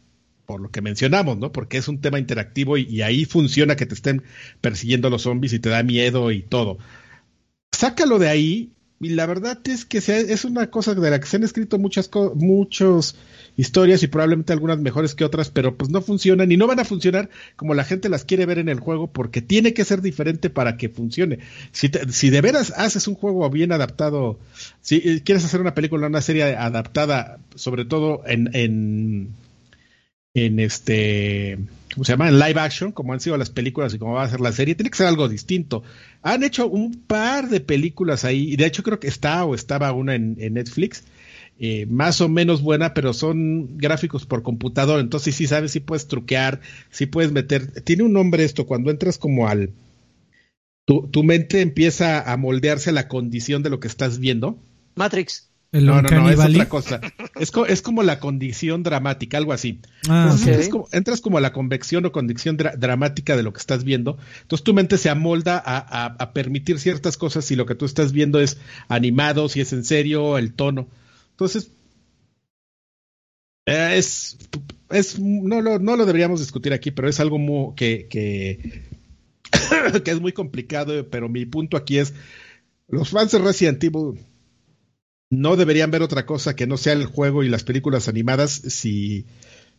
por 0.51 0.61
lo 0.61 0.71
que 0.73 0.83
mencionamos, 0.83 1.39
¿no? 1.39 1.53
Porque 1.53 1.79
es 1.79 1.87
un 1.87 2.01
tema 2.01 2.19
interactivo 2.19 2.77
y, 2.77 3.03
ahí 3.03 3.25
funciona 3.25 3.77
que 3.77 3.87
te 3.87 3.95
estén 3.95 4.25
persiguiendo 4.61 5.09
los 5.09 5.23
zombies 5.23 5.53
y 5.53 5.61
te 5.61 5.69
da 5.69 5.85
miedo 5.85 6.33
y 6.33 6.43
todo. 6.43 6.79
Sácalo 7.71 8.19
de 8.19 8.29
ahí 8.29 8.73
y 8.99 9.11
la 9.11 9.27
verdad 9.27 9.61
es 9.69 9.85
que 9.85 9.99
es 9.99 10.45
una 10.45 10.69
cosa 10.69 10.97
de 10.97 11.09
la 11.09 11.21
que 11.21 11.27
se 11.29 11.37
han 11.37 11.45
escrito 11.45 11.79
muchas 11.79 12.11
muchas 12.35 13.15
historias 13.57 14.03
y 14.03 14.09
probablemente 14.09 14.53
algunas 14.53 14.81
mejores 14.81 15.15
que 15.15 15.25
otras, 15.25 15.51
pero 15.51 15.77
pues 15.77 15.89
no 15.89 16.03
funcionan 16.03 16.51
y 16.51 16.57
no 16.57 16.67
van 16.67 16.81
a 16.81 16.85
funcionar 16.85 17.31
como 17.55 17.75
la 17.75 17.85
gente 17.85 18.09
las 18.09 18.25
quiere 18.25 18.45
ver 18.45 18.59
en 18.59 18.69
el 18.69 18.81
juego 18.81 19.07
porque 19.07 19.43
tiene 19.43 19.73
que 19.73 19.85
ser 19.85 20.03
diferente 20.03 20.51
para 20.51 20.77
que 20.77 20.89
funcione. 20.89 21.39
Si, 21.71 21.89
de 22.31 22.41
veras 22.41 22.75
haces 22.77 23.07
un 23.07 23.15
juego 23.15 23.49
bien 23.51 23.71
adaptado, 23.71 24.41
si 24.81 25.21
quieres 25.21 25.45
hacer 25.45 25.61
una 25.61 25.75
película, 25.75 26.09
una 26.09 26.23
serie 26.23 26.57
adaptada, 26.57 27.39
sobre 27.55 27.85
todo 27.85 28.23
en 28.27 29.31
este, 30.35 31.59
¿cómo 31.95 32.05
se 32.05 32.13
llama? 32.13 32.29
En 32.29 32.39
live 32.39 32.61
action, 32.61 32.93
como 32.93 33.13
han 33.13 33.21
sido 33.21 33.37
las 33.37 33.51
películas 33.51 33.95
y 33.95 33.99
como 33.99 34.15
va 34.15 34.23
a 34.23 34.31
ser 34.31 34.41
la 34.41 34.53
serie, 34.53 34.75
tiene 34.75 34.91
que 34.91 34.99
ser 34.99 35.07
algo 35.07 35.29
distinto. 35.29 35.83
Han 36.23 36.45
hecho 36.45 36.69
un 36.69 36.95
par 37.07 37.49
de 37.49 37.61
películas 37.61 38.25
ahí, 38.25 38.53
y 38.53 38.57
de 38.57 38.67
hecho 38.67 38.83
creo 38.83 39.01
que 39.01 39.09
está 39.09 39.45
o 39.45 39.55
estaba 39.55 39.93
una 39.93 40.15
en, 40.15 40.37
Netflix, 40.55 41.05
eh, 41.59 41.87
más 41.87 42.21
o 42.21 42.29
menos 42.29 42.63
buena, 42.63 42.95
pero 42.95 43.13
son 43.13 43.77
gráficos 43.77 44.25
por 44.25 44.43
computador, 44.43 45.01
entonces 45.01 45.35
sí 45.35 45.47
sabes, 45.47 45.73
sí 45.73 45.81
puedes 45.81 46.07
truquear, 46.07 46.61
sí 46.91 47.07
puedes 47.07 47.33
meter, 47.33 47.83
tiene 47.83 48.05
un 48.05 48.13
nombre 48.13 48.45
esto, 48.45 48.67
cuando 48.67 48.91
entras 48.91 49.19
como 49.19 49.49
al, 49.49 49.71
tu, 50.87 51.09
tu 51.09 51.23
mente 51.23 51.61
empieza 51.61 52.33
a 52.33 52.37
moldearse 52.37 52.91
a 52.91 52.95
la 52.95 53.09
condición 53.09 53.63
de 53.63 53.71
lo 53.71 53.81
que 53.81 53.89
estás 53.89 54.19
viendo. 54.19 54.59
Matrix 54.95 55.50
no, 55.73 56.03
no, 56.03 56.09
no, 56.09 56.31
es 56.31 56.41
otra 56.41 56.69
cosa. 56.69 57.01
Es, 57.39 57.53
es, 57.69 57.83
como 57.83 58.03
la 58.03 58.19
condición 58.19 58.83
dramática, 58.83 59.39
algo 59.39 59.53
así. 59.53 59.81
Ah, 60.09 60.37
entras, 60.93 61.21
como, 61.21 61.39
a 61.39 61.41
la 61.41 61.53
convección 61.53 62.05
o 62.07 62.13
condición 62.13 62.57
dramática 62.57 63.37
de 63.37 63.45
lo 63.45 63.53
que 63.53 63.61
estás 63.61 63.85
viendo. 63.85 64.19
Entonces 64.43 64.65
tu 64.65 64.75
mente 64.75 64.99
se 64.99 65.11
amolda 65.11 65.63
a, 65.65 66.33
permitir 66.33 66.81
ciertas 66.81 67.17
cosas 67.17 67.45
si 67.45 67.55
lo 67.55 67.67
que 67.67 67.77
tú 67.77 67.85
estás 67.85 68.13
viendo 68.13 68.41
es 68.41 68.59
animado, 68.89 69.49
si 69.49 69.61
es 69.61 69.73
en 69.73 69.85
serio, 69.85 70.39
el 70.39 70.55
tono. 70.55 70.89
Entonces, 71.31 71.71
eh, 73.67 73.95
es, 73.97 74.39
es 74.91 75.21
no, 75.21 75.61
lo, 75.61 75.79
no 75.79 75.97
lo 75.97 76.05
deberíamos 76.05 76.41
discutir 76.41 76.73
aquí, 76.73 76.91
pero 76.91 77.09
es 77.09 77.21
algo 77.21 77.39
muy, 77.39 77.75
que, 77.77 78.09
que, 78.09 78.83
que 80.05 80.11
es 80.11 80.21
muy 80.21 80.33
complicado, 80.33 81.09
pero 81.09 81.29
mi 81.29 81.47
punto 81.47 81.77
aquí 81.77 81.99
es, 81.99 82.13
los 82.89 83.11
fans 83.11 83.31
de 83.31 83.39
Resident 83.39 83.83
Evil 83.85 84.19
no 85.31 85.57
deberían 85.57 85.93
ver 85.93 86.03
otra 86.03 86.27
cosa 86.27 86.57
que 86.57 86.67
no 86.67 86.77
sea 86.77 86.93
el 86.93 87.07
juego 87.07 87.45
y 87.45 87.49
las 87.49 87.63
películas 87.63 88.09
animadas 88.09 88.51
si, 88.51 89.25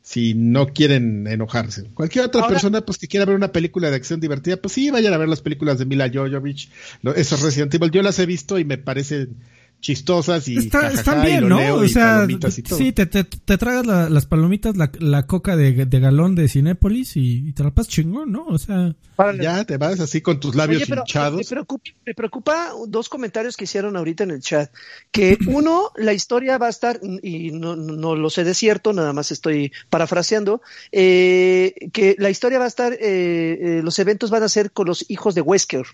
si 0.02 0.34
no 0.34 0.68
quieren 0.68 1.28
enojarse. 1.28 1.90
Cualquier 1.94 2.26
otra 2.26 2.48
persona 2.48 2.82
pues 2.82 2.98
que 2.98 3.08
quiera 3.08 3.26
ver 3.26 3.36
una 3.36 3.52
película 3.52 3.90
de 3.90 3.98
acción 3.98 4.22
divertida, 4.22 4.56
pues 4.58 4.74
sí, 4.74 4.90
vayan 4.90 5.14
a 5.14 5.18
ver 5.18 5.28
las 5.28 5.42
películas 5.42 5.78
de 5.78 5.86
Mila 5.86 6.10
Jovovich, 6.12 6.70
esos 7.16 7.42
Resident 7.42 7.74
Evil. 7.74 7.92
Yo 7.92 8.02
las 8.02 8.18
he 8.20 8.26
visto 8.26 8.58
y 8.58 8.66
me 8.66 8.78
parecen 8.78 9.36
chistosas 9.82 10.48
y 10.48 10.58
están 10.58 11.24
bien, 11.24 11.50
¿no? 11.50 11.76
o 11.76 11.88
sea, 11.88 12.28
sí, 12.50 12.92
te, 12.92 13.06
te, 13.08 13.58
tragas 13.58 13.86
las 14.10 14.26
palomitas, 14.28 14.78
la, 14.78 14.92
la 15.00 15.26
coca 15.26 15.58
de, 15.58 15.74
galón 15.74 16.36
de 16.36 16.48
Cinépolis 16.48 17.18
y, 17.18 17.52
te 17.54 17.64
la 17.64 17.72
pasas 17.72 17.92
chingón, 17.92 18.32
¿no? 18.32 18.46
O 18.46 18.58
sea, 18.58 18.96
ya 19.40 19.66
te 19.66 19.78
vas 19.78 20.00
así 20.00 20.22
con 20.22 20.40
tus 20.40 20.56
labios 20.56 20.88
hinchados. 20.88 21.38
Me 21.38 21.44
preocupa, 21.44 21.84
me 22.06 22.14
preocupa, 22.14 22.70
dos 22.88 23.10
comentarios 23.10 23.58
que 23.58 23.66
hicieron 23.66 23.98
ahorita 23.98 24.24
en 24.24 24.32
el 24.32 24.42
chat. 24.42 24.72
Que 25.12 25.38
uno, 25.48 25.92
la 25.96 26.14
historia 26.14 26.58
va 26.58 26.68
a 26.68 26.70
estar, 26.70 27.00
y 27.24 27.52
no, 27.52 27.76
no 27.76 28.16
lo 28.16 28.30
sé 28.30 28.44
de 28.44 28.54
cierto, 28.54 28.94
nada 28.94 29.14
más 29.14 29.32
estoy 29.32 29.72
parafraseando, 29.90 30.62
eh, 30.92 31.74
que 31.92 32.16
la 32.20 32.30
historia 32.30 32.60
va 32.60 32.66
a 32.66 32.70
estar, 32.70 32.94
eh, 32.94 33.00
eh, 33.02 33.82
los 33.84 33.98
eventos 34.00 34.30
van 34.30 34.44
a 34.44 34.50
ser 34.50 34.72
con 34.72 34.88
los 34.88 35.10
hijos 35.10 35.34
de 35.36 35.42
Wesker 35.42 35.88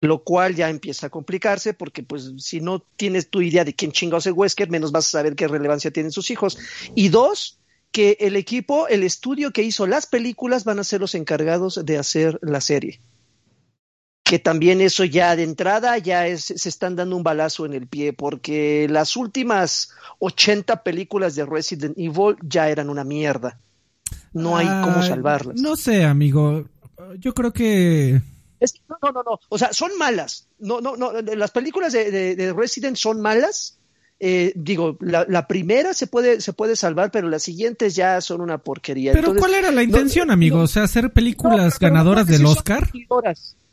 lo 0.00 0.22
cual 0.22 0.54
ya 0.54 0.68
empieza 0.68 1.06
a 1.06 1.10
complicarse 1.10 1.74
porque 1.74 2.02
pues 2.02 2.32
si 2.38 2.60
no 2.60 2.80
tienes 2.96 3.30
tu 3.30 3.40
idea 3.40 3.64
de 3.64 3.74
quién 3.74 3.92
chingados 3.92 4.26
es 4.26 4.34
Wesker, 4.34 4.70
menos 4.70 4.92
vas 4.92 5.06
a 5.06 5.10
saber 5.18 5.34
qué 5.34 5.48
relevancia 5.48 5.90
tienen 5.90 6.12
sus 6.12 6.30
hijos. 6.30 6.58
Y 6.94 7.08
dos, 7.08 7.58
que 7.92 8.16
el 8.20 8.36
equipo, 8.36 8.88
el 8.88 9.02
estudio 9.02 9.52
que 9.52 9.62
hizo 9.62 9.86
las 9.86 10.06
películas 10.06 10.64
van 10.64 10.78
a 10.78 10.84
ser 10.84 11.00
los 11.00 11.14
encargados 11.14 11.80
de 11.84 11.98
hacer 11.98 12.38
la 12.42 12.60
serie. 12.60 13.00
Que 14.22 14.38
también 14.38 14.80
eso 14.80 15.04
ya 15.04 15.36
de 15.36 15.44
entrada 15.44 15.96
ya 15.98 16.26
es, 16.26 16.44
se 16.44 16.68
están 16.68 16.96
dando 16.96 17.16
un 17.16 17.22
balazo 17.22 17.64
en 17.64 17.74
el 17.74 17.86
pie 17.86 18.12
porque 18.12 18.88
las 18.90 19.16
últimas 19.16 19.90
80 20.18 20.82
películas 20.82 21.36
de 21.36 21.46
Resident 21.46 21.96
Evil 21.96 22.36
ya 22.42 22.68
eran 22.68 22.90
una 22.90 23.04
mierda. 23.04 23.60
No 24.32 24.56
hay 24.56 24.66
cómo 24.66 25.02
salvarlas. 25.02 25.60
No 25.60 25.76
sé, 25.76 26.04
amigo. 26.04 26.68
Yo 27.18 27.32
creo 27.34 27.52
que 27.52 28.20
no, 28.88 29.12
no, 29.12 29.22
no, 29.22 29.40
O 29.48 29.58
sea, 29.58 29.72
son 29.72 29.96
malas. 29.98 30.48
No, 30.58 30.80
no, 30.80 30.96
no. 30.96 31.12
Las 31.12 31.50
películas 31.50 31.92
de, 31.92 32.54
Resident 32.56 32.96
son 32.96 33.20
malas. 33.20 33.78
Eh, 34.18 34.52
digo, 34.56 34.96
la, 35.00 35.46
primera 35.46 35.92
se 35.92 36.06
puede, 36.06 36.40
se 36.40 36.52
puede 36.52 36.74
salvar, 36.76 37.10
pero 37.10 37.28
las 37.28 37.42
siguientes 37.42 37.94
ya 37.94 38.20
son 38.20 38.40
una 38.40 38.58
porquería. 38.58 39.12
Pero 39.12 39.34
¿cuál 39.34 39.54
era 39.54 39.70
la 39.70 39.82
intención, 39.82 40.30
amigo? 40.30 40.60
o 40.60 40.66
sea, 40.66 40.84
hacer 40.84 41.12
películas 41.12 41.78
ganadoras 41.78 42.26
del 42.26 42.46
Oscar. 42.46 42.90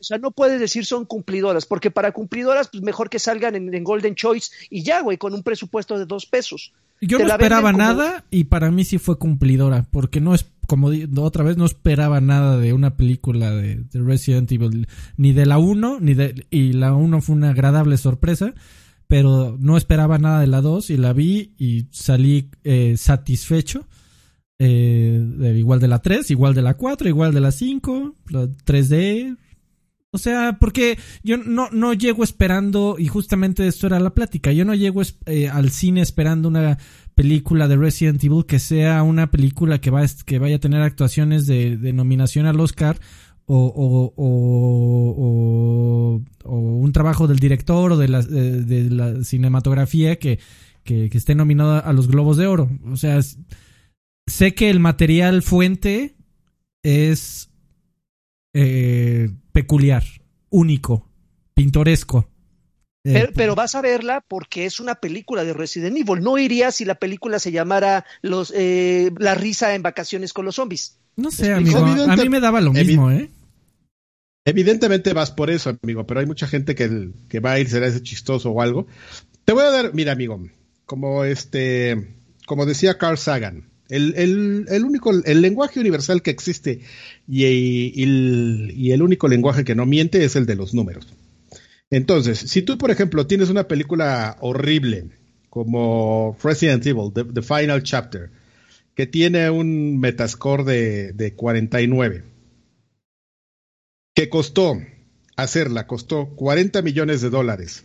O 0.03 0.05
sea, 0.05 0.18
no 0.18 0.31
puedes 0.31 0.60
decir 0.60 0.85
son 0.85 1.05
cumplidoras, 1.05 1.65
porque 1.65 1.89
para 1.89 2.11
cumplidoras, 2.11 2.68
pues 2.68 2.84
mejor 2.84 3.10
que 3.10 3.19
salgan 3.19 3.55
en, 3.55 3.84
Golden 3.85 4.15
Choice 4.15 4.51
y 4.69 4.84
ya, 4.84 4.99
güey, 4.99 5.18
con 5.18 5.34
un 5.34 5.43
presupuesto 5.43 5.97
de 5.97 6.05
dos 6.05 6.26
pesos. 6.26 6.73
Yo 6.99 7.19
no 7.19 7.27
esperaba 7.27 7.72
nada 7.72 8.26
y 8.30 8.43
para 8.43 8.69
mí 8.69 8.84
sí 8.84 8.97
fue 8.97 9.18
cumplidora, 9.18 9.88
porque 9.91 10.19
no 10.19 10.35
es 10.35 10.45
como 10.68 10.91
otra 11.18 11.44
vez 11.44 11.57
no 11.57 11.65
esperaba 11.65 12.22
nada 12.22 12.57
de 12.57 12.73
una 12.73 12.95
película 12.95 13.52
de, 13.52 13.84
Resident 13.94 14.52
Evil, 14.52 14.88
ni 15.18 15.34
de 15.34 15.45
la 15.45 15.57
1, 15.57 15.99
ni 15.99 16.14
de, 16.14 16.45
y 16.49 16.73
la 16.73 16.94
1 16.94 17.22
fue 17.22 17.35
una 17.35 17.49
agradable 17.49 17.98
sorpresa, 17.98 18.53
pero 19.07 19.57
no 19.60 19.77
esperaba 19.77 20.18
nada 20.18 20.41
de 20.41 20.48
la 20.48 20.61
2 20.61 20.90
y 20.90 20.98
la 20.98 21.14
vi 21.14 21.53
y 21.57 21.88
salí 21.91 22.49
eh, 22.64 22.95
satisfecho. 22.98 23.88
Eh, 24.60 25.56
igual 25.57 25.80
de 25.80 25.88
la 25.88 25.99
3, 25.99 26.31
igual 26.31 26.53
de 26.53 26.61
la 26.61 26.76
4, 26.76 27.10
igual 27.10 27.34
de 27.34 27.41
la 27.41 27.52
5, 27.52 28.15
la 28.30 28.44
3D. 28.45 29.38
O 30.11 30.19
sea, 30.19 30.57
porque 30.60 30.99
yo 31.23 31.38
no, 31.38 31.69
no 31.72 31.94
llego 31.94 32.23
esperando, 32.23 32.98
y 32.99 33.07
justamente 33.07 33.68
esto 33.68 33.88
era 33.88 33.99
la 33.99 34.14
plática, 34.14 34.52
yo 34.52 34.64
no 34.64 34.76
llego 34.76 35.02
eh, 35.26 35.49
al 35.49 35.72
cine 35.72 36.02
esperando 36.02 36.49
una 36.49 36.77
película 37.15 37.68
de 37.68 37.77
Resident 37.77 38.23
Evil 38.23 38.45
que 38.45 38.60
sea 38.60 39.03
una 39.03 39.31
película 39.31 39.80
que, 39.80 39.90
va, 39.90 40.03
que 40.26 40.40
vaya 40.40 40.57
a 40.57 40.60
tener 40.60 40.81
actuaciones 40.81 41.45
de, 41.45 41.77
nominación 41.94 42.45
al 42.45 42.60
Oscar 42.60 42.99
o, 43.45 44.14
un 46.45 46.91
trabajo 46.94 47.27
del 47.27 47.40
director 47.40 47.91
o 47.91 47.98
de 47.98 48.07
la, 48.07 49.23
cinematografía 49.23 50.18
que, 50.18 50.40
esté 50.85 51.35
nominado 51.35 51.84
a 51.84 51.94
los 51.94 52.07
Globos 52.07 52.38
de 52.38 52.48
Oro. 52.48 52.69
O 52.85 52.98
sea, 52.98 53.19
sé 54.27 54.53
que 54.53 54.69
el 54.69 54.80
material 54.80 55.41
fuente 55.44 56.15
es 56.84 57.49
eh, 58.53 59.30
peculiar, 59.52 60.03
único, 60.49 61.10
pintoresco. 61.53 62.32
Pero, 63.03 63.53
vas 63.53 63.75
a 63.75 63.81
verla 63.81 64.23
porque 64.25 64.65
es 64.65 64.80
una 64.80 64.95
película 64.95 65.43
de 65.43 65.53
Resident 65.53 65.97
Evil. 65.97 66.23
No 66.23 66.38
irías 66.38 66.75
si 66.75 66.85
la 66.85 66.95
película 66.95 67.38
se 67.38 67.51
llamara 67.51 68.05
los, 68.21 68.53
eh, 68.55 69.11
La 69.17 69.35
risa 69.35 69.75
en 69.75 69.81
vacaciones 69.84 70.31
con 70.31 70.45
los 70.45 70.55
zombies. 70.55 70.97
No 71.17 71.30
sé, 71.30 71.53
amigo. 71.53 71.80
a 71.80 72.15
mí 72.15 72.30
me 72.30 72.39
daba 72.39 72.61
lo 72.61 72.71
mismo, 72.71 73.11
¿eh? 73.11 73.30
Evidentemente 74.45 75.13
vas 75.13 75.31
por 75.31 75.49
eso, 75.49 75.77
amigo, 75.84 76.05
pero 76.05 76.19
hay 76.19 76.25
mucha 76.25 76.47
gente 76.47 76.75
que, 76.75 77.11
que 77.30 77.39
va 77.39 77.53
a 77.53 77.59
ir, 77.59 77.69
será 77.69 77.88
ese 77.88 78.01
chistoso 78.01 78.51
o 78.51 78.61
algo. 78.61 78.88
Te 79.45 79.53
voy 79.53 79.63
a 79.63 79.69
dar, 79.69 79.93
mira, 79.93 80.11
amigo, 80.11 80.41
como 80.85 81.23
este, 81.23 82.15
como 82.45 82.65
decía 82.65 82.97
Carl 82.97 83.17
Sagan, 83.17 83.69
el, 83.88 84.13
el, 84.17 84.65
el 84.69 84.84
único, 84.84 85.11
el 85.11 85.41
lenguaje 85.41 85.80
universal 85.80 86.21
que 86.21 86.31
existe 86.31 86.81
y, 87.27 87.45
y 87.45 88.91
el 88.91 89.01
único 89.01 89.30
lenguaje 89.30 89.63
que 89.63 89.75
no 89.75 89.85
miente 89.85 90.25
es 90.25 90.35
el 90.35 90.45
de 90.45 90.55
los 90.55 90.73
números. 90.73 91.13
Entonces, 91.94 92.40
si 92.40 92.64
tú, 92.64 92.80
por 92.80 92.90
ejemplo, 92.90 93.28
tienes 93.28 93.52
una 93.52 93.68
película 93.68 94.38
horrible 94.40 95.10
como 95.52 96.36
Resident 96.44 96.84
Evil, 96.88 97.11
The, 97.14 97.44
Final 97.44 97.84
Chapter, 97.84 98.32
que 98.95 99.06
tiene 99.06 99.52
un 99.52 99.99
metascore 99.99 100.64
de, 100.64 101.14
de 101.14 101.36
49, 101.36 102.24
que 104.15 104.28
costó 104.28 104.82
hacerla, 105.36 105.86
costó 105.86 106.30
40 106.30 106.82
millones 106.82 107.22
de 107.22 107.30
dólares, 107.30 107.84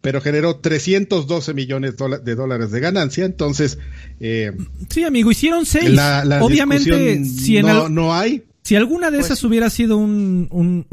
pero 0.00 0.22
generó 0.22 0.56
312 0.56 1.52
millones 1.52 1.96
de 2.24 2.34
dólares 2.34 2.70
de 2.70 2.80
ganancia. 2.80 3.26
Entonces, 3.26 3.78
eh, 4.18 4.52
sí, 4.88 5.04
amigo, 5.04 5.30
hicieron 5.30 5.66
seis. 5.66 6.00
Obviamente, 6.40 7.22
si 7.26 7.62
no, 7.62 7.90
no 7.90 8.14
hay, 8.14 8.44
si 8.62 8.76
alguna 8.76 9.10
de 9.10 9.18
esas 9.18 9.40
pues 9.40 9.44
hubiera 9.44 9.70
sido 9.70 9.96
un, 9.98 10.86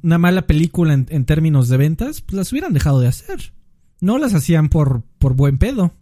una 0.00 0.18
mala 0.18 0.46
película 0.46 0.94
en, 0.94 1.24
términos 1.24 1.68
de 1.68 1.76
ventas, 1.76 2.20
pues 2.20 2.34
las 2.34 2.52
hubieran 2.52 2.72
dejado 2.72 3.00
de 3.00 3.08
hacer. 3.08 3.52
No 4.00 4.18
las 4.18 4.34
hacían 4.34 4.68
por, 4.68 5.02
por 5.18 5.34
buen 5.34 5.58
pedo. 5.58 5.92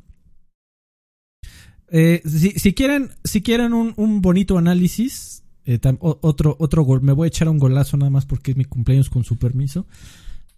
Eh, 1.90 2.22
si, 2.24 2.74
quieren, 2.74 3.10
si 3.24 3.42
quieren 3.42 3.72
un, 3.72 4.20
bonito 4.20 4.58
análisis, 4.58 5.42
eh, 5.64 5.80
otro, 6.00 6.56
otro 6.58 6.82
gol, 6.82 7.02
me 7.02 7.12
voy 7.12 7.26
a 7.26 7.28
echar 7.28 7.48
un 7.48 7.58
golazo 7.58 7.96
nada 7.96 8.10
más 8.10 8.26
porque 8.26 8.52
es 8.52 8.56
mi 8.56 8.64
cumpleaños 8.64 9.10
con 9.10 9.24
su 9.24 9.38
permiso. 9.38 9.86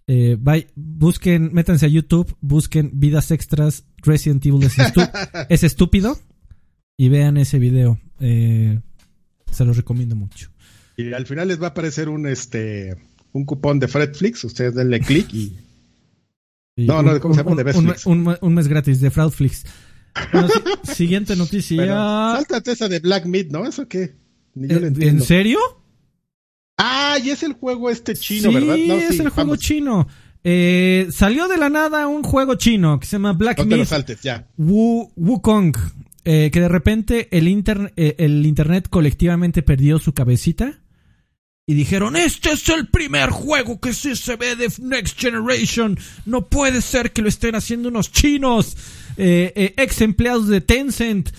Eh, 0.07 0.37
busquen, 0.75 1.53
métanse 1.53 1.85
a 1.85 1.89
YouTube, 1.89 2.35
busquen 2.41 2.91
Vidas 2.93 3.31
Extras 3.31 3.85
Resident 3.97 4.45
Evil 4.45 4.63
es, 4.63 4.75
es 5.49 5.63
estúpido 5.63 6.17
y 6.97 7.09
vean 7.09 7.37
ese 7.37 7.59
video. 7.59 7.99
Eh, 8.19 8.81
se 9.53 9.65
los 9.65 9.77
recomiendo 9.77 10.15
mucho. 10.15 10.49
Y 10.97 11.13
al 11.13 11.25
final 11.25 11.47
les 11.47 11.61
va 11.61 11.67
a 11.67 11.69
aparecer 11.69 12.09
un 12.09 12.27
este 12.27 12.97
un 13.31 13.45
cupón 13.45 13.79
de 13.79 13.87
Fredflix, 13.87 14.43
ustedes 14.43 14.75
denle 14.75 14.99
clic 14.99 15.33
y... 15.33 15.57
no, 16.77 17.01
no, 17.01 17.19
¿cómo 17.19 17.33
se 17.33 17.43
llama? 17.43 17.61
De 17.61 18.39
Un, 18.41 18.53
mes 18.53 18.67
gratis 18.67 19.01
de 19.01 19.11
Fraudflix. 19.11 19.65
siguiente 20.83 21.35
noticia. 21.35 21.85
sáltate 22.35 22.71
esa 22.71 22.87
de 22.87 22.99
Black 22.99 23.25
Meat, 23.25 23.47
¿no? 23.47 23.65
¿Eso 23.65 23.87
qué? 23.87 24.15
¿En 24.55 25.21
serio? 25.21 25.59
Ah, 26.77 27.17
y 27.23 27.31
es 27.31 27.43
el 27.43 27.53
juego 27.53 27.89
este 27.89 28.15
chino, 28.15 28.51
¿verdad? 28.51 28.77
No, 28.77 28.99
sí, 28.99 29.05
es 29.09 29.19
el 29.19 29.29
juego 29.29 29.55
chino. 29.55 30.07
Eh, 30.43 31.07
salió 31.11 31.47
de 31.47 31.57
la 31.57 31.69
nada 31.69 32.07
un 32.07 32.21
juego 32.21 32.55
chino 32.55 32.99
que 32.99 33.07
se 33.07 33.13
llama 33.13 33.33
Black 33.33 33.59
no 33.59 33.77
Myth. 33.77 33.85
saltes, 33.85 34.21
ya. 34.21 34.47
Wukong. 34.57 35.73
Eh, 36.25 36.51
que 36.53 36.61
de 36.61 36.69
repente 36.69 37.27
el, 37.37 37.47
eh, 37.97 38.15
el 38.17 38.45
Internet 38.45 38.87
colectivamente 38.89 39.61
perdió 39.61 39.99
su 39.99 40.13
cabecita 40.13 40.79
y 41.65 41.73
dijeron, 41.73 42.15
este 42.15 42.51
es 42.53 42.69
el 42.69 42.87
primer 42.87 43.29
juego 43.29 43.81
que 43.81 43.93
sí 43.93 44.15
se 44.15 44.37
ve 44.37 44.55
de 44.55 44.71
Next 44.79 45.19
Generation, 45.19 45.97
no 46.25 46.47
puede 46.47 46.81
ser 46.81 47.11
que 47.11 47.21
lo 47.21 47.27
estén 47.27 47.55
haciendo 47.55 47.89
unos 47.89 48.11
chinos, 48.11 48.77
eh, 49.17 49.73
ex 49.75 49.99
empleados 49.99 50.47
de 50.47 50.61
Tencent, 50.61 51.31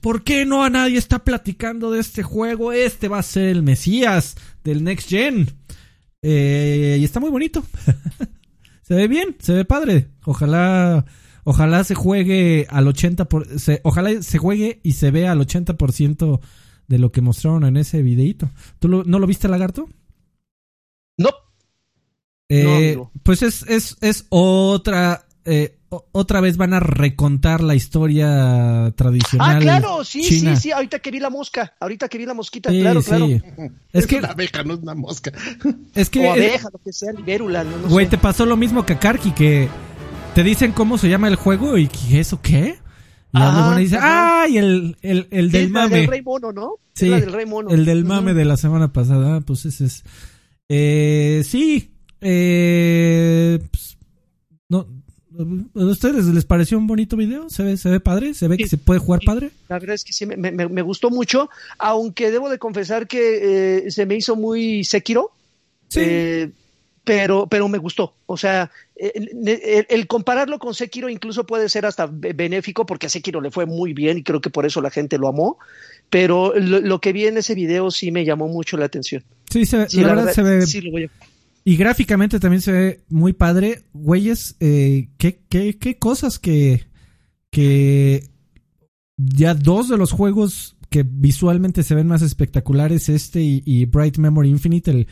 ¿por 0.00 0.24
qué 0.24 0.44
no 0.44 0.64
a 0.64 0.70
nadie 0.70 0.98
está 0.98 1.20
platicando 1.20 1.92
de 1.92 2.00
este 2.00 2.24
juego? 2.24 2.72
Este 2.72 3.06
va 3.06 3.20
a 3.20 3.24
ser 3.24 3.44
el 3.44 3.62
Mesías 3.62 4.36
del 4.64 4.82
Next 4.82 5.08
Gen. 5.08 5.48
y 6.22 7.04
está 7.04 7.20
muy 7.20 7.30
bonito. 7.30 7.64
se 8.82 8.94
ve 8.94 9.06
bien, 9.06 9.36
se 9.40 9.52
ve 9.52 9.64
padre. 9.64 10.08
Ojalá 10.24 11.04
Ojalá 11.48 11.82
se 11.82 11.94
juegue 11.94 12.66
al 12.68 12.86
80%, 12.86 13.26
por, 13.26 13.46
ojalá 13.82 14.20
se 14.20 14.36
juegue 14.36 14.80
y 14.82 14.92
se 14.92 15.10
vea 15.10 15.32
al 15.32 15.40
80% 15.40 16.40
de 16.88 16.98
lo 16.98 17.10
que 17.10 17.22
mostraron 17.22 17.64
en 17.64 17.78
ese 17.78 18.02
videíto. 18.02 18.50
¿Tú 18.78 18.88
no 18.88 19.18
lo 19.18 19.26
viste, 19.26 19.48
Lagarto? 19.48 19.88
No. 21.16 21.30
Eh, 22.50 22.98
pues 23.22 23.40
es, 23.40 23.62
es, 23.66 23.96
es 24.02 24.26
otra, 24.28 25.24
eh, 25.46 25.78
otra 25.88 26.42
vez 26.42 26.58
van 26.58 26.74
a 26.74 26.80
recontar 26.80 27.62
la 27.62 27.74
historia 27.74 28.92
tradicional. 28.94 29.56
Ah, 29.56 29.58
claro, 29.58 30.04
sí, 30.04 30.22
sí, 30.24 30.54
sí, 30.54 30.70
ahorita 30.70 30.98
que 30.98 31.10
vi 31.10 31.18
la 31.18 31.30
mosca, 31.30 31.74
ahorita 31.80 32.10
que 32.10 32.18
vi 32.18 32.26
la 32.26 32.34
mosquita, 32.34 32.68
claro, 32.68 33.02
claro. 33.02 33.26
Es, 33.90 34.06
que 34.06 34.16
una 34.18 34.32
abeja, 34.32 34.64
no 34.64 34.74
es 34.74 34.80
una 34.80 34.94
mosca. 34.94 35.32
Es 35.94 36.10
que 36.10 36.28
o 36.28 36.30
abeja, 36.30 36.68
lo 36.70 36.78
que 36.78 36.92
sea, 36.92 37.10
libérula, 37.12 37.64
Güey, 37.88 38.06
te 38.06 38.18
pasó 38.18 38.44
lo 38.44 38.58
mismo 38.58 38.84
que 38.84 38.92
a 38.92 38.98
Karki, 38.98 39.30
que 39.30 39.70
te 40.38 40.44
dicen 40.44 40.70
cómo 40.70 40.98
se 40.98 41.08
llama 41.08 41.26
el 41.26 41.34
juego 41.34 41.76
y 41.78 41.90
¿eso 42.12 42.40
qué? 42.40 42.78
Y 43.32 43.38
luego 43.38 43.74
dice, 43.74 43.98
¡ay! 44.00 44.56
El, 44.56 44.96
el, 45.02 45.26
el 45.32 45.50
del 45.50 45.68
mame. 45.68 45.96
El 45.96 46.00
del 46.02 46.10
Rey 46.10 46.22
Mono, 46.22 46.52
¿no? 46.52 46.74
Sí, 46.94 47.08
del 47.08 47.32
Rey 47.32 47.44
Mono. 47.44 47.70
El 47.70 47.84
del 47.84 48.04
mame 48.04 48.34
de 48.34 48.44
la 48.44 48.56
semana 48.56 48.92
pasada. 48.92 49.34
Ah, 49.34 49.40
pues 49.40 49.64
ese 49.64 49.86
es. 49.86 50.04
Eh, 50.68 51.42
sí. 51.44 51.90
Eh, 52.20 53.58
pues, 53.68 53.98
no, 54.68 54.86
¿A 55.74 55.84
ustedes 55.86 56.26
les 56.26 56.44
pareció 56.44 56.78
un 56.78 56.86
bonito 56.86 57.16
video? 57.16 57.50
¿Se 57.50 57.64
ve, 57.64 57.76
se 57.76 57.88
ve 57.88 57.98
padre? 57.98 58.32
¿Se 58.32 58.46
ve 58.46 58.58
que 58.58 58.68
se 58.68 58.78
puede 58.78 59.00
jugar 59.00 59.22
padre? 59.26 59.50
La 59.68 59.80
verdad 59.80 59.96
es 59.96 60.04
que 60.04 60.12
sí, 60.12 60.24
me, 60.24 60.36
me, 60.36 60.82
gustó 60.82 61.10
mucho, 61.10 61.50
aunque 61.78 62.30
debo 62.30 62.48
de 62.48 62.60
confesar 62.60 63.08
que 63.08 63.86
eh, 63.86 63.90
se 63.90 64.06
me 64.06 64.14
hizo 64.14 64.36
muy 64.36 64.84
Sekiro. 64.84 65.32
Sí. 65.88 66.00
Eh, 66.00 66.50
pero, 67.08 67.46
pero 67.46 67.68
me 67.68 67.78
gustó. 67.78 68.16
O 68.26 68.36
sea, 68.36 68.70
el, 68.94 70.06
compararlo 70.06 70.58
con 70.58 70.74
Sekiro 70.74 71.08
incluso 71.08 71.46
puede 71.46 71.70
ser 71.70 71.86
hasta 71.86 72.06
benéfico 72.06 72.84
porque 72.84 73.06
a 73.06 73.08
Sekiro 73.08 73.40
le 73.40 73.50
fue 73.50 73.64
muy 73.64 73.94
bien 73.94 74.18
y 74.18 74.22
creo 74.22 74.42
que 74.42 74.50
por 74.50 74.66
eso 74.66 74.82
la 74.82 74.90
gente 74.90 75.16
lo 75.16 75.26
amó. 75.26 75.56
Pero 76.10 76.52
lo, 76.54 77.00
que 77.00 77.14
vi 77.14 77.24
en 77.24 77.38
ese 77.38 77.54
video 77.54 77.90
sí 77.90 78.12
me 78.12 78.26
llamó 78.26 78.48
mucho 78.48 78.76
la 78.76 78.84
atención. 78.84 79.24
Sí, 79.50 79.64
se, 79.64 79.78
la, 80.02 80.14
verdad, 80.14 80.32
se 80.34 80.42
ve. 80.42 81.10
Y 81.64 81.76
gráficamente 81.78 82.40
también 82.40 82.60
se 82.60 82.72
ve 82.72 83.00
muy 83.08 83.32
padre. 83.32 83.84
Güeyes, 83.94 84.56
eh, 84.60 85.08
¿qué, 85.16 85.40
qué, 85.48 85.78
qué 85.78 85.98
cosas 85.98 86.38
que, 86.38 86.88
que 87.50 88.24
ya 89.16 89.54
dos 89.54 89.88
de 89.88 89.96
los 89.96 90.12
juegos 90.12 90.76
que 90.90 91.06
visualmente 91.08 91.84
se 91.84 91.94
ven 91.94 92.06
más 92.06 92.20
espectaculares, 92.20 93.08
este 93.08 93.40
y 93.40 93.86
Bright 93.86 94.18
Memory 94.18 94.50
Infinite, 94.50 94.90
el, 94.90 95.06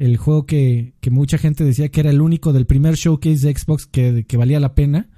el 0.00 0.16
juego 0.16 0.46
que, 0.46 0.94
mucha 1.10 1.36
gente 1.36 1.62
decía 1.62 1.90
que 1.90 2.00
era 2.00 2.08
el 2.08 2.22
único 2.22 2.54
del 2.54 2.66
primer 2.66 2.94
showcase 2.94 3.46
de 3.46 3.54
Xbox 3.54 3.86
que, 3.86 4.24
valía 4.32 4.58
la 4.58 4.74
pena. 4.74 5.10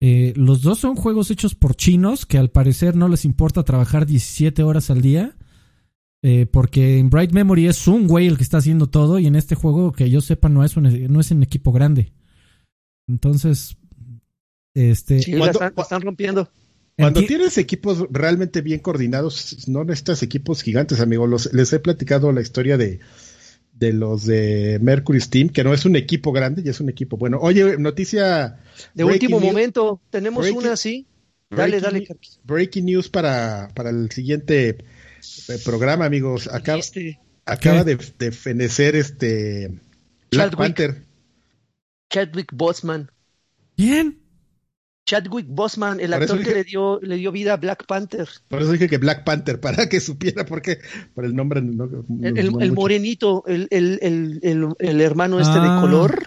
Eh, 0.00 0.32
los 0.34 0.62
dos 0.62 0.80
son 0.80 0.96
juegos 0.96 1.30
hechos 1.30 1.54
por 1.54 1.76
chinos 1.76 2.26
que 2.26 2.36
al 2.36 2.50
parecer 2.50 2.96
no 2.96 3.06
les 3.06 3.24
importa 3.24 3.62
trabajar 3.62 4.06
17 4.06 4.64
horas 4.64 4.90
al 4.90 5.00
día. 5.00 5.36
Eh, 6.22 6.46
porque 6.50 6.98
en 6.98 7.08
Bright 7.08 7.30
Memory 7.30 7.68
es 7.68 7.86
un 7.86 8.08
güey 8.08 8.26
el 8.26 8.36
que 8.36 8.42
está 8.42 8.58
haciendo 8.58 8.88
todo 8.88 9.20
y 9.20 9.26
en 9.26 9.36
este 9.36 9.54
juego 9.54 9.92
que 9.92 10.10
yo 10.10 10.20
sepa 10.20 10.48
no 10.48 10.64
es 10.64 10.76
un, 10.76 11.10
no 11.10 11.20
es 11.20 11.30
un 11.30 11.44
equipo 11.44 11.70
grande. 11.70 12.12
Entonces, 13.06 13.76
este... 14.74 15.22
Sí, 15.22 15.34
están, 15.34 15.72
están 15.76 16.02
rompiendo. 16.02 16.50
Cuando 16.98 17.22
tienes 17.22 17.56
equipos 17.58 18.04
realmente 18.10 18.60
bien 18.60 18.80
coordinados, 18.80 19.68
no 19.68 19.84
necesitas 19.84 20.24
equipos 20.24 20.62
gigantes, 20.62 21.00
amigos. 21.00 21.48
les 21.54 21.72
he 21.72 21.78
platicado 21.78 22.32
la 22.32 22.42
historia 22.42 22.76
de, 22.76 23.00
de 23.80 23.94
los 23.94 24.26
de 24.26 24.78
Mercury 24.80 25.20
Steam, 25.20 25.48
que 25.48 25.64
no 25.64 25.72
es 25.72 25.86
un 25.86 25.96
equipo 25.96 26.32
grande, 26.32 26.62
ya 26.62 26.70
es 26.70 26.80
un 26.80 26.90
equipo 26.90 27.16
bueno. 27.16 27.38
Oye, 27.40 27.78
noticia 27.78 28.60
de 28.94 29.04
último 29.04 29.40
momento, 29.40 30.00
tenemos 30.10 30.48
una 30.50 30.74
así. 30.74 31.06
Dale, 31.48 31.80
dale. 31.80 32.06
Breaking 32.44 32.84
news 32.84 33.08
para, 33.08 33.70
para 33.74 33.90
el 33.90 34.10
siguiente 34.12 34.68
eh, 34.68 35.58
programa, 35.64 36.04
amigos. 36.04 36.46
Acaba, 36.46 36.80
acaba 37.46 37.82
de, 37.82 37.98
de, 38.18 38.30
fenecer 38.30 38.94
este 38.94 39.80
Black 40.30 40.56
Panther. 40.56 41.02
Chadwick 42.10 42.52
Boseman. 42.52 43.10
¿Quién? 43.76 44.19
Chadwick 45.10 45.46
Boseman, 45.48 45.98
el 45.98 46.12
actor 46.12 46.40
que 46.40 46.54
le 46.54 46.62
dio, 46.62 47.00
le 47.02 47.16
dio 47.16 47.32
vida 47.32 47.54
a 47.54 47.56
Black 47.56 47.84
Panther. 47.84 48.28
Por 48.46 48.62
eso 48.62 48.70
dije 48.70 48.88
que 48.88 48.98
Black 48.98 49.24
Panther, 49.24 49.58
para 49.58 49.88
que 49.88 49.98
supiera, 49.98 50.46
porque 50.46 50.78
por 51.14 51.24
el 51.24 51.34
nombre. 51.34 51.58
el, 51.58 52.72
morenito, 52.72 53.42
el, 53.48 53.66
el, 53.72 55.00
hermano 55.00 55.40
este 55.40 55.58
de 55.58 55.66
ah. 55.66 55.78
color, 55.80 56.26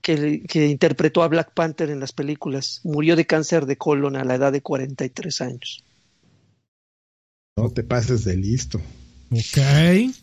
que, 0.00 0.44
que, 0.46 0.68
interpretó 0.68 1.24
a 1.24 1.28
Black 1.28 1.52
Panther 1.52 1.90
en 1.90 1.98
las 1.98 2.12
películas, 2.12 2.80
murió 2.84 3.16
de 3.16 3.26
cáncer 3.26 3.66
de 3.66 3.76
colon 3.76 4.14
a 4.14 4.22
la 4.22 4.36
edad 4.36 4.52
de 4.52 4.60
43 4.60 5.40
años. 5.40 5.84
No 7.56 7.70
te 7.70 7.82
pases 7.82 8.22
de 8.22 8.36
listo. 8.36 8.80
Ok. 9.32 10.14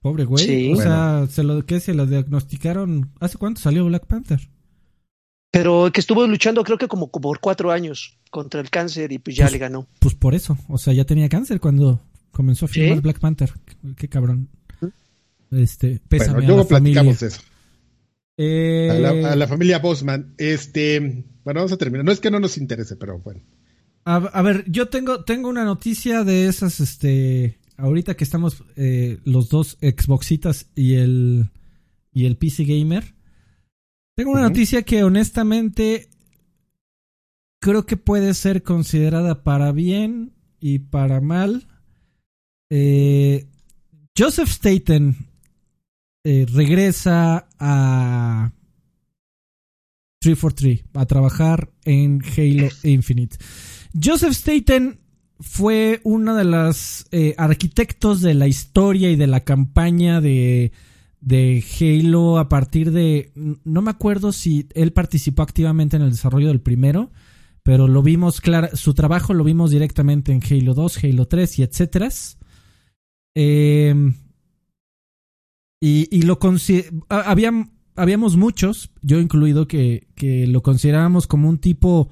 Pobre 0.00 0.26
güey. 0.26 0.74
o 0.74 0.76
sea, 0.76 1.26
se 1.28 1.42
lo, 1.42 1.66
¿qué, 1.66 1.80
se 1.80 1.92
lo 1.92 2.06
diagnosticaron? 2.06 3.10
¿Hace 3.18 3.36
cuánto 3.36 3.60
salió 3.60 3.84
Black 3.84 4.06
Panther? 4.06 4.48
Pero 5.52 5.90
que 5.92 6.00
estuvo 6.00 6.26
luchando 6.26 6.64
creo 6.64 6.78
que 6.78 6.88
como, 6.88 7.10
por 7.10 7.38
cuatro 7.38 7.70
años 7.70 8.18
contra 8.30 8.60
el 8.62 8.70
cáncer 8.70 9.12
y 9.12 9.18
pues 9.18 9.36
ya 9.36 9.44
pues, 9.44 9.52
le 9.52 9.58
ganó. 9.58 9.86
Pues 9.98 10.14
por 10.14 10.34
eso, 10.34 10.56
o 10.66 10.78
sea, 10.78 10.94
ya 10.94 11.04
tenía 11.04 11.28
cáncer 11.28 11.60
cuando 11.60 12.00
comenzó 12.30 12.64
a 12.64 12.68
filmar 12.68 13.02
Black 13.02 13.20
Panther. 13.20 13.52
Qué 13.96 14.08
cabrón. 14.08 14.48
Este, 15.50 16.00
pésame 16.08 16.32
bueno, 16.32 16.48
luego 16.48 16.68
platicamos 16.68 17.22
eso. 17.22 17.42
Eh, 18.38 18.88
a, 18.90 19.36
la, 19.36 19.46
familia 19.46 19.78
Bosman. 19.78 20.34
Este, 20.38 20.98
bueno, 21.44 21.60
vamos 21.60 21.72
a 21.72 21.76
terminar. 21.76 22.06
No 22.06 22.12
es 22.12 22.20
que 22.20 22.30
no 22.30 22.40
nos 22.40 22.56
interese, 22.56 22.96
pero 22.96 23.18
bueno. 23.18 23.42
A, 24.04 24.40
ver, 24.40 24.64
yo 24.68 24.88
tengo, 24.88 25.22
tengo 25.24 25.50
una 25.50 25.64
noticia 25.64 26.24
de 26.24 26.46
esas, 26.46 26.80
este, 26.80 27.58
ahorita 27.76 28.16
que 28.16 28.24
estamos 28.24 28.64
eh, 28.76 29.18
los 29.24 29.50
dos 29.50 29.76
Xboxitas 29.82 30.66
y 30.74 30.94
el, 30.94 31.50
y 32.14 32.24
el 32.24 32.38
PC 32.38 32.64
Gamer. 32.64 33.14
Tengo 34.14 34.32
una 34.32 34.42
noticia 34.42 34.82
que 34.82 35.04
honestamente 35.04 36.08
creo 37.60 37.86
que 37.86 37.96
puede 37.96 38.34
ser 38.34 38.62
considerada 38.62 39.42
para 39.42 39.72
bien 39.72 40.34
y 40.60 40.80
para 40.80 41.20
mal. 41.20 41.66
Eh, 42.70 43.46
Joseph 44.16 44.48
Staten 44.50 45.16
eh, 46.24 46.46
regresa 46.52 47.48
a 47.58 48.52
343 50.20 50.84
a 50.94 51.06
trabajar 51.06 51.70
en 51.84 52.22
Halo 52.36 52.68
Infinite. 52.82 53.38
Joseph 54.00 54.32
Staten 54.34 55.00
fue 55.40 56.00
uno 56.04 56.36
de 56.36 56.44
los 56.44 57.06
eh, 57.10 57.34
arquitectos 57.38 58.20
de 58.20 58.34
la 58.34 58.46
historia 58.46 59.10
y 59.10 59.16
de 59.16 59.26
la 59.26 59.40
campaña 59.40 60.20
de 60.20 60.72
de 61.22 61.64
Halo 61.80 62.38
a 62.38 62.48
partir 62.48 62.90
de... 62.90 63.32
No 63.64 63.80
me 63.80 63.90
acuerdo 63.90 64.32
si 64.32 64.68
él 64.74 64.92
participó 64.92 65.42
activamente 65.42 65.96
en 65.96 66.02
el 66.02 66.10
desarrollo 66.10 66.48
del 66.48 66.60
primero, 66.60 67.10
pero 67.62 67.86
lo 67.88 68.02
vimos 68.02 68.40
claro, 68.40 68.76
su 68.76 68.92
trabajo 68.92 69.32
lo 69.32 69.44
vimos 69.44 69.70
directamente 69.70 70.32
en 70.32 70.42
Halo 70.42 70.74
2, 70.74 71.04
Halo 71.04 71.26
3 71.26 71.58
y 71.60 71.62
etcétera. 71.62 72.08
Em, 73.34 74.14
y, 75.80 76.08
y, 76.10 76.22
lo 76.22 76.38
había, 77.08 77.70
habíamos 77.94 78.36
muchos, 78.36 78.90
yo 79.00 79.20
incluido, 79.20 79.68
que, 79.68 80.08
que 80.16 80.46
lo 80.48 80.62
considerábamos 80.62 81.28
como 81.28 81.48
un 81.48 81.58
tipo 81.58 82.10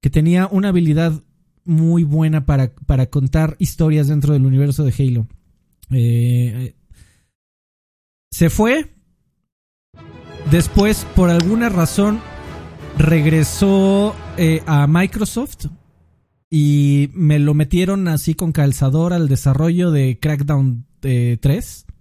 que 0.00 0.10
tenía 0.10 0.48
una 0.48 0.68
habilidad 0.70 1.22
muy 1.64 2.02
buena 2.02 2.46
para, 2.46 2.74
para 2.86 3.06
contar 3.06 3.54
historias 3.60 4.08
dentro 4.08 4.32
del 4.32 4.44
universo 4.44 4.84
de 4.84 4.94
Halo. 4.98 5.28
Eh, 5.90 6.74
se 8.30 8.50
fue. 8.50 8.90
Después, 10.50 11.06
por 11.14 11.30
alguna 11.30 11.68
razón, 11.68 12.20
regresó 12.98 14.14
eh, 14.36 14.62
a 14.66 14.86
Microsoft 14.86 15.66
y 16.48 17.10
me 17.14 17.38
lo 17.38 17.54
metieron 17.54 18.08
así 18.08 18.34
con 18.34 18.52
calzador 18.52 19.12
al 19.12 19.28
desarrollo 19.28 19.90
de 19.90 20.18
Crackdown 20.20 20.86
3. 21.00 21.04
Eh, 21.04 21.92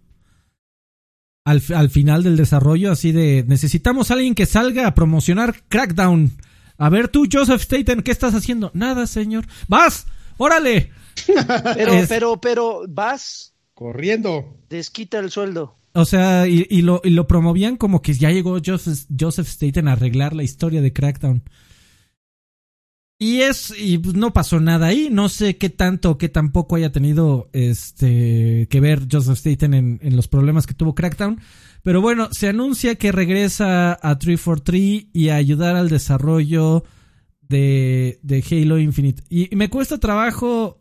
al, 1.46 1.62
al, 1.76 1.90
final 1.90 2.24
del 2.24 2.38
desarrollo, 2.38 2.92
así 2.92 3.12
de 3.12 3.44
necesitamos 3.48 4.10
a 4.10 4.16
alguien 4.16 4.36
que 4.36 4.46
salga 4.46 4.88
a 4.88 4.96
promocionar 4.96 5.64
Crackdown. 5.68 6.32
A 6.78 6.90
ver 6.90 7.10
tú, 7.10 7.28
Joseph 7.32 7.62
Staten, 7.62 8.02
¿qué 8.02 8.12
estás 8.12 8.34
haciendo? 8.34 8.72
Nada, 8.74 9.06
señor. 9.08 9.46
¡Vas! 9.68 10.08
¡Órale! 10.38 10.92
Pero, 11.76 11.94
pero, 12.08 12.40
pero, 12.40 12.82
vas. 12.88 13.54
Corriendo. 13.74 14.58
Desquita 14.70 15.20
el 15.20 15.32
sueldo. 15.32 15.79
O 15.94 16.06
sea, 16.06 16.48
y, 16.48 16.82
lo, 16.82 17.02
y 17.04 17.10
lo 17.10 17.28
promovían 17.28 17.76
como 17.76 18.02
que 18.02 18.14
ya 18.14 18.30
llegó 18.30 18.60
Joseph, 18.64 19.08
Joseph 19.20 19.48
Staten 19.48 19.88
a 19.88 19.94
arreglar 19.94 20.36
la 20.36 20.44
historia 20.44 20.82
de 20.82 20.94
Crackdown. 20.94 21.44
Y 23.18 23.42
es, 23.42 23.74
y 23.78 23.98
pues, 23.98 24.16
no 24.16 24.32
pasó 24.32 24.60
nada 24.60 24.88
ahí. 24.88 25.10
No 25.12 25.28
sé 25.30 25.58
qué 25.58 25.70
tanto 25.70 26.12
o 26.12 26.18
qué 26.18 26.30
tampoco 26.30 26.76
haya 26.76 26.92
tenido 26.92 27.50
este 27.52 28.68
que 28.70 28.80
ver 28.80 29.08
Joseph 29.12 29.38
Staten 29.38 29.74
en, 29.74 30.00
en, 30.02 30.16
los 30.16 30.28
problemas 30.28 30.68
que 30.68 30.74
tuvo 30.74 30.96
Crackdown. 30.96 31.42
Pero 31.84 32.02
bueno, 32.02 32.30
se 32.32 32.48
anuncia 32.48 32.96
que 32.96 33.12
regresa 33.12 33.94
a 34.02 34.20
343 34.20 35.08
y 35.12 35.30
a 35.30 35.36
ayudar 35.36 35.76
al 35.76 35.90
desarrollo 35.90 36.86
de, 37.42 38.20
de 38.22 38.44
Halo 38.50 38.78
Infinite. 38.78 39.24
y 39.30 39.54
me 39.56 39.70
cuesta 39.70 39.98
trabajo 39.98 40.80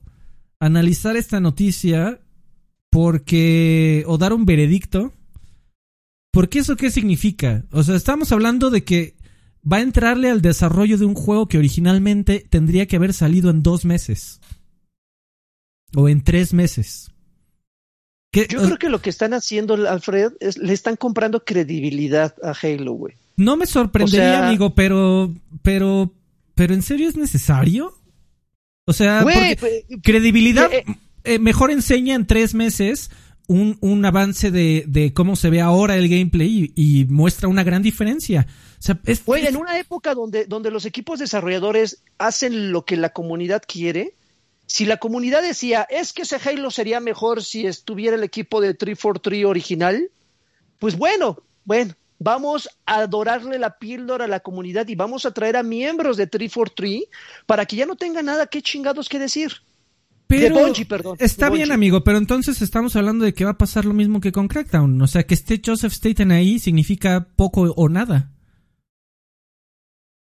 analizar 0.60 1.16
esta 1.16 1.40
noticia 1.40 2.20
porque, 2.90 4.04
o 4.06 4.18
dar 4.18 4.32
un 4.32 4.44
veredicto, 4.44 5.12
porque 6.30 6.60
eso 6.60 6.76
qué 6.76 6.90
significa? 6.90 7.64
O 7.72 7.82
sea, 7.82 7.96
estamos 7.96 8.32
hablando 8.32 8.70
de 8.70 8.84
que 8.84 9.16
va 9.70 9.78
a 9.78 9.82
entrarle 9.82 10.30
al 10.30 10.42
desarrollo 10.42 10.98
de 10.98 11.04
un 11.04 11.14
juego 11.14 11.48
que 11.48 11.58
originalmente 11.58 12.46
tendría 12.48 12.86
que 12.86 12.96
haber 12.96 13.12
salido 13.12 13.50
en 13.50 13.62
dos 13.62 13.84
meses. 13.84 14.40
O 15.94 16.08
en 16.08 16.22
tres 16.22 16.52
meses. 16.52 17.10
Yo 18.32 18.46
creo 18.46 18.78
que 18.78 18.90
lo 18.90 19.00
que 19.00 19.10
están 19.10 19.32
haciendo, 19.32 19.74
Alfred, 19.88 20.32
es 20.40 20.58
le 20.58 20.74
están 20.74 20.96
comprando 20.96 21.44
credibilidad 21.44 22.34
a 22.42 22.52
Halo, 22.52 22.92
güey. 22.92 23.14
No 23.36 23.56
me 23.56 23.66
sorprendería, 23.66 24.46
amigo, 24.46 24.74
pero, 24.74 25.34
pero, 25.62 26.12
pero 26.54 26.74
¿en 26.74 26.82
serio 26.82 27.08
es 27.08 27.16
necesario? 27.16 27.94
O 28.84 28.92
sea, 28.92 29.22
pues, 29.22 29.58
credibilidad 30.02 30.72
eh, 30.72 30.84
eh, 31.28 31.38
mejor 31.38 31.70
enseña 31.70 32.14
en 32.14 32.26
tres 32.26 32.54
meses 32.54 33.10
un, 33.48 33.78
un 33.80 34.04
avance 34.04 34.50
de, 34.50 34.84
de, 34.86 35.12
cómo 35.12 35.34
se 35.34 35.50
ve 35.50 35.60
ahora 35.60 35.96
el 35.96 36.08
gameplay 36.08 36.72
y, 36.74 37.04
muestra 37.06 37.48
una 37.48 37.64
gran 37.64 37.82
diferencia. 37.82 38.46
O 38.78 38.82
sea, 38.82 38.98
es, 39.04 39.22
en 39.26 39.56
una 39.56 39.78
época 39.78 40.14
donde, 40.14 40.44
donde 40.44 40.70
los 40.70 40.84
equipos 40.84 41.18
desarrolladores 41.18 42.02
hacen 42.18 42.72
lo 42.72 42.84
que 42.84 42.96
la 42.96 43.10
comunidad 43.10 43.62
quiere, 43.66 44.14
si 44.66 44.84
la 44.84 44.98
comunidad 44.98 45.42
decía, 45.42 45.86
es 45.88 46.12
que 46.12 46.22
ese 46.22 46.36
Halo 46.36 46.70
sería 46.70 47.00
mejor 47.00 47.42
si 47.42 47.66
estuviera 47.66 48.16
el 48.16 48.22
equipo 48.22 48.60
de 48.60 48.74
343 48.74 49.46
original, 49.46 50.10
pues 50.78 50.96
bueno, 50.96 51.42
bueno, 51.64 51.94
vamos 52.18 52.68
a 52.84 53.00
adorarle 53.00 53.58
la 53.58 53.78
píldora 53.78 54.26
a 54.26 54.28
la 54.28 54.40
comunidad 54.40 54.86
y 54.88 54.94
vamos 54.94 55.24
a 55.24 55.32
traer 55.32 55.56
a 55.56 55.62
miembros 55.62 56.18
de 56.18 56.26
343 56.26 57.04
para 57.46 57.64
que 57.64 57.76
ya 57.76 57.86
no 57.86 57.96
tenga 57.96 58.22
nada 58.22 58.46
que 58.46 58.60
chingados 58.60 59.08
que 59.08 59.18
decir. 59.18 59.62
Pero 60.28 60.74
está 61.18 61.48
bien, 61.48 61.72
amigo, 61.72 62.04
pero 62.04 62.18
entonces 62.18 62.60
estamos 62.60 62.94
hablando 62.96 63.24
de 63.24 63.32
que 63.32 63.46
va 63.46 63.52
a 63.52 63.58
pasar 63.58 63.86
lo 63.86 63.94
mismo 63.94 64.20
que 64.20 64.30
con 64.30 64.46
Crackdown. 64.46 65.00
O 65.00 65.06
sea, 65.06 65.24
que 65.24 65.32
esté 65.32 65.60
Joseph 65.64 65.92
Staten 65.92 66.32
ahí 66.32 66.58
significa 66.58 67.28
poco 67.34 67.62
o 67.62 67.88
nada. 67.88 68.30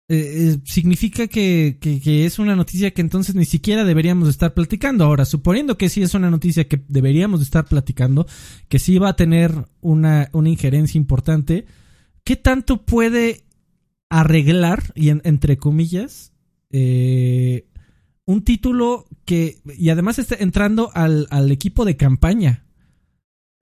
Eh, 0.09 0.17
eh, 0.17 0.59
significa 0.65 1.29
que, 1.29 1.79
que, 1.81 2.27
es 2.27 2.39
una 2.39 2.57
noticia 2.57 2.91
que 2.91 3.01
entonces 3.01 3.37
ni 3.37 3.47
siquiera 3.47 3.85
deberíamos 3.85 4.29
estar 4.29 4.53
platicando. 4.53 5.05
Ahora, 5.05 5.25
suponiendo 5.25 5.79
que 5.79 5.89
sí 5.89 6.03
es 6.03 6.13
una 6.15 6.29
noticia 6.29 6.69
que 6.69 6.85
deberíamos 6.89 7.41
estar 7.41 7.65
platicando, 7.65 8.27
que 8.69 8.81
sí 8.81 8.99
va 8.99 9.11
a 9.11 9.17
tener 9.17 9.53
una, 9.81 10.29
una 10.33 10.49
injerencia 10.49 10.99
importante, 10.99 11.67
¿qué 12.25 12.35
tanto 12.35 12.85
puede 12.85 13.45
arreglar, 14.11 14.93
y 14.95 15.09
entre 15.09 15.57
comillas, 15.57 16.33
eh, 16.71 17.67
un 18.27 18.43
título 18.43 19.07
que, 19.25 19.59
y 19.77 19.91
además 19.91 20.19
está 20.19 20.37
entrando 20.39 20.91
al, 20.95 21.27
al 21.31 21.51
equipo 21.51 21.85
de 21.85 21.97
campaña. 21.97 22.65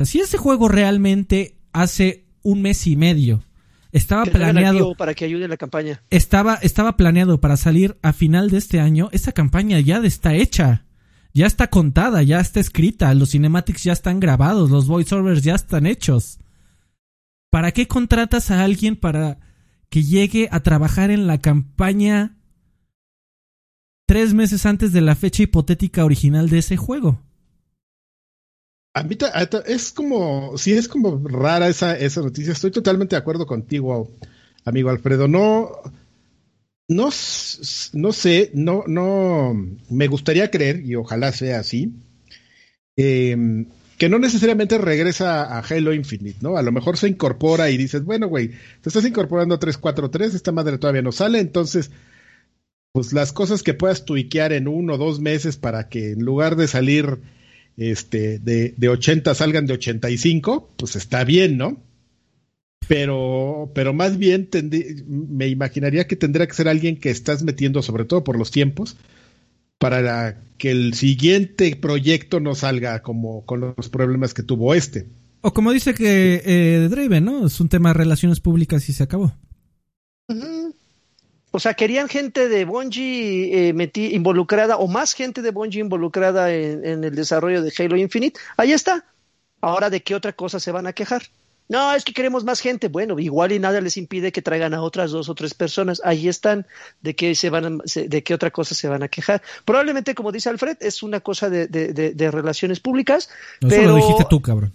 si 0.01 0.21
ese 0.21 0.39
juego 0.39 0.69
realmente 0.69 1.59
hace 1.73 2.27
un 2.43 2.63
mes 2.63 2.87
y 2.87 2.97
medio 2.97 3.45
estaba 3.93 4.25
planeado 4.25 4.95
para 4.95 5.15
que 5.15 5.27
ayude 5.27 5.47
la 5.49 5.59
campaña. 5.59 6.03
Estaba, 6.11 6.55
estaba 6.57 6.97
planeado 6.97 7.41
para 7.41 7.59
salir 7.59 7.99
a 8.03 8.15
final 8.15 8.51
de 8.51 8.57
este 8.57 8.81
año. 8.81 9.11
Esa 9.13 9.33
campaña 9.33 9.79
ya 9.81 9.99
está 9.99 10.35
hecha. 10.35 10.87
Ya 11.35 11.47
está 11.47 11.69
contada, 11.69 12.23
ya 12.23 12.41
está 12.41 12.61
escrita, 12.61 13.15
los 13.15 13.31
cinematics 13.31 13.85
ya 13.85 13.95
están 13.95 14.21
grabados, 14.21 14.71
los 14.71 14.87
voiceovers 14.87 15.43
ya 15.43 15.55
están 15.55 15.87
hechos. 15.87 16.39
¿Para 17.51 17.73
qué 17.73 17.89
contratas 17.89 18.51
a 18.51 18.63
alguien 18.63 18.97
para 18.97 19.39
que 19.89 20.03
llegue 20.03 20.49
a 20.51 20.61
trabajar 20.61 21.11
en 21.11 21.27
la 21.27 21.39
campaña 21.39 22.37
tres 24.07 24.35
meses 24.35 24.67
antes 24.67 24.93
de 24.93 25.01
la 25.01 25.15
fecha 25.15 25.43
hipotética 25.43 26.05
original 26.05 26.49
de 26.49 26.59
ese 26.59 26.77
juego? 26.77 27.21
A 28.95 29.03
mí 29.05 29.17
es 29.67 29.93
como, 29.93 30.59
sí 30.59 30.75
es 30.75 30.87
como 30.87 31.27
rara 31.27 31.69
esa, 31.69 31.97
esa 31.97 32.21
noticia. 32.21 32.53
Estoy 32.53 32.71
totalmente 32.71 33.17
de 33.17 33.21
acuerdo 33.21 33.47
contigo, 33.47 34.11
amigo 34.67 34.91
Alfredo. 34.91 35.29
No, 35.29 35.71
no, 36.89 37.09
no 37.93 38.13
sé, 38.13 38.51
no, 38.55 38.85
no, 38.87 39.55
me 39.89 40.07
gustaría 40.09 40.51
creer, 40.51 40.85
y 40.85 40.95
ojalá 40.95 41.33
sea 41.33 41.61
así, 41.61 41.95
em, 42.97 43.67
que 43.99 44.09
no 44.09 44.19
necesariamente 44.19 44.79
regresa 44.79 45.45
a 45.45 45.61
Halo 45.61 45.95
Infinite, 45.95 46.39
¿no? 46.41 46.57
A 46.57 46.63
lo 46.63 46.73
mejor 46.73 46.97
se 46.97 47.09
incorpora 47.09 47.71
y 47.71 47.77
dices, 47.77 48.05
bueno, 48.05 48.29
güey, 48.29 48.49
te 48.81 48.89
estás 48.89 49.05
incorporando 49.07 49.55
a 49.55 49.59
343, 49.59 50.35
esta 50.35 50.53
madre 50.53 50.79
todavía 50.79 51.03
no 51.03 51.13
sale, 51.13 51.39
entonces 51.39 51.91
pues 52.93 53.13
las 53.13 53.33
cosas 53.33 53.63
que 53.63 53.75
puedas 53.75 54.05
tuiquear 54.05 54.53
en 54.53 54.69
uno 54.69 54.95
o 54.95 54.99
dos 54.99 55.21
meses 55.21 55.57
para 55.57 55.89
que 55.89 56.13
en 56.13 56.25
lugar 56.25 56.57
de 56.57 56.69
salir 56.69 57.21
este, 57.77 58.39
de, 58.39 58.75
de 58.77 58.89
80 58.89 59.35
salgan 59.35 59.67
de 59.67 59.75
85, 59.75 60.75
pues 60.77 60.97
está 60.97 61.25
bien, 61.25 61.57
¿no? 61.57 61.81
Pero, 62.89 63.71
pero 63.75 63.95
más 63.95 64.19
bien 64.19 64.49
me 65.07 65.49
imaginaría 65.49 66.07
que 66.07 66.17
tendría 66.17 66.47
que 66.47 66.55
ser 66.55 66.69
alguien 66.69 66.99
que 66.99 67.11
estás 67.11 67.43
metiendo, 67.43 67.81
sobre 67.81 68.05
todo 68.05 68.25
por 68.25 68.37
los 68.37 68.51
tiempos, 68.51 68.97
para 69.79 70.39
que 70.59 70.71
el 70.71 70.93
siguiente 70.95 71.75
proyecto 71.77 72.41
no 72.41 72.55
salga 72.55 73.01
como 73.01 73.47
con 73.47 73.75
los 73.77 73.89
problemas 73.89 74.35
que 74.35 74.43
tuvo 74.43 74.75
este. 74.75 75.07
O 75.41 75.53
como 75.55 75.73
dice 75.73 75.95
que 75.95 76.43
eh, 76.45 76.89
Draven, 76.91 77.25
¿no? 77.25 77.47
Es 77.47 77.61
un 77.61 77.69
tema 77.69 77.91
de 77.91 77.95
relaciones 77.95 78.41
públicas 78.41 78.89
y 78.89 78.93
se 78.93 79.03
acabó. 79.05 79.33
O 81.53 81.61
sea, 81.61 81.75
querían 81.75 82.09
gente 82.09 82.49
de 82.49 82.65
Bungie 82.65 83.69
eh, 83.69 83.91
involucrada 83.95 84.79
o 84.79 84.89
más 84.89 85.13
gente 85.13 85.43
de 85.43 85.51
Bungie 85.51 85.81
involucrada 85.81 86.51
en, 86.53 87.05
el 87.05 87.15
desarrollo 87.15 87.63
de 87.63 87.73
Halo 87.79 87.97
Infinite. 87.97 88.41
Ahí 88.57 88.73
está. 88.73 89.05
Ahora, 89.61 89.91
¿de 89.91 90.03
qué 90.03 90.15
otra 90.15 90.33
cosa 90.33 90.59
se 90.59 90.73
van 90.73 90.87
a 90.87 90.95
quejar? 90.95 91.23
No, 91.69 91.95
es 91.95 92.05
que 92.05 92.15
queremos 92.15 92.43
más 92.45 92.61
gente. 92.61 92.89
Bueno, 92.89 93.19
igual 93.19 93.53
y 93.53 93.59
nada 93.59 93.83
les 93.83 93.99
impide 93.99 94.33
que 94.33 94.41
traigan 94.41 94.73
a 94.73 94.83
otras 94.83 95.11
dos 95.11 95.29
o 95.29 95.35
tres 95.35 95.53
personas. 95.53 96.01
Ahí 96.05 96.27
están. 96.27 96.67
¿De 97.03 97.15
qué, 97.15 97.35
se 97.35 97.51
van 97.51 97.83
de 97.85 98.23
qué 98.23 98.35
otra 98.35 98.51
cosa 98.51 98.75
se 98.75 98.89
van 98.89 99.03
a 99.03 99.09
quejar? 99.09 99.43
Probablemente, 99.67 100.15
como 100.15 100.33
dice 100.33 100.49
Alfred, 100.49 100.79
es 100.81 101.03
una 101.03 101.21
cosa 101.21 101.51
de, 101.51 101.67
de, 101.69 102.31
relaciones 102.31 102.81
públicas. 102.81 103.29
pero... 103.61 103.89
lo 103.89 103.97
dijiste 103.97 104.25
tú, 104.29 104.41
cabrón. 104.41 104.73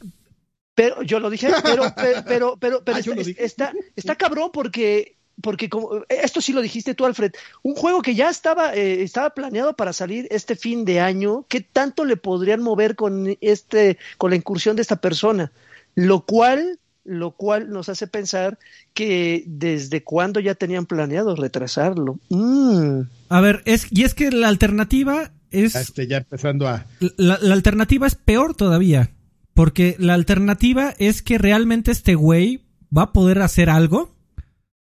Pero 0.76 1.02
yo 1.02 1.20
lo 1.20 1.32
dije, 1.32 1.50
pero, 1.64 1.92
pero, 1.96 2.24
pero, 2.24 2.58
pero, 2.60 2.82
ah, 2.94 3.00
está, 3.40 3.74
está 3.96 4.16
cabrón 4.16 4.52
porque 4.54 5.17
porque 5.42 5.70
como, 5.70 6.04
esto 6.10 6.42
sí 6.42 6.54
lo 6.54 6.62
dijiste 6.62 6.96
tú, 6.96 7.06
Alfred, 7.06 7.32
un 7.64 7.76
juego 7.76 8.02
que 8.02 8.16
ya 8.16 8.30
estaba, 8.30 8.76
eh, 8.76 9.04
estaba 9.04 9.32
planeado 9.32 9.76
para 9.76 9.94
salir 9.94 10.28
este 10.32 10.56
fin 10.56 10.86
de 10.86 11.00
año, 11.00 11.46
¿qué 11.48 11.62
tanto 11.62 12.06
le 12.06 12.18
podrían 12.18 12.62
mover 12.62 12.96
con 12.96 13.38
este, 13.42 13.98
con 14.18 14.32
la 14.32 14.36
incursión 14.36 14.76
de 14.76 14.82
esta 14.82 14.96
persona? 14.96 15.52
Lo 15.96 16.22
cual, 16.22 16.80
lo 17.04 17.32
cual 17.32 17.70
nos 17.70 17.90
hace 17.90 18.08
pensar 18.08 18.58
que 18.94 19.44
desde 19.46 20.04
cuándo 20.04 20.40
ya 20.40 20.56
tenían 20.56 20.86
planeado 20.86 21.36
retrasarlo. 21.36 22.20
Mm. 22.30 23.02
A 23.30 23.42
ver, 23.42 23.62
es, 23.66 23.88
y 23.92 24.04
es 24.04 24.14
que 24.14 24.32
la 24.32 24.48
alternativa 24.48 25.32
es. 25.52 25.76
Este, 25.76 26.08
ya 26.08 26.18
empezando 26.18 26.68
a. 26.68 26.86
La, 27.18 27.38
la 27.42 27.54
alternativa 27.54 28.08
es 28.08 28.16
peor 28.16 28.56
todavía. 28.56 29.12
Porque 29.54 29.96
la 29.98 30.14
alternativa 30.14 30.94
es 31.00 31.24
que 31.24 31.40
realmente 31.40 31.90
este 31.90 32.14
güey 32.14 32.62
va 32.96 33.04
a 33.04 33.12
poder 33.12 33.42
hacer 33.42 33.72
algo 33.72 34.17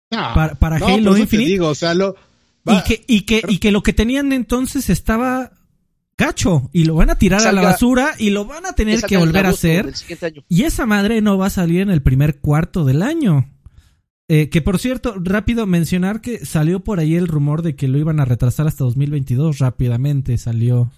para, 0.09 0.55
para 0.55 0.77
Halo 0.77 1.17
Infinite. 1.17 1.49
Digo, 1.49 1.67
o 1.67 1.75
sea, 1.75 1.93
lo, 1.93 2.15
y, 2.65 2.83
que, 2.83 3.03
y, 3.07 3.21
que, 3.21 3.41
y 3.47 3.57
que 3.59 3.71
lo 3.71 3.83
que 3.83 3.93
tenían 3.93 4.33
entonces 4.33 4.89
estaba 4.89 5.51
gacho 6.17 6.69
y 6.73 6.83
lo 6.83 6.95
van 6.95 7.09
a 7.09 7.15
tirar 7.15 7.47
a 7.47 7.51
la 7.51 7.61
basura 7.61 8.11
y 8.19 8.29
lo 8.29 8.45
van 8.45 8.65
a 8.65 8.73
tener 8.73 9.01
que 9.01 9.17
volver 9.17 9.45
a 9.45 9.49
hacer. 9.49 9.93
Y 10.49 10.63
esa 10.63 10.85
madre 10.85 11.21
no 11.21 11.37
va 11.37 11.47
a 11.47 11.51
salir 11.51 11.81
en 11.81 11.89
el 11.89 12.01
primer 12.01 12.39
cuarto 12.39 12.83
del 12.83 13.01
año. 13.01 13.49
Eh, 14.27 14.49
que 14.49 14.61
por 14.61 14.77
cierto, 14.77 15.15
rápido 15.17 15.65
mencionar 15.65 16.21
que 16.21 16.45
salió 16.45 16.81
por 16.81 16.99
ahí 16.99 17.15
el 17.15 17.27
rumor 17.27 17.63
de 17.63 17.75
que 17.75 17.87
lo 17.87 17.97
iban 17.97 18.19
a 18.19 18.25
retrasar 18.25 18.67
hasta 18.67 18.83
2022. 18.83 19.57
Rápidamente 19.57 20.37
salió 20.37 20.91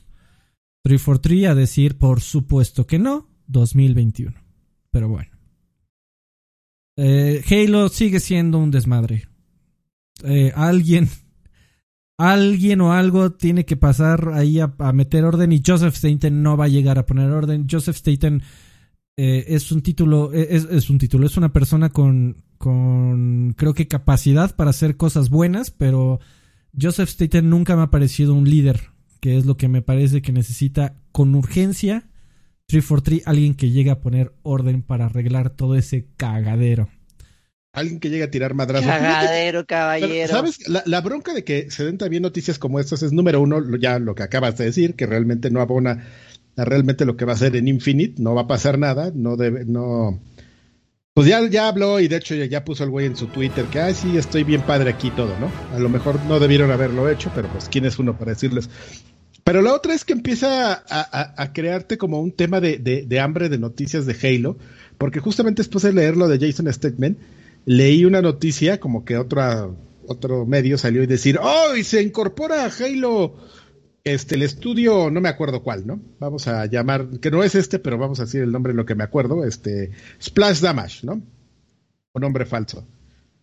343 0.83 1.49
a 1.49 1.55
decir, 1.55 1.97
por 1.97 2.19
supuesto 2.19 2.87
que 2.87 2.99
no, 2.99 3.29
2021. 3.47 4.35
Pero 4.89 5.07
bueno. 5.07 5.30
Eh, 6.97 7.43
Halo 7.49 7.89
sigue 7.89 8.19
siendo 8.19 8.57
un 8.57 8.71
desmadre. 8.71 9.27
Eh, 10.23 10.51
alguien, 10.55 11.09
alguien 12.17 12.81
o 12.81 12.93
algo 12.93 13.31
tiene 13.31 13.65
que 13.65 13.77
pasar 13.77 14.31
ahí 14.33 14.59
a, 14.59 14.67
meter 14.93 15.23
orden 15.23 15.51
y 15.51 15.61
Joseph 15.65 15.95
Staten 15.95 16.43
no 16.43 16.57
va 16.57 16.65
a 16.65 16.69
llegar 16.69 16.99
a 16.99 17.05
poner 17.05 17.31
orden. 17.31 17.67
Joseph 17.69 17.97
Staten 17.97 18.43
eh, 19.17 19.45
es 19.47 19.71
un 19.71 19.81
título, 19.81 20.31
es, 20.33 20.65
es, 20.65 20.89
un 20.89 20.97
título, 20.97 21.25
es 21.25 21.37
una 21.37 21.53
persona 21.53 21.89
con, 21.89 22.43
con, 22.57 23.53
creo 23.57 23.73
que 23.73 23.87
capacidad 23.87 24.55
para 24.55 24.69
hacer 24.69 24.97
cosas 24.97 25.29
buenas, 25.29 25.71
pero 25.71 26.19
Joseph 26.79 27.09
Staten 27.09 27.49
nunca 27.49 27.75
me 27.75 27.83
ha 27.83 27.91
parecido 27.91 28.33
un 28.33 28.49
líder, 28.49 28.91
que 29.19 29.37
es 29.37 29.45
lo 29.45 29.57
que 29.57 29.67
me 29.67 29.81
parece 29.81 30.21
que 30.21 30.31
necesita 30.31 30.95
con 31.11 31.35
urgencia 31.35 32.10
343, 32.71 33.27
alguien 33.27 33.53
que 33.53 33.69
llegue 33.69 33.91
a 33.91 33.99
poner 33.99 34.33
orden 34.43 34.81
para 34.81 35.05
arreglar 35.05 35.49
todo 35.49 35.75
ese 35.75 36.07
cagadero. 36.15 36.89
Alguien 37.73 37.99
que 37.99 38.09
llegue 38.09 38.23
a 38.23 38.31
tirar 38.31 38.53
madrazos. 38.53 38.87
Cagadero, 38.87 39.65
caballero. 39.65 40.31
¿Sabes? 40.31 40.59
La, 40.67 41.01
bronca 41.01 41.33
de 41.33 41.43
que 41.43 41.69
se 41.69 41.83
den 41.83 41.97
también 41.97 42.23
noticias 42.23 42.59
como 42.59 42.79
estas 42.79 43.03
es, 43.03 43.11
número 43.11 43.41
uno, 43.41 43.61
ya 43.77 43.99
lo 43.99 44.15
que 44.15 44.23
acabas 44.23 44.57
de 44.57 44.65
decir, 44.65 44.95
que 44.95 45.05
realmente 45.05 45.51
no 45.51 45.59
abona 45.59 46.07
a 46.55 46.65
realmente 46.65 47.05
lo 47.05 47.17
que 47.17 47.25
va 47.25 47.33
a 47.33 47.37
ser 47.37 47.55
en 47.55 47.67
Infinite, 47.67 48.21
no 48.21 48.35
va 48.35 48.41
a 48.41 48.47
pasar 48.47 48.77
nada, 48.77 49.11
no 49.13 49.35
debe, 49.35 49.65
no. 49.65 50.21
Pues 51.13 51.27
ya, 51.27 51.45
ya 51.49 51.67
habló 51.67 51.99
y 51.99 52.07
de 52.07 52.17
hecho 52.17 52.35
ya, 52.35 52.45
ya 52.45 52.63
puso 52.63 52.85
el 52.85 52.89
güey 52.89 53.05
en 53.05 53.17
su 53.17 53.27
Twitter 53.27 53.65
que, 53.65 53.81
ay, 53.81 53.93
sí, 53.93 54.17
estoy 54.17 54.43
bien 54.43 54.61
padre 54.61 54.89
aquí 54.89 55.11
todo, 55.11 55.37
¿no? 55.39 55.51
A 55.75 55.79
lo 55.79 55.89
mejor 55.89 56.23
no 56.25 56.39
debieron 56.39 56.71
haberlo 56.71 57.09
hecho, 57.09 57.31
pero 57.35 57.49
pues, 57.49 57.67
¿quién 57.69 57.85
es 57.85 57.99
uno 57.99 58.17
para 58.17 58.31
decirles? 58.31 58.69
Pero 59.43 59.61
la 59.61 59.73
otra 59.73 59.93
es 59.93 60.05
que 60.05 60.13
empieza 60.13 60.83
a, 60.89 61.53
crearte 61.53 61.97
como 61.97 62.21
un 62.21 62.31
tema 62.31 62.61
de, 62.61 63.19
hambre 63.19 63.49
de 63.49 63.57
noticias 63.57 64.05
de 64.05 64.15
Halo, 64.21 64.57
porque 64.97 65.19
justamente 65.19 65.61
después 65.61 65.83
de 65.83 65.93
leerlo 65.93 66.27
de 66.27 66.39
Jason 66.39 66.71
Statement, 66.71 67.17
leí 67.65 68.05
una 68.05 68.21
noticia 68.21 68.79
como 68.79 69.03
que 69.03 69.17
otra, 69.17 69.69
otro 70.07 70.45
medio 70.45 70.77
salió 70.77 71.01
y 71.01 71.07
decir, 71.07 71.39
¡oh! 71.41 71.75
Y 71.75 71.83
se 71.83 72.01
incorpora 72.01 72.65
a 72.65 72.71
Halo 72.71 73.35
este, 74.03 74.35
el 74.35 74.43
estudio, 74.43 75.09
no 75.09 75.21
me 75.21 75.29
acuerdo 75.29 75.63
cuál, 75.63 75.85
¿no? 75.85 75.99
Vamos 76.19 76.47
a 76.47 76.65
llamar, 76.65 77.19
que 77.19 77.31
no 77.31 77.43
es 77.43 77.55
este, 77.55 77.79
pero 77.79 77.97
vamos 77.97 78.19
a 78.19 78.25
decir 78.25 78.41
el 78.41 78.51
nombre 78.51 78.71
en 78.71 78.77
lo 78.77 78.85
que 78.85 78.95
me 78.95 79.03
acuerdo, 79.03 79.45
este, 79.45 79.91
Splash 80.21 80.59
Damage, 80.59 81.05
¿no? 81.05 81.13
Un 81.13 82.21
nombre 82.21 82.45
falso. 82.45 82.85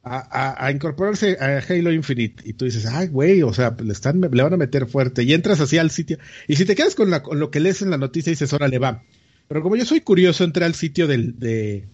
A, 0.05 0.71
incorporarse 0.73 1.37
a 1.39 1.59
Halo 1.59 1.93
Infinite 1.93 2.43
y 2.49 2.55
tú 2.55 2.65
dices, 2.65 2.87
ay, 2.87 3.09
güey, 3.09 3.43
o 3.43 3.53
sea, 3.53 3.77
le, 3.79 3.93
están, 3.93 4.21
le 4.21 4.43
van 4.43 4.55
a 4.55 4.57
meter 4.57 4.87
fuerte 4.87 5.23
y 5.23 5.35
entras 5.35 5.61
así 5.61 5.77
al 5.77 5.91
sitio. 5.91 6.19
Y 6.47 6.57
si 6.57 6.65
te 6.65 6.75
quedas 6.75 6.95
con, 6.95 7.11
lo 7.11 7.51
que 7.51 7.61
lees 7.61 7.83
en 7.83 7.91
la 7.91 7.99
noticia, 7.99 8.31
dices, 8.31 8.53
órale, 8.55 8.79
va. 8.79 9.03
Pero 9.49 9.63
como 9.63 9.77
yo 9.77 9.85
soy 9.85 10.01
curioso, 10.01 10.45
entré 10.45 10.65
al 10.65 10.75
sitio 10.75 11.07
del, 11.07 11.39
de, 11.39 11.89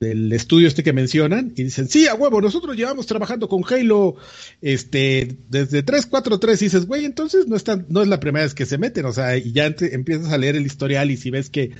del 0.00 0.32
estudio 0.32 0.68
este 0.68 0.82
que 0.82 0.92
mencionan 0.92 1.52
y 1.56 1.64
dicen, 1.64 1.88
sí, 1.88 2.06
a 2.06 2.14
huevo, 2.14 2.40
nosotros 2.40 2.76
llevamos 2.76 3.06
trabajando 3.06 3.48
con 3.48 3.62
Halo 3.68 4.16
este, 4.60 5.36
desde 5.48 5.82
343 5.82 6.60
y 6.60 6.64
dices, 6.66 6.86
güey, 6.86 7.04
entonces 7.04 7.46
no, 7.46 7.56
están, 7.56 7.86
no 7.88 8.02
es 8.02 8.08
la 8.08 8.20
primera 8.20 8.44
vez 8.44 8.54
que 8.54 8.66
se 8.66 8.78
meten, 8.78 9.06
o 9.06 9.12
sea, 9.12 9.36
y 9.36 9.52
ya 9.52 9.66
empiezas 9.66 10.32
a 10.32 10.38
leer 10.38 10.56
el 10.56 10.66
historial 10.66 11.10
y 11.10 11.16
si 11.16 11.30
ves 11.30 11.50
que, 11.50 11.72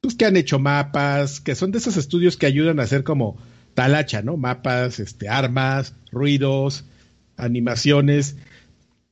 pues 0.00 0.14
que 0.14 0.24
han 0.24 0.36
hecho 0.36 0.58
mapas, 0.58 1.40
que 1.40 1.54
son 1.54 1.72
de 1.72 1.78
esos 1.78 1.96
estudios 1.96 2.36
que 2.36 2.46
ayudan 2.46 2.80
a 2.80 2.84
hacer 2.84 3.04
como 3.04 3.38
talacha, 3.74 4.22
¿no? 4.22 4.36
Mapas, 4.36 5.00
este, 5.00 5.28
armas, 5.28 5.94
ruidos, 6.10 6.84
animaciones. 7.36 8.36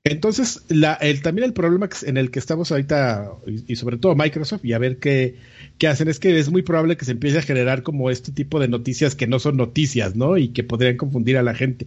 Entonces, 0.05 0.63
la, 0.69 0.95
el, 0.95 1.21
también 1.21 1.47
el 1.47 1.53
problema 1.53 1.89
en 2.07 2.17
el 2.17 2.31
que 2.31 2.39
estamos 2.39 2.73
ahorita, 2.73 3.33
y, 3.67 3.77
sobre 3.77 3.99
todo 3.99 4.15
Microsoft, 4.15 4.65
y 4.65 4.73
a 4.73 4.79
ver 4.79 4.99
qué, 4.99 5.37
qué, 5.79 5.89
hacen, 5.89 6.09
es 6.09 6.19
que 6.19 6.39
es 6.39 6.51
muy 6.51 6.63
probable 6.63 6.97
que 6.97 7.05
se 7.05 7.13
empiece 7.13 7.39
a 7.39 7.43
generar 7.43 7.83
como 7.83 8.11
este 8.11 8.33
tipo 8.33 8.61
de 8.61 8.69
noticias 8.69 9.15
que 9.15 9.27
no 9.27 9.39
son 9.39 9.57
noticias, 9.57 10.17
¿no? 10.17 10.39
Y 10.39 10.49
que 10.49 10.65
podrían 10.65 10.97
confundir 10.97 11.37
a 11.37 11.43
la 11.43 11.55
gente. 11.55 11.87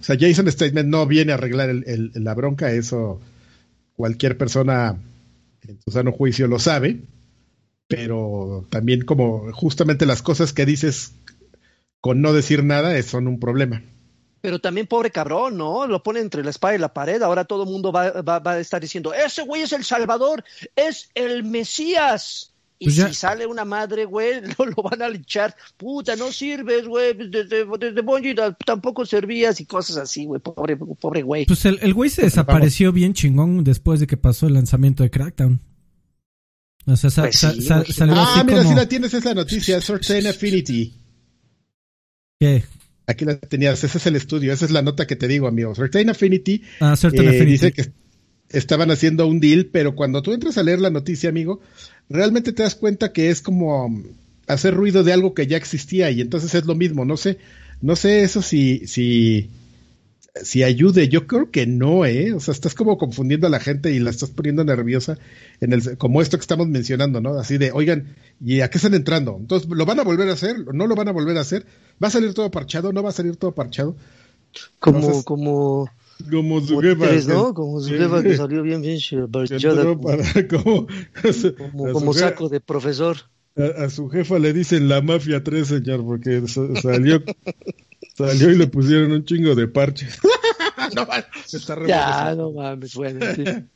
O 0.00 0.04
sea, 0.04 0.16
Jason 0.18 0.50
Statement 0.50 0.88
no 0.88 1.06
viene 1.06 1.32
a 1.32 1.36
arreglar 1.36 1.70
el, 1.70 2.12
la 2.14 2.34
bronca, 2.34 2.70
eso 2.72 3.20
cualquier 3.94 4.36
persona 4.36 4.96
en 5.62 5.80
su 5.82 5.90
sano 5.90 6.12
juicio 6.12 6.46
lo 6.46 6.58
sabe, 6.58 7.00
pero 7.88 8.66
también 8.70 9.04
como 9.04 9.52
justamente 9.52 10.06
las 10.06 10.22
cosas 10.22 10.52
que 10.52 10.66
dices 10.66 11.12
con 12.00 12.20
no 12.20 12.32
decir 12.32 12.64
nada 12.64 13.00
son 13.02 13.26
un 13.26 13.40
problema. 13.40 13.82
Pero 14.40 14.60
también 14.60 14.86
pobre 14.86 15.10
cabrón, 15.10 15.56
¿no? 15.56 15.86
Lo 15.86 16.02
pone 16.02 16.20
entre 16.20 16.44
la 16.44 16.50
espada 16.50 16.74
y 16.74 16.78
la 16.78 16.94
pared. 16.94 17.20
Ahora 17.22 17.44
todo 17.44 17.64
el 17.64 17.68
mundo 17.68 17.90
va, 17.90 18.12
a 18.44 18.60
estar 18.60 18.80
diciendo, 18.80 19.12
ese 19.12 19.42
güey 19.42 19.62
es 19.62 19.72
el 19.72 19.82
Salvador, 19.82 20.44
es 20.76 21.10
el 21.14 21.42
Mesías. 21.42 22.52
Y 22.78 22.84
pues 22.84 22.96
si 22.96 23.14
sale 23.14 23.46
una 23.46 23.64
madre, 23.64 24.04
güey, 24.04 24.42
lo, 24.76 24.82
van 24.82 25.02
a 25.02 25.08
linchar. 25.08 25.56
Puta, 25.76 26.14
no 26.14 26.30
sirves, 26.30 26.86
güey. 26.86 27.14
Desde, 27.14 27.64
desde 27.64 28.54
tampoco 28.64 29.04
servías 29.04 29.60
y 29.60 29.66
cosas 29.66 29.96
así, 29.96 30.26
güey. 30.26 30.40
Pobre, 30.40 30.76
pobre 30.76 31.22
güey. 31.22 31.46
Pues 31.46 31.64
el, 31.64 31.94
güey 31.94 32.10
se 32.10 32.22
desapareció 32.22 32.92
bien 32.92 33.14
chingón 33.14 33.64
después 33.64 33.98
de 33.98 34.06
que 34.06 34.16
pasó 34.16 34.46
el 34.46 34.54
lanzamiento 34.54 35.02
de 35.02 35.10
Crackdown. 35.10 35.60
O 36.86 36.96
sea, 36.96 37.24
pues 37.24 37.44
Ah, 37.44 38.44
mira, 38.46 38.64
si 38.64 38.74
la 38.74 38.88
tienes, 38.88 39.12
esa 39.12 39.34
noticia. 39.34 39.80
Certain 39.80 40.26
Affinity. 40.26 40.94
¿Qué? 42.38 42.64
Aquí 43.08 43.24
la 43.24 43.38
tenías, 43.38 43.82
ese 43.82 43.98
es 43.98 44.06
el 44.06 44.16
estudio, 44.16 44.52
esa 44.52 44.64
es 44.64 44.70
la 44.70 44.82
nota 44.82 45.06
que 45.06 45.16
te 45.16 45.28
digo, 45.28 45.46
amigos. 45.46 45.78
Certain 45.78 46.10
Affinity, 46.10 46.62
ah, 46.80 46.94
eh, 47.02 47.44
dice 47.44 47.72
que 47.72 47.92
estaban 48.50 48.90
haciendo 48.90 49.26
un 49.26 49.40
deal, 49.40 49.66
pero 49.66 49.94
cuando 49.94 50.22
tú 50.22 50.32
entras 50.32 50.58
a 50.58 50.62
leer 50.62 50.80
la 50.80 50.90
noticia, 50.90 51.28
amigo, 51.28 51.60
realmente 52.08 52.52
te 52.52 52.62
das 52.62 52.74
cuenta 52.74 53.12
que 53.12 53.30
es 53.30 53.42
como 53.42 54.02
hacer 54.46 54.74
ruido 54.74 55.02
de 55.02 55.12
algo 55.12 55.34
que 55.34 55.46
ya 55.46 55.56
existía 55.56 56.10
y 56.10 56.20
entonces 56.20 56.54
es 56.54 56.66
lo 56.66 56.74
mismo. 56.74 57.04
No 57.04 57.16
sé, 57.16 57.38
no 57.80 57.96
sé 57.96 58.22
eso 58.22 58.42
si, 58.42 58.86
si, 58.86 59.50
si 60.42 60.62
ayude. 60.62 61.08
Yo 61.08 61.26
creo 61.26 61.50
que 61.50 61.66
no, 61.66 62.04
¿eh? 62.04 62.32
O 62.32 62.40
sea, 62.40 62.52
estás 62.52 62.74
como 62.74 62.98
confundiendo 62.98 63.46
a 63.46 63.50
la 63.50 63.60
gente 63.60 63.92
y 63.92 63.98
la 63.98 64.10
estás 64.10 64.30
poniendo 64.30 64.64
nerviosa 64.64 65.18
en 65.60 65.72
el, 65.72 65.96
como 65.98 66.22
esto 66.22 66.36
que 66.36 66.42
estamos 66.42 66.68
mencionando, 66.68 67.20
¿no? 67.20 67.38
Así 67.38 67.58
de, 67.58 67.72
oigan, 67.72 68.14
¿y 68.44 68.60
a 68.60 68.70
qué 68.70 68.78
están 68.78 68.94
entrando? 68.94 69.36
Entonces, 69.38 69.68
¿lo 69.68 69.86
van 69.86 70.00
a 70.00 70.04
volver 70.04 70.28
a 70.28 70.32
hacer? 70.34 70.56
¿No 70.74 70.86
lo 70.86 70.94
van 70.94 71.08
a 71.08 71.12
volver 71.12 71.36
a 71.38 71.40
hacer? 71.40 71.66
¿Va 72.02 72.08
a 72.08 72.10
salir 72.10 72.34
todo 72.34 72.50
parchado? 72.50 72.92
¿No 72.92 73.02
va 73.02 73.10
a 73.10 73.12
salir 73.12 73.36
todo 73.36 73.52
parchado? 73.52 73.96
Como, 74.78 75.22
como, 75.24 75.90
como 76.30 76.60
jefa. 76.80 77.32
¿no? 77.32 77.54
Como 77.54 77.80
su 77.80 77.90
jefa 77.90 78.22
que 78.22 78.36
salió 78.36 78.62
bien, 78.62 78.82
bien 78.82 78.98
parchada. 79.30 79.84
como, 80.50 80.86
como, 81.92 82.12
saco 82.12 82.48
de 82.48 82.60
profesor. 82.60 83.16
A, 83.56 83.88
su 83.88 84.08
jefa 84.10 84.38
le 84.38 84.52
dicen 84.52 84.88
la 84.88 85.00
mafia 85.00 85.42
3, 85.42 85.66
señor, 85.66 86.04
porque 86.04 86.42
salió 86.46 87.22
Salió 88.16 88.50
y 88.50 88.56
le 88.56 88.66
pusieron 88.66 89.12
un 89.12 89.24
chingo 89.24 89.54
de 89.54 89.68
parches. 89.68 90.18
no, 90.94 91.06
está 91.52 91.86
ya, 91.86 92.34
no 92.34 92.52
mames, 92.52 92.94
bueno. 92.94 93.20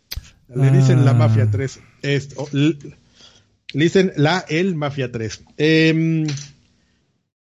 Le 0.52 0.70
dicen 0.72 1.04
la 1.04 1.14
Mafia 1.14 1.48
3. 1.48 1.80
le, 2.52 2.76
dicen 3.72 4.12
la 4.16 4.44
El 4.48 4.74
Mafia 4.74 5.12
3. 5.12 5.44
Em, 5.56 6.26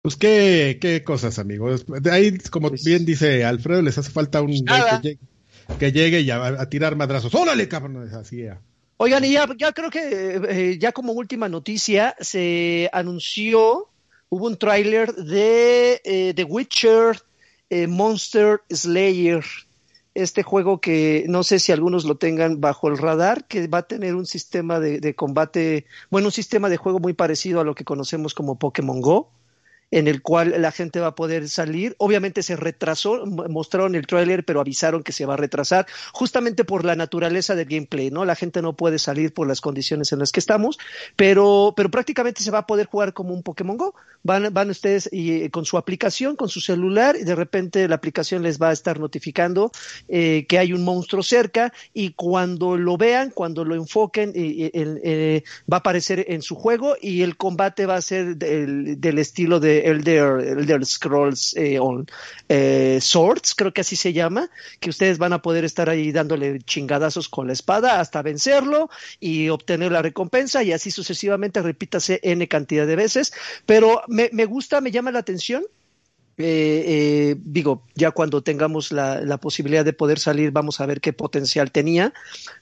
pues 0.02 0.16
qué, 0.16 0.78
qué 0.80 1.04
cosas, 1.04 1.38
amigos. 1.38 1.84
De 1.86 2.10
ahí, 2.10 2.36
como 2.50 2.70
pues 2.70 2.82
bien 2.82 3.04
dice 3.04 3.44
Alfredo, 3.44 3.82
les 3.82 3.96
hace 3.96 4.10
falta 4.10 4.42
un 4.42 4.52
que 5.78 5.92
llegue, 5.92 6.20
y 6.22 6.30
a, 6.30 6.68
tirar 6.68 6.96
madrazos. 6.96 7.32
¡Órale, 7.34 7.68
cabrón! 7.68 8.08
Así 8.12 8.42
ya. 8.42 8.60
Oigan, 8.96 9.24
y 9.24 9.32
ya, 9.32 9.46
ya 9.56 9.72
creo 9.72 9.90
que 9.90 10.40
eh, 10.48 10.78
ya 10.78 10.90
como 10.90 11.12
última 11.12 11.48
noticia 11.48 12.16
se 12.20 12.88
anunció 12.92 13.88
hubo 14.28 14.46
un 14.46 14.56
tráiler 14.56 15.14
de 15.14 16.00
eh, 16.04 16.32
The 16.34 16.44
Witcher 16.44 17.20
eh, 17.70 17.86
Monster 17.86 18.60
Slayer, 18.70 19.44
este 20.14 20.42
juego 20.42 20.80
que 20.80 21.24
no 21.28 21.42
sé 21.42 21.58
si 21.58 21.72
algunos 21.72 22.04
lo 22.04 22.16
tengan 22.16 22.60
bajo 22.60 22.88
el 22.88 22.98
radar, 22.98 23.46
que 23.46 23.66
va 23.68 23.78
a 23.78 23.86
tener 23.86 24.14
un 24.14 24.26
sistema 24.26 24.80
de, 24.80 25.00
de 25.00 25.14
combate, 25.14 25.86
bueno, 26.10 26.28
un 26.28 26.32
sistema 26.32 26.68
de 26.68 26.76
juego 26.76 27.00
muy 27.00 27.12
parecido 27.12 27.60
a 27.60 27.64
lo 27.64 27.74
que 27.74 27.84
conocemos 27.84 28.34
como 28.34 28.58
Pokémon 28.58 29.00
Go 29.00 29.30
en 29.90 30.08
el 30.08 30.22
cual 30.22 30.54
la 30.60 30.72
gente 30.72 31.00
va 31.00 31.08
a 31.08 31.14
poder 31.14 31.48
salir. 31.48 31.94
Obviamente 31.98 32.42
se 32.42 32.56
retrasó, 32.56 33.24
mostraron 33.26 33.94
el 33.94 34.06
tráiler, 34.06 34.44
pero 34.44 34.60
avisaron 34.60 35.02
que 35.02 35.12
se 35.12 35.26
va 35.26 35.34
a 35.34 35.36
retrasar, 35.36 35.86
justamente 36.12 36.64
por 36.64 36.84
la 36.84 36.96
naturaleza 36.96 37.54
del 37.54 37.66
gameplay, 37.66 38.10
¿no? 38.10 38.24
La 38.24 38.34
gente 38.34 38.62
no 38.62 38.76
puede 38.76 38.98
salir 38.98 39.32
por 39.32 39.46
las 39.46 39.60
condiciones 39.60 40.12
en 40.12 40.18
las 40.18 40.32
que 40.32 40.40
estamos, 40.40 40.78
pero, 41.14 41.74
pero 41.76 41.90
prácticamente 41.90 42.42
se 42.42 42.50
va 42.50 42.58
a 42.58 42.66
poder 42.66 42.86
jugar 42.86 43.12
como 43.12 43.32
un 43.32 43.42
Pokémon 43.42 43.76
Go. 43.76 43.94
Van, 44.22 44.52
van 44.52 44.70
ustedes 44.70 45.08
y, 45.12 45.42
eh, 45.42 45.50
con 45.50 45.64
su 45.64 45.78
aplicación, 45.78 46.34
con 46.34 46.48
su 46.48 46.60
celular, 46.60 47.16
y 47.16 47.22
de 47.22 47.36
repente 47.36 47.86
la 47.86 47.94
aplicación 47.94 48.42
les 48.42 48.60
va 48.60 48.70
a 48.70 48.72
estar 48.72 48.98
notificando 48.98 49.70
eh, 50.08 50.46
que 50.48 50.58
hay 50.58 50.72
un 50.72 50.82
monstruo 50.82 51.22
cerca, 51.22 51.72
y 51.94 52.10
cuando 52.10 52.76
lo 52.76 52.96
vean, 52.96 53.30
cuando 53.30 53.64
lo 53.64 53.76
enfoquen, 53.76 54.32
eh, 54.34 55.44
va 55.70 55.76
a 55.76 55.80
aparecer 55.80 56.24
en 56.28 56.42
su 56.42 56.56
juego, 56.56 56.96
y 57.00 57.22
el 57.22 57.36
combate 57.36 57.86
va 57.86 57.94
a 57.94 58.02
ser 58.02 58.36
del 58.36 59.18
estilo 59.18 59.60
de 59.60 59.75
Elder, 59.84 60.40
Elder 60.40 60.84
Scrolls 60.84 61.54
eh, 61.56 61.78
on, 61.78 62.06
eh, 62.48 62.98
Swords, 63.00 63.54
creo 63.54 63.72
que 63.72 63.82
así 63.82 63.96
se 63.96 64.12
llama, 64.12 64.50
que 64.80 64.90
ustedes 64.90 65.18
van 65.18 65.32
a 65.32 65.42
poder 65.42 65.64
estar 65.64 65.88
ahí 65.90 66.12
dándole 66.12 66.60
chingadazos 66.60 67.28
con 67.28 67.46
la 67.46 67.52
espada 67.52 68.00
hasta 68.00 68.22
vencerlo 68.22 68.88
y 69.20 69.48
obtener 69.48 69.92
la 69.92 70.02
recompensa 70.02 70.62
y 70.62 70.72
así 70.72 70.90
sucesivamente 70.90 71.62
repítase 71.62 72.20
n 72.22 72.46
cantidad 72.48 72.86
de 72.86 72.96
veces, 72.96 73.32
pero 73.66 74.02
me, 74.08 74.30
me 74.32 74.44
gusta, 74.46 74.80
me 74.80 74.90
llama 74.90 75.10
la 75.10 75.20
atención 75.20 75.64
eh, 76.38 76.84
eh, 76.86 77.36
digo, 77.38 77.82
ya 77.94 78.10
cuando 78.10 78.42
tengamos 78.42 78.92
la, 78.92 79.22
la, 79.22 79.38
posibilidad 79.38 79.86
de 79.86 79.94
poder 79.94 80.18
salir, 80.18 80.50
vamos 80.50 80.82
a 80.82 80.86
ver 80.86 81.00
qué 81.00 81.14
potencial 81.14 81.72
tenía. 81.72 82.12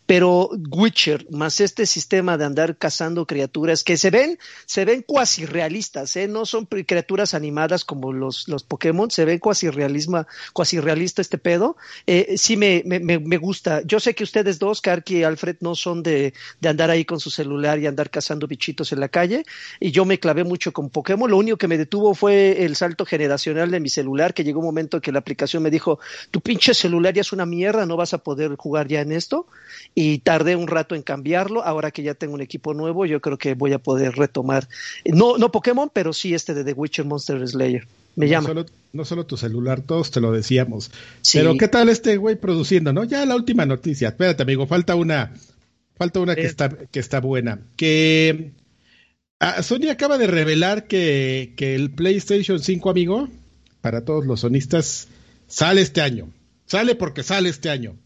Pero 0.06 0.51
Witcher, 0.70 1.26
más 1.31 1.60
este 1.60 1.86
sistema 1.86 2.36
de 2.36 2.44
andar 2.44 2.76
cazando 2.76 3.26
criaturas 3.26 3.82
que 3.82 3.97
se 3.97 4.10
ven, 4.10 4.39
se 4.66 4.85
ven 4.85 5.02
cuasi 5.02 5.47
realistas, 5.47 6.14
¿eh? 6.16 6.28
no 6.28 6.44
son 6.44 6.66
criaturas 6.66 7.32
animadas 7.32 7.85
como 7.85 8.12
los, 8.12 8.47
los 8.48 8.64
Pokémon, 8.64 9.10
se 9.10 9.24
ven 9.24 9.39
cuasi 9.39 9.70
realismo, 9.70 10.26
cuasi 10.52 10.78
realista 10.78 11.22
este 11.22 11.39
pedo. 11.39 11.76
Eh, 12.06 12.35
sí 12.36 12.56
me, 12.56 12.82
me, 12.85 13.01
me, 13.01 13.36
gusta. 13.39 13.82
Yo 13.85 13.98
sé 13.98 14.14
que 14.14 14.24
ustedes 14.24 14.59
dos, 14.59 14.81
Karki 14.81 15.18
y 15.18 15.22
Alfred, 15.24 15.56
no 15.60 15.74
son 15.74 16.02
de, 16.02 16.35
de 16.60 16.68
andar 16.68 16.90
ahí 16.90 17.05
con 17.05 17.20
su 17.20 17.31
celular 17.31 17.78
y 17.78 17.86
andar 17.86 18.10
cazando 18.10 18.47
bichitos 18.47 18.93
en 18.93 19.01
la 19.01 19.09
calle. 19.09 19.44
Y 19.81 19.90
yo 19.90 20.05
me 20.05 20.18
clavé 20.18 20.44
mucho 20.44 20.72
con 20.72 20.90
Pokémon. 20.90 21.31
Lo 21.31 21.39
único 21.39 21.56
que 21.56 21.68
me 21.68 21.78
detuvo 21.78 22.14
fue 22.14 22.64
el 22.64 22.76
salto 22.76 23.06
generacional 23.06 23.70
de 23.70 23.81
mi 23.81 23.89
celular, 23.89 24.35
que 24.35 24.44
llegó 24.44 24.60
un 24.60 24.66
momento 24.66 25.01
que 25.01 25.12
la 25.12 25.20
aplicación 25.20 25.62
me 25.62 25.70
dijo, 25.70 25.98
tu 26.31 26.40
pinche 26.40 26.74
celular 26.74 27.14
ya 27.14 27.22
es 27.22 27.32
una 27.32 27.47
mierda, 27.47 27.86
no 27.86 27.97
vas 27.97 28.14
a 28.14 28.18
poder 28.18 28.56
jugar 28.56 28.89
ya 28.89 29.01
en 29.01 29.12
esto. 29.12 29.47
Y 29.94 30.18
tardé 30.18 30.56
un 30.56 30.66
rato 30.66 30.94
en 30.94 31.02
cambiarlo. 31.02 31.62
Ahora 31.62 31.90
que 31.90 32.02
ya 32.02 32.14
tengo 32.14 32.34
un 32.34 32.40
equipo 32.40 32.74
nuevo, 32.74 33.06
yo 33.06 33.20
creo 33.20 33.38
que 33.38 33.54
voy 33.54 33.72
a 33.72 33.78
poder 33.78 34.16
retomar, 34.16 34.68
no, 35.04 35.38
no 35.38 35.52
Pokémon, 35.52 35.90
pero 35.92 36.12
sí 36.12 36.34
este 36.34 36.54
de 36.54 36.64
The 36.64 36.72
Witcher 36.72 37.04
Monster 37.04 37.46
Slayer. 37.46 37.86
Me 38.16 38.28
llama. 38.28 38.48
Solo, 38.48 38.66
no 38.92 39.04
solo 39.04 39.26
tu 39.26 39.36
celular, 39.36 39.80
todos 39.80 40.10
te 40.10 40.20
lo 40.20 40.32
decíamos. 40.32 40.90
Pero 41.32 41.56
¿qué 41.56 41.68
tal 41.68 41.88
este 41.88 42.16
güey 42.16 42.36
produciendo, 42.36 42.92
no? 42.92 43.04
Ya 43.04 43.26
la 43.26 43.34
última 43.34 43.66
noticia. 43.66 44.08
Espérate, 44.08 44.42
amigo, 44.42 44.66
falta 44.66 44.94
una, 44.94 45.32
falta 45.96 46.20
una 46.20 46.34
que 46.34 46.42
eh. 46.42 46.46
está, 46.46 46.68
que 46.68 47.00
está 47.00 47.20
buena. 47.20 47.60
Que 47.76 48.52
ah, 49.40 49.62
Sony 49.62 49.90
acaba 49.90 50.18
de 50.18 50.28
revelar 50.28 50.86
que, 50.86 51.54
que 51.56 51.74
el 51.74 51.90
PlayStation 51.90 52.60
5, 52.60 52.90
amigo, 52.90 53.28
para 53.80 54.04
todos 54.04 54.26
los 54.26 54.40
sonistas, 54.40 55.08
sale 55.48 55.80
este 55.80 56.00
año. 56.00 56.28
Sale 56.66 56.94
porque 56.94 57.22
sale 57.22 57.48
este 57.48 57.70
año. 57.70 57.96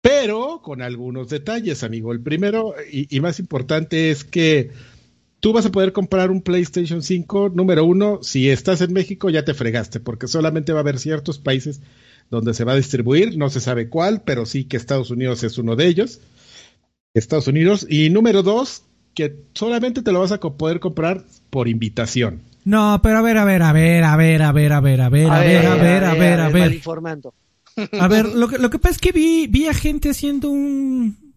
Pero 0.00 0.60
con 0.62 0.82
algunos 0.82 1.28
detalles, 1.28 1.82
amigo. 1.84 2.12
El 2.12 2.20
primero 2.20 2.74
y 2.90 3.20
más 3.20 3.38
importante 3.38 4.10
es 4.10 4.24
que 4.24 4.70
tú 5.40 5.52
vas 5.52 5.66
a 5.66 5.72
poder 5.72 5.92
comprar 5.92 6.30
un 6.30 6.42
PlayStation 6.42 7.02
5 7.02 7.50
número 7.50 7.84
uno. 7.84 8.20
Si 8.22 8.48
estás 8.48 8.80
en 8.82 8.92
México, 8.92 9.30
ya 9.30 9.44
te 9.44 9.54
fregaste, 9.54 10.00
porque 10.00 10.28
solamente 10.28 10.72
va 10.72 10.78
a 10.78 10.82
haber 10.82 10.98
ciertos 10.98 11.38
países 11.38 11.80
donde 12.30 12.54
se 12.54 12.64
va 12.64 12.72
a 12.72 12.76
distribuir. 12.76 13.36
No 13.36 13.50
se 13.50 13.60
sabe 13.60 13.88
cuál, 13.88 14.22
pero 14.22 14.46
sí 14.46 14.64
que 14.64 14.76
Estados 14.76 15.10
Unidos 15.10 15.42
es 15.42 15.58
uno 15.58 15.76
de 15.76 15.86
ellos. 15.86 16.20
Estados 17.14 17.48
Unidos. 17.48 17.86
Y 17.88 18.10
número 18.10 18.42
dos, 18.42 18.84
que 19.14 19.36
solamente 19.54 20.02
te 20.02 20.12
lo 20.12 20.20
vas 20.20 20.32
a 20.32 20.38
poder 20.38 20.80
comprar 20.80 21.24
por 21.50 21.68
invitación. 21.68 22.42
No, 22.64 23.00
pero 23.02 23.18
a 23.18 23.22
ver, 23.22 23.38
a 23.38 23.44
ver, 23.44 23.62
a 23.62 23.72
ver, 23.72 24.04
a 24.04 24.16
ver, 24.16 24.42
a 24.42 24.52
ver, 24.52 24.72
a 24.72 24.80
ver, 24.80 25.00
a 25.00 25.08
ver, 25.08 25.30
a 25.30 25.40
ver, 25.40 25.66
a 25.66 25.74
ver, 25.76 26.04
a 26.04 26.14
ver, 26.14 26.40
a 26.40 26.48
ver. 26.50 26.74
informando. 26.74 27.34
A 27.92 28.08
ver, 28.08 28.26
lo 28.26 28.48
que, 28.48 28.58
lo 28.58 28.70
que 28.70 28.78
pasa 28.78 28.94
es 28.94 29.00
que 29.00 29.12
vi, 29.12 29.46
vi 29.46 29.66
a 29.66 29.74
gente 29.74 30.10
haciendo 30.10 30.50
un, 30.50 31.34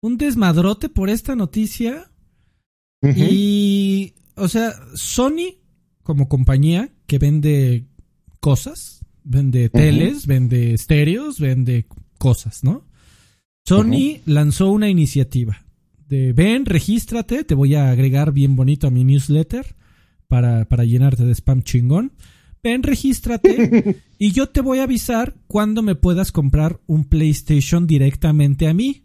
un 0.00 0.18
desmadrote 0.18 0.88
por 0.88 1.10
esta 1.10 1.36
noticia 1.36 2.10
y, 3.02 4.14
o 4.36 4.48
sea, 4.48 4.72
Sony 4.94 5.56
como 6.02 6.28
compañía 6.28 6.90
que 7.06 7.18
vende 7.18 7.86
cosas, 8.40 9.04
vende 9.24 9.68
teles, 9.68 10.26
vende 10.26 10.74
estéreos, 10.74 11.38
vende 11.38 11.86
cosas, 12.18 12.64
¿no? 12.64 12.86
Sony 13.64 14.20
lanzó 14.26 14.70
una 14.70 14.88
iniciativa 14.88 15.64
de 16.08 16.32
ven, 16.32 16.66
regístrate, 16.66 17.44
te 17.44 17.54
voy 17.54 17.74
a 17.74 17.90
agregar 17.90 18.32
bien 18.32 18.56
bonito 18.56 18.86
a 18.86 18.90
mi 18.90 19.04
newsletter 19.04 19.74
para, 20.28 20.66
para 20.66 20.84
llenarte 20.84 21.24
de 21.24 21.34
spam 21.34 21.62
chingón. 21.62 22.12
Ven, 22.64 22.84
regístrate 22.84 23.96
y 24.18 24.30
yo 24.30 24.48
te 24.48 24.60
voy 24.60 24.78
a 24.78 24.84
avisar 24.84 25.34
cuando 25.48 25.82
me 25.82 25.96
puedas 25.96 26.30
comprar 26.30 26.80
un 26.86 27.04
PlayStation 27.04 27.88
directamente 27.88 28.68
a 28.68 28.74
mí. 28.74 29.02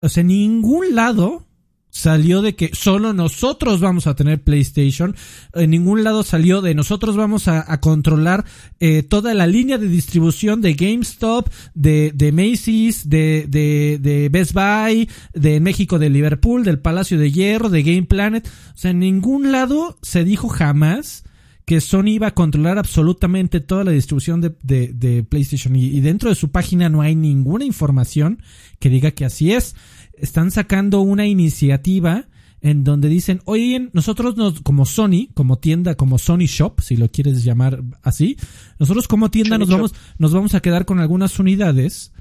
O 0.00 0.08
sea, 0.08 0.22
en 0.22 0.28
ningún 0.28 0.94
lado 0.94 1.46
salió 1.90 2.40
de 2.40 2.56
que 2.56 2.70
solo 2.72 3.12
nosotros 3.12 3.80
vamos 3.80 4.06
a 4.06 4.16
tener 4.16 4.42
PlayStation. 4.42 5.14
En 5.52 5.68
ningún 5.68 6.02
lado 6.02 6.22
salió 6.22 6.62
de 6.62 6.74
nosotros 6.74 7.14
vamos 7.14 7.46
a, 7.46 7.78
controlar 7.80 8.46
eh, 8.80 9.02
toda 9.02 9.34
la 9.34 9.46
línea 9.46 9.76
de 9.76 9.88
distribución 9.88 10.62
de 10.62 10.72
GameStop, 10.72 11.50
de, 11.74 12.10
de 12.14 12.32
Macy's, 12.32 13.06
de, 13.10 13.44
de, 13.48 13.98
de, 14.00 14.30
Best 14.30 14.54
Buy, 14.54 15.10
de 15.34 15.60
México 15.60 15.98
de 15.98 16.08
Liverpool, 16.08 16.64
del 16.64 16.78
Palacio 16.78 17.18
de 17.18 17.30
Hierro, 17.30 17.68
de 17.68 17.82
Game 17.82 18.04
Planet. 18.04 18.48
O 18.74 18.78
sea, 18.78 18.92
en 18.92 19.00
ningún 19.00 19.52
lado 19.52 19.98
se 20.00 20.24
dijo 20.24 20.48
jamás 20.48 21.24
que 21.64 21.80
Sony 21.80 22.08
iba 22.08 22.28
a 22.28 22.34
controlar 22.34 22.78
absolutamente 22.78 23.60
toda 23.60 23.84
la 23.84 23.92
distribución 23.92 24.40
de, 24.40 24.52
de, 24.62 25.22
PlayStation 25.22 25.76
y 25.76 26.00
dentro 26.00 26.28
de 26.28 26.34
su 26.34 26.50
página 26.50 26.88
no 26.88 27.02
hay 27.02 27.14
ninguna 27.14 27.64
información 27.64 28.42
que 28.80 28.90
diga 28.90 29.12
que 29.12 29.24
así 29.24 29.52
es 29.52 29.76
están 30.14 30.50
sacando 30.50 31.00
una 31.00 31.26
iniciativa 31.26 32.26
en 32.62 32.84
donde 32.84 33.08
dicen, 33.08 33.40
oye, 33.44 33.90
nosotros 33.92 34.36
nos, 34.36 34.60
como 34.60 34.86
Sony, 34.86 35.28
como 35.34 35.58
tienda, 35.58 35.96
como 35.96 36.18
Sony 36.18 36.46
Shop, 36.46 36.80
si 36.80 36.96
lo 36.96 37.08
quieres 37.08 37.42
llamar 37.42 37.82
así, 38.02 38.36
nosotros 38.78 39.08
como 39.08 39.30
tienda 39.30 39.58
nos 39.58 39.68
vamos, 39.68 39.94
nos 40.18 40.32
vamos 40.32 40.54
a 40.54 40.60
quedar 40.60 40.84
con 40.84 41.00
algunas 41.00 41.38
unidades 41.40 42.12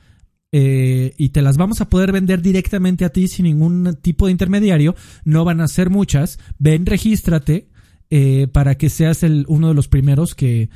eh, 0.51 1.13
y 1.17 1.29
te 1.29 1.43
las 1.43 1.57
vamos 1.57 1.79
a 1.79 1.89
poder 1.89 2.11
vender 2.11 2.41
directamente 2.41 3.05
a 3.05 3.09
ti 3.09 3.27
sin 3.27 3.45
ningún 3.45 3.97
tipo 4.01 4.25
de 4.25 4.31
intermediario. 4.31 4.95
No 5.23 5.45
van 5.45 5.61
a 5.61 5.67
ser 5.67 5.91
muchas. 5.91 6.39
Ven, 6.57 6.87
regístrate 6.87 7.69
eh, 8.13 8.47
para 8.51 8.75
que 8.75 8.89
seas 8.89 9.23
el, 9.23 9.45
uno 9.47 9.69
de 9.69 9.73
los 9.73 9.87
primeros 9.87 10.35
que, 10.35 10.69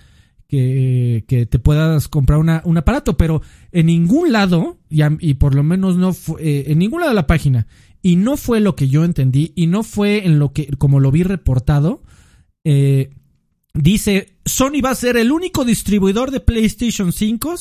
te 0.47 1.59
puedas 1.59 2.07
comprar 2.07 2.39
un 2.39 2.77
aparato, 2.77 3.17
pero 3.17 3.41
en 3.73 3.87
ningún 3.87 4.31
lado, 4.31 4.77
y, 4.89 5.01
y 5.19 5.33
por 5.33 5.53
lo 5.53 5.61
menos 5.61 5.97
no 5.97 6.13
fue, 6.13 6.41
eh, 6.41 6.71
en 6.71 6.79
ningún 6.79 7.01
lado 7.01 7.11
de 7.11 7.15
la 7.15 7.27
página, 7.27 7.67
y 8.01 8.15
no 8.15 8.37
fue 8.37 8.61
lo 8.61 8.77
que 8.77 8.87
yo 8.87 9.03
entendí, 9.03 9.51
y 9.53 9.67
no 9.67 9.83
fue 9.83 10.25
en 10.25 10.39
lo 10.39 10.53
que, 10.53 10.67
como 10.77 11.01
lo 11.01 11.11
vi 11.11 11.23
reportado, 11.23 12.03
eh, 12.63 13.09
dice, 13.73 14.37
Sony 14.45 14.81
va 14.83 14.91
a 14.91 14.95
ser 14.95 15.17
el 15.17 15.33
único 15.33 15.65
distribuidor 15.65 16.31
de 16.31 16.39
PlayStation 16.39 17.11
5 17.11 17.55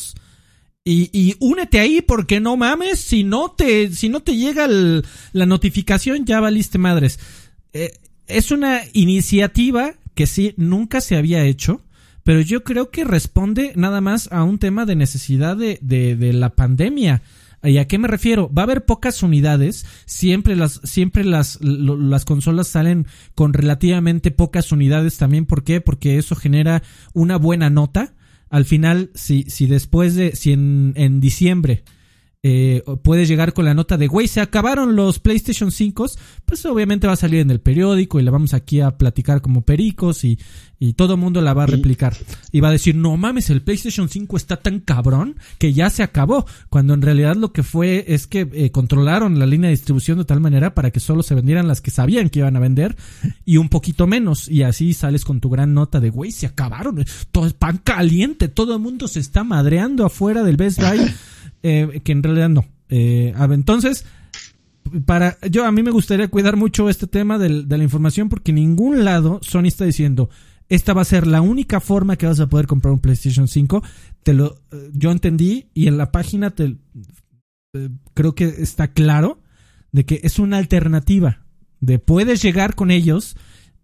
y, 0.85 1.11
y, 1.13 1.35
únete 1.41 1.81
ahí 1.81 2.01
porque 2.01 2.39
no 2.39 2.57
mames, 2.57 3.01
si 3.01 3.25
no 3.25 3.51
te, 3.51 3.91
si 3.93 4.09
no 4.09 4.21
te 4.21 4.37
llega 4.37 4.69
la 4.69 5.47
notificación 5.47 6.27
ya 6.27 6.41
valiste 6.41 6.79
madres. 6.79 7.19
Eh, 7.73 7.91
es 8.27 8.51
una 8.51 8.81
iniciativa 8.93 9.95
que 10.15 10.27
sí 10.27 10.55
nunca 10.57 11.01
se 11.01 11.17
había 11.17 11.45
hecho 11.45 11.81
pero 12.25 12.41
yo 12.41 12.65
creo 12.65 12.91
que 12.91 13.05
responde 13.05 13.73
nada 13.77 14.01
más 14.01 14.33
a 14.33 14.43
un 14.43 14.59
tema 14.59 14.87
de 14.87 14.97
necesidad 14.97 15.57
de, 15.57 15.79
de, 15.81 16.33
la 16.33 16.57
pandemia. 16.57 17.23
¿Y 17.63 17.77
a 17.77 17.87
qué 17.87 17.99
me 17.99 18.09
refiero? 18.09 18.51
Va 18.53 18.63
a 18.63 18.65
haber 18.65 18.85
pocas 18.87 19.23
unidades, 19.23 19.87
siempre 20.07 20.57
las, 20.57 20.81
siempre 20.85 21.25
las, 21.25 21.59
las 21.63 22.25
consolas 22.25 22.69
salen 22.69 23.07
con 23.35 23.53
relativamente 23.53 24.31
pocas 24.31 24.73
unidades 24.73 25.19
también. 25.19 25.45
¿Por 25.45 25.65
qué? 25.65 25.83
Porque 25.83 26.19
eso 26.19 26.35
genera 26.35 26.83
una 27.13 27.37
buena 27.37 27.69
nota. 27.71 28.15
Al 28.49 28.65
final, 28.65 29.11
si, 29.15 29.45
si 29.45 29.67
después 29.67 30.15
de, 30.15 30.35
si 30.35 30.53
en, 30.53 30.95
en 30.97 31.21
diciembre 31.21 31.85
eh, 32.47 32.83
puedes 33.03 33.27
llegar 33.27 33.55
con 33.55 33.65
la 33.65 33.73
nota 33.73 33.97
de, 33.97 34.07
güey, 34.07 34.29
se 34.29 34.43
acabaron 34.43 34.97
los 34.97 35.19
PlayStation 35.19 35.73
5, 35.73 36.11
pues 36.45 36.67
obviamente 36.67 37.07
va 37.07 37.15
a 37.15 37.17
salir 37.17 37.41
en 37.41 37.51
el 37.51 37.59
periódico 37.59 38.21
y 38.21 38.23
la 38.23 38.31
vamos 38.31 38.53
aquí 38.53 38.83
a 38.83 38.99
platicar 38.99 39.41
como 39.41 39.63
pericos 39.63 40.25
y, 40.25 40.39
y 40.79 40.93
todo 40.93 41.15
el 41.15 41.21
mundo 41.21 41.41
la 41.41 41.55
va 41.55 41.63
a 41.63 41.69
replicar. 41.69 42.15
Y 42.53 42.61
va 42.61 42.69
a 42.69 42.73
decir, 42.73 42.97
no 42.97 43.17
mames, 43.17 43.49
el 43.49 43.63
PlayStation 43.63 44.11
5 44.11 44.37
está 44.37 44.59
tan 44.59 44.81
cabrón 44.81 45.37
que 45.57 45.73
ya 45.73 45.89
se 45.89 46.03
acabó. 46.03 46.45
Cuando 46.69 46.93
en 46.93 47.01
realidad 47.01 47.35
lo 47.35 47.55
que 47.55 47.63
fue 47.63 48.05
es 48.09 48.27
que 48.27 48.47
eh, 48.53 48.71
controlaron 48.71 49.39
la 49.39 49.47
línea 49.47 49.69
de 49.69 49.77
distribución 49.77 50.19
de 50.19 50.27
tal 50.27 50.41
manera 50.41 50.75
para 50.75 50.91
que 50.91 51.01
solo 51.01 51.23
se 51.23 51.35
vendieran 51.35 51.67
las 51.67 51.81
que 51.81 51.91
sabían 51.91 52.29
que 52.29 52.41
iban 52.41 52.57
a 52.57 52.61
vender 52.61 52.95
y 53.47 53.57
un 53.57 53.71
poquito 53.71 54.07
menos. 54.07 54.51
Y 54.51 54.65
así 54.65 54.93
sales 54.93 55.25
con 55.25 55.41
tu 55.41 55.49
gran 55.49 55.73
nota 55.73 55.99
de, 55.99 56.11
güey, 56.11 56.31
se 56.31 56.45
acabaron. 56.45 57.03
Todo 57.33 57.47
es 57.47 57.55
pan 57.55 57.81
caliente, 57.83 58.49
todo 58.49 58.75
el 58.75 58.81
mundo 58.81 59.09
se 59.09 59.21
está 59.21 59.45
madreando 59.45 60.05
afuera 60.05 60.43
del 60.43 60.59
Best 60.59 60.83
Buy. 60.83 61.01
Eh, 61.67 62.03
que 62.05 62.13
en 62.13 62.23
realidad 62.23 62.51
no. 62.51 62.67
Eh, 62.91 63.33
entonces, 63.39 64.05
para 65.07 65.39
yo 65.51 65.65
a 65.65 65.73
mí 65.73 65.83
me 65.83 65.93
gustaría 65.93 66.29
cuidar 66.29 66.57
mucho 66.57 66.91
este 66.91 67.07
tema 67.07 67.39
de 67.39 67.49
la 67.49 67.83
información 67.83 68.29
porque 68.29 68.51
en 68.51 68.57
ningún 68.57 69.03
lado 69.03 69.41
Sony 69.43 69.69
está 69.69 69.87
diciendo 69.87 70.29
esta 70.69 70.93
va 70.93 71.01
a 71.01 71.07
ser 71.07 71.27
la 71.27 71.41
única 71.41 71.81
forma 71.81 72.17
que 72.17 72.27
vas 72.27 72.39
a 72.39 72.49
poder 72.49 72.67
comprar 72.67 72.93
un 72.93 73.01
PlayStation 73.01 73.49
5. 73.49 73.83
Te 74.23 74.35
lo 74.35 74.61
eh, 74.73 74.91
yo 74.93 75.11
entendí 75.11 75.69
y 75.73 75.89
en 75.89 75.97
la 75.97 76.13
página 76.13 76.51
te 76.51 76.77
creo 78.13 78.35
que 78.35 78.45
está 78.45 78.89
claro 78.89 79.41
de 79.91 80.05
que 80.05 80.21
es 80.23 80.39
una 80.39 80.59
alternativa 80.59 81.41
de 81.81 81.99
puedes 81.99 82.43
llegar 82.43 82.75
con 82.75 82.91
ellos 82.91 83.37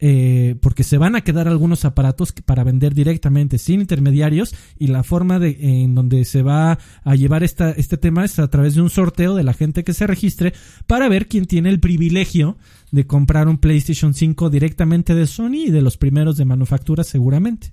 eh, 0.02 0.56
porque 0.62 0.82
se 0.82 0.97
van 0.97 1.14
a 1.14 1.20
quedar 1.20 1.47
algunos 1.47 1.85
aparatos 1.85 2.32
para 2.32 2.64
vender 2.64 2.94
directamente 2.94 3.59
sin 3.59 3.81
intermediarios 3.81 4.55
y 4.78 4.86
la 4.86 5.02
forma 5.02 5.39
de, 5.39 5.59
en 5.60 5.94
donde 5.94 6.24
se 6.24 6.43
va 6.43 6.78
a 7.05 7.14
llevar 7.14 7.43
esta, 7.43 7.72
este 7.72 7.98
tema 7.98 8.24
es 8.24 8.39
a 8.39 8.48
través 8.48 8.74
de 8.74 8.81
un 8.81 8.89
sorteo 8.89 9.35
de 9.35 9.44
la 9.44 9.52
gente 9.52 9.85
que 9.85 9.93
se 9.93 10.06
registre 10.06 10.55
para 10.86 11.09
ver 11.10 11.28
quién 11.28 11.44
tiene 11.44 11.68
el 11.68 11.81
privilegio 11.81 12.56
de 12.90 13.06
comprar 13.06 13.47
un 13.47 13.59
PlayStation 13.59 14.14
5 14.14 14.48
directamente 14.48 15.14
de 15.14 15.27
Sony 15.27 15.66
y 15.66 15.70
de 15.70 15.82
los 15.82 15.98
primeros 15.98 16.39
de 16.39 16.47
manufactura 16.47 17.05
seguramente. 17.05 17.72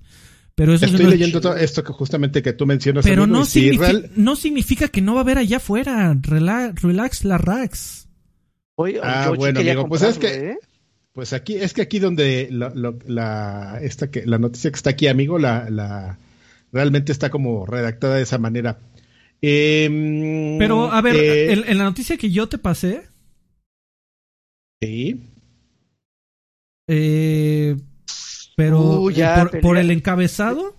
Pero 0.53 0.73
eso 0.73 0.85
Estoy 0.85 1.05
leyendo 1.05 1.39
todo 1.39 1.55
esto 1.55 1.83
que 1.83 1.93
justamente 1.93 2.41
que 2.41 2.51
tú 2.51 2.65
mencionas. 2.65 3.05
Pero 3.05 3.27
no, 3.27 3.45
significa, 3.45 3.93
no 4.15 4.35
significa 4.35 4.87
que 4.87 5.01
no 5.01 5.13
va 5.13 5.19
a 5.19 5.23
haber 5.23 5.37
allá 5.37 5.57
afuera. 5.57 6.17
Relax, 6.19 6.81
relax 6.81 7.23
la 7.25 7.37
racks. 7.37 8.09
ah, 9.03 9.31
bueno, 9.37 9.59
amigo, 9.59 9.87
pues 9.87 10.01
es 10.01 10.17
que 10.17 10.27
¿eh? 10.27 10.57
Pues 11.17 11.33
aquí, 11.33 11.55
es 11.55 11.73
que 11.73 11.81
aquí 11.81 11.97
donde 11.97 12.47
la, 12.51 13.79
esta 13.81 14.11
que, 14.11 14.23
la 14.27 14.37
noticia 14.37 14.69
que 14.69 14.75
está 14.75 14.91
aquí, 14.91 15.07
amigo, 15.07 15.39
la, 15.39 15.67
la 15.67 16.19
realmente 16.71 17.11
está 17.11 17.31
como 17.31 17.65
redactada 17.65 18.17
de 18.17 18.21
esa 18.21 18.37
manera. 18.37 18.77
Em, 19.41 20.59
pero, 20.59 20.91
a 20.91 21.01
ver, 21.01 21.15
eh, 21.15 21.53
en, 21.53 21.77
la 21.79 21.85
noticia 21.85 22.17
que 22.17 22.29
yo 22.29 22.47
te 22.47 22.59
pasé. 22.59 23.07
Sí. 24.79 25.23
Eh, 26.87 27.75
pero 28.55 29.01
uh, 29.01 29.11
por, 29.63 29.79
el 29.79 29.89
encabezado. 29.89 30.75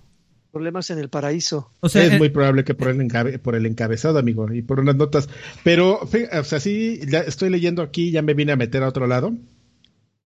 Problemas 0.52 0.88
en 0.90 1.00
el 1.00 1.08
paraíso. 1.08 1.72
O 1.80 1.88
sea, 1.88 2.04
es 2.04 2.16
muy 2.16 2.28
probable 2.28 2.62
que 2.62 2.74
por 2.74 2.90
el, 2.90 3.40
por 3.40 3.56
el 3.56 3.66
encabezado, 3.66 4.20
amigo, 4.20 4.54
y 4.54 4.62
por 4.62 4.78
unas 4.78 4.94
notas. 4.94 5.28
Pero, 5.64 5.98
o 5.98 6.44
sea, 6.44 6.60
sí, 6.60 7.00
ya 7.08 7.22
estoy 7.22 7.50
leyendo 7.50 7.82
aquí, 7.82 8.12
ya 8.12 8.22
me 8.22 8.34
vine 8.34 8.52
a 8.52 8.56
meter 8.56 8.84
a 8.84 8.88
otro 8.88 9.08
lado 9.08 9.34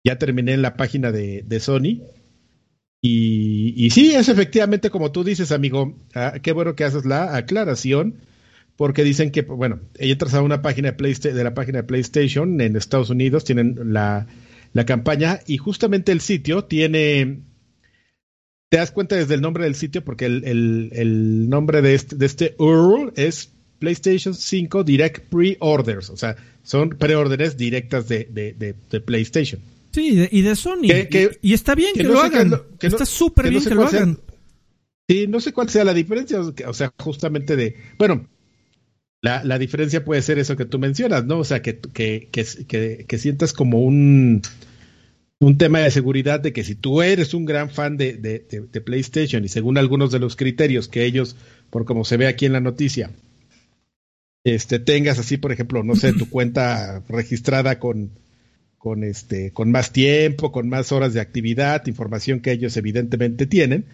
ya 0.03 0.17
terminé 0.17 0.53
en 0.53 0.61
la 0.61 0.75
página 0.75 1.11
de, 1.11 1.59
Sony. 1.59 2.01
Y, 3.01 3.89
sí, 3.91 4.13
es 4.13 4.29
efectivamente 4.29 4.89
como 4.89 5.11
tú 5.11 5.23
dices, 5.23 5.51
amigo. 5.51 5.97
Ah, 6.13 6.35
qué 6.41 6.51
bueno 6.51 6.75
que 6.75 6.83
haces 6.83 7.05
la 7.05 7.35
aclaración, 7.35 8.19
porque 8.75 9.03
dicen 9.03 9.31
que, 9.31 9.41
bueno, 9.41 9.79
entras 9.95 10.33
a 10.33 10.41
una 10.41 10.61
página 10.61 10.91
de, 10.91 11.33
de 11.33 11.43
la 11.43 11.53
página 11.53 11.79
de 11.79 11.83
PlayStation 11.83 12.61
en 12.61 12.75
Estados 12.75 13.09
Unidos, 13.09 13.43
tienen 13.43 13.93
la, 13.93 14.27
campaña 14.85 15.39
y 15.47 15.57
justamente 15.57 16.11
el 16.11 16.21
sitio 16.21 16.63
tiene 16.63 17.41
te 18.69 18.77
das 18.77 18.91
cuenta 18.91 19.17
desde 19.17 19.33
el 19.33 19.41
nombre 19.41 19.65
del 19.65 19.75
sitio 19.75 20.01
porque 20.01 20.25
el, 20.25 21.49
nombre 21.49 21.81
de 21.81 21.93
este, 21.93 22.15
de 22.15 22.25
este 22.25 22.55
URL 22.57 23.11
es 23.17 23.51
PlayStation 23.79 24.33
5 24.33 24.83
Direct 24.85 25.27
Pre-Orders, 25.29 26.09
o 26.09 26.15
sea, 26.15 26.37
son 26.63 26.89
preórdenes 26.89 27.57
directas 27.57 28.07
de, 28.07 28.75
PlayStation. 29.05 29.59
Sí, 29.91 30.27
y 30.31 30.41
de 30.41 30.55
Sony. 30.55 30.87
y, 31.41 31.53
está 31.53 31.75
bien 31.75 31.93
que, 31.93 32.03
lo 32.03 32.19
hagan. 32.19 32.53
está 32.79 33.05
súper 33.05 33.49
bien 33.49 33.63
que, 33.63 33.75
lo 33.75 33.85
hagan. 33.85 34.19
sí, 35.07 35.27
no 35.27 35.39
sé 35.39 35.51
cuál 35.51 35.69
sea 35.69 35.83
la 35.83 35.93
diferencia, 35.93 36.39
o 36.39 36.73
sea, 36.73 36.93
justamente 36.97 37.55
de, 37.55 37.75
bueno, 37.97 38.27
la, 39.21 39.43
la 39.43 39.59
diferencia 39.59 40.05
puede 40.05 40.21
ser 40.21 40.39
eso 40.39 40.55
que 40.55 40.65
tú 40.65 40.79
mencionas, 40.79 41.25
¿no? 41.25 41.39
O 41.39 41.43
sea, 41.43 41.61
que, 41.61 41.79
que, 41.79 42.29
que, 42.31 43.05
que 43.07 43.17
sientas 43.17 43.53
como 43.53 43.81
un 43.81 44.41
un 45.41 45.57
tema 45.57 45.79
de 45.79 45.89
seguridad 45.89 46.39
de 46.39 46.53
que 46.53 46.63
si 46.63 46.75
tú 46.75 47.01
eres 47.01 47.33
un 47.33 47.45
gran 47.45 47.71
fan 47.71 47.97
de, 47.97 48.13
de, 48.13 48.81
PlayStation 48.81 49.43
y 49.43 49.47
según 49.47 49.79
algunos 49.79 50.11
de 50.11 50.19
los 50.19 50.35
criterios 50.35 50.87
que 50.87 51.03
ellos, 51.03 51.35
por 51.71 51.83
como 51.83 52.05
se 52.05 52.15
ve 52.15 52.27
aquí 52.27 52.45
en 52.45 52.53
la 52.53 52.61
noticia, 52.61 53.09
este, 54.43 54.77
tengas 54.77 55.17
así, 55.17 55.37
por 55.37 55.51
ejemplo, 55.51 55.83
no 55.83 55.95
sé, 55.95 56.13
tu 56.13 56.29
cuenta 56.29 57.03
registrada 57.09 57.79
con, 57.79 58.11
con, 58.81 59.03
este, 59.03 59.51
con 59.51 59.69
más 59.69 59.91
tiempo, 59.91 60.51
con 60.51 60.67
más 60.67 60.91
horas 60.91 61.13
de 61.13 61.21
actividad, 61.21 61.85
información 61.85 62.39
que 62.39 62.51
ellos 62.51 62.75
evidentemente 62.77 63.45
tienen, 63.45 63.85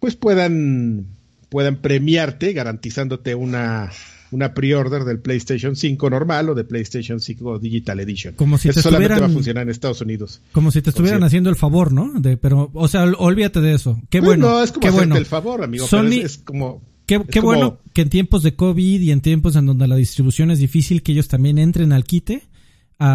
pues 0.00 0.16
puedan, 0.16 1.06
puedan 1.48 1.76
premiarte 1.76 2.52
garantizándote 2.52 3.36
una, 3.36 3.92
una 4.32 4.52
pre-order 4.52 5.04
del 5.04 5.20
PlayStation 5.20 5.76
5 5.76 6.10
normal 6.10 6.48
o 6.48 6.54
de 6.56 6.64
PlayStation 6.64 7.20
5 7.20 7.60
Digital 7.60 8.00
Edition. 8.00 8.34
Como 8.34 8.58
si 8.58 8.70
Eso 8.70 8.82
solamente 8.82 9.20
va 9.20 9.26
a 9.26 9.30
funcionar 9.30 9.62
en 9.62 9.70
Estados 9.70 10.00
Unidos. 10.00 10.40
Como 10.50 10.72
si 10.72 10.82
te 10.82 10.90
estuvieran 10.90 11.22
haciendo 11.22 11.48
el 11.48 11.56
favor, 11.56 11.92
¿no? 11.92 12.12
De, 12.18 12.36
pero, 12.36 12.68
o 12.74 12.88
sea, 12.88 13.04
olvídate 13.04 13.60
de 13.60 13.74
eso. 13.74 14.00
Qué 14.10 14.20
bueno. 14.20 14.50
No, 14.50 14.62
es 14.64 14.72
como 14.72 14.84
qué 14.84 14.90
bueno. 14.90 15.16
el 15.16 15.26
favor, 15.26 15.62
amigo. 15.62 15.86
es, 15.86 16.38
como 16.38 16.82
Qué, 17.06 17.22
qué 17.30 17.38
bueno 17.38 17.78
que 17.92 18.02
en 18.02 18.08
tiempos 18.08 18.42
de 18.42 18.56
COVID 18.56 19.00
y 19.00 19.12
en 19.12 19.20
tiempos 19.20 19.54
en 19.54 19.66
donde 19.66 19.86
la 19.86 19.96
distribución 19.96 20.50
es 20.50 20.58
difícil, 20.58 21.02
que 21.02 21.12
ellos 21.12 21.28
también 21.28 21.58
entren 21.58 21.92
al 21.92 22.04
quite 22.04 22.42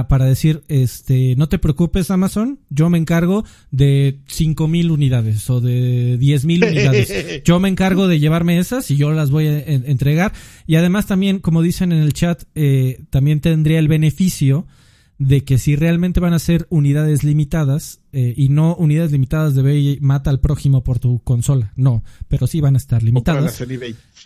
para 0.09 0.25
decir, 0.25 0.63
este, 0.67 1.35
no 1.37 1.47
te 1.47 1.59
preocupes 1.59 2.11
Amazon, 2.11 2.59
yo 2.69 2.89
me 2.89 2.97
encargo 2.97 3.45
de 3.71 4.19
cinco 4.27 4.67
mil 4.67 4.91
unidades 4.91 5.49
o 5.49 5.61
de 5.61 6.17
diez 6.17 6.43
mil 6.43 6.63
unidades. 6.63 7.41
Yo 7.45 7.59
me 7.59 7.69
encargo 7.69 8.07
de 8.07 8.19
llevarme 8.19 8.59
esas 8.59 8.91
y 8.91 8.97
yo 8.97 9.11
las 9.11 9.31
voy 9.31 9.47
a 9.47 9.59
entregar. 9.59 10.33
Y 10.65 10.75
además 10.75 11.05
también, 11.05 11.39
como 11.39 11.61
dicen 11.61 11.91
en 11.91 11.99
el 11.99 12.13
chat, 12.13 12.43
eh, 12.55 12.99
también 13.09 13.39
tendría 13.39 13.79
el 13.79 13.87
beneficio 13.87 14.65
de 15.19 15.43
que 15.43 15.57
si 15.57 15.75
realmente 15.75 16.19
van 16.19 16.33
a 16.33 16.39
ser 16.39 16.67
unidades 16.69 17.23
limitadas 17.23 18.01
eh, 18.11 18.33
y 18.37 18.49
no 18.49 18.75
unidades 18.75 19.11
limitadas 19.11 19.55
de 19.55 19.61
ve 19.63 19.97
mata 19.99 20.29
al 20.29 20.39
prójimo 20.39 20.83
por 20.83 20.99
tu 20.99 21.19
consola, 21.23 21.73
no, 21.75 22.03
pero 22.27 22.45
sí 22.45 22.61
van 22.61 22.75
a 22.75 22.77
estar 22.77 23.01
limitadas. 23.01 23.63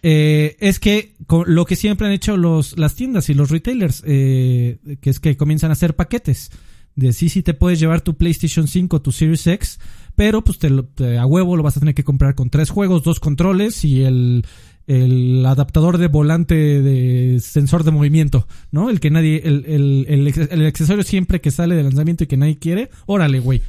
Eh, 0.03 0.57
es 0.59 0.80
que 0.80 1.13
lo 1.45 1.65
que 1.65 1.76
siempre 1.76 2.07
han 2.07 2.13
hecho 2.13 2.35
los, 2.35 2.77
las 2.77 2.95
tiendas 2.95 3.30
y 3.30 3.34
los 3.34 3.49
retailers, 3.51 4.03
eh, 4.05 4.80
que 4.99 5.09
es 5.09 5.19
que 5.19 5.38
comienzan 5.38 5.69
a 5.69 5.73
hacer 5.73 5.95
paquetes. 5.95 6.51
De 6.93 7.13
sí, 7.13 7.30
sí 7.30 7.41
te 7.41 7.53
puedes 7.53 7.80
llevar 7.80 8.01
tu 8.01 8.18
PlayStation 8.18 8.68
5, 8.68 9.01
tu 9.01 9.13
Series 9.13 9.47
X, 9.47 9.80
pero 10.18 10.43
pues 10.43 10.59
te, 10.59 11.18
a 11.18 11.26
huevo 11.26 11.55
lo 11.55 11.63
vas 11.63 11.77
a 11.77 11.80
tener 11.80 11.95
que 11.95 12.03
comprar 12.03 12.35
con 12.35 12.49
tres 12.49 12.69
juegos, 12.69 13.03
dos 13.03 13.22
controles 13.22 13.85
y 13.85 14.03
el, 14.03 14.45
el 14.88 15.45
adaptador 15.45 15.98
de 15.98 16.08
volante 16.08 16.56
de 16.56 17.40
sensor 17.40 17.84
de 17.84 17.91
movimiento, 17.91 18.48
¿no? 18.72 18.90
El 18.90 18.99
que 18.99 19.10
nadie, 19.10 19.41
el, 19.44 19.66
el, 19.66 20.34
el, 20.49 20.66
accesorio 20.66 21.03
siempre 21.03 21.41
que 21.41 21.52
sale 21.52 21.76
de 21.76 21.84
lanzamiento 21.84 22.24
y 22.24 22.28
que 22.28 22.38
nadie 22.38 22.58
quiere, 22.58 22.90
órale, 23.06 23.40
güey. 23.40 23.62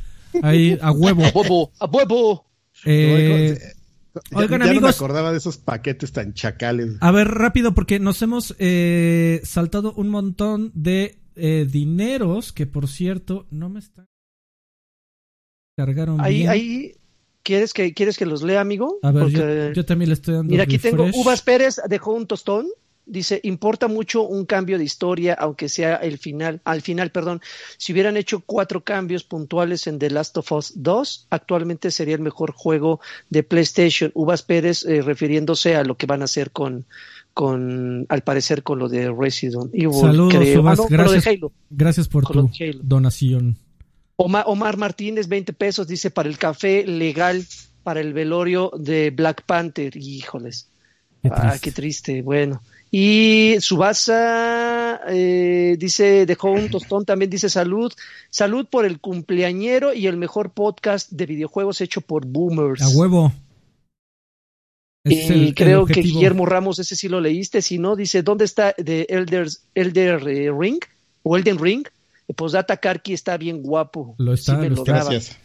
Ahí, 0.43 0.79
a 0.81 0.91
huevo. 0.93 1.23
A 1.27 1.33
huevo, 1.35 1.73
a 1.79 1.87
huevo. 1.87 2.47
Eh, 2.85 3.59
oigan, 4.35 4.61
ya 4.61 4.67
amigos. 4.67 4.83
No 4.83 4.89
me 4.89 4.95
acordaba 4.95 5.33
de 5.33 5.39
esos 5.39 5.59
paquetes 5.59 6.13
tan 6.13 6.33
chacales. 6.35 6.97
A 7.01 7.11
ver, 7.11 7.29
rápido, 7.29 7.75
porque 7.75 7.99
nos 7.99 8.21
hemos 8.23 8.55
eh, 8.59 9.41
saltado 9.45 9.93
un 9.95 10.09
montón 10.09 10.73
de 10.75 11.19
eh, 11.37 11.67
dineros 11.71 12.53
que, 12.53 12.67
por 12.67 12.89
cierto, 12.89 13.47
no 13.51 13.69
me 13.69 13.81
están. 13.81 14.09
Cargaron. 15.77 16.21
Ahí, 16.21 16.47
ahí, 16.47 16.93
¿Quieres 17.43 17.75
que, 17.75 17.93
¿Quieres 17.93 18.17
que 18.17 18.27
los 18.27 18.43
lea, 18.43 18.61
amigo? 18.61 18.99
A 19.03 19.11
ver, 19.11 19.73
yo, 19.75 19.85
también 19.85 20.11
le 20.11 20.15
estoy 20.15 20.35
dando. 20.35 20.51
Mira, 20.51 20.65
aquí 20.65 20.79
tengo 20.79 21.09
Uvas 21.15 21.43
Pérez, 21.43 21.81
dejó 21.89 22.13
un 22.13 22.27
tostón. 22.27 22.69
Dice, 23.05 23.41
importa 23.43 23.89
mucho 23.89 24.23
un 24.23 24.47
cambio 24.47 24.79
de 24.79 24.85
historia, 24.85 25.35
aunque 25.35 25.69
sea 25.69 25.97
el 25.97 26.19
final, 26.19 26.61
al 26.63 26.83
final, 26.83 27.11
perdón. 27.11 27.41
Si 27.77 27.93
hubieran 27.93 28.17
hecho 28.17 28.41
cuatro 28.47 28.85
cambios 28.85 29.25
puntuales 29.25 29.89
en 29.89 29.99
The 29.99 30.11
Last 30.11 30.39
of 30.39 30.53
Us 30.53 30.73
2, 30.77 31.27
actualmente 31.31 31.91
sería 31.91 32.15
el 32.15 32.21
mejor 32.21 32.53
juego 32.53 33.01
de 33.29 33.43
PlayStation. 33.43 34.13
Uvas 34.15 34.45
Pérez 34.45 34.85
eh, 34.85 35.03
refiriéndose 35.03 35.75
a 35.75 35.83
lo 35.83 35.97
que 35.97 36.07
van 36.07 36.23
a 36.23 36.27
hacer 36.27 36.53
con, 36.53 36.87
con, 37.35 38.07
al 38.09 38.23
parecer, 38.23 38.63
con 38.63 38.79
lo 38.79 38.89
de 38.89 39.11
Resident 39.11 39.75
Evil. 39.75 39.95
Saludos, 39.95 40.35
ah, 40.65 40.87
gracias, 40.89 41.41
gracias 41.71 42.07
por 42.07 42.25
tu 42.25 42.49
donación. 42.83 43.57
Omar, 44.17 44.77
Martínez, 44.77 45.29
20 45.29 45.53
pesos, 45.53 45.87
dice 45.87 46.11
para 46.11 46.29
el 46.29 46.39
café 46.39 46.87
legal 46.87 47.45
para 47.83 48.01
el 48.01 48.13
velorio 48.13 48.71
de 48.77 49.11
Black 49.11 49.43
Panther. 49.45 49.97
Híjoles. 49.97 50.69
Qué 51.23 51.31
ah, 51.33 51.57
qué 51.61 51.73
triste. 51.73 52.23
Bueno. 52.23 52.63
Y 52.95 53.57
Subasa 53.61 55.01
eh, 55.09 55.77
dice, 55.79 56.27
dejó 56.27 56.51
un 56.51 56.69
tostón, 56.71 57.05
también 57.05 57.31
dice 57.31 57.49
salud. 57.49 57.93
Salud 58.29 58.67
por 58.71 58.85
el 58.85 59.01
cumpleañero 59.01 59.95
y 59.95 60.07
el 60.07 60.19
mejor 60.19 60.51
podcast 60.51 61.11
de 61.11 61.27
videojuegos 61.27 61.81
hecho 61.81 62.03
por 62.03 62.27
boomers. 62.27 62.83
A 62.83 62.89
huevo. 62.91 63.33
y 65.05 65.53
creo 65.55 65.87
que 65.87 66.03
Guillermo 66.03 66.45
Ramos, 66.45 66.79
ese 66.79 66.95
sí 66.95 67.09
lo 67.09 67.21
leíste. 67.21 67.63
Si 67.63 67.79
no, 67.79 67.97
dice, 67.97 68.23
¿dónde 68.23 68.45
está 68.45 68.75
de 68.77 69.07
Elder, 69.09 69.49
Elder 69.75 70.29
eh, 70.29 70.53
Ring? 70.57 70.81
¿O 71.23 71.37
Elden 71.39 71.59
Ring? 71.59 71.87
Posdata 72.37 72.77
Karki 72.77 73.13
está 73.13 73.37
bien 73.37 73.63
guapo. 73.63 74.15
Lo 74.19 74.33
está, 74.33 74.57
Gracias. 74.57 75.39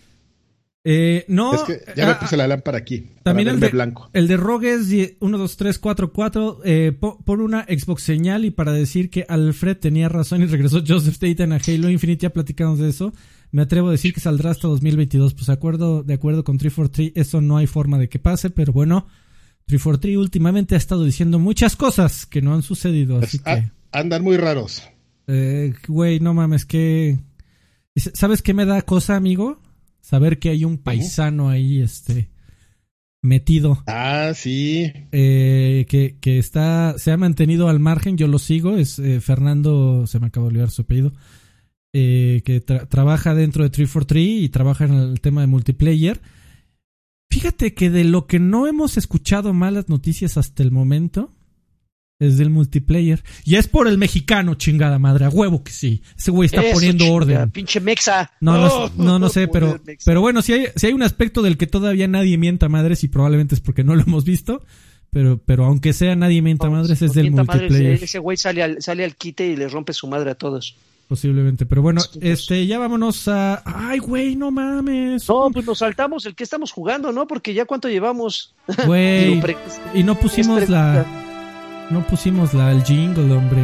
Eh, 0.89 1.25
no, 1.27 1.53
es 1.53 1.63
que 1.63 1.81
ya 1.97 2.05
me 2.05 2.11
ah, 2.13 2.19
puse 2.19 2.37
la 2.37 2.47
lámpara 2.47 2.77
aquí. 2.77 3.09
También 3.21 3.49
el 3.49 3.59
de, 3.59 3.67
blanco. 3.67 4.09
el 4.13 4.29
de 4.29 4.37
Rogues 4.37 4.87
1, 5.19 5.37
2, 5.37 5.57
3, 5.57 5.79
4, 5.79 6.13
4 6.13 6.61
eh, 6.63 6.93
por 6.93 7.41
una 7.41 7.65
Xbox 7.65 8.03
señal 8.03 8.45
y 8.45 8.51
para 8.51 8.71
decir 8.71 9.09
que 9.09 9.25
Alfred 9.27 9.75
tenía 9.75 10.07
razón 10.07 10.43
y 10.43 10.45
regresó 10.45 10.81
Joseph 10.87 11.15
Staten 11.15 11.51
a 11.51 11.57
Halo 11.57 11.89
Infinite, 11.89 12.23
ya 12.23 12.29
platicamos 12.29 12.79
de 12.79 12.87
eso. 12.87 13.11
Me 13.51 13.63
atrevo 13.63 13.89
a 13.89 13.91
decir 13.91 14.13
que 14.13 14.21
saldrá 14.21 14.51
hasta 14.51 14.69
2022. 14.69 15.33
Pues 15.33 15.47
de 15.47 15.53
acuerdo, 15.53 16.03
de 16.03 16.13
acuerdo 16.13 16.45
con 16.45 16.57
343, 16.57 17.21
eso 17.21 17.41
no 17.41 17.57
hay 17.57 17.67
forma 17.67 17.97
de 17.97 18.07
que 18.07 18.19
pase, 18.19 18.49
pero 18.49 18.71
bueno, 18.71 19.07
343 19.65 20.15
últimamente 20.15 20.75
ha 20.75 20.77
estado 20.77 21.03
diciendo 21.03 21.37
muchas 21.37 21.75
cosas 21.75 22.25
que 22.25 22.41
no 22.41 22.53
han 22.53 22.61
sucedido, 22.61 23.17
pues, 23.17 23.27
así 23.27 23.39
que... 23.39 23.71
Andan 23.91 24.23
muy 24.23 24.37
raros. 24.37 24.83
Eh, 25.27 25.73
güey, 25.87 26.19
no 26.19 26.33
mames, 26.33 26.65
que... 26.65 27.19
¿Sabes 27.95 28.41
qué 28.41 28.53
me 28.53 28.65
da 28.65 28.81
cosa, 28.83 29.15
amigo? 29.15 29.61
Saber 30.01 30.39
que 30.39 30.49
hay 30.49 30.63
un 30.63 30.77
paisano 30.77 31.49
ahí, 31.49 31.81
este, 31.81 32.29
metido. 33.21 33.83
Ah, 33.87 34.31
sí. 34.33 34.91
Eh, 35.11 35.85
que, 35.89 36.17
que 36.19 36.39
está, 36.39 36.95
se 36.97 37.11
ha 37.11 37.17
mantenido 37.17 37.69
al 37.69 37.79
margen, 37.79 38.17
yo 38.17 38.27
lo 38.27 38.39
sigo, 38.39 38.77
es 38.77 38.99
eh, 38.99 39.21
Fernando, 39.21 40.07
se 40.07 40.19
me 40.19 40.27
acaba 40.27 40.45
de 40.45 40.49
olvidar 40.49 40.71
su 40.71 40.83
apellido, 40.83 41.13
eh, 41.93 42.41
que 42.45 42.61
trabaja 42.61 43.35
dentro 43.35 43.63
de 43.63 43.69
343 43.69 44.43
y 44.43 44.49
trabaja 44.49 44.85
en 44.85 44.93
el 44.93 45.21
tema 45.21 45.41
de 45.41 45.47
multiplayer. 45.47 46.21
Fíjate 47.29 47.73
que 47.73 47.89
de 47.89 48.03
lo 48.03 48.25
que 48.25 48.39
no 48.39 48.67
hemos 48.67 48.97
escuchado 48.97 49.53
malas 49.53 49.89
noticias 49.89 50.37
hasta 50.37 50.63
el 50.63 50.71
momento, 50.71 51.33
es 52.19 52.38
del 52.38 52.49
multiplayer. 52.49 53.23
Y 53.45 53.56
es 53.56 53.68
por 53.68 53.88
el 53.88 53.98
mexicano, 53.98 54.56
chingada 54.56 54.99
madre. 54.99 55.26
A 55.26 55.30
huevo 55.30 55.64
que 55.64 55.72
sí. 55.72 56.02
Ese 56.18 56.31
güey 56.31 56.48
está 56.48 56.61
poniendo 56.73 57.11
orden. 57.11 57.52
Pinche 57.52 57.80
mexa. 57.80 58.31
No, 58.41 58.57
no, 58.57 58.91
no, 58.98 59.19
no 59.19 59.30
sé, 59.30 59.48
pero, 59.48 59.80
pero 60.06 60.22
bueno, 60.22 60.41
si 60.41 60.53
hay, 60.53 60.68
si 60.76 60.88
hay 60.88 60.94
un 60.94 61.03
aspecto 61.03 61.41
del 61.41 61.57
que 61.57 61.68
todavía 61.68 62.07
nadie 62.07 62.38
mienta 62.38 62.69
madres 62.69 63.03
y 63.03 63.07
probablemente 63.07 63.56
es 63.56 63.61
porque 63.61 63.84
no 63.84 63.95
lo 63.95 64.02
hemos 64.02 64.26
visto. 64.26 64.64
Pero, 65.10 65.39
pero 65.45 65.65
aunque 65.65 65.94
sea 65.94 66.15
nadie 66.15 66.41
mienta 66.41 66.69
madres, 66.69 67.02
es 67.02 67.14
del 67.14 67.31
multiplayer. 67.31 68.03
ese 68.03 68.19
güey 68.19 68.35
sale 68.35 68.61
al, 68.61 68.81
sale 68.81 69.06
al 69.06 69.15
quite 69.15 69.48
y 69.48 69.56
le 69.56 69.69
rompe 69.69 69.94
su 69.94 70.06
madre 70.07 70.31
a 70.31 70.35
todos. 70.35 70.76
Posiblemente, 71.07 71.65
pero 71.65 71.81
bueno, 71.81 72.02
este, 72.19 72.68
ya 72.68 72.77
vámonos 72.80 73.30
a. 73.30 73.64
Ay, 73.64 73.99
güey, 73.99 74.35
no 74.35 74.52
mames. 74.52 75.30
No, 75.30 75.49
pues 75.53 75.65
nos 75.65 75.77
saltamos 75.77 76.26
el 76.26 76.35
que 76.35 76.44
estamos 76.44 76.73
jugando, 76.73 77.14
¿no? 77.14 77.26
Porque 77.26 77.53
ya 77.53 77.64
cuánto 77.64 77.88
llevamos. 77.88 78.53
Güey. 78.85 79.41
y 79.94 80.03
no 80.03 80.19
pusimos 80.19 80.68
la 80.68 81.26
no 81.89 82.05
pusimos 82.07 82.53
la, 82.53 82.72
el 82.72 82.84
jingle, 82.84 83.31
hombre. 83.34 83.61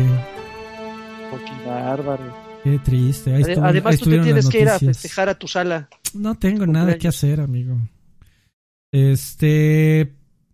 Oh, 1.32 1.40
qué 1.46 1.70
bárbaro. 1.70 2.44
Qué 2.64 2.80
triste. 2.80 3.34
Además, 3.34 4.00
tú 4.00 4.10
te 4.10 4.20
tienes 4.20 4.48
que 4.48 4.62
ir 4.62 4.70
a 4.70 4.80
festejar 4.80 5.30
a 5.30 5.38
tu 5.38 5.48
sala. 5.48 5.90
No 6.14 6.36
tengo 6.36 6.66
nada 6.66 6.98
que 6.98 7.08
hacer, 7.08 7.42
amigo. 7.42 7.78
Este. 8.92 10.14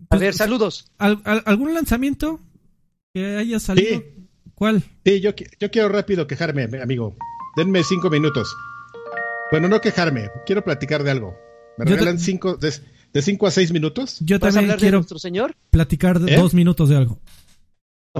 a 0.10 0.18
ver, 0.18 0.34
saludos. 0.34 0.91
algún 0.98 1.74
lanzamiento 1.74 2.40
que 3.14 3.38
haya 3.38 3.60
salido? 3.60 4.04
¿Cuál? 4.56 4.84
Sí, 5.06 5.22
yo, 5.22 5.32
yo 5.60 5.72
quiero 5.72 5.90
rápido 5.90 6.28
quejarme, 6.28 6.64
amigo. 6.82 7.16
Denme 7.56 7.84
cinco 7.84 8.10
minutos. 8.10 8.54
Bueno, 9.52 9.68
no 9.68 9.82
quejarme, 9.82 10.30
quiero 10.46 10.64
platicar 10.64 11.04
de 11.04 11.12
algo. 11.12 11.36
¿Me 11.78 11.86
regalan 11.86 12.20
cinco, 12.20 12.58
de, 12.58 12.74
cinco 13.22 13.48
a 13.48 13.52
seis 13.52 13.72
minutos? 13.72 14.18
Yo 14.20 14.40
también 14.40 14.66
hablar 14.66 14.80
quiero 14.80 14.98
de 14.98 15.00
nuestro 15.00 15.18
señor? 15.18 15.56
platicar 15.70 16.22
¿Eh? 16.28 16.36
dos 16.36 16.54
minutos 16.54 16.90
de 16.90 16.98
algo. 16.98 17.20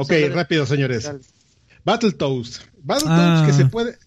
Ok, 0.02 0.12
rápido, 0.34 0.66
señores. 0.66 1.12
Battletoads. 1.86 2.62
Battletoads 2.84 3.48
que 3.48 3.54
se 3.54 3.64
ah. 3.64 3.70
puede. 3.70 3.98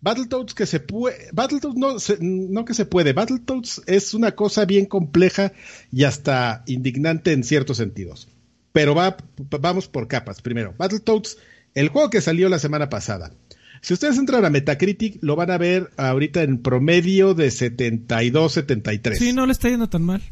Battletoads 0.00 0.54
que 0.54 0.66
se 0.66 0.80
puede. 0.80 1.28
Battletoads 1.32 1.76
no, 1.76 1.96
no 2.20 2.64
que 2.64 2.74
se 2.74 2.86
puede. 2.86 3.12
Battletoads 3.12 3.82
es 3.86 4.14
una 4.14 4.32
cosa 4.32 4.64
bien 4.64 4.86
compleja 4.86 5.52
y 5.90 6.04
hasta 6.04 6.64
indignante 6.66 7.32
en 7.32 7.44
ciertos 7.44 7.76
sentidos. 7.76 8.28
Pero 8.72 8.94
va, 8.94 9.16
vamos 9.60 9.88
por 9.88 10.08
capas. 10.08 10.42
Primero, 10.42 10.74
Battletoads, 10.76 11.38
el 11.74 11.88
juego 11.88 12.10
que 12.10 12.20
salió 12.20 12.48
la 12.48 12.58
semana 12.58 12.88
pasada. 12.88 13.32
Si 13.80 13.94
ustedes 13.94 14.16
entran 14.18 14.44
a 14.44 14.50
Metacritic, 14.50 15.18
lo 15.22 15.36
van 15.36 15.50
a 15.50 15.58
ver 15.58 15.90
ahorita 15.96 16.42
en 16.42 16.62
promedio 16.62 17.34
de 17.34 17.50
72, 17.50 18.52
73. 18.52 19.18
Sí, 19.18 19.32
no 19.32 19.44
le 19.46 19.52
está 19.52 19.68
yendo 19.68 19.88
tan 19.88 20.02
mal. 20.02 20.22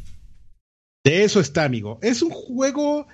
De 1.04 1.24
eso 1.24 1.40
está, 1.40 1.64
amigo. 1.64 1.98
Es 2.02 2.22
un 2.22 2.30
juego 2.30 3.08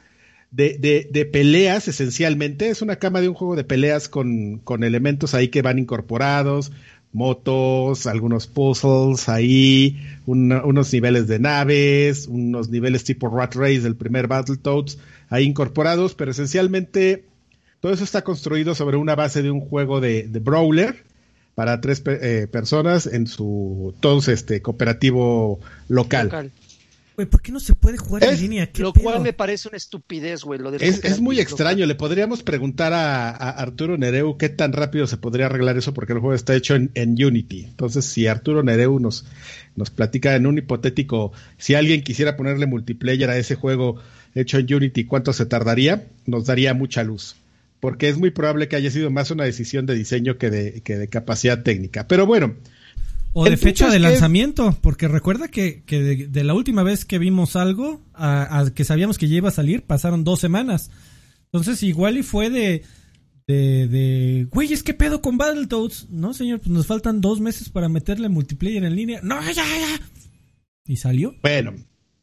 de, 0.50 1.08
de, 1.10 1.24
peleas, 1.26 1.88
esencialmente. 1.88 2.68
Es 2.68 2.82
una 2.82 2.96
cama 2.96 3.20
de 3.20 3.28
un 3.28 3.34
juego 3.34 3.56
de 3.56 3.64
peleas 3.64 4.08
con, 4.08 4.58
con 4.58 4.84
elementos 4.84 5.34
ahí 5.34 5.48
que 5.48 5.62
van 5.62 5.78
incorporados, 5.78 6.72
motos, 7.12 8.06
algunos 8.06 8.46
puzzles 8.46 9.28
ahí, 9.28 9.98
unos 10.26 10.92
niveles 10.92 11.26
de 11.26 11.38
naves, 11.38 12.26
unos 12.26 12.68
niveles 12.68 13.04
tipo 13.04 13.28
Rat 13.28 13.54
Race 13.54 13.80
del 13.80 13.96
primer 13.96 14.28
Battletoads 14.28 14.98
ahí 15.28 15.44
incorporados, 15.44 16.14
pero 16.14 16.30
esencialmente 16.30 17.24
todo 17.80 17.92
eso 17.92 18.04
está 18.04 18.22
construido 18.22 18.74
sobre 18.74 18.96
una 18.96 19.14
base 19.14 19.42
de 19.42 19.50
un 19.50 19.60
juego 19.60 20.00
de, 20.00 20.28
brawler 20.42 21.04
para 21.54 21.80
tres 21.80 22.02
eh, 22.06 22.48
personas 22.50 23.06
en 23.06 23.26
su 23.26 23.94
todo 24.00 24.20
este 24.30 24.60
cooperativo 24.60 25.58
local. 25.88 26.50
Güey, 27.16 27.26
¿por 27.26 27.40
qué 27.40 27.50
no 27.50 27.60
se 27.60 27.74
puede 27.74 27.96
jugar 27.96 28.24
en 28.24 28.38
línea? 28.38 28.70
lo 28.76 28.92
cual 28.92 29.22
me 29.22 29.32
parece 29.32 29.68
una 29.68 29.78
estupidez, 29.78 30.44
güey. 30.44 30.60
es, 30.80 31.18
muy 31.18 31.40
extraño. 31.40 31.86
Le 31.86 31.94
podríamos 31.94 32.42
preguntar 32.42 32.92
a, 32.92 33.30
Arturo 33.30 33.96
Nereu 33.96 34.36
qué 34.36 34.50
tan 34.50 34.74
rápido 34.74 35.06
se 35.06 35.16
podría 35.16 35.46
arreglar 35.46 35.78
eso 35.78 35.94
porque 35.94 36.12
el 36.12 36.18
juego 36.18 36.34
está 36.34 36.54
hecho 36.54 36.74
en, 36.74 36.90
Unity. 36.94 37.64
Entonces, 37.64 38.04
si 38.04 38.26
Arturo 38.26 38.62
Nereu 38.62 39.00
nos, 39.00 39.24
nos 39.76 39.88
platica 39.88 40.36
en 40.36 40.46
un 40.46 40.58
hipotético, 40.58 41.32
si 41.56 41.74
alguien 41.74 42.02
quisiera 42.02 42.36
ponerle 42.36 42.66
multiplayer 42.66 43.30
a 43.30 43.38
ese 43.38 43.54
juego 43.54 43.96
hecho 44.34 44.58
en 44.58 44.74
Unity, 44.74 45.06
¿cuánto 45.06 45.32
se 45.32 45.46
tardaría? 45.46 46.08
Nos 46.26 46.44
daría 46.44 46.74
mucha 46.74 47.02
luz 47.02 47.36
porque 47.80 48.08
es 48.08 48.18
muy 48.18 48.30
probable 48.30 48.68
que 48.68 48.76
haya 48.76 48.90
sido 48.90 49.10
más 49.10 49.30
una 49.30 49.44
decisión 49.44 49.86
de 49.86 49.94
diseño 49.94 50.38
que 50.38 50.50
de, 50.50 50.80
que 50.82 50.96
de 50.96 51.08
capacidad 51.08 51.62
técnica. 51.62 52.06
Pero 52.08 52.26
bueno. 52.26 52.56
O 53.38 53.44
de 53.44 53.58
fecha 53.58 53.90
de 53.90 53.98
lanzamiento, 53.98 54.78
porque 54.80 55.08
recuerda 55.08 55.48
que, 55.48 55.82
que 55.84 56.26
de, 56.26 56.42
la 56.42 56.54
última 56.54 56.82
vez 56.82 57.04
que 57.04 57.18
vimos 57.18 57.54
algo, 57.54 58.00
a, 58.14 58.70
que 58.74 58.82
sabíamos 58.82 59.18
que 59.18 59.28
ya 59.28 59.36
iba 59.36 59.50
a 59.50 59.52
salir, 59.52 59.82
pasaron 59.82 60.24
dos 60.24 60.40
semanas. 60.40 60.90
Entonces 61.44 61.82
igual 61.82 62.16
y 62.16 62.22
fue 62.22 62.48
de, 62.48 62.82
de, 63.46 63.88
de, 63.88 64.48
güey, 64.50 64.72
es 64.72 64.82
que 64.82 64.94
pedo 64.94 65.20
con 65.20 65.36
Battletoads. 65.36 66.08
No, 66.08 66.32
señor, 66.32 66.60
pues 66.60 66.70
nos 66.70 66.86
faltan 66.86 67.20
dos 67.20 67.40
meses 67.40 67.68
para 67.68 67.90
meterle 67.90 68.30
multiplayer 68.30 68.82
en 68.84 68.96
línea. 68.96 69.20
No, 69.22 69.38
ya, 69.42 69.52
ya. 69.52 70.00
Y 70.86 70.96
salió. 70.96 71.34
Bueno, 71.42 71.74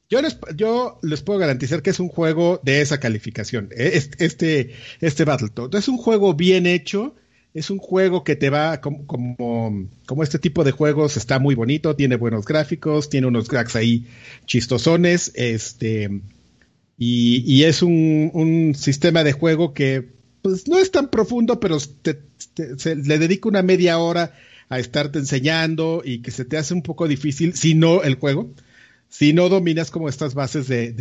yo 0.10 0.20
les, 0.20 0.36
yo 0.56 0.98
les 1.04 1.22
puedo 1.22 1.38
garantizar 1.38 1.84
que 1.84 1.92
es 1.92 2.00
un 2.00 2.10
juego 2.10 2.60
de 2.64 2.82
esa 2.82 3.00
calificación. 3.00 3.70
E, 3.78 4.02
este, 4.18 4.74
este 5.00 5.26
Battletoads 5.26 5.78
es 5.78 5.88
un 5.88 5.98
juego 5.98 6.34
bien 6.34 6.66
hecho. 6.66 7.14
Es 7.54 7.70
un 7.70 7.78
juego 7.78 8.24
que 8.24 8.36
te 8.36 8.50
va 8.50 8.82
como, 8.82 9.06
como, 9.06 10.24
este 10.24 10.40
tipo 10.40 10.64
de 10.64 10.72
juegos 10.72 11.18
está 11.18 11.38
muy 11.38 11.54
bonito, 11.54 11.96
tiene 11.96 12.16
buenos 12.16 12.46
gráficos, 12.46 13.10
tiene 13.10 13.28
unos 13.28 13.48
gags 13.48 13.76
ahí 13.76 14.08
chistosones, 14.48 15.32
este, 15.36 16.10
y, 16.98 17.64
es 17.64 17.84
un, 17.84 18.74
sistema 18.76 19.24
de 19.24 19.34
juego 19.34 19.74
que 19.74 20.14
pues 20.42 20.68
no 20.68 20.80
es 20.80 20.92
tan 20.92 21.10
profundo, 21.10 21.60
pero 21.60 21.78
le 22.58 23.20
dedica 23.20 23.50
una 23.50 23.62
media 23.62 24.00
hora 24.00 24.34
a 24.70 24.80
estarte 24.80 25.20
enseñando 25.20 26.02
y 26.04 26.22
que 26.22 26.32
se 26.32 26.46
te 26.46 26.58
hace 26.58 26.74
un 26.74 26.82
poco 26.82 27.08
difícil, 27.08 27.54
si 27.54 27.76
no 27.76 28.02
el 28.02 28.16
juego, 28.16 28.50
si 29.10 29.32
no 29.32 29.48
dominas 29.48 29.92
como 29.92 30.10
estas 30.10 30.34
bases 30.34 30.68
de, 30.68 30.92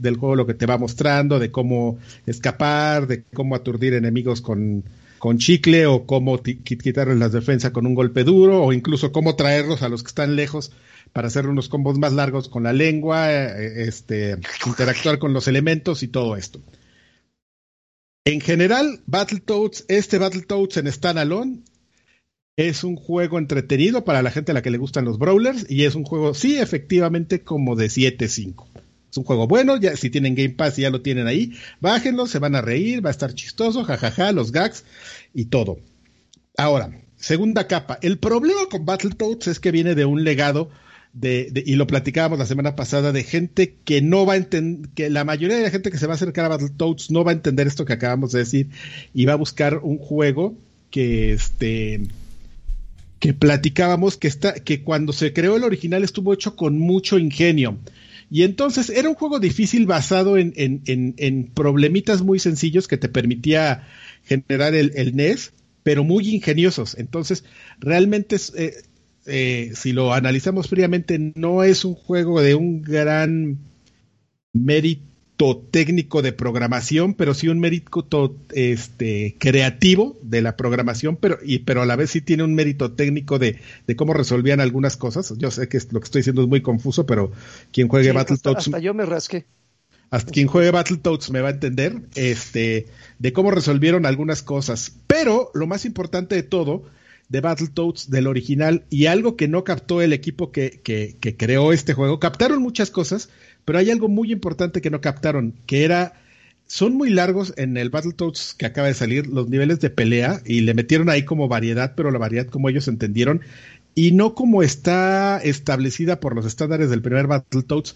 del 0.00 0.16
juego, 0.16 0.34
lo 0.34 0.46
que 0.46 0.54
te 0.54 0.66
va 0.66 0.78
mostrando, 0.78 1.38
de 1.38 1.52
cómo 1.52 1.98
escapar, 2.26 3.06
de 3.06 3.22
cómo 3.22 3.54
aturdir 3.54 3.94
enemigos 3.94 4.40
con, 4.40 4.84
con 5.22 5.38
chicle 5.38 5.86
o 5.86 6.04
cómo 6.04 6.42
quitarles 6.42 7.16
las 7.16 7.30
defensas 7.30 7.70
con 7.70 7.86
un 7.86 7.94
golpe 7.94 8.24
duro 8.24 8.64
o 8.64 8.72
incluso 8.72 9.12
cómo 9.12 9.36
traerlos 9.36 9.82
a 9.82 9.88
los 9.88 10.02
que 10.02 10.08
están 10.08 10.34
lejos 10.34 10.72
para 11.12 11.28
hacer 11.28 11.46
unos 11.46 11.68
combos 11.68 11.96
más 11.96 12.12
largos 12.12 12.48
con 12.48 12.64
la 12.64 12.72
lengua, 12.72 13.32
eh, 13.32 13.84
este, 13.86 14.38
interactuar 14.66 15.20
con 15.20 15.32
los 15.32 15.46
elementos 15.46 16.02
y 16.02 16.08
todo 16.08 16.36
esto. 16.36 16.60
En 18.24 18.40
general, 18.40 19.04
Battletoads, 19.06 19.84
este 19.86 20.18
Battletoads 20.18 20.78
en 20.78 20.90
standalone 20.90 21.62
es 22.56 22.82
un 22.82 22.96
juego 22.96 23.38
entretenido 23.38 24.04
para 24.04 24.22
la 24.22 24.32
gente 24.32 24.50
a 24.50 24.54
la 24.54 24.62
que 24.62 24.72
le 24.72 24.78
gustan 24.78 25.04
los 25.04 25.20
brawlers 25.20 25.70
y 25.70 25.84
es 25.84 25.94
un 25.94 26.02
juego, 26.02 26.34
sí, 26.34 26.58
efectivamente, 26.58 27.44
como 27.44 27.76
de 27.76 27.86
7-5. 27.86 28.81
Es 29.12 29.18
un 29.18 29.24
juego 29.24 29.46
bueno, 29.46 29.76
ya 29.76 29.94
si 29.94 30.08
tienen 30.08 30.34
Game 30.34 30.54
Pass 30.54 30.78
ya 30.78 30.88
lo 30.88 31.02
tienen 31.02 31.26
ahí, 31.26 31.52
bájenlo, 31.80 32.26
se 32.26 32.38
van 32.38 32.56
a 32.56 32.62
reír, 32.62 33.04
va 33.04 33.10
a 33.10 33.12
estar 33.12 33.34
chistoso, 33.34 33.84
jajaja, 33.84 34.32
los 34.32 34.52
gags 34.52 34.84
y 35.34 35.44
todo. 35.44 35.80
Ahora, 36.56 36.98
segunda 37.18 37.66
capa. 37.66 37.98
El 38.00 38.18
problema 38.18 38.60
con 38.70 38.86
Battletoads 38.86 39.48
es 39.48 39.60
que 39.60 39.70
viene 39.70 39.94
de 39.94 40.06
un 40.06 40.24
legado 40.24 40.70
de, 41.12 41.52
y 41.66 41.74
lo 41.74 41.86
platicábamos 41.86 42.38
la 42.38 42.46
semana 42.46 42.74
pasada, 42.74 43.12
de 43.12 43.22
gente 43.22 43.76
que 43.84 44.00
no 44.00 44.24
va 44.24 44.32
a 44.32 44.36
entender, 44.38 44.88
que 44.94 45.10
la 45.10 45.24
mayoría 45.24 45.58
de 45.58 45.64
la 45.64 45.70
gente 45.70 45.90
que 45.90 45.98
se 45.98 46.06
va 46.06 46.14
a 46.14 46.16
acercar 46.16 46.46
a 46.46 46.48
Battletoads 46.48 47.10
no 47.10 47.22
va 47.22 47.32
a 47.32 47.34
entender 47.34 47.66
esto 47.66 47.84
que 47.84 47.92
acabamos 47.92 48.32
de 48.32 48.38
decir 48.38 48.70
y 49.12 49.26
va 49.26 49.34
a 49.34 49.36
buscar 49.36 49.80
un 49.82 49.98
juego 49.98 50.54
que 50.88 51.34
este 51.34 52.00
que 53.18 53.34
platicábamos 53.34 54.16
que, 54.16 54.28
está, 54.28 54.54
que 54.54 54.82
cuando 54.82 55.12
se 55.12 55.34
creó 55.34 55.56
el 55.56 55.64
original 55.64 56.02
estuvo 56.02 56.32
hecho 56.32 56.56
con 56.56 56.78
mucho 56.78 57.18
ingenio. 57.18 57.78
Y 58.32 58.44
entonces 58.44 58.88
era 58.88 59.10
un 59.10 59.14
juego 59.14 59.40
difícil 59.40 59.84
basado 59.84 60.38
en, 60.38 60.54
en, 60.56 61.50
problemitas 61.52 62.22
muy 62.22 62.38
sencillos 62.38 62.88
que 62.88 62.96
te 62.96 63.10
permitía 63.10 63.86
generar 64.24 64.74
el, 64.74 65.14
NES, 65.14 65.52
pero 65.82 66.02
muy 66.02 66.26
ingeniosos. 66.30 66.96
Entonces, 66.96 67.44
realmente, 67.78 68.36
eh, 68.56 68.72
eh, 69.26 69.72
si 69.74 69.92
lo 69.92 70.14
analizamos 70.14 70.68
fríamente, 70.68 71.34
no 71.34 71.62
es 71.62 71.84
un 71.84 71.92
juego 71.92 72.40
de 72.40 72.54
un 72.54 72.80
gran 72.80 73.58
mérito 74.54 75.11
técnico 75.70 76.22
de 76.22 76.32
programación, 76.32 77.14
pero 77.14 77.34
sí 77.34 77.48
un 77.48 77.58
mérito 77.58 78.36
este, 78.52 79.36
creativo 79.38 80.18
de 80.22 80.42
la 80.42 80.56
programación, 80.56 81.16
pero, 81.16 81.38
y, 81.44 81.60
pero 81.60 81.82
a 81.82 81.86
la 81.86 81.96
vez 81.96 82.10
sí 82.10 82.20
tiene 82.20 82.44
un 82.44 82.54
mérito 82.54 82.92
técnico 82.92 83.38
de, 83.38 83.58
de 83.86 83.96
cómo 83.96 84.14
resolvían 84.14 84.60
algunas 84.60 84.96
cosas. 84.96 85.34
Yo 85.38 85.50
sé 85.50 85.68
que 85.68 85.78
lo 85.90 86.00
que 86.00 86.04
estoy 86.04 86.20
diciendo 86.20 86.42
es 86.42 86.48
muy 86.48 86.62
confuso, 86.62 87.06
pero 87.06 87.32
quien 87.72 87.88
juegue 87.88 88.12
Battletoads... 88.12 88.66
Hasta, 88.66 88.78
yo 88.78 88.94
me 88.94 89.04
rasqué. 89.04 89.46
Hasta 90.10 90.30
quien 90.30 90.46
juegue 90.46 90.70
Battletoads 90.70 91.30
me 91.30 91.40
va 91.40 91.48
a 91.48 91.52
entender 91.52 92.02
este, 92.14 92.86
de 93.18 93.32
cómo 93.32 93.50
resolvieron 93.50 94.06
algunas 94.06 94.42
cosas. 94.42 94.96
Pero 95.06 95.50
lo 95.54 95.66
más 95.66 95.84
importante 95.86 96.34
de 96.34 96.42
todo, 96.42 96.84
de 97.30 97.40
Battletoads, 97.40 98.10
del 98.10 98.26
original, 98.26 98.84
y 98.90 99.06
algo 99.06 99.36
que 99.36 99.48
no 99.48 99.64
captó 99.64 100.02
el 100.02 100.12
equipo 100.12 100.52
que, 100.52 100.82
que, 100.84 101.16
que 101.18 101.36
creó 101.36 101.72
este 101.72 101.94
juego, 101.94 102.20
captaron 102.20 102.60
muchas 102.60 102.90
cosas, 102.90 103.30
pero 103.64 103.78
hay 103.78 103.90
algo 103.90 104.08
muy 104.08 104.32
importante 104.32 104.80
que 104.80 104.90
no 104.90 105.00
captaron, 105.00 105.54
que 105.66 105.84
era 105.84 106.14
son 106.66 106.94
muy 106.94 107.10
largos 107.10 107.52
en 107.58 107.76
el 107.76 107.90
Battletoads 107.90 108.54
que 108.54 108.64
acaba 108.64 108.88
de 108.88 108.94
salir 108.94 109.26
los 109.26 109.48
niveles 109.48 109.80
de 109.80 109.90
pelea 109.90 110.40
y 110.46 110.62
le 110.62 110.72
metieron 110.72 111.10
ahí 111.10 111.24
como 111.24 111.46
variedad, 111.46 111.92
pero 111.94 112.10
la 112.10 112.18
variedad 112.18 112.46
como 112.46 112.70
ellos 112.70 112.88
entendieron 112.88 113.42
y 113.94 114.12
no 114.12 114.34
como 114.34 114.62
está 114.62 115.38
establecida 115.42 116.18
por 116.18 116.34
los 116.34 116.46
estándares 116.46 116.88
del 116.88 117.02
primer 117.02 117.26
Battletoads. 117.26 117.94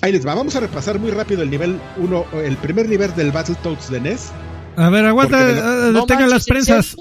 Ahí 0.00 0.10
les 0.10 0.26
va, 0.26 0.34
vamos 0.34 0.56
a 0.56 0.60
repasar 0.60 0.98
muy 0.98 1.12
rápido 1.12 1.42
el 1.42 1.50
nivel 1.50 1.78
1, 1.98 2.26
el 2.44 2.56
primer 2.56 2.88
nivel 2.88 3.14
del 3.14 3.30
Battletoads 3.30 3.90
de 3.90 4.00
NES. 4.00 4.32
A 4.74 4.90
ver, 4.90 5.04
aguanta, 5.04 5.50
eh, 5.50 6.02
tengan 6.08 6.30
las 6.30 6.46
prensas. 6.46 6.96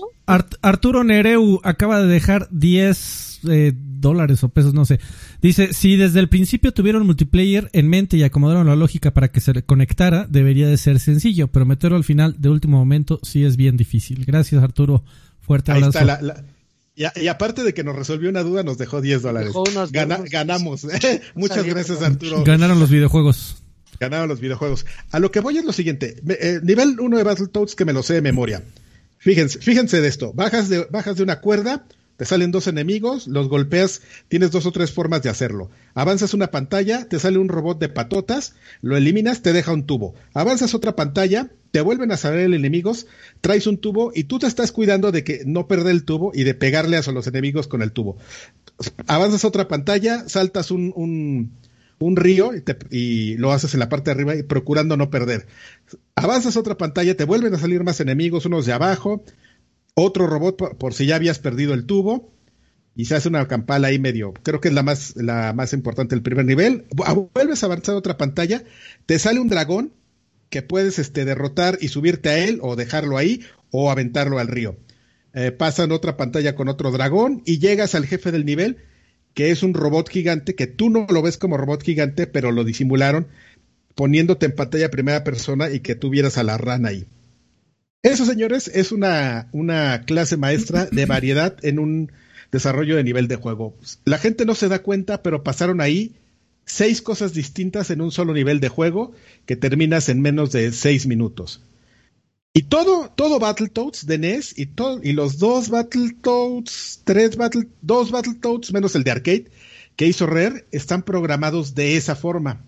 Arturo 0.61 1.03
Nereu 1.03 1.59
acaba 1.63 2.01
de 2.01 2.07
dejar 2.07 2.47
10 2.51 3.39
eh, 3.49 3.73
dólares 4.01 4.43
o 4.43 4.49
pesos, 4.49 4.73
no 4.73 4.85
sé. 4.85 4.99
Dice, 5.41 5.73
si 5.73 5.95
desde 5.95 6.19
el 6.19 6.27
principio 6.27 6.73
tuvieron 6.73 7.05
multiplayer 7.05 7.69
en 7.73 7.87
mente 7.87 8.17
y 8.17 8.23
acomodaron 8.23 8.67
la 8.67 8.75
lógica 8.75 9.13
para 9.13 9.31
que 9.31 9.39
se 9.39 9.63
conectara, 9.63 10.25
debería 10.29 10.67
de 10.67 10.77
ser 10.77 10.99
sencillo, 10.99 11.47
pero 11.47 11.65
meterlo 11.65 11.97
al 11.97 12.03
final 12.03 12.35
de 12.39 12.49
último 12.49 12.77
momento 12.77 13.19
sí 13.23 13.45
es 13.45 13.55
bien 13.55 13.77
difícil. 13.77 14.25
Gracias 14.25 14.61
Arturo, 14.63 15.03
fuerte 15.39 15.71
abrazo. 15.71 15.99
Está 15.99 16.43
Y, 17.15 17.27
aparte 17.27 17.63
de 17.63 17.73
que 17.73 17.83
nos 17.83 17.95
resolvió 17.95 18.29
una 18.29 18.43
duda, 18.43 18.63
nos 18.63 18.77
dejó 18.77 19.01
10 19.01 19.21
dólares. 19.21 19.53
ganamos. 20.29 20.87
Muchas 21.35 21.65
gracias, 21.65 22.01
Arturo. 22.01 22.43
Ganaron 22.43 22.79
los 22.79 22.89
videojuegos. 22.89 23.63
Ganaron 23.99 24.27
los 24.27 24.39
videojuegos. 24.39 24.85
A 25.11 25.19
lo 25.19 25.31
que 25.31 25.41
voy 25.41 25.57
es 25.57 25.65
lo 25.65 25.73
siguiente. 25.73 26.15
Eh, 26.27 26.59
nivel 26.63 26.99
1 26.99 27.17
de 27.17 27.23
Battletoads 27.23 27.75
que 27.75 27.85
me 27.85 27.93
lo 27.93 28.01
sé 28.01 28.15
de 28.15 28.21
memoria. 28.21 28.63
Fíjense, 29.21 29.59
fíjense 29.59 30.01
de 30.01 30.07
esto. 30.07 30.33
Bajas 30.33 30.67
de, 30.67 30.87
bajas 30.89 31.17
de 31.17 31.23
una 31.23 31.39
cuerda, 31.39 31.85
te 32.22 32.26
salen 32.26 32.52
dos 32.52 32.68
enemigos, 32.68 33.26
los 33.26 33.49
golpeas, 33.49 34.03
tienes 34.27 34.52
dos 34.52 34.68
o 34.68 34.72
tres 34.72 34.91
formas 34.91 35.23
de 35.23 35.30
hacerlo. 35.30 35.72
Avanzas 35.95 36.35
una 36.35 36.52
pantalla, 36.52 37.10
te 37.10 37.18
sale 37.18 37.39
un 37.39 37.49
robot 37.49 37.80
de 37.80 37.89
patotas, 37.89 38.53
lo 38.84 38.95
eliminas, 38.95 39.41
te 39.41 39.53
deja 39.53 39.73
un 39.73 39.88
tubo. 39.88 40.14
Avanzas 40.35 40.76
otra 40.76 40.95
pantalla, 40.95 41.49
te 41.72 41.81
vuelven 41.81 42.11
a 42.11 42.18
salir 42.18 42.53
enemigos, 42.53 43.07
traes 43.41 43.65
un 43.65 43.80
tubo 43.80 44.11
y 44.14 44.26
tú 44.26 44.38
te 44.38 44.45
estás 44.45 44.72
cuidando 44.72 45.11
de 45.11 45.23
que 45.23 45.41
no 45.48 45.68
perder 45.68 45.93
el 45.93 46.03
tubo 46.03 46.31
y 46.35 46.43
de 46.43 46.53
pegarle 46.53 46.98
a 46.98 47.11
los 47.11 47.26
enemigos 47.26 47.68
con 47.68 47.81
el 47.81 47.91
tubo. 47.91 48.18
Avanzas 49.07 49.43
otra 49.43 49.68
pantalla, 49.68 50.30
saltas 50.30 50.69
un, 50.69 50.93
un, 51.98 52.15
río 52.15 52.52
y, 52.56 52.64
y, 52.95 53.38
lo 53.38 53.52
haces 53.52 53.73
en 53.73 53.80
la 53.80 53.89
parte 53.89 54.11
de 54.11 54.11
arriba 54.11 54.35
y 54.35 54.43
procurando 54.43 54.95
no 54.95 55.10
perder. 55.10 55.48
Avanzas 56.14 56.56
otra 56.56 56.77
pantalla, 56.77 57.18
te 57.18 57.23
vuelven 57.23 57.56
a 57.56 57.57
salir 57.57 57.84
más 57.84 57.99
enemigos, 57.99 58.45
unos 58.45 58.68
de 58.68 58.73
abajo, 58.73 59.23
otro 59.93 60.27
robot 60.27 60.77
por, 60.77 60.93
si 60.93 61.05
ya 61.05 61.15
habías 61.15 61.39
perdido 61.39 61.73
el 61.73 61.85
tubo 61.85 62.31
y 62.95 63.05
se 63.05 63.15
hace 63.15 63.30
una 63.30 63.47
campala 63.47 63.88
ahí 63.88 63.99
medio, 63.99 64.34
creo 64.43 64.59
que 64.59 64.68
es 64.68 64.73
la 64.73 64.84
más, 64.84 65.15
la 65.15 65.53
más 65.53 65.73
importante 65.73 66.15
del 66.15 66.23
primer 66.23 66.45
nivel. 66.45 66.85
Vuelves 67.34 67.63
a 67.63 67.65
avanzar 67.65 67.95
a 67.95 67.97
otra 67.97 68.18
pantalla, 68.18 68.63
te 69.05 69.19
sale 69.19 69.39
un 69.39 69.47
dragón 69.47 69.93
que 70.49 70.61
puedes 70.61 70.99
este, 70.99 71.26
derrotar 71.26 71.77
y 71.80 71.88
subirte 71.88 72.30
a 72.30 72.38
él 72.38 72.59
o 72.61 72.76
dejarlo 72.76 73.18
ahí 73.18 73.41
o 73.72 73.89
aventarlo 73.89 74.39
al 74.39 74.47
río. 74.47 74.77
Eh, 75.34 75.51
pasan 75.51 75.93
otra 75.93 76.18
pantalla 76.18 76.55
con 76.55 76.68
otro 76.68 76.91
dragón 76.91 77.41
y 77.45 77.59
llegas 77.59 77.95
al 77.95 78.05
jefe 78.05 78.31
del 78.31 78.45
nivel, 78.45 78.77
que 79.34 79.51
es 79.51 79.63
un 79.63 79.73
robot 79.73 80.09
gigante, 80.09 80.55
que 80.55 80.68
tú 80.68 80.89
no 80.89 81.07
lo 81.09 81.22
ves 81.22 81.38
como 81.38 81.55
robot 81.55 81.84
gigante, 81.84 82.27
pero 82.27 82.51
lo 82.51 82.65
disimularon 82.65 83.27
poniéndote 83.95 84.45
en 84.45 84.55
pantalla 84.55 84.91
primera 84.91 85.23
persona 85.23 85.69
y 85.69 85.80
que 85.80 85.95
tuvieras 85.95 86.38
a 86.38 86.43
la 86.43 86.57
rana 86.57 86.89
ahí. 86.89 87.07
Eso, 88.03 88.25
señores, 88.25 88.67
es 88.67 88.91
una, 88.91 89.47
una 89.51 90.03
clase 90.05 90.35
maestra 90.35 90.85
de 90.85 91.05
variedad 91.05 91.55
en 91.63 91.77
un 91.77 92.11
desarrollo 92.51 92.95
de 92.95 93.03
nivel 93.03 93.27
de 93.27 93.35
juego. 93.35 93.77
La 94.05 94.17
gente 94.17 94.45
no 94.45 94.55
se 94.55 94.69
da 94.69 94.81
cuenta, 94.81 95.21
pero 95.21 95.43
pasaron 95.43 95.81
ahí 95.81 96.15
seis 96.65 97.01
cosas 97.01 97.33
distintas 97.33 97.91
en 97.91 98.01
un 98.01 98.11
solo 98.11 98.33
nivel 98.33 98.59
de 98.59 98.69
juego 98.69 99.11
que 99.45 99.55
terminas 99.55 100.09
en 100.09 100.21
menos 100.21 100.51
de 100.51 100.71
seis 100.71 101.05
minutos. 101.05 101.61
Y 102.53 102.63
todo, 102.63 103.09
todo 103.15 103.39
Battletoads 103.39 104.05
de 104.07 104.17
NES 104.17 104.57
y, 104.57 104.65
todo, 104.65 104.99
y 105.01 105.13
los 105.13 105.37
dos 105.37 105.69
Battletoads, 105.69 107.01
tres 107.05 107.37
Battle, 107.37 107.67
dos 107.81 108.11
Battletoads 108.11 108.73
menos 108.73 108.95
el 108.95 109.03
de 109.03 109.11
arcade 109.11 109.51
que 109.95 110.07
hizo 110.07 110.25
Rare 110.25 110.65
están 110.71 111.03
programados 111.03 111.75
de 111.75 111.95
esa 111.95 112.15
forma. 112.15 112.65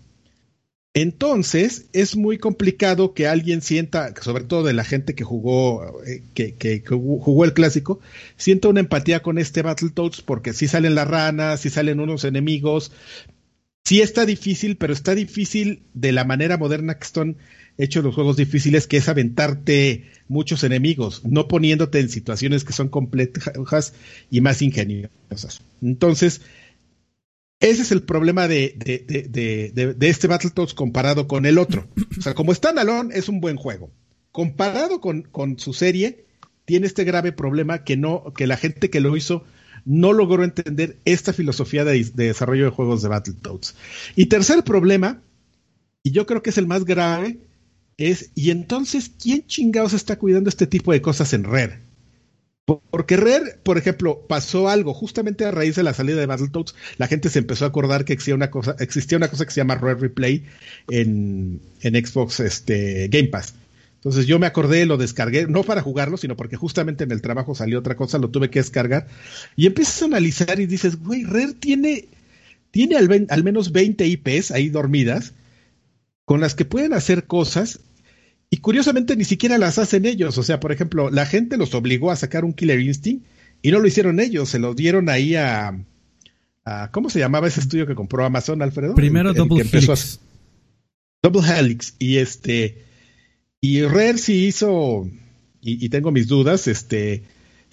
Entonces, 0.96 1.86
es 1.92 2.16
muy 2.16 2.38
complicado 2.38 3.14
que 3.14 3.26
alguien 3.26 3.62
sienta, 3.62 4.14
sobre 4.22 4.44
todo 4.44 4.62
de 4.62 4.74
la 4.74 4.84
gente 4.84 5.16
que 5.16 5.24
jugó, 5.24 6.00
eh, 6.06 6.22
que, 6.34 6.84
jugó 6.86 7.44
el 7.44 7.52
clásico, 7.52 7.98
sienta 8.36 8.68
una 8.68 8.78
empatía 8.78 9.20
con 9.20 9.38
este 9.38 9.62
Battletoads 9.62 10.22
porque 10.22 10.52
si 10.52 10.68
salen 10.68 10.94
las 10.94 11.08
ranas, 11.08 11.60
si 11.60 11.70
salen 11.70 11.98
unos 11.98 12.22
enemigos. 12.24 12.92
Sí 13.84 14.02
está 14.02 14.24
difícil, 14.24 14.76
pero 14.76 14.92
está 14.92 15.16
difícil 15.16 15.82
de 15.94 16.12
la 16.12 16.24
manera 16.24 16.58
moderna 16.58 16.96
que 16.96 17.04
están 17.04 17.36
hechos 17.76 18.04
los 18.04 18.14
juegos 18.14 18.36
difíciles, 18.36 18.86
que 18.86 18.98
es 18.98 19.08
aventarte 19.08 20.04
muchos 20.28 20.62
enemigos, 20.62 21.22
no 21.24 21.48
poniéndote 21.48 21.98
en 21.98 22.08
situaciones 22.08 22.64
que 22.64 22.72
son 22.72 22.88
complejas 22.88 23.94
y 24.30 24.40
más 24.40 24.62
ingeniosas. 24.62 25.60
Entonces, 25.82 26.40
ese 27.60 27.82
es 27.82 27.92
el 27.92 28.02
problema 28.02 28.48
de, 28.48 28.74
de, 28.78 30.08
este 30.08 30.26
Battletoads 30.26 30.74
comparado 30.74 31.26
con 31.26 31.46
el 31.46 31.58
otro. 31.58 31.88
O 32.18 32.22
sea, 32.22 32.34
como 32.34 32.54
standalone 32.54 33.16
es 33.16 33.28
un 33.28 33.40
buen 33.40 33.56
juego. 33.56 33.90
Comparado 34.32 35.00
con, 35.00 35.58
su 35.58 35.72
serie, 35.72 36.24
tiene 36.64 36.86
este 36.86 37.04
grave 37.04 37.32
problema 37.32 37.84
que 37.84 37.96
no, 37.96 38.32
que 38.36 38.46
la 38.46 38.56
gente 38.56 38.90
que 38.90 39.00
lo 39.00 39.16
hizo 39.16 39.44
no 39.84 40.12
logró 40.12 40.44
entender 40.44 40.98
esta 41.04 41.32
filosofía 41.32 41.84
de, 41.84 42.02
desarrollo 42.14 42.64
de 42.64 42.70
juegos 42.70 43.02
de 43.02 43.08
Battletoads. 43.08 43.74
Y 44.16 44.26
tercer 44.26 44.64
problema, 44.64 45.20
y 46.02 46.10
yo 46.10 46.26
creo 46.26 46.42
que 46.42 46.50
es 46.50 46.58
el 46.58 46.66
más 46.66 46.84
grave, 46.84 47.38
es, 47.96 48.30
¿y 48.34 48.50
entonces 48.50 49.10
quién 49.20 49.46
chingados 49.46 49.92
está 49.92 50.18
cuidando 50.18 50.48
este 50.48 50.66
tipo 50.66 50.92
de 50.92 51.00
cosas 51.00 51.32
en 51.32 51.44
Red? 51.44 51.70
Porque 52.64 53.18
Rare, 53.18 53.58
por 53.62 53.76
ejemplo, 53.76 54.26
pasó 54.26 54.70
algo 54.70 54.94
justamente 54.94 55.44
a 55.44 55.50
raíz 55.50 55.76
de 55.76 55.82
la 55.82 55.92
salida 55.92 56.18
de 56.18 56.26
Battletoads, 56.26 56.74
la 56.96 57.08
gente 57.08 57.28
se 57.28 57.40
empezó 57.40 57.66
a 57.66 57.68
acordar 57.68 58.06
que 58.06 58.14
existía 58.14 58.34
una 58.34 58.50
cosa, 58.50 58.74
existía 58.78 59.18
una 59.18 59.28
cosa 59.28 59.44
que 59.44 59.50
se 59.50 59.60
llama 59.60 59.74
Rare 59.74 60.00
Replay 60.00 60.44
en, 60.88 61.60
en 61.82 62.06
Xbox 62.06 62.40
este, 62.40 63.08
Game 63.08 63.28
Pass. 63.28 63.54
Entonces 63.96 64.26
yo 64.26 64.38
me 64.38 64.46
acordé, 64.46 64.86
lo 64.86 64.96
descargué, 64.96 65.46
no 65.46 65.62
para 65.62 65.82
jugarlo, 65.82 66.16
sino 66.16 66.36
porque 66.36 66.56
justamente 66.56 67.04
en 67.04 67.10
el 67.10 67.20
trabajo 67.20 67.54
salió 67.54 67.78
otra 67.78 67.96
cosa, 67.96 68.18
lo 68.18 68.30
tuve 68.30 68.48
que 68.48 68.60
descargar. 68.60 69.08
Y 69.56 69.66
empiezas 69.66 70.00
a 70.00 70.06
analizar 70.06 70.58
y 70.58 70.66
dices, 70.66 71.02
güey, 71.02 71.24
Rare 71.24 71.54
tiene, 71.54 72.08
tiene 72.70 72.96
al, 72.96 73.26
al 73.28 73.44
menos 73.44 73.72
20 73.72 74.06
IPs 74.06 74.52
ahí 74.52 74.70
dormidas 74.70 75.34
con 76.24 76.40
las 76.40 76.54
que 76.54 76.64
pueden 76.64 76.94
hacer 76.94 77.24
cosas 77.24 77.80
y 78.54 78.58
curiosamente 78.58 79.16
ni 79.16 79.24
siquiera 79.24 79.58
las 79.58 79.78
hacen 79.78 80.06
ellos. 80.06 80.38
O 80.38 80.44
sea, 80.44 80.60
por 80.60 80.70
ejemplo, 80.70 81.10
la 81.10 81.26
gente 81.26 81.56
los 81.56 81.74
obligó 81.74 82.12
a 82.12 82.16
sacar 82.16 82.44
un 82.44 82.52
Killer 82.52 82.78
Instinct 82.78 83.26
y 83.62 83.72
no 83.72 83.80
lo 83.80 83.88
hicieron 83.88 84.20
ellos, 84.20 84.48
se 84.48 84.60
lo 84.60 84.74
dieron 84.74 85.08
ahí 85.08 85.34
a, 85.34 85.76
¿cómo 86.92 87.10
se 87.10 87.18
llamaba 87.18 87.48
ese 87.48 87.58
estudio 87.58 87.84
que 87.84 87.96
compró 87.96 88.24
Amazon, 88.24 88.62
Alfredo? 88.62 88.94
Primero 88.94 89.34
Double 89.34 89.64
Helix. 89.64 90.20
Double 91.20 91.42
Helix. 91.42 91.96
Y 91.98 92.18
este, 92.18 92.84
y 93.60 93.82
Rare 93.82 94.18
sí 94.18 94.46
hizo, 94.46 95.10
y, 95.60 95.84
y, 95.84 95.88
tengo 95.88 96.12
mis 96.12 96.28
dudas, 96.28 96.68
este, 96.68 97.24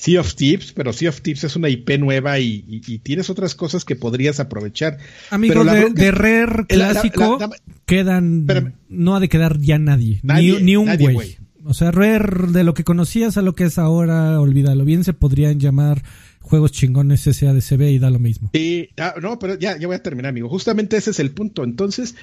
Sea 0.01 0.19
of 0.19 0.33
Tips, 0.33 0.73
pero 0.73 0.93
Sea 0.93 1.09
of 1.09 1.21
Tips 1.21 1.43
es 1.43 1.55
una 1.55 1.69
IP 1.69 1.99
nueva 1.99 2.39
y, 2.39 2.81
tienes 3.03 3.29
otras 3.29 3.53
cosas 3.53 3.85
que 3.85 3.95
podrías 3.95 4.39
aprovechar. 4.39 4.97
Amigo, 5.29 5.63
de, 5.63 6.09
Rare 6.09 6.65
clásico 6.67 7.37
quedan, 7.85 8.73
no 8.89 9.15
ha 9.15 9.19
de 9.19 9.29
quedar 9.29 9.59
ya 9.59 9.77
nadie, 9.77 10.19
ni, 10.23 10.75
un 10.75 10.97
güey. 10.97 11.37
O 11.65 11.75
sea, 11.75 11.91
Rare 11.91 12.51
de 12.51 12.63
lo 12.63 12.73
que 12.73 12.83
conocías 12.83 13.37
a 13.37 13.43
lo 13.43 13.53
que 13.53 13.65
es 13.65 13.77
ahora, 13.77 14.41
olvídalo. 14.41 14.85
Bien 14.85 15.03
se 15.03 15.13
podrían 15.13 15.59
llamar 15.59 16.01
juegos 16.39 16.71
chingones 16.71 17.21
SADCB 17.21 17.81
y 17.91 17.99
da 17.99 18.09
lo 18.09 18.17
mismo. 18.17 18.49
Sí, 18.55 18.89
ah, 18.97 19.13
no, 19.21 19.37
pero 19.37 19.53
ya, 19.59 19.77
ya 19.77 19.85
voy 19.85 19.97
a 19.97 20.01
terminar, 20.01 20.29
amigo. 20.29 20.49
Justamente 20.49 20.97
ese 20.97 21.11
es 21.11 21.19
el 21.19 21.29
punto. 21.29 21.63
Entonces, 21.63 22.15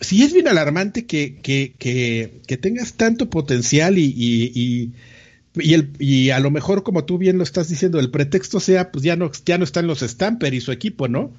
si 0.00 0.22
es 0.22 0.32
bien 0.32 0.48
alarmante 0.48 1.04
que, 1.04 1.36
que, 1.42 1.74
que, 1.78 2.40
que 2.46 2.56
tengas 2.56 2.94
tanto 2.94 3.28
potencial 3.28 3.98
y 3.98 4.14
y, 4.16 4.92
el, 5.56 5.92
y 5.98 6.30
a 6.30 6.40
lo 6.40 6.50
mejor, 6.50 6.82
como 6.82 7.04
tú 7.04 7.18
bien 7.18 7.38
lo 7.38 7.44
estás 7.44 7.68
diciendo, 7.68 7.98
el 7.98 8.10
pretexto 8.10 8.60
sea, 8.60 8.92
pues 8.92 9.04
ya 9.04 9.16
no, 9.16 9.30
ya 9.44 9.58
no 9.58 9.64
están 9.64 9.86
los 9.86 10.00
Stamper 10.00 10.54
y 10.54 10.60
su 10.60 10.72
equipo, 10.72 11.08
¿no? 11.08 11.32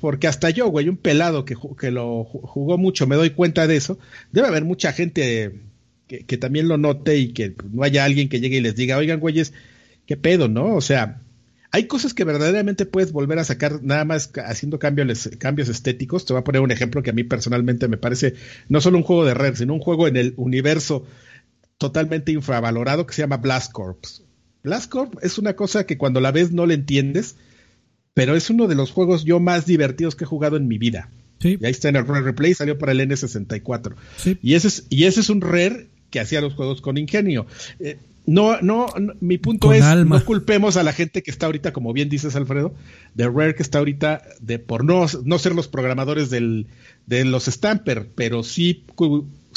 porque 0.00 0.26
hasta 0.26 0.50
yo, 0.50 0.68
güey, 0.68 0.88
un 0.88 0.96
pelado 0.96 1.44
que, 1.44 1.56
que 1.78 1.90
lo 1.90 2.24
jugó 2.24 2.78
mucho, 2.78 3.06
me 3.06 3.16
doy 3.16 3.30
cuenta 3.30 3.66
de 3.66 3.76
eso. 3.76 3.98
Debe 4.32 4.48
haber 4.48 4.64
mucha 4.64 4.92
gente 4.92 5.60
que, 6.06 6.26
que 6.26 6.36
también 6.36 6.68
lo 6.68 6.78
note 6.78 7.16
y 7.16 7.32
que 7.32 7.54
no 7.70 7.82
haya 7.82 8.04
alguien 8.04 8.28
que 8.28 8.40
llegue 8.40 8.56
y 8.56 8.60
les 8.60 8.74
diga, 8.74 8.96
oigan, 8.96 9.20
güeyes, 9.20 9.52
qué 10.06 10.16
pedo, 10.16 10.48
¿no? 10.48 10.74
O 10.74 10.80
sea, 10.80 11.22
hay 11.70 11.86
cosas 11.86 12.14
que 12.14 12.24
verdaderamente 12.24 12.86
puedes 12.86 13.12
volver 13.12 13.38
a 13.38 13.44
sacar 13.44 13.82
nada 13.82 14.04
más 14.04 14.32
haciendo 14.44 14.78
cambios, 14.78 15.28
cambios 15.38 15.68
estéticos. 15.68 16.24
Te 16.24 16.32
voy 16.32 16.40
a 16.40 16.44
poner 16.44 16.62
un 16.62 16.70
ejemplo 16.70 17.02
que 17.02 17.10
a 17.10 17.14
mí 17.14 17.24
personalmente 17.24 17.88
me 17.88 17.98
parece 17.98 18.34
no 18.68 18.80
solo 18.80 18.96
un 18.96 19.04
juego 19.04 19.24
de 19.24 19.34
red, 19.34 19.54
sino 19.54 19.74
un 19.74 19.80
juego 19.80 20.08
en 20.08 20.16
el 20.16 20.34
universo 20.36 21.06
totalmente 21.78 22.32
infravalorado 22.32 23.06
que 23.06 23.14
se 23.14 23.22
llama 23.22 23.38
Blast 23.38 23.72
Corps. 23.72 24.24
Blast 24.62 24.90
Corps 24.90 25.16
es 25.22 25.38
una 25.38 25.54
cosa 25.54 25.86
que 25.86 25.96
cuando 25.96 26.20
la 26.20 26.32
ves 26.32 26.52
no 26.52 26.66
le 26.66 26.74
entiendes, 26.74 27.36
pero 28.14 28.34
es 28.36 28.50
uno 28.50 28.66
de 28.66 28.74
los 28.74 28.90
juegos 28.90 29.24
yo 29.24 29.40
más 29.40 29.64
divertidos 29.64 30.16
que 30.16 30.24
he 30.24 30.26
jugado 30.26 30.56
en 30.56 30.68
mi 30.68 30.78
vida. 30.78 31.08
Y 31.40 31.64
ahí 31.64 31.70
está 31.70 31.88
en 31.88 31.96
el 31.96 32.06
Rare 32.06 32.22
Replay, 32.22 32.52
salió 32.52 32.76
para 32.78 32.90
el 32.90 33.00
N64. 33.00 33.94
Y, 34.42 34.54
ese 34.54 34.68
es, 34.68 34.86
y 34.90 35.04
ese 35.04 35.20
es 35.20 35.30
un 35.30 35.40
Rare 35.40 35.86
que 36.10 36.18
hacía 36.18 36.40
los 36.40 36.54
juegos 36.54 36.80
con 36.80 36.98
ingenio. 36.98 37.46
Eh, 37.78 37.98
no, 38.26 38.60
no, 38.60 38.88
mi 39.20 39.38
punto 39.38 39.72
es, 39.72 39.84
no 40.04 40.24
culpemos 40.24 40.76
a 40.76 40.82
la 40.82 40.92
gente 40.92 41.22
que 41.22 41.30
está 41.30 41.46
ahorita, 41.46 41.72
como 41.72 41.92
bien 41.92 42.08
dices 42.08 42.36
Alfredo, 42.36 42.74
de 43.14 43.28
Rare 43.28 43.54
que 43.54 43.62
está 43.62 43.78
ahorita 43.78 44.22
de 44.40 44.58
por 44.58 44.84
no, 44.84 45.06
no 45.24 45.38
ser 45.38 45.54
los 45.54 45.68
programadores 45.68 46.28
del, 46.28 46.66
de 47.06 47.24
los 47.24 47.46
Stamper, 47.46 48.08
pero 48.14 48.42
sí 48.42 48.84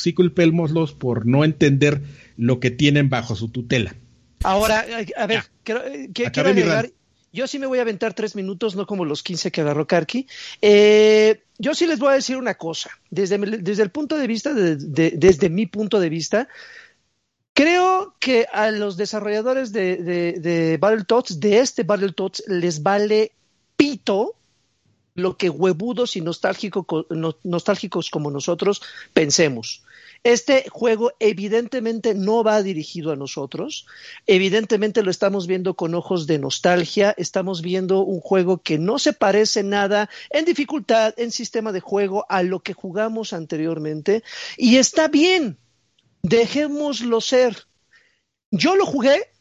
sí 0.02 0.14
culpémoslos 0.14 0.94
por 0.94 1.26
no 1.26 1.44
entender 1.44 2.02
lo 2.38 2.60
que 2.60 2.72
tienen 2.72 3.10
bajo 3.10 3.36
su 3.36 3.50
tutela. 3.50 3.96
Ahora, 4.44 4.86
a 5.18 5.28
ver, 5.28 5.44
quiero, 5.64 5.86
eh, 5.86 6.10
quiero 6.14 6.50
agregar, 6.50 6.90
yo 7.32 7.48
sí 7.48 7.60
me 7.60 7.68
voy 7.68 7.80
a 7.80 7.84
aventar 7.84 8.14
tres 8.14 8.36
minutos, 8.36 8.76
no 8.76 8.86
como 8.86 9.06
los 9.06 9.24
15 9.24 9.52
que 9.52 9.62
agarró 9.62 9.88
Karki. 9.88 10.28
Eh, 10.62 11.44
yo 11.60 11.76
sí 11.76 11.86
les 11.86 12.00
voy 12.00 12.10
a 12.10 12.16
decir 12.16 12.38
una 12.38 12.56
cosa, 12.56 12.90
desde, 13.10 13.38
desde 13.38 13.84
el 13.84 13.92
punto 13.92 14.18
de 14.18 14.28
vista, 14.28 14.54
de, 14.54 15.12
desde 15.12 15.50
mi 15.50 15.66
punto 15.66 16.00
de 16.00 16.10
vista, 16.10 16.48
Creo 17.54 18.16
que 18.20 18.48
a 18.52 18.72
los 18.72 18.96
desarrolladores 18.96 19.74
de, 19.74 19.98
de, 19.98 20.40
de 20.40 20.78
Battletoads, 20.78 21.40
de 21.40 21.60
este 21.60 21.84
Battletoads, 21.84 22.46
les 22.48 22.82
vale 22.82 23.34
pito 23.76 24.36
lo 25.16 25.38
que 25.38 25.50
huevudos 25.50 26.16
y 26.16 26.22
nostálgicos 26.22 28.10
como 28.10 28.32
nosotros 28.32 28.82
pensemos. 29.14 29.84
Este 30.24 30.70
juego 30.70 31.14
evidentemente 31.20 32.14
no 32.14 32.44
va 32.44 32.62
dirigido 32.62 33.12
a 33.12 33.16
nosotros, 33.16 33.88
evidentemente 34.28 35.02
lo 35.02 35.10
estamos 35.10 35.48
viendo 35.48 35.74
con 35.74 35.96
ojos 35.96 36.28
de 36.28 36.38
nostalgia, 36.38 37.16
estamos 37.18 37.64
viendo 37.64 38.02
un 38.02 38.20
juego 38.20 38.60
que 38.60 38.78
no 38.78 39.00
se 39.00 39.14
parece 39.14 39.64
nada 39.64 40.10
en 40.30 40.46
dificultad, 40.46 41.16
en 41.18 41.32
sistema 41.32 41.72
de 41.72 41.80
juego 41.80 42.26
a 42.30 42.44
lo 42.44 42.60
que 42.60 42.74
jugamos 42.74 43.34
anteriormente. 43.34 44.24
Y 44.58 44.78
está 44.78 45.08
bien, 45.08 45.58
dejémoslo 46.22 47.20
ser. 47.20 47.66
Yo 48.52 48.76
lo 48.76 48.86
jugué, 48.86 49.32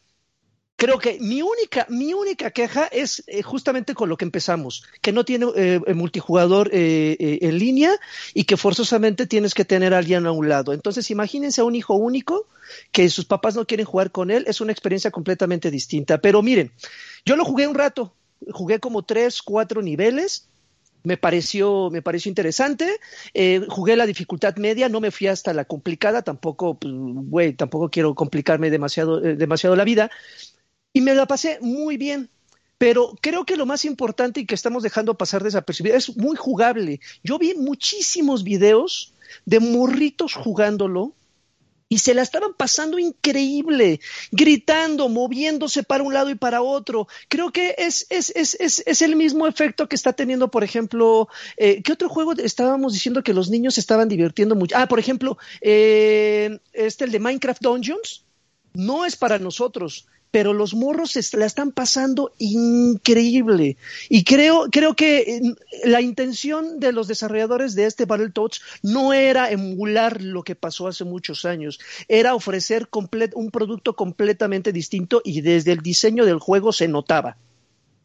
creo 0.80 0.98
que 0.98 1.18
mi 1.20 1.42
única, 1.42 1.84
mi 1.90 2.14
única 2.14 2.50
queja 2.52 2.86
es 2.86 3.22
eh, 3.26 3.42
justamente 3.42 3.92
con 3.92 4.08
lo 4.08 4.16
que 4.16 4.24
empezamos, 4.24 4.82
que 5.02 5.12
no 5.12 5.26
tiene 5.26 5.46
eh, 5.54 5.78
multijugador 5.94 6.70
eh, 6.72 7.38
en 7.42 7.58
línea 7.58 7.92
y 8.32 8.44
que 8.44 8.56
forzosamente 8.56 9.26
tienes 9.26 9.52
que 9.52 9.66
tener 9.66 9.92
a 9.92 9.98
alguien 9.98 10.24
a 10.24 10.32
un 10.32 10.48
lado. 10.48 10.72
Entonces, 10.72 11.10
imagínense 11.10 11.60
a 11.60 11.64
un 11.64 11.76
hijo 11.76 11.96
único 11.96 12.46
que 12.92 13.10
sus 13.10 13.26
papás 13.26 13.56
no 13.56 13.66
quieren 13.66 13.84
jugar 13.84 14.10
con 14.10 14.30
él, 14.30 14.44
es 14.46 14.62
una 14.62 14.72
experiencia 14.72 15.10
completamente 15.10 15.70
distinta. 15.70 16.16
Pero 16.16 16.40
miren, 16.42 16.72
yo 17.26 17.36
lo 17.36 17.44
jugué 17.44 17.66
un 17.66 17.74
rato, 17.74 18.14
jugué 18.50 18.80
como 18.80 19.02
tres, 19.02 19.42
cuatro 19.42 19.82
niveles. 19.82 20.46
Me 21.02 21.16
pareció, 21.16 21.90
me 21.90 22.00
pareció 22.02 22.30
interesante. 22.30 23.00
jugué 23.68 23.96
la 23.96 24.06
dificultad 24.06 24.56
media, 24.56 24.88
no 24.88 25.00
me 25.00 25.10
fui 25.10 25.26
hasta 25.26 25.52
la 25.52 25.66
complicada, 25.66 26.22
tampoco, 26.22 26.78
pues, 26.78 26.92
güey, 26.94 27.52
tampoco 27.52 27.90
quiero 27.90 28.14
complicarme 28.14 28.70
demasiado, 28.70 29.20
demasiado 29.20 29.76
la 29.76 29.84
vida 29.84 30.10
y 30.92 31.00
me 31.00 31.14
la 31.14 31.26
pasé 31.26 31.58
muy 31.60 31.96
bien. 31.96 32.30
Pero 32.78 33.14
creo 33.20 33.44
que 33.44 33.56
lo 33.56 33.66
más 33.66 33.84
importante 33.84 34.40
y 34.40 34.46
que 34.46 34.54
estamos 34.54 34.82
dejando 34.82 35.18
pasar 35.18 35.44
desapercibido 35.44 35.96
es 35.96 36.16
muy 36.16 36.34
jugable. 36.36 37.00
Yo 37.22 37.38
vi 37.38 37.54
muchísimos 37.54 38.42
videos 38.42 39.12
de 39.44 39.60
morritos 39.60 40.32
jugándolo 40.34 41.14
y 41.92 41.98
se 41.98 42.14
la 42.14 42.22
estaban 42.22 42.54
pasando 42.54 43.00
increíble, 43.00 44.00
gritando, 44.30 45.08
moviéndose 45.08 45.82
para 45.82 46.04
un 46.04 46.14
lado 46.14 46.30
y 46.30 46.36
para 46.36 46.62
otro. 46.62 47.08
Creo 47.28 47.50
que 47.50 47.74
es, 47.76 48.06
es, 48.10 48.30
es, 48.36 48.54
es 48.86 49.02
el 49.02 49.16
mismo 49.16 49.48
efecto 49.48 49.88
que 49.88 49.96
está 49.96 50.12
teniendo, 50.12 50.52
por 50.52 50.62
ejemplo, 50.62 51.28
eh, 51.56 51.82
¿qué 51.82 51.92
otro 51.92 52.08
juego 52.08 52.32
estábamos 52.32 52.92
diciendo 52.92 53.24
que 53.24 53.34
los 53.34 53.50
niños 53.50 53.76
estaban 53.76 54.08
divirtiendo 54.08 54.54
mucho? 54.54 54.76
Ah, 54.78 54.86
por 54.86 55.00
ejemplo, 55.00 55.36
eh, 55.60 56.60
este, 56.72 57.04
el 57.04 57.10
de 57.10 57.18
Minecraft 57.18 57.60
Dungeons. 57.60 58.24
No 58.72 59.04
es 59.04 59.16
para 59.16 59.40
nosotros, 59.40 60.06
pero 60.30 60.52
los 60.52 60.74
morros 60.74 61.18
la 61.34 61.46
están 61.46 61.72
pasando 61.72 62.32
increíble. 62.38 63.76
Y 64.08 64.24
creo, 64.24 64.68
creo 64.70 64.94
que 64.94 65.20
eh, 65.20 65.40
la 65.84 66.00
intención 66.00 66.80
de 66.80 66.92
los 66.92 67.08
desarrolladores 67.08 67.74
de 67.74 67.86
este 67.86 68.04
Battletoads 68.04 68.60
no 68.82 69.12
era 69.12 69.50
emular 69.50 70.22
lo 70.22 70.42
que 70.42 70.54
pasó 70.54 70.88
hace 70.88 71.04
muchos 71.04 71.44
años, 71.44 71.80
era 72.08 72.34
ofrecer 72.34 72.88
un 73.34 73.50
producto 73.50 73.96
completamente 73.96 74.72
distinto 74.72 75.22
y 75.24 75.40
desde 75.40 75.72
el 75.72 75.80
diseño 75.80 76.24
del 76.24 76.38
juego 76.38 76.72
se 76.72 76.88
notaba 76.88 77.36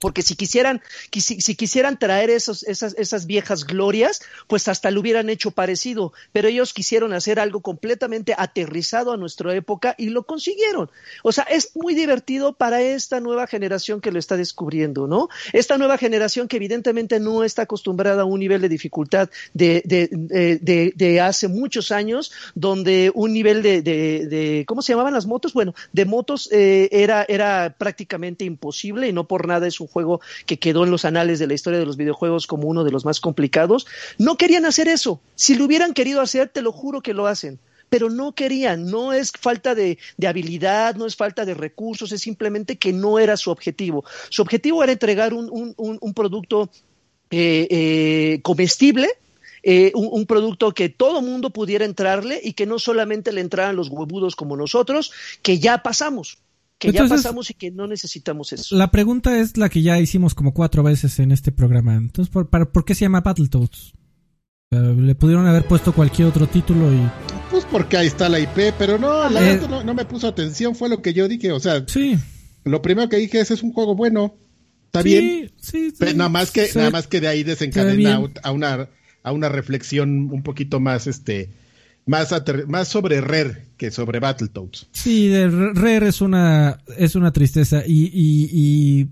porque 0.06 0.22
si 0.22 0.36
quisieran, 0.36 0.84
si, 1.12 1.56
quisieran 1.56 1.98
traer 1.98 2.30
esos, 2.30 2.62
esas, 2.62 2.94
esas 3.00 3.26
viejas 3.26 3.66
glorias, 3.66 4.22
pues 4.46 4.68
hasta 4.68 4.92
lo 4.92 5.00
hubieran 5.00 5.32
hecho 5.32 5.50
parecido, 5.50 6.14
pero 6.32 6.48
ellos 6.48 6.76
quisieron 6.76 7.12
hacer 7.12 7.40
algo 7.40 7.62
completamente 7.62 8.36
aterrizado 8.38 9.14
a 9.14 9.18
nuestra 9.18 9.56
época 9.56 9.96
y 9.98 10.10
lo 10.10 10.22
consiguieron. 10.22 10.92
O 11.24 11.32
sea, 11.32 11.46
es 11.46 11.72
muy 11.76 11.96
divertido 11.96 12.54
para 12.54 12.84
esta 12.84 13.20
nueva 13.20 13.48
generación 13.48 14.00
que 14.00 14.12
lo 14.12 14.20
está 14.20 14.38
descubriendo, 14.38 15.08
¿no? 15.08 15.28
Esta 15.54 15.80
nueva 15.80 15.98
generación 15.98 16.48
que 16.48 16.58
evidentemente 16.58 17.20
no 17.20 17.44
está 17.44 17.64
acostumbrada 17.64 18.22
a 18.22 18.26
un 18.26 18.42
nivel 18.42 18.62
de 18.62 18.70
dificultad 18.70 19.32
de, 19.56 19.82
de, 19.86 20.94
de, 20.94 21.20
hace 21.20 21.48
muchos 21.48 21.92
años, 21.92 22.32
donde 22.54 23.12
un 23.16 23.34
nivel 23.34 23.64
de, 23.64 23.82
de, 23.82 24.66
¿cómo 24.68 24.84
se 24.84 24.94
llamaban 24.94 25.16
las 25.16 25.26
motos? 25.26 25.54
Bueno, 25.54 25.74
de 25.94 26.06
motos 26.06 26.48
eh, 26.52 26.90
era, 26.92 27.26
era 27.28 27.74
prácticamente 27.76 28.46
imposible 28.46 29.08
y 29.08 29.12
no 29.12 29.28
por 29.28 29.48
nada 29.48 29.66
es 29.66 29.80
un 29.80 29.88
juego 29.96 30.20
que 30.46 30.60
quedó 30.60 30.84
en 30.84 30.92
los 30.92 31.06
anales 31.06 31.40
de 31.40 31.48
la 31.48 31.54
historia 31.54 31.80
de 31.80 31.86
los 31.86 31.96
videojuegos 31.96 32.48
como 32.48 32.68
uno 32.68 32.84
de 32.84 32.92
los 32.92 33.06
más 33.06 33.22
complicados, 33.22 33.88
no 34.18 34.36
querían 34.36 34.66
hacer 34.66 34.90
eso. 34.90 35.22
Si 35.36 35.56
lo 35.56 35.64
hubieran 35.64 35.94
querido 35.94 36.20
hacer, 36.20 36.50
te 36.50 36.62
lo 36.62 36.74
juro 36.74 37.02
que 37.02 37.14
lo 37.14 37.28
hacen 37.28 37.60
pero 37.88 38.10
no 38.10 38.34
querían, 38.34 38.88
no 38.90 39.14
es 39.14 39.32
falta 39.32 39.76
de, 39.76 40.00
habilidad, 40.28 40.96
no 40.96 41.06
es 41.06 41.16
falta 41.16 41.46
de 41.46 41.54
recursos, 41.54 42.12
es 42.12 42.20
simplemente 42.20 42.78
que 42.78 42.92
no 42.92 43.20
era 43.20 43.38
su 43.38 43.52
objetivo. 43.52 44.04
Su 44.30 44.42
objetivo 44.42 44.84
era 44.84 44.92
entregar 44.92 45.34
un, 45.34 46.14
producto 46.16 46.70
eh, 47.30 47.68
eh, 47.70 48.40
comestible, 48.42 49.08
eh, 49.64 49.92
un, 49.94 50.26
producto 50.26 50.74
que 50.74 50.90
todo 50.90 51.22
mundo 51.22 51.52
pudiera 51.52 51.86
entrarle 51.86 52.42
y 52.44 52.54
que 52.54 52.66
no 52.66 52.80
solamente 52.80 53.32
le 53.32 53.42
entraran 53.42 53.76
los 53.76 53.90
huevudos 53.90 54.36
como 54.36 54.58
nosotros, 54.58 55.14
que 55.42 55.60
ya 55.60 55.78
pasamos 55.84 56.40
que 56.78 56.92
ya 56.92 57.08
pasamos 57.08 57.50
y 57.50 57.54
que 57.54 57.72
no 57.72 57.88
necesitamos 57.88 58.54
eso. 58.54 58.76
La 58.76 58.92
pregunta 58.92 59.40
es 59.40 59.58
la 59.58 59.70
que 59.70 59.82
ya 59.82 60.00
hicimos 60.00 60.36
como 60.36 60.54
cuatro 60.54 60.84
veces 60.84 61.20
en 61.20 61.32
este 61.32 61.52
programa. 61.52 61.96
Entonces, 61.96 62.32
¿por, 62.32 62.50
¿por 62.50 62.86
qué 62.86 62.96
se 62.96 63.06
llama 63.06 63.22
Battletoads? 63.22 63.94
le 64.72 65.16
pudieron 65.16 65.48
haber 65.48 65.66
puesto 65.66 65.94
cualquier 65.94 66.28
otro 66.28 66.48
título 66.48 66.94
y... 66.94 67.00
Pues 67.50 67.66
porque 67.66 67.98
ahí 67.98 68.08
está 68.08 68.28
la 68.30 68.40
IP, 68.40 68.74
pero 68.78 68.98
no, 68.98 69.30
la 69.30 69.54
eh, 69.54 69.62
no, 69.86 69.94
me 69.94 70.06
puso 70.06 70.28
atención, 70.28 70.76
fue 70.76 70.90
lo 70.90 71.02
que 71.02 71.14
yo 71.14 71.28
dije, 71.28 71.52
o 71.52 71.60
sea... 71.60 71.86
Sí. 71.88 72.18
Lo 72.64 72.82
primero 72.82 73.08
que 73.08 73.18
dije 73.18 73.40
es, 73.40 73.52
es 73.52 73.64
un 73.64 73.72
juego 73.72 73.96
bueno, 73.96 74.36
está 74.88 75.04
bien. 75.04 75.54
Sí, 75.62 75.92
sí. 75.92 76.16
nada 76.16 76.30
más 76.30 76.52
que, 76.52 76.68
nada 76.76 76.90
más 76.90 77.08
que 77.08 77.22
de 77.22 77.28
ahí 77.28 77.44
desencadena 77.44 78.20
a 78.44 78.52
una, 78.52 78.90
a 79.22 79.32
una 79.32 79.50
reflexión 79.50 80.32
un 80.32 80.42
poquito 80.42 80.80
más, 80.80 81.06
este 81.06 81.52
más, 82.06 82.88
sobre 82.88 83.22
Rare 83.22 83.70
que 83.78 83.92
sobre 83.92 84.20
Battletoads. 84.20 84.88
Sí, 84.92 85.28
de 85.28 85.50
Rare 85.50 86.08
es 86.08 86.22
una, 86.22 86.80
es 86.98 87.16
una 87.16 87.34
tristeza 87.34 87.84
y, 87.86 88.12
y, 88.14 89.10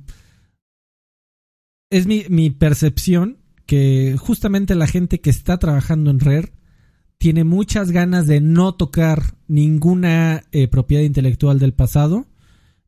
es 1.90 2.07
mi, 2.07 2.26
mi, 2.30 2.49
percepción 2.49 3.38
que 3.65 4.15
justamente 4.20 4.76
la 4.76 4.88
gente 4.88 5.22
que 5.22 5.30
está 5.30 5.57
trabajando 5.57 6.11
en 6.11 6.20
Rare 6.20 6.53
tiene 7.18 7.44
muchas 7.44 7.91
ganas 7.91 8.28
de 8.28 8.41
no 8.41 8.76
tocar 8.76 9.38
ninguna 9.48 10.44
eh, 10.52 10.68
propiedad 10.68 11.03
intelectual 11.03 11.60
del 11.60 11.74
pasado 11.74 12.28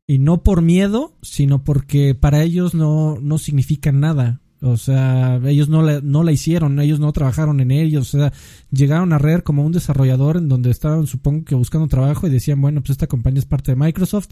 y 0.06 0.18
no 0.18 0.42
por 0.42 0.62
miedo, 0.62 1.16
sino 1.22 1.64
porque 1.64 2.14
para 2.14 2.42
ellos 2.42 2.74
no, 2.74 3.18
no 3.20 3.38
significa 3.38 3.92
nada. 3.92 4.40
O 4.66 4.76
sea, 4.76 5.40
ellos 5.44 5.68
no 5.68 5.82
la, 5.82 6.00
no 6.00 6.22
la 6.22 6.32
hicieron, 6.32 6.78
ellos 6.80 7.00
no 7.00 7.12
trabajaron 7.12 7.60
en 7.60 7.70
ellos. 7.70 8.14
O 8.14 8.18
sea, 8.18 8.32
llegaron 8.70 9.12
a 9.12 9.18
Rare 9.18 9.42
como 9.42 9.64
un 9.64 9.72
desarrollador 9.72 10.36
en 10.36 10.48
donde 10.48 10.70
estaban, 10.70 11.06
supongo 11.06 11.44
que 11.44 11.54
buscando 11.54 11.88
trabajo 11.88 12.26
y 12.26 12.30
decían, 12.30 12.60
bueno, 12.60 12.80
pues 12.80 12.90
esta 12.90 13.06
compañía 13.06 13.40
es 13.40 13.46
parte 13.46 13.72
de 13.72 13.76
Microsoft, 13.76 14.28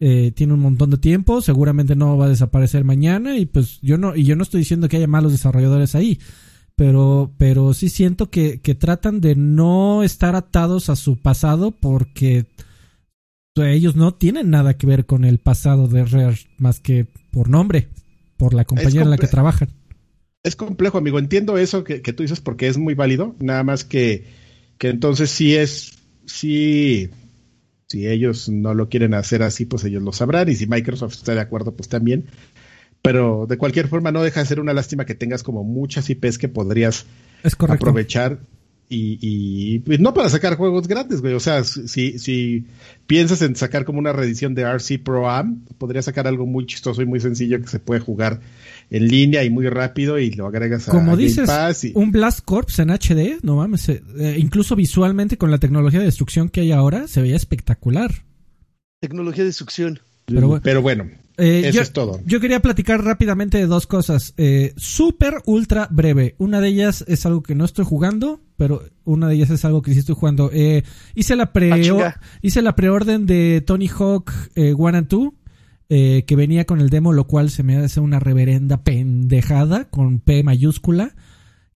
eh, 0.00 0.32
tiene 0.34 0.52
un 0.52 0.60
montón 0.60 0.90
de 0.90 0.98
tiempo, 0.98 1.40
seguramente 1.40 1.96
no 1.96 2.16
va 2.16 2.26
a 2.26 2.30
desaparecer 2.30 2.84
mañana 2.84 3.38
y 3.38 3.46
pues 3.46 3.80
yo 3.80 3.96
no, 3.98 4.14
y 4.14 4.24
yo 4.24 4.36
no 4.36 4.42
estoy 4.42 4.60
diciendo 4.60 4.88
que 4.88 4.96
haya 4.96 5.06
malos 5.06 5.32
desarrolladores 5.32 5.94
ahí. 5.94 6.18
Pero, 6.74 7.32
pero 7.38 7.72
sí 7.72 7.88
siento 7.88 8.28
que, 8.28 8.60
que 8.60 8.74
tratan 8.74 9.22
de 9.22 9.34
no 9.34 10.02
estar 10.02 10.36
atados 10.36 10.90
a 10.90 10.96
su 10.96 11.16
pasado 11.16 11.70
porque 11.70 12.44
ellos 13.56 13.96
no 13.96 14.12
tienen 14.12 14.50
nada 14.50 14.76
que 14.76 14.86
ver 14.86 15.06
con 15.06 15.24
el 15.24 15.38
pasado 15.38 15.88
de 15.88 16.04
Rare 16.04 16.36
más 16.58 16.80
que 16.80 17.06
por 17.30 17.48
nombre 17.48 17.88
por 18.36 18.54
la 18.54 18.64
compañía 18.64 19.02
en 19.02 19.10
la 19.10 19.18
que 19.18 19.26
trabajan. 19.26 19.70
Es 20.42 20.56
complejo, 20.56 20.98
amigo. 20.98 21.18
Entiendo 21.18 21.58
eso 21.58 21.84
que, 21.84 22.00
tú 22.00 22.22
dices 22.22 22.40
porque 22.40 22.68
es 22.68 22.78
muy 22.78 22.94
válido. 22.94 23.34
Nada 23.40 23.64
más 23.64 23.84
que, 23.84 24.26
que 24.78 24.88
entonces 24.88 25.30
sí 25.30 25.56
es, 25.56 25.98
sí, 26.26 27.10
si 27.88 28.06
ellos 28.06 28.48
no 28.48 28.74
lo 28.74 28.88
quieren 28.88 29.14
hacer 29.14 29.42
así, 29.42 29.64
pues 29.64 29.84
ellos 29.84 30.02
lo 30.02 30.12
sabrán. 30.12 30.48
Y 30.48 30.54
si 30.54 30.66
Microsoft 30.66 31.14
está 31.14 31.34
de 31.34 31.40
acuerdo, 31.40 31.74
pues 31.74 31.88
también. 31.88 32.26
Pero 33.02 33.46
de 33.48 33.58
cualquier 33.58 33.88
forma 33.88 34.12
no 34.12 34.22
deja 34.22 34.40
de 34.40 34.46
ser 34.46 34.60
una 34.60 34.72
lástima 34.72 35.04
que 35.04 35.14
tengas 35.14 35.42
como 35.42 35.64
muchas 35.64 36.08
IPs 36.10 36.38
que 36.38 36.48
podrías 36.48 37.06
aprovechar 37.68 38.40
y, 38.88 39.18
y 39.20 39.78
pues, 39.80 39.98
no 39.98 40.14
para 40.14 40.28
sacar 40.28 40.56
juegos 40.56 40.86
grandes, 40.86 41.20
güey. 41.20 41.34
O 41.34 41.40
sea, 41.40 41.64
si, 41.64 42.18
si 42.18 42.64
piensas 43.06 43.42
en 43.42 43.56
sacar 43.56 43.84
como 43.84 43.98
una 43.98 44.12
reedición 44.12 44.54
de 44.54 44.62
RC 44.62 44.98
Pro 45.02 45.28
Am, 45.28 45.64
podría 45.78 46.02
sacar 46.02 46.26
algo 46.26 46.46
muy 46.46 46.66
chistoso 46.66 47.02
y 47.02 47.06
muy 47.06 47.20
sencillo 47.20 47.60
que 47.60 47.66
se 47.66 47.80
puede 47.80 48.00
jugar 48.00 48.40
en 48.90 49.08
línea 49.08 49.42
y 49.42 49.50
muy 49.50 49.68
rápido 49.68 50.18
y 50.18 50.30
lo 50.30 50.46
agregas 50.46 50.88
a 50.88 50.92
Como 50.92 51.16
dices, 51.16 51.50
un 51.94 52.12
Blast 52.12 52.40
Corps 52.44 52.78
en 52.78 52.90
HD, 52.90 53.40
no 53.42 53.56
mames, 53.56 53.88
eh, 53.88 54.02
eh, 54.18 54.36
incluso 54.38 54.76
visualmente 54.76 55.36
con 55.36 55.50
la 55.50 55.58
tecnología 55.58 55.98
de 55.98 56.06
destrucción 56.06 56.48
que 56.48 56.60
hay 56.60 56.72
ahora, 56.72 57.08
se 57.08 57.20
veía 57.20 57.36
espectacular. 57.36 58.22
Tecnología 59.00 59.42
de 59.42 59.48
destrucción. 59.48 60.00
Pero 60.26 60.82
bueno. 60.82 61.10
Eh, 61.38 61.68
Eso 61.68 61.82
es 61.82 61.92
todo. 61.92 62.20
Yo 62.24 62.40
quería 62.40 62.60
platicar 62.60 63.04
rápidamente 63.04 63.58
de 63.58 63.66
dos 63.66 63.86
cosas. 63.86 64.34
Eh, 64.36 64.72
Súper, 64.76 65.42
ultra 65.44 65.88
breve. 65.90 66.34
Una 66.38 66.60
de 66.60 66.68
ellas 66.68 67.04
es 67.08 67.26
algo 67.26 67.42
que 67.42 67.54
no 67.54 67.64
estoy 67.64 67.84
jugando, 67.84 68.40
pero 68.56 68.82
una 69.04 69.28
de 69.28 69.34
ellas 69.34 69.50
es 69.50 69.64
algo 69.64 69.82
que 69.82 69.92
sí 69.92 69.98
estoy 69.98 70.14
jugando. 70.14 70.50
Eh, 70.52 70.82
hice 71.14 71.36
la 71.36 71.52
pre 71.52 71.72
ah, 71.72 72.20
hice 72.42 72.62
la 72.62 72.74
preorden 72.74 73.26
de 73.26 73.62
Tony 73.66 73.88
Hawk 73.88 74.32
eh, 74.54 74.74
One 74.76 74.98
and 74.98 75.08
Two. 75.08 75.34
Eh, 75.88 76.24
que 76.26 76.34
venía 76.34 76.64
con 76.64 76.80
el 76.80 76.90
demo, 76.90 77.12
lo 77.12 77.28
cual 77.28 77.48
se 77.48 77.62
me 77.62 77.76
hace 77.76 78.00
una 78.00 78.18
reverenda 78.18 78.82
pendejada 78.82 79.88
con 79.88 80.18
P 80.18 80.42
mayúscula 80.42 81.14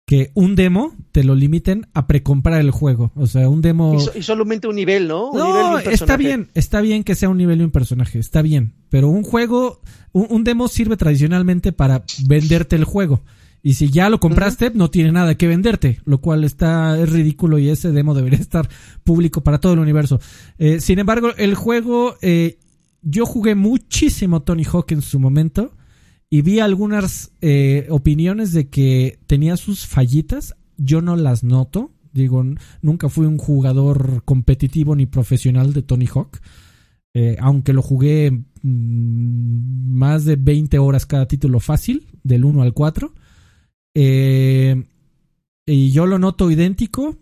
que 0.06 0.32
un 0.34 0.56
demo 0.56 0.96
te 1.12 1.22
lo 1.22 1.36
limiten 1.36 1.86
a 1.94 2.08
precomprar 2.08 2.60
el 2.60 2.72
juego. 2.72 3.12
O 3.14 3.28
sea, 3.28 3.48
un 3.48 3.62
demo. 3.62 3.96
Y, 4.14 4.22
solamente 4.22 4.66
un 4.66 4.74
nivel, 4.74 5.06
¿no? 5.06 5.32
no, 5.32 5.78
está 5.78 6.16
bien, 6.16 6.50
está 6.54 6.80
bien 6.80 7.04
que 7.04 7.14
sea 7.14 7.28
un 7.28 7.36
nivel 7.36 7.60
y 7.60 7.64
un 7.64 7.70
personaje, 7.70 8.18
está 8.18 8.42
bien. 8.42 8.74
Pero 8.88 9.08
un 9.08 9.22
juego, 9.22 9.80
un, 10.12 10.42
demo 10.42 10.66
sirve 10.66 10.96
tradicionalmente 10.96 11.70
para 11.72 12.02
venderte 12.26 12.74
el 12.74 12.84
juego. 12.84 13.22
Y 13.62 13.74
si 13.74 13.90
ya 13.90 14.10
lo 14.10 14.18
compraste, 14.18 14.72
no 14.74 14.90
tiene 14.90 15.12
nada 15.12 15.36
que 15.36 15.46
venderte, 15.46 16.00
lo 16.04 16.20
cual 16.20 16.42
está 16.42 16.98
es 16.98 17.10
ridículo 17.10 17.58
y 17.58 17.68
ese 17.68 17.92
demo 17.92 18.14
debería 18.14 18.38
estar 18.40 18.68
público 19.04 19.42
para 19.42 19.58
todo 19.58 19.74
el 19.74 19.78
universo. 19.78 20.18
Eh, 20.58 20.80
sin 20.80 20.98
embargo, 20.98 21.30
el 21.36 21.54
juego, 21.54 22.16
eh, 22.20 22.58
yo 23.02 23.26
jugué 23.26 23.54
muchísimo 23.54 24.42
Tony 24.42 24.64
Hawk 24.64 24.90
en 24.90 25.02
su 25.02 25.20
momento 25.20 25.72
y 26.32 26.42
vi 26.42 26.60
algunas 26.60 27.32
eh, 27.40 27.88
opiniones 27.90 28.52
de 28.52 28.68
que 28.68 29.18
tenía 29.26 29.56
sus 29.56 29.84
fallitas. 29.86 30.54
Yo 30.76 31.02
no 31.02 31.16
las 31.16 31.42
noto. 31.42 31.90
Digo, 32.12 32.44
nunca 32.82 33.08
fui 33.08 33.26
un 33.26 33.36
jugador 33.36 34.22
competitivo 34.24 34.94
ni 34.94 35.06
profesional 35.06 35.72
de 35.72 35.82
Tony 35.82 36.06
Hawk. 36.06 36.40
Eh, 37.14 37.36
aunque 37.40 37.72
lo 37.72 37.82
jugué 37.82 38.30
mm, 38.30 39.98
más 39.98 40.24
de 40.24 40.36
20 40.36 40.78
horas 40.78 41.04
cada 41.04 41.26
título 41.26 41.58
fácil, 41.58 42.06
del 42.22 42.44
1 42.44 42.62
al 42.62 42.74
4. 42.74 43.12
Eh, 43.94 44.84
y 45.66 45.90
yo 45.90 46.06
lo 46.06 46.20
noto 46.20 46.48
idéntico, 46.48 47.16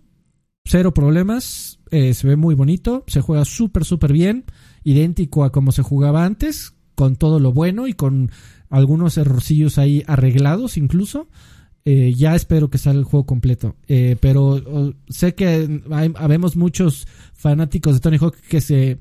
cero 0.66 0.92
problemas, 0.92 1.80
se 1.90 2.26
ve 2.26 2.36
muy 2.36 2.54
bonito, 2.54 3.04
se 3.06 3.22
juega 3.22 3.46
súper, 3.46 3.86
súper 3.86 4.12
bien, 4.12 4.44
idéntico 4.84 5.44
a 5.44 5.52
como 5.52 5.72
se 5.72 5.82
jugaba 5.82 6.24
antes, 6.24 6.74
con 6.94 7.16
todo 7.16 7.40
lo 7.40 7.52
bueno 7.52 7.88
y 7.88 7.94
con 7.94 8.30
algunos 8.70 9.16
errorcillos 9.16 9.78
ahí 9.78 10.02
arreglados 10.06 10.76
incluso. 10.76 11.28
Eh, 11.90 12.12
ya 12.14 12.34
espero 12.34 12.68
que 12.68 12.76
salga 12.76 12.98
el 12.98 13.06
juego 13.06 13.24
completo. 13.24 13.74
Eh, 13.86 14.16
pero 14.20 14.94
sé 15.08 15.34
que 15.34 15.80
hay, 15.90 16.12
habemos 16.16 16.54
muchos 16.54 17.06
fanáticos 17.32 17.94
de 17.94 18.00
Tony 18.00 18.18
Hawk 18.18 18.36
que 18.36 18.60
se, 18.60 18.98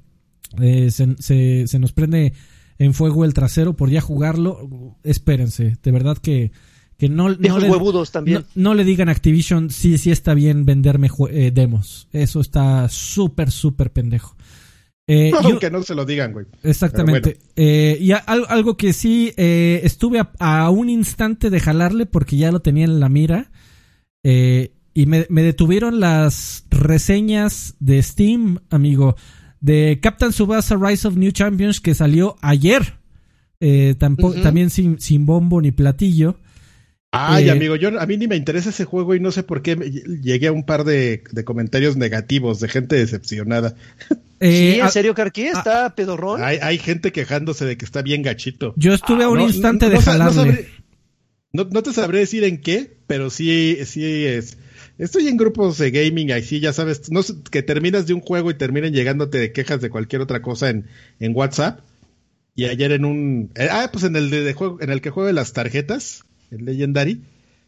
eh, 0.61 0.89
se, 0.89 1.67
se, 1.67 1.79
nos 1.79 1.91
prende 1.91 2.31
en 2.77 2.93
fuego 2.93 3.25
el 3.25 3.33
trasero 3.33 3.75
por 3.75 3.89
ya 3.89 3.99
jugarlo. 3.99 4.95
Espérense, 5.03 5.75
de 5.83 5.91
verdad 5.91 6.17
que, 6.17 6.53
que 6.97 7.09
no, 7.09 7.27
no, 7.27 7.59
le, 7.59 8.05
también. 8.09 8.45
No, 8.55 8.73
le 8.73 8.85
digan 8.85 9.09
Activision 9.09 9.69
si 9.69 9.97
sí, 9.97 10.11
está 10.11 10.33
bien 10.33 10.63
venderme 10.63 11.09
demos. 11.51 12.07
Eso 12.13 12.39
está 12.39 12.87
súper, 12.87 13.51
súper 13.51 13.91
pendejo. 13.91 14.36
Eh, 15.07 15.31
Aunque 15.43 15.71
no 15.71 15.81
se 15.83 15.95
lo 15.95 16.05
digan, 16.05 16.33
güey. 16.33 16.45
Exactamente. 16.63 17.37
Eh, 17.55 17.97
y 17.99 18.11
algo 18.11 18.77
que 18.77 18.93
sí 18.93 19.33
eh, 19.37 19.81
estuve 19.83 20.21
a, 20.39 20.69
un 20.69 20.89
instante 20.89 21.49
de 21.49 21.59
jalarle 21.59 22.05
porque 22.05 22.37
ya 22.37 22.51
lo 22.51 22.59
tenía 22.59 22.85
en 22.85 22.99
la 22.99 23.09
mira. 23.09 23.49
Eh, 24.23 24.71
y 24.93 25.05
me, 25.05 25.25
detuvieron 25.29 25.99
las 25.99 26.65
reseñas 26.69 27.75
de 27.79 28.01
Steam, 28.01 28.59
amigo, 28.69 29.15
de 29.61 29.99
Captain 30.01 30.33
Subasa 30.33 30.75
Rise 30.75 31.07
of 31.07 31.15
New 31.15 31.31
Champions 31.31 31.79
que 31.79 31.93
salió 31.93 32.35
ayer. 32.41 32.95
tampoco, 33.99 34.41
También 34.41 34.69
sin, 34.69 34.99
sin 34.99 35.25
bombo 35.25 35.61
ni 35.61 35.71
platillo. 35.71 36.39
Ay, 37.11 37.49
amigo, 37.49 37.75
yo 37.77 37.99
a 37.99 38.05
mí 38.05 38.17
ni 38.17 38.27
me 38.27 38.35
interesa 38.35 38.69
ese 38.69 38.83
juego 38.83 39.15
y 39.15 39.19
no 39.19 39.31
sé 39.31 39.43
por 39.43 39.61
qué 39.61 39.75
llegué 39.75 40.47
a 40.47 40.51
un 40.51 40.65
par 40.65 40.83
de, 40.83 41.23
comentarios 41.45 41.95
negativos 41.95 42.59
de 42.59 42.67
gente 42.67 42.95
decepcionada. 42.95 43.75
Eh, 44.39 44.73
sí, 44.75 44.79
¿en 44.79 44.91
serio, 44.91 45.15
Carqui? 45.15 45.47
¿Está 45.47 45.95
pedorrón? 45.95 46.43
Hay, 46.43 46.59
hay, 46.61 46.77
gente 46.77 47.11
quejándose 47.11 47.65
de 47.65 47.75
que 47.75 47.85
está 47.85 48.03
bien 48.03 48.21
gachito. 48.21 48.75
Yo 48.77 48.93
estuve 48.93 49.23
a 49.23 49.29
un 49.29 49.41
instante 49.41 49.89
de 49.89 49.99
jalarle. 49.99 50.67
No, 51.51 51.65
te 51.65 51.91
sabré 51.91 52.19
decir 52.19 52.43
en 52.43 52.61
qué, 52.61 52.99
pero 53.07 53.31
sí, 53.31 53.79
sí 53.85 54.27
es. 54.27 54.59
Estoy 54.99 55.27
en 55.27 55.37
grupos 55.37 55.79
de 55.79 55.89
gaming, 55.89 56.31
ahí 56.31 56.43
sí, 56.43 56.59
ya 56.59 56.71
sabes, 56.71 57.09
no, 57.09 57.21
que 57.49 57.63
terminas 57.63 58.05
de 58.05 58.13
un 58.13 58.21
juego 58.21 58.51
y 58.51 58.53
terminen 58.53 58.93
llegándote 58.93 59.39
de 59.39 59.51
quejas 59.51 59.81
de 59.81 59.89
cualquier 59.89 60.21
otra 60.21 60.43
cosa 60.43 60.69
en, 60.69 60.85
en 61.19 61.35
WhatsApp. 61.35 61.79
Y 62.53 62.65
ayer 62.65 62.91
en 62.91 63.05
un... 63.05 63.49
Eh, 63.55 63.69
ah, 63.71 63.89
pues 63.91 64.03
en 64.03 64.15
el, 64.15 64.29
de, 64.29 64.53
juego, 64.53 64.77
en 64.81 64.91
el 64.91 65.01
que 65.01 65.09
juego 65.09 65.31
las 65.31 65.53
tarjetas 65.53 66.25
el 66.51 66.65
Legendary, 66.65 67.21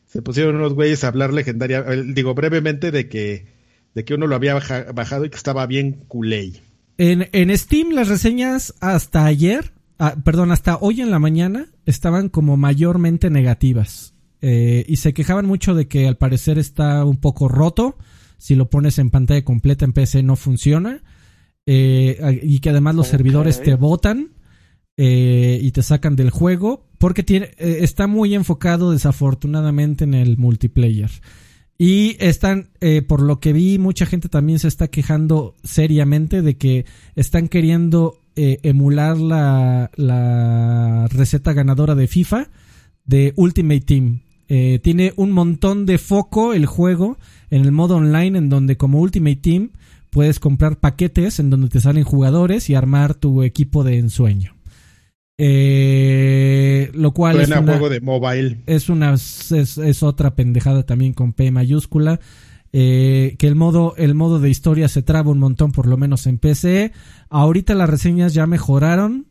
se 0.06 0.22
pusieron 0.22 0.56
unos 0.56 0.74
güeyes 0.74 1.04
a 1.04 1.10
hablar 1.10 1.34
legendaria, 1.34 1.84
digo 1.84 2.34
brevemente 2.34 2.92
de 2.92 3.08
que, 3.08 3.46
de 3.94 4.06
que 4.06 4.16
uno 4.16 4.28
lo 4.28 4.36
había 4.36 4.56
bajado 4.56 5.26
y 5.26 5.30
que 5.30 5.38
estaba 5.38 5.66
bien 5.68 6.04
culé. 6.08 6.54
En, 6.98 7.30
en 7.32 7.56
Steam 7.58 7.92
las 7.92 8.08
reseñas 8.08 8.74
hasta 8.82 9.26
ayer, 9.26 9.72
ah, 10.00 10.16
perdón, 10.24 10.52
hasta 10.52 10.78
hoy 10.78 11.02
en 11.02 11.12
la 11.12 11.20
mañana 11.20 11.68
estaban 11.86 12.30
como 12.30 12.58
mayormente 12.58 13.30
negativas. 13.30 14.14
Eh, 14.42 14.86
y 14.88 14.98
se 14.98 15.14
quejaban 15.14 15.46
mucho 15.46 15.76
de 15.76 15.88
que 15.88 16.08
al 16.08 16.18
parecer 16.18 16.58
está 16.58 17.06
un 17.06 17.18
poco 17.18 17.48
roto. 17.48 17.98
Si 18.38 18.56
lo 18.56 18.70
pones 18.70 18.98
en 18.98 19.10
pantalla 19.10 19.44
completa 19.44 19.86
en 19.86 19.94
PC 19.94 20.24
no 20.24 20.36
funciona. 20.36 21.04
Eh, 21.66 22.40
y 22.42 22.60
que 22.60 22.72
además 22.72 22.96
los 22.96 23.08
servidores 23.08 23.62
te 23.62 23.76
botan 23.76 24.30
eh, 24.98 25.60
y 25.62 25.72
te 25.72 25.84
sacan 25.84 26.16
del 26.16 26.32
juego 26.32 26.89
porque 27.00 27.24
tiene, 27.24 27.48
eh, 27.58 27.80
está 27.82 28.06
muy 28.06 28.36
enfocado 28.36 28.92
desafortunadamente 28.92 30.04
en 30.04 30.14
el 30.14 30.38
multiplayer. 30.38 31.10
Y 31.78 32.18
están, 32.20 32.70
eh, 32.82 33.02
por 33.02 33.22
lo 33.22 33.40
que 33.40 33.54
vi, 33.54 33.80
mucha 33.80 34.06
gente 34.06 34.30
también 34.30 34.60
se 34.60 34.68
está 34.68 34.90
quejando 34.90 35.56
seriamente 35.64 36.42
de 36.42 36.58
que 36.58 36.86
están 37.16 37.48
queriendo 37.48 38.20
emular 38.36 39.18
la, 39.18 39.92
la, 39.98 41.08
receta 41.10 41.52
ganadora 41.52 41.94
de 41.94 42.08
FIFA 42.08 42.48
de 43.04 43.34
Ultimate 43.36 43.82
Team. 43.82 44.22
tiene 44.48 45.12
un 45.18 45.32
montón 45.32 45.86
de 45.86 45.98
foco 45.98 46.54
el 46.54 46.66
juego 46.66 47.18
en 47.50 47.66
el 47.66 47.74
modo 47.74 47.98
online 47.98 48.38
en 48.38 48.48
donde 48.48 48.78
como 48.78 49.02
Ultimate 49.02 49.36
Team 49.36 49.72
puedes 50.10 50.40
comprar 50.40 50.80
paquetes 50.80 51.40
en 51.40 51.50
donde 51.50 51.70
te 51.70 51.82
salen 51.82 52.04
jugadores 52.04 52.70
y 52.70 52.76
armar 52.76 53.16
tu 53.16 53.44
equipo 53.44 53.84
de 53.84 53.98
ensueño. 53.98 54.59
Eh, 55.42 56.92
lo 56.94 57.14
cual 57.14 57.40
es 57.40 57.48
una, 57.48 57.62
juego 57.62 57.88
de 57.88 58.02
mobile. 58.02 58.58
Es 58.66 58.90
una 58.90 59.14
es, 59.14 60.04
otra 60.04 60.36
pendejada 60.36 60.84
también 60.84 61.14
con 61.14 61.32
P 61.32 61.50
mayúscula. 61.50 62.20
Eh, 62.74 63.36
que 63.40 63.48
el 63.48 63.56
modo 63.56 63.96
el 63.98 64.14
modo 64.14 64.40
de 64.40 64.50
historia 64.50 64.88
se 64.90 65.02
traba 65.02 65.32
un 65.32 65.40
montón 65.40 65.72
por 65.72 65.88
lo 65.88 65.96
menos 65.96 66.28
en 66.28 66.40
PC. 66.40 66.92
Ahorita 67.30 67.74
las 67.74 67.90
reseñas 67.90 68.34
ya 68.34 68.46
mejoraron. 68.48 69.28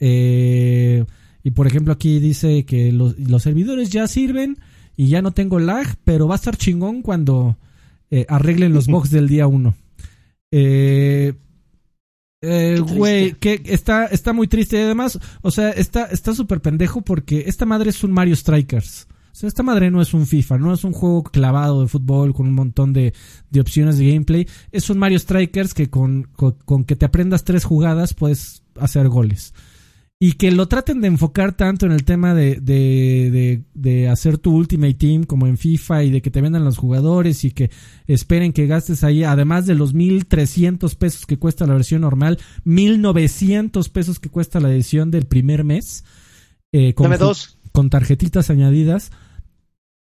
Eh, 0.00 1.04
y 1.44 1.50
por 1.52 1.68
ejemplo 1.68 1.92
aquí 1.92 2.18
dice 2.18 2.64
que 2.64 2.90
los, 2.90 3.16
los, 3.18 3.44
servidores 3.44 3.90
ya 3.90 4.08
sirven 4.08 4.58
y 4.96 5.06
ya 5.06 5.22
no 5.22 5.30
tengo 5.30 5.60
lag, 5.60 5.86
pero 6.02 6.26
va 6.26 6.34
a 6.34 6.36
estar 6.36 6.56
chingón 6.56 7.02
cuando 7.02 7.56
eh, 8.10 8.26
arreglen 8.28 8.74
los 8.74 8.86
bugs 8.88 9.10
del 9.10 9.28
día 9.28 9.46
1. 9.46 9.74
Eh, 10.50 11.34
eh, 12.42 12.80
güey, 12.80 13.34
que 13.34 13.62
está, 13.66 14.06
está 14.06 14.32
muy 14.32 14.48
triste. 14.48 14.76
Y 14.76 14.80
además, 14.82 15.18
o 15.40 15.50
sea, 15.50 15.70
está, 15.70 16.06
está 16.06 16.34
súper 16.34 16.60
pendejo 16.60 17.02
porque 17.02 17.44
esta 17.46 17.64
madre 17.64 17.90
es 17.90 18.02
un 18.04 18.12
Mario 18.12 18.36
Strikers. 18.36 19.06
O 19.32 19.34
sea, 19.34 19.48
esta 19.48 19.62
madre 19.62 19.90
no 19.90 20.02
es 20.02 20.12
un 20.12 20.26
FIFA, 20.26 20.58
no 20.58 20.74
es 20.74 20.84
un 20.84 20.92
juego 20.92 21.22
clavado 21.22 21.80
de 21.80 21.88
fútbol 21.88 22.34
con 22.34 22.46
un 22.46 22.54
montón 22.54 22.92
de, 22.92 23.14
de 23.50 23.60
opciones 23.60 23.96
de 23.96 24.08
gameplay. 24.08 24.46
Es 24.72 24.90
un 24.90 24.98
Mario 24.98 25.18
Strikers 25.18 25.72
que 25.72 25.88
con, 25.88 26.28
con 26.34 26.84
que 26.84 26.96
te 26.96 27.06
aprendas 27.06 27.44
tres 27.44 27.64
jugadas 27.64 28.12
puedes 28.12 28.62
hacer 28.76 29.08
goles 29.08 29.54
y 30.24 30.34
que 30.34 30.52
lo 30.52 30.68
traten 30.68 31.00
de 31.00 31.08
enfocar 31.08 31.56
tanto 31.56 31.84
en 31.84 31.90
el 31.90 32.04
tema 32.04 32.32
de, 32.32 32.60
de, 32.60 33.64
de, 33.74 34.08
hacer 34.08 34.38
tu 34.38 34.54
Ultimate 34.54 34.94
Team 34.94 35.24
como 35.24 35.48
en 35.48 35.58
FIFA 35.58 36.04
y 36.04 36.10
de 36.12 36.22
que 36.22 36.30
te 36.30 36.40
vendan 36.40 36.64
los 36.64 36.78
jugadores 36.78 37.42
y 37.42 37.50
que 37.50 37.72
esperen 38.06 38.52
que 38.52 38.68
gastes 38.68 39.02
ahí, 39.02 39.24
además 39.24 39.66
de 39.66 39.74
los 39.74 39.94
1300 39.94 40.94
pesos 40.94 41.26
que 41.26 41.40
cuesta 41.40 41.66
la 41.66 41.74
versión 41.74 42.02
normal, 42.02 42.38
1900 42.62 43.88
pesos 43.88 44.20
que 44.20 44.28
cuesta 44.28 44.60
la 44.60 44.70
edición 44.70 45.10
del 45.10 45.26
primer 45.26 45.64
mes, 45.64 46.04
eh, 46.70 46.94
con, 46.94 47.10
con 47.72 47.90
tarjetitas 47.90 48.48
añadidas. 48.48 49.10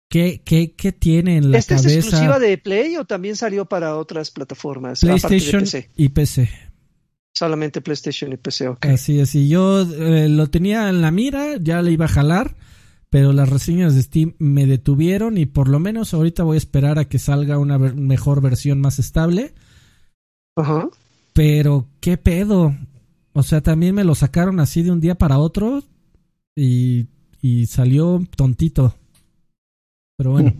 ¿Qué, 0.09 0.41
qué, 0.43 0.73
qué 0.73 0.91
tiene 0.91 1.37
en 1.37 1.51
la 1.51 1.61
cabeza? 1.61 1.75
¿Esta 1.75 1.87
es 1.87 1.95
exclusiva 1.97 2.39
de 2.39 2.57
Play 2.57 2.97
o 2.97 3.05
también 3.05 3.35
salió 3.35 3.65
para 3.65 3.95
otras 3.95 4.31
plataformas? 4.31 5.01
PlayStation 5.01 5.65
y 5.95 6.09
PC. 6.09 6.68
Solamente 7.33 7.81
PlayStation 7.81 8.33
y 8.33 8.37
PC, 8.37 8.67
ok. 8.69 8.85
Así 8.87 9.19
es, 9.19 9.35
y 9.35 9.47
yo 9.47 9.81
eh, 9.81 10.27
lo 10.29 10.47
tenía 10.47 10.89
en 10.89 11.01
la 11.01 11.11
mira, 11.11 11.57
ya 11.57 11.81
le 11.81 11.91
iba 11.91 12.05
a 12.05 12.09
jalar, 12.09 12.55
pero 13.09 13.33
las 13.33 13.49
reseñas 13.49 13.95
de 13.95 14.01
Steam 14.01 14.35
me 14.39 14.65
detuvieron 14.65 15.37
y 15.37 15.45
por 15.45 15.69
lo 15.69 15.79
menos 15.79 16.13
ahorita 16.13 16.43
voy 16.43 16.55
a 16.55 16.57
esperar 16.57 16.99
a 16.99 17.05
que 17.05 17.19
salga 17.19 17.57
una 17.57 17.77
mejor 17.77 18.41
versión 18.41 18.81
más 18.81 18.99
estable. 18.99 19.53
Ajá. 20.55 20.89
Pero, 21.33 21.87
¿qué 22.01 22.17
pedo? 22.17 22.75
O 23.33 23.43
sea, 23.43 23.61
también 23.61 23.95
me 23.95 24.03
lo 24.03 24.15
sacaron 24.15 24.59
así 24.59 24.81
de 24.81 24.91
un 24.91 24.99
día 24.99 25.15
para 25.15 25.39
otro 25.39 25.83
y, 26.55 27.07
y 27.41 27.67
salió 27.67 28.21
tontito. 28.35 28.95
Pero 30.17 30.31
bueno. 30.31 30.53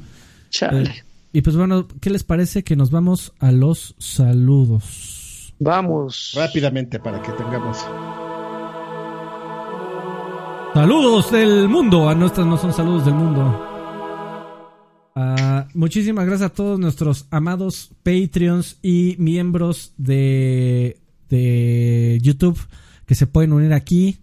Chale. 0.50 0.90
Eh, 0.90 1.04
y 1.34 1.42
pues 1.42 1.56
bueno, 1.56 1.88
¿qué 2.00 2.10
les 2.10 2.24
parece 2.24 2.64
que 2.64 2.76
nos 2.76 2.90
vamos 2.90 3.34
a 3.40 3.52
los 3.52 3.96
saludos? 4.00 5.19
Vamos. 5.60 6.34
Rápidamente 6.36 7.00
para 7.00 7.22
que 7.22 7.32
tengamos. 7.34 7.86
Saludos 10.74 11.32
del 11.32 11.68
mundo. 11.68 12.10
A 12.10 12.16
nuestras 12.16 12.48
no 12.48 12.58
son 12.58 12.74
saludos 12.74 13.06
del 13.06 13.16
mundo. 13.16 13.66
Ah, 15.16 15.68
muchísimas 15.74 16.26
gracias 16.26 16.52
a 16.52 16.54
todos 16.54 16.80
nuestros 16.80 17.28
amados 17.30 17.92
Patreons 18.04 18.78
y 18.82 19.16
miembros 19.20 19.94
de, 19.98 20.98
de 21.30 22.20
YouTube 22.22 22.58
que 23.06 23.16
se 23.16 23.28
pueden 23.28 23.52
unir 23.52 23.74
aquí 23.74 24.20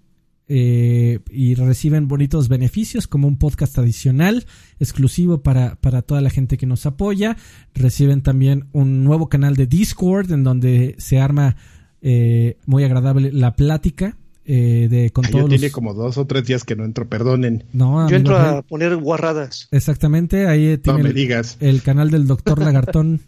eh, 0.48 1.20
y 1.31 1.55
reciben 1.55 2.06
bonitos 2.06 2.48
beneficios 2.48 3.09
como 3.09 3.27
un 3.27 3.36
podcast 3.36 3.78
adicional 3.78 4.47
exclusivo 4.78 5.43
para, 5.43 5.77
para 5.77 6.02
toda 6.02 6.20
la 6.20 6.31
gente 6.31 6.56
que 6.56 6.66
nos 6.66 6.86
apoya. 6.86 7.36
Reciben 7.74 8.23
también 8.23 8.68
un 8.73 9.02
nuevo 9.02 9.28
canal 9.28 9.56
de 9.56 9.66
Discord 9.66 10.31
en 10.32 10.44
donde 10.44 10.94
se 10.98 11.18
arma 11.18 11.56
eh, 12.01 12.59
muy 12.66 12.85
agradable 12.85 13.32
la 13.32 13.56
plática 13.56 14.16
eh, 14.48 14.86
de 14.89 15.10
con 15.10 15.24
todos 15.24 15.48
tiene 15.48 15.73
como 15.73 15.93
dos 15.93 16.18
o 16.18 16.27
tres 16.28 16.47
días 16.47 16.62
que 16.62 16.77
no 16.77 16.85
entro, 16.85 17.09
perdonen. 17.09 17.64
No, 17.73 18.09
yo 18.09 18.16
entro 18.16 18.36
a 18.39 18.62
poner 18.62 18.97
guarradas. 18.97 19.66
Exactamente, 19.73 20.47
ahí 20.47 20.78
tiene 20.78 21.02
me 21.02 21.09
el, 21.09 21.14
digas. 21.16 21.56
el 21.59 21.82
canal 21.82 22.12
del 22.12 22.28
doctor 22.28 22.60
Lagartón 22.62 23.23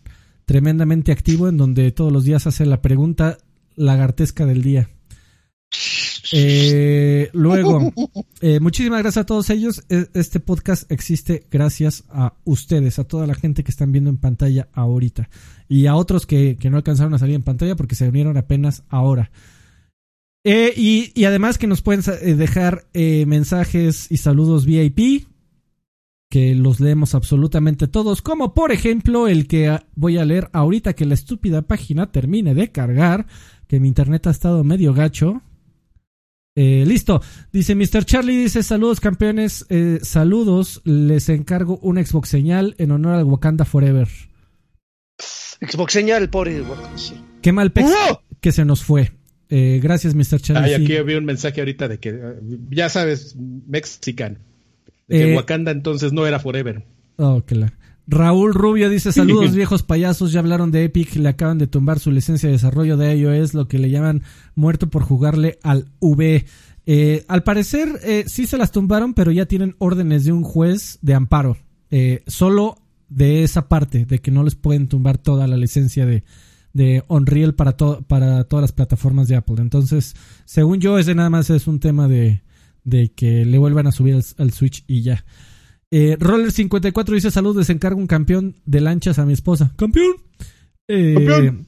tremendamente 0.44 1.10
activo 1.10 1.48
en 1.48 1.56
donde 1.56 1.90
todos 1.90 2.12
los 2.12 2.22
días 2.22 2.46
hace 2.46 2.64
la 2.66 2.80
pregunta 2.80 3.38
lagartesca 3.74 4.46
del 4.46 4.62
día. 4.62 4.88
Eh, 6.32 7.30
luego, 7.32 7.92
eh, 8.40 8.60
muchísimas 8.60 9.00
gracias 9.00 9.22
a 9.22 9.26
todos 9.26 9.50
ellos. 9.50 9.84
E, 9.88 10.06
este 10.14 10.40
podcast 10.40 10.90
existe 10.90 11.46
gracias 11.50 12.04
a 12.08 12.34
ustedes, 12.44 12.98
a 12.98 13.04
toda 13.04 13.26
la 13.26 13.34
gente 13.34 13.64
que 13.64 13.70
están 13.70 13.92
viendo 13.92 14.10
en 14.10 14.18
pantalla 14.18 14.68
ahorita 14.72 15.28
y 15.68 15.86
a 15.86 15.94
otros 15.94 16.26
que, 16.26 16.56
que 16.58 16.70
no 16.70 16.76
alcanzaron 16.76 17.14
a 17.14 17.18
salir 17.18 17.34
en 17.34 17.42
pantalla 17.42 17.76
porque 17.76 17.94
se 17.94 18.08
unieron 18.08 18.36
apenas 18.36 18.84
ahora. 18.88 19.30
Eh, 20.44 20.72
y, 20.76 21.24
además 21.24 21.58
que 21.58 21.66
nos 21.66 21.82
pueden 21.82 22.02
dejar 22.38 22.86
mensajes 22.94 24.10
y 24.10 24.18
saludos 24.18 24.64
VIP, 24.64 25.26
que 26.30 26.54
los 26.54 26.78
leemos 26.80 27.14
absolutamente 27.14 27.88
todos, 27.88 28.22
como 28.22 28.54
por 28.54 28.70
ejemplo 28.70 29.28
el 29.28 29.46
que 29.46 29.78
voy 29.94 30.18
a 30.18 30.24
leer 30.24 30.50
ahorita 30.52 30.92
que 30.92 31.06
la 31.06 31.14
estúpida 31.14 31.62
página 31.62 32.12
termine 32.12 32.54
de 32.54 32.70
cargar, 32.70 33.26
que 33.66 33.80
mi 33.80 33.88
internet 33.88 34.26
ha 34.26 34.30
estado 34.30 34.62
medio 34.64 34.94
gacho. 34.94 35.42
Listo, 36.58 37.22
dice 37.52 37.74
Mr. 37.74 38.04
Charlie, 38.04 38.36
dice 38.36 38.62
saludos 38.62 39.00
campeones, 39.00 39.66
saludos, 40.02 40.82
les 40.84 41.28
encargo 41.28 41.78
un 41.82 42.04
Xbox 42.04 42.28
señal 42.28 42.74
en 42.78 42.90
honor 42.90 43.14
al 43.14 43.24
Wakanda 43.24 43.64
Forever. 43.64 44.08
Xbox 45.60 45.92
señal, 45.92 46.30
pobre 46.30 46.62
Qué 47.42 47.52
mal 47.52 47.72
pex 47.72 47.90
que 48.40 48.52
se 48.52 48.64
nos 48.64 48.84
fue. 48.84 49.12
Eh, 49.50 49.80
gracias, 49.82 50.14
Mr. 50.14 50.40
Charlie. 50.40 50.74
aquí 50.74 50.96
había 50.96 51.18
un 51.18 51.24
mensaje 51.24 51.60
ahorita 51.60 51.88
de 51.88 51.98
que, 51.98 52.10
eh, 52.10 52.34
ya 52.70 52.88
sabes, 52.88 53.34
mexican. 53.36 54.38
De 55.06 55.18
que 55.18 55.32
eh, 55.32 55.36
Wakanda 55.36 55.70
entonces 55.70 56.12
no 56.12 56.26
era 56.26 56.38
forever. 56.38 56.84
Oh, 57.16 57.42
claro. 57.44 57.72
Raúl 58.08 58.54
Rubio 58.54 58.88
dice, 58.88 59.12
saludos 59.12 59.54
viejos 59.54 59.82
payasos, 59.82 60.32
ya 60.32 60.40
hablaron 60.40 60.70
de 60.70 60.84
Epic, 60.84 61.14
le 61.16 61.28
acaban 61.28 61.58
de 61.58 61.66
tumbar 61.66 62.00
su 62.00 62.10
licencia 62.10 62.48
de 62.48 62.54
desarrollo 62.54 62.96
de 62.96 63.14
iOS, 63.14 63.54
lo 63.54 63.68
que 63.68 63.78
le 63.78 63.90
llaman 63.90 64.22
muerto 64.54 64.88
por 64.88 65.02
jugarle 65.02 65.58
al 65.62 65.90
V. 66.00 66.44
al 67.28 67.42
parecer 67.42 68.00
sí 68.26 68.46
se 68.46 68.56
las 68.56 68.72
tumbaron, 68.72 69.12
pero 69.12 69.30
ya 69.30 69.46
tienen 69.46 69.76
órdenes 69.78 70.24
de 70.24 70.32
un 70.32 70.42
juez 70.42 70.98
de 71.02 71.14
amparo. 71.14 71.58
solo 72.26 72.78
de 73.08 73.42
esa 73.42 73.68
parte, 73.68 74.04
de 74.04 74.20
que 74.20 74.30
no 74.30 74.42
les 74.42 74.54
pueden 74.54 74.88
tumbar 74.88 75.18
toda 75.18 75.46
la 75.46 75.56
licencia 75.56 76.06
de, 76.06 76.24
de 76.72 77.04
Unreal 77.08 77.54
para, 77.54 77.76
para 77.76 78.44
todas 78.44 78.62
las 78.62 78.72
plataformas 78.72 79.28
de 79.28 79.36
Apple. 79.36 79.56
Entonces, 79.58 80.14
según 80.44 80.80
yo, 80.80 80.98
ese 80.98 81.14
nada 81.14 81.30
más 81.30 81.50
es 81.50 81.66
un 81.66 81.80
tema 81.80 82.08
de, 82.08 82.42
de 82.84 83.10
que 83.10 83.44
le 83.44 83.58
vuelvan 83.58 83.86
a 83.86 83.92
subir 83.92 84.22
al, 84.38 84.52
Switch 84.52 84.84
y 84.86 85.02
ya. 85.02 85.24
Eh, 85.90 86.18
Roller54 86.18 87.14
dice 87.14 87.30
salud, 87.30 87.56
les 87.56 87.70
encargo 87.70 87.98
un 87.98 88.06
campeón 88.06 88.56
de 88.66 88.80
lanchas 88.80 89.18
a 89.18 89.24
mi 89.24 89.32
esposa. 89.32 89.72
¡Campeón! 89.76 90.16
Eh, 90.86 91.14
¡Campeón! 91.14 91.66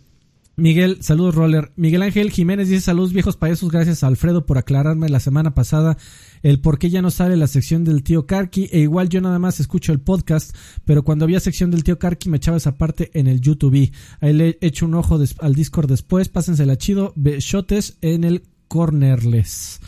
Miguel, 0.60 0.98
saludos 1.01 1.34
Roller. 1.36 1.72
Miguel 1.76 2.02
Ángel 2.02 2.30
Jiménez 2.30 2.68
dice 2.68 2.82
saludos 2.82 3.14
viejos 3.14 3.38
payasos, 3.38 3.70
gracias 3.70 4.05
a 4.05 4.09
Alfredo 4.09 4.44
por 4.44 4.59
aclararme 4.59 5.09
la 5.09 5.18
semana 5.18 5.55
pasada 5.55 5.97
el 6.42 6.60
por 6.60 6.78
qué 6.78 6.90
ya 6.90 7.01
no 7.01 7.10
sale 7.10 7.36
la 7.38 7.47
sección 7.47 7.82
del 7.82 8.02
tío 8.02 8.26
Karki. 8.26 8.68
E 8.70 8.80
igual 8.80 9.09
yo 9.09 9.22
nada 9.22 9.38
más 9.38 9.59
escucho 9.59 9.92
el 9.92 10.01
podcast, 10.01 10.55
pero 10.84 11.02
cuando 11.02 11.24
había 11.24 11.40
sección 11.40 11.70
del 11.70 11.82
tío 11.82 11.98
Karki 11.98 12.28
me 12.28 12.36
echaba 12.36 12.59
esa 12.59 12.76
parte 12.76 13.10
en 13.14 13.26
el 13.26 13.40
YouTube. 13.40 13.90
Ahí 14.20 14.34
le 14.34 14.59
echo 14.60 14.84
un 14.84 14.94
ojo 14.94 15.18
al 15.38 15.55
Discord 15.55 15.88
después, 15.88 16.28
pásensela 16.28 16.76
chido, 16.76 17.14
shotes 17.16 17.97
en 18.02 18.24
el 18.24 18.42
cornerless. 18.68 19.80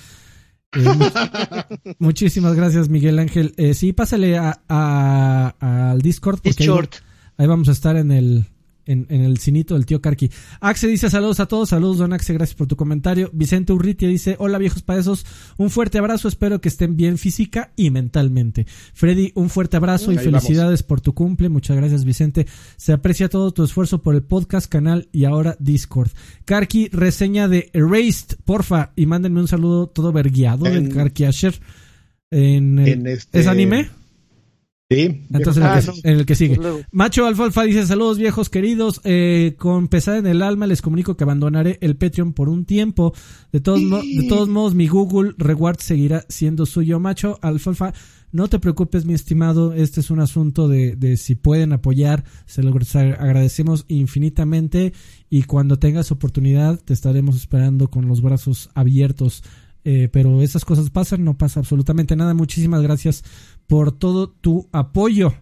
Eh, 0.74 1.94
muchísimas 1.98 2.54
gracias 2.54 2.88
Miguel 2.88 3.18
Ángel. 3.18 3.54
Eh, 3.56 3.74
sí, 3.74 3.92
pásale 3.92 4.38
al 4.38 6.02
Discord 6.02 6.40
porque 6.42 6.70
ahí 7.36 7.46
vamos 7.46 7.68
a 7.68 7.72
estar 7.72 7.96
en 7.96 8.12
el 8.12 8.46
en, 8.86 9.06
el 9.09 9.38
cinito 9.38 9.74
del 9.74 9.86
tío 9.86 10.00
Karki. 10.00 10.30
Axe 10.60 10.86
dice 10.86 11.10
saludos 11.10 11.40
a 11.40 11.46
todos, 11.46 11.70
saludos 11.70 11.98
don 11.98 12.12
Axe, 12.12 12.32
gracias 12.32 12.56
por 12.56 12.66
tu 12.66 12.76
comentario. 12.76 13.30
Vicente 13.32 13.72
Urritia 13.72 14.09
dice, 14.09 14.36
hola 14.38 14.59
viejos 14.59 14.82
paesos, 14.82 15.26
un 15.56 15.70
fuerte 15.70 15.98
abrazo, 15.98 16.28
espero 16.28 16.60
que 16.60 16.68
estén 16.68 16.96
bien 16.96 17.18
física 17.18 17.72
y 17.76 17.90
mentalmente. 17.90 18.66
Freddy, 18.94 19.32
un 19.34 19.50
fuerte 19.50 19.76
abrazo 19.76 20.12
y 20.12 20.18
felicidades 20.18 20.82
por 20.82 21.00
tu 21.00 21.14
cumple, 21.14 21.48
muchas 21.48 21.76
gracias 21.76 22.04
Vicente. 22.04 22.46
Se 22.76 22.92
aprecia 22.92 23.28
todo 23.28 23.52
tu 23.52 23.64
esfuerzo 23.64 24.02
por 24.02 24.14
el 24.14 24.22
podcast, 24.22 24.70
canal 24.70 25.09
y 25.12 25.24
ahora 25.24 25.56
Discord. 25.59 26.10
Karki, 26.44 26.88
reseña 26.88 27.48
de 27.48 27.70
Erased, 27.72 28.38
porfa, 28.44 28.92
y 28.96 29.06
mándenme 29.06 29.40
un 29.40 29.48
saludo 29.48 29.88
todo 29.88 30.12
verguiado 30.12 30.64
de 30.64 30.88
Karki 30.88 31.24
Asher. 31.24 31.60
En, 32.30 32.78
este 32.78 33.40
¿Es 33.40 33.46
anime? 33.46 33.90
Entonces, 35.01 35.90
en, 36.05 36.19
el 36.19 36.27
que, 36.27 36.35
sigue. 36.35 36.59
Macho 36.90 37.27
Alfalfa 37.27 37.64
dice: 37.64 37.86
Saludos 37.86 38.19
viejos 38.19 38.51
queridos. 38.51 39.01
Eh, 39.05 39.55
con 39.59 39.89
pesar 39.89 40.16
en 40.16 40.27
el 40.27 40.43
alma, 40.43 40.66
les 40.66 40.82
comunico 40.82 41.16
que 41.16 41.24
abandonaré 41.24 41.78
el 41.81 41.97
Patreon 41.97 42.32
por 42.32 42.48
un 42.48 42.64
tiempo. 42.64 43.12
De 43.52 43.60
todos, 43.60 43.81
de 43.81 44.27
todos 44.28 44.48
modos, 44.48 44.74
mi 44.74 44.89
Google 44.89 45.32
Reward 45.39 45.78
seguirá 45.81 46.24
siendo 46.28 46.66
suyo. 46.66 47.01
Macho 47.01 47.39
Alfalfa, 47.43 47.93
no 48.32 48.48
te 48.48 48.59
preocupes, 48.59 49.05
mi 49.05 49.14
estimado. 49.14 49.73
Este 49.73 50.01
es 50.01 50.10
un 50.10 50.20
asunto 50.20 50.69
de, 50.69 50.97
de 50.97 51.16
si 51.16 51.35
pueden 51.35 51.73
apoyar. 51.73 52.24
Se 52.47 52.62
lo 52.62 52.73
agradecemos 52.73 53.85
infinitamente. 53.89 54.93
Y 55.28 55.44
cuando 55.44 55.78
tengas 55.78 56.12
oportunidad, 56.12 56.78
te 56.78 56.94
estaremos 56.94 57.36
esperando 57.36 57.89
con 57.89 58.09
los 58.09 58.23
brazos 58.23 58.70
abiertos. 58.74 59.43
Eh, 59.85 60.09
pero 60.12 60.43
esas 60.43 60.64
cosas 60.64 60.90
pasan, 60.90 61.24
no 61.24 61.36
pasa 61.36 61.60
absolutamente 61.60 62.14
nada. 62.14 62.35
Muchísimas 62.35 62.82
gracias 62.82 63.24
por 63.72 63.90
todo 63.90 64.28
tu 64.28 64.68
apoyo. 64.70 65.32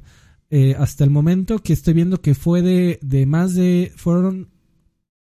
Eh, 0.51 0.77
hasta 0.78 1.02
el 1.02 1.11
momento 1.11 1.59
que 1.59 1.73
estoy 1.73 1.94
viendo 1.94 2.20
que 2.20 2.36
fue 2.36 2.62
de, 2.62 3.01
de 3.02 3.27
más 3.27 3.57
de. 3.57 3.93
Fueron. 3.97 4.51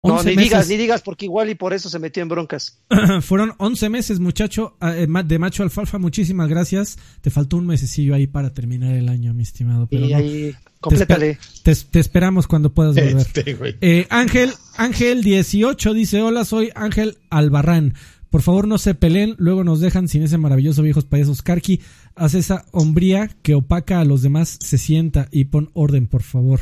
no, 0.03 0.23
ni 0.23 0.37
digas, 0.37 0.69
ni 0.69 0.77
digas, 0.77 1.01
porque 1.01 1.25
igual 1.25 1.49
y 1.49 1.55
por 1.55 1.73
eso 1.73 1.89
se 1.89 1.99
metió 1.99 2.23
en 2.23 2.29
broncas. 2.29 2.79
fueron 3.23 3.55
11 3.57 3.89
meses, 3.89 4.21
muchacho, 4.21 4.77
eh, 4.83 5.07
de 5.25 5.39
macho 5.39 5.63
alfalfa. 5.63 5.97
Muchísimas 5.97 6.51
gracias. 6.51 6.99
Te 7.23 7.31
faltó 7.31 7.57
un 7.57 7.65
mesecillo 7.65 8.15
ahí 8.15 8.27
para 8.27 8.53
terminar 8.53 8.95
el 8.95 9.09
año, 9.09 9.33
mi 9.33 9.45
estimado. 9.45 9.87
Pero 9.87 10.05
y 10.05 10.13
ahí, 10.13 10.55
complétale. 10.79 11.39
Te, 11.63 11.75
te, 11.75 12.01
esperamos 12.01 12.47
cuando 12.47 12.75
puedas 12.75 12.97
volver. 12.97 13.17
Este, 13.17 13.57
eh, 13.81 14.07
Ángel, 14.11 14.53
Ángel 14.77 15.23
18 15.23 15.95
dice: 15.95 16.21
Hola, 16.21 16.45
soy 16.45 16.71
Ángel 16.75 17.17
Albarrán. 17.31 17.95
Por 18.31 18.43
favor, 18.43 18.69
no 18.69 18.79
se 18.79 18.95
peleen, 18.95 19.35
luego 19.39 19.65
nos 19.65 19.81
dejan 19.81 20.07
sin 20.07 20.23
ese 20.23 20.39
maravilloso 20.39 20.83
viejos 20.83 21.05
payasos. 21.05 21.43
Karki, 21.43 21.81
haz 22.17 22.35
esa 22.35 22.65
hombría 22.73 23.31
que 23.43 23.55
opaca 23.55 24.01
a 24.01 24.05
los 24.05 24.23
demás, 24.23 24.59
se 24.61 24.79
sienta 24.79 25.29
y 25.31 25.45
pon 25.47 25.71
orden, 25.75 26.07
por 26.07 26.23
favor. 26.23 26.61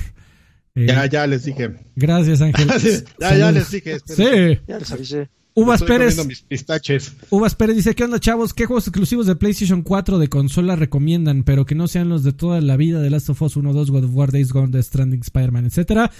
Eh, 0.75 0.87
ya, 0.87 1.07
ya 1.07 1.27
les 1.27 1.45
dije. 1.45 1.75
Gracias, 1.97 2.41
Ángel. 2.41 2.69
ya, 3.20 3.37
ya 3.37 3.53
les 3.53 3.70
dije. 3.70 3.99
Sí. 4.05 4.59
Ya 4.66 4.79
les 4.79 4.93
avisé. 4.93 5.29
Uvas 5.55 5.83
Pérez. 5.83 6.25
Mis 6.25 6.43
pistaches. 6.43 7.15
Uvas 7.31 7.57
Pérez 7.57 7.75
dice, 7.75 7.97
¿qué 7.97 8.05
onda 8.05 8.20
chavos? 8.20 8.55
¿Qué 8.55 8.66
juegos 8.66 8.87
exclusivos 8.87 9.27
de 9.27 9.35
PlayStation 9.35 9.83
4 9.83 10.19
de 10.19 10.29
consola 10.29 10.77
recomiendan? 10.77 11.43
Pero 11.43 11.66
que 11.66 11.75
no 11.75 11.89
sean 11.89 12.09
los 12.09 12.23
de 12.23 12.33
toda 12.33 12.61
la 12.61 12.77
vida 12.77 13.01
de 13.01 13.11
Last 13.11 13.31
of 13.31 13.43
Us 13.43 13.57
1, 13.57 13.73
2, 13.73 13.91
God 13.91 14.05
of 14.05 14.15
War, 14.15 14.31
Days 14.31 14.53
Gone, 14.53 14.70
The 14.70 14.81
Stranding, 14.81 15.23
Spider-Man, 15.23 15.66
etcétera. 15.66 16.12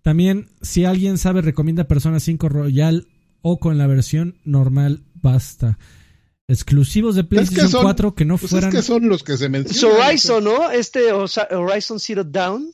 También, 0.00 0.48
si 0.62 0.86
alguien 0.86 1.18
sabe, 1.18 1.42
recomienda 1.42 1.88
Persona 1.88 2.20
5 2.20 2.48
Royal 2.48 3.06
o 3.42 3.58
con 3.58 3.76
la 3.76 3.86
versión 3.86 4.36
normal 4.44 5.02
basta. 5.14 5.78
Exclusivos 6.48 7.16
de 7.16 7.24
PlayStation 7.24 7.82
4 7.82 8.14
que 8.14 8.24
no 8.24 8.38
pues 8.38 8.50
fueran. 8.50 8.70
Es 8.70 8.76
que 8.76 8.82
son 8.82 9.08
los 9.08 9.22
que 9.24 9.36
se 9.36 9.48
mencionan. 9.48 10.00
Horizon, 10.00 10.44
¿no? 10.44 10.70
Este 10.70 11.12
Horizon 11.12 11.98
Zero 11.98 12.24
Down. 12.24 12.72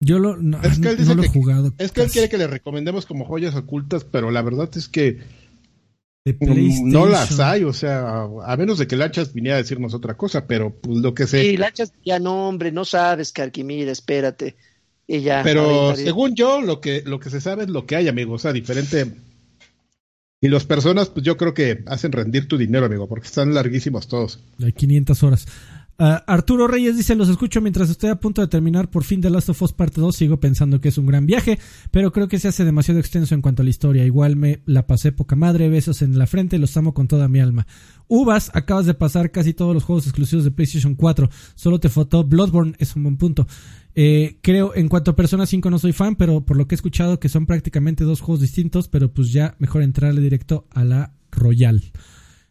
Yo 0.00 0.18
lo, 0.18 0.36
no, 0.36 0.60
lo 0.60 1.22
he 1.22 1.28
jugado. 1.28 1.72
Es 1.78 1.92
que 1.92 2.02
él 2.02 2.10
quiere 2.10 2.28
que 2.28 2.36
le 2.36 2.46
recomendemos 2.46 3.06
como 3.06 3.24
joyas 3.24 3.54
ocultas, 3.54 4.04
pero 4.04 4.30
la 4.30 4.42
verdad 4.42 4.68
es 4.76 4.88
que 4.88 5.20
Mm, 6.26 6.90
no 6.90 7.04
las 7.04 7.38
hay, 7.38 7.64
o 7.64 7.74
sea, 7.74 8.22
a 8.44 8.56
menos 8.56 8.78
de 8.78 8.86
que 8.86 8.96
Lanchas 8.96 9.34
viniera 9.34 9.56
a 9.56 9.62
decirnos 9.62 9.92
otra 9.92 10.16
cosa, 10.16 10.46
pero 10.46 10.74
pues 10.74 10.98
lo 10.98 11.12
que 11.12 11.26
sé. 11.26 11.42
Sí, 11.42 11.56
Lanchas 11.58 11.92
ya 12.02 12.18
no, 12.18 12.48
hombre, 12.48 12.72
no 12.72 12.86
sabes, 12.86 13.30
Carquimir, 13.30 13.88
espérate. 13.88 14.56
Y 15.06 15.20
ya, 15.20 15.42
pero 15.44 15.94
según 15.94 16.34
yo, 16.34 16.62
lo 16.62 16.80
que, 16.80 17.02
lo 17.04 17.20
que 17.20 17.28
se 17.28 17.42
sabe 17.42 17.64
es 17.64 17.68
lo 17.68 17.84
que 17.84 17.96
hay, 17.96 18.08
amigo, 18.08 18.32
o 18.32 18.38
sea, 18.38 18.54
diferente. 18.54 19.12
Y 20.44 20.48
las 20.48 20.66
personas, 20.66 21.08
pues 21.08 21.24
yo 21.24 21.38
creo 21.38 21.54
que 21.54 21.82
hacen 21.86 22.12
rendir 22.12 22.46
tu 22.46 22.58
dinero, 22.58 22.84
amigo, 22.84 23.08
porque 23.08 23.26
están 23.26 23.54
larguísimos 23.54 24.08
todos. 24.08 24.40
Hay 24.62 24.74
500 24.74 25.22
horas. 25.22 25.46
Ah, 25.98 26.22
Arturo 26.26 26.68
Reyes 26.68 26.98
dice, 26.98 27.14
los 27.14 27.30
escucho 27.30 27.62
mientras 27.62 27.88
estoy 27.88 28.10
a 28.10 28.16
punto 28.16 28.42
de 28.42 28.48
terminar 28.48 28.90
por 28.90 29.04
fin 29.04 29.22
The 29.22 29.30
Last 29.30 29.48
of 29.48 29.62
Us 29.62 29.72
parte 29.72 30.02
2, 30.02 30.14
sigo 30.14 30.40
pensando 30.40 30.82
que 30.82 30.88
es 30.88 30.98
un 30.98 31.06
gran 31.06 31.24
viaje, 31.24 31.58
pero 31.90 32.12
creo 32.12 32.28
que 32.28 32.38
se 32.38 32.48
hace 32.48 32.66
demasiado 32.66 33.00
extenso 33.00 33.34
en 33.34 33.40
cuanto 33.40 33.62
a 33.62 33.64
la 33.64 33.70
historia, 33.70 34.04
igual 34.04 34.36
me 34.36 34.60
la 34.66 34.86
pasé 34.86 35.12
poca 35.12 35.34
madre, 35.34 35.70
besos 35.70 36.02
en 36.02 36.18
la 36.18 36.26
frente, 36.26 36.58
los 36.58 36.76
amo 36.76 36.92
con 36.92 37.08
toda 37.08 37.26
mi 37.28 37.40
alma. 37.40 37.66
Uvas, 38.06 38.50
acabas 38.52 38.84
de 38.84 38.92
pasar 38.92 39.30
casi 39.30 39.54
todos 39.54 39.72
los 39.72 39.84
juegos 39.84 40.04
exclusivos 40.04 40.44
de 40.44 40.50
PlayStation 40.50 40.94
4, 40.94 41.30
solo 41.54 41.80
te 41.80 41.88
faltó 41.88 42.22
Bloodborne, 42.22 42.74
es 42.78 42.94
un 42.96 43.04
buen 43.04 43.16
punto. 43.16 43.46
Eh, 43.96 44.38
creo, 44.42 44.74
en 44.74 44.88
cuanto 44.88 45.12
a 45.12 45.16
Persona 45.16 45.46
5 45.46 45.70
no 45.70 45.78
soy 45.78 45.92
fan, 45.92 46.16
pero 46.16 46.44
por 46.44 46.56
lo 46.56 46.66
que 46.66 46.74
he 46.74 46.76
escuchado 46.76 47.20
que 47.20 47.28
son 47.28 47.46
prácticamente 47.46 48.04
dos 48.04 48.20
juegos 48.20 48.40
distintos, 48.40 48.88
pero 48.88 49.12
pues 49.12 49.32
ya 49.32 49.54
mejor 49.58 49.82
entrarle 49.82 50.20
directo 50.20 50.66
a 50.70 50.84
la 50.84 51.14
Royal. 51.30 51.82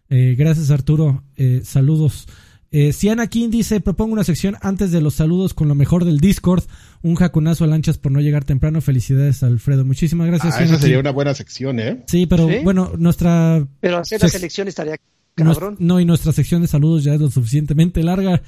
Eh, 0.09 0.35
gracias 0.37 0.71
Arturo, 0.71 1.23
eh, 1.35 1.61
saludos. 1.63 2.27
Eh, 2.75 2.91
Siana 2.91 3.27
King 3.27 3.49
dice, 3.51 3.81
propongo 3.81 4.13
una 4.13 4.23
sección 4.23 4.57
antes 4.61 4.91
de 4.91 4.99
los 4.99 5.13
saludos 5.13 5.53
con 5.53 5.67
lo 5.67 5.75
mejor 5.75 6.05
del 6.05 6.19
Discord. 6.19 6.63
Un 7.03 7.13
jacunazo 7.13 7.65
a 7.65 7.67
lanchas 7.67 7.99
por 7.99 8.11
no 8.11 8.19
llegar 8.19 8.45
temprano. 8.45 8.81
Felicidades, 8.81 9.43
Alfredo. 9.43 9.85
Muchísimas 9.85 10.25
gracias. 10.25 10.55
Ah, 10.57 10.63
esa 10.63 10.79
sería 10.79 10.97
una 10.97 11.11
buena 11.11 11.35
sección, 11.35 11.79
¿eh? 11.79 12.03
Sí, 12.07 12.25
pero 12.25 12.49
bueno, 12.63 12.93
nuestra... 12.97 13.67
Pero 13.79 13.99
hacer 13.99 14.21
la 14.23 14.27
selección 14.27 14.67
estaría 14.67 14.95
cabrón. 15.35 15.75
No, 15.77 15.99
y 15.99 16.05
nuestra 16.05 16.31
sección 16.31 16.63
de 16.63 16.67
saludos 16.67 17.03
ya 17.03 17.13
es 17.13 17.21
lo 17.21 17.29
suficientemente 17.29 18.01
larga. 18.01 18.41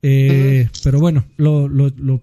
Eh, 0.00 0.68
pero 0.84 1.00
bueno, 1.00 1.24
lo, 1.36 1.66
lo, 1.66 1.88
lo 1.96 2.22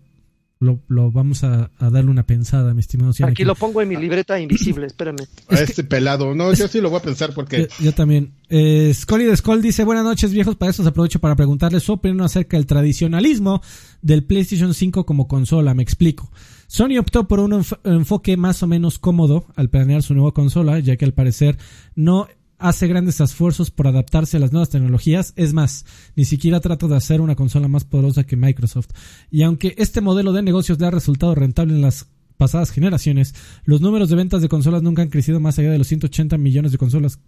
lo, 0.61 0.81
lo 0.89 1.09
vamos 1.09 1.45
a, 1.45 1.71
darle 1.79 2.11
una 2.11 2.25
pensada, 2.25 2.73
mi 2.73 2.81
estimado 2.81 3.13
Aquí 3.23 3.45
lo 3.45 3.55
pongo 3.55 3.81
en 3.81 3.87
mi 3.87 3.95
libreta 3.95 4.39
invisible, 4.39 4.87
espérame. 4.87 5.25
A 5.47 5.55
este 5.55 5.85
pelado, 5.85 6.35
no, 6.35 6.53
yo 6.53 6.67
sí 6.67 6.81
lo 6.81 6.89
voy 6.89 6.99
a 6.99 7.01
pensar 7.01 7.33
porque... 7.33 7.69
Yo, 7.79 7.93
también. 7.93 8.33
Eh, 8.49 8.91
Scully 8.93 9.23
de 9.23 9.37
Skull 9.37 9.61
dice, 9.61 9.85
buenas 9.85 10.03
noches 10.03 10.33
viejos, 10.33 10.57
para 10.57 10.71
eso 10.71 10.85
aprovecho 10.85 11.19
para 11.19 11.37
preguntarles 11.37 11.83
su 11.83 11.93
opinión 11.93 12.21
acerca 12.21 12.57
del 12.57 12.65
tradicionalismo 12.65 13.61
del 14.01 14.25
PlayStation 14.25 14.73
5 14.73 15.05
como 15.05 15.29
consola, 15.29 15.73
me 15.73 15.83
explico. 15.83 16.29
Sony 16.67 16.97
optó 16.99 17.27
por 17.27 17.39
un 17.39 17.63
enfoque 17.85 18.35
más 18.35 18.61
o 18.61 18.67
menos 18.67 18.99
cómodo 18.99 19.45
al 19.55 19.69
planear 19.69 20.03
su 20.03 20.13
nueva 20.13 20.33
consola, 20.33 20.79
ya 20.79 20.97
que 20.97 21.05
al 21.05 21.13
parecer 21.13 21.57
no 21.95 22.27
hace 22.59 22.87
grandes 22.87 23.19
esfuerzos 23.19 23.71
por 23.71 23.87
adaptarse 23.87 24.37
a 24.37 24.39
las 24.39 24.51
nuevas 24.51 24.69
tecnologías. 24.69 25.33
Es 25.35 25.53
más, 25.53 25.85
ni 26.15 26.25
siquiera 26.25 26.59
trata 26.59 26.87
de 26.87 26.97
hacer 26.97 27.21
una 27.21 27.35
consola 27.35 27.67
más 27.67 27.85
poderosa 27.85 28.25
que 28.25 28.35
Microsoft. 28.35 28.89
Y 29.31 29.43
aunque 29.43 29.73
este 29.77 30.01
modelo 30.01 30.33
de 30.33 30.43
negocios 30.43 30.79
le 30.79 30.87
ha 30.87 30.91
resultado 30.91 31.33
rentable 31.33 31.73
en 31.73 31.81
las 31.81 32.07
pasadas 32.37 32.71
generaciones, 32.71 33.33
los 33.65 33.81
números 33.81 34.09
de 34.09 34.15
ventas 34.15 34.41
de 34.41 34.49
consolas 34.49 34.83
nunca 34.83 35.01
han 35.01 35.09
crecido 35.09 35.39
más 35.39 35.57
allá 35.57 35.71
de 35.71 35.77
los 35.77 35.87
180 35.87 36.37
millones 36.37 36.71
de 36.71 36.77
consolas 36.77 37.19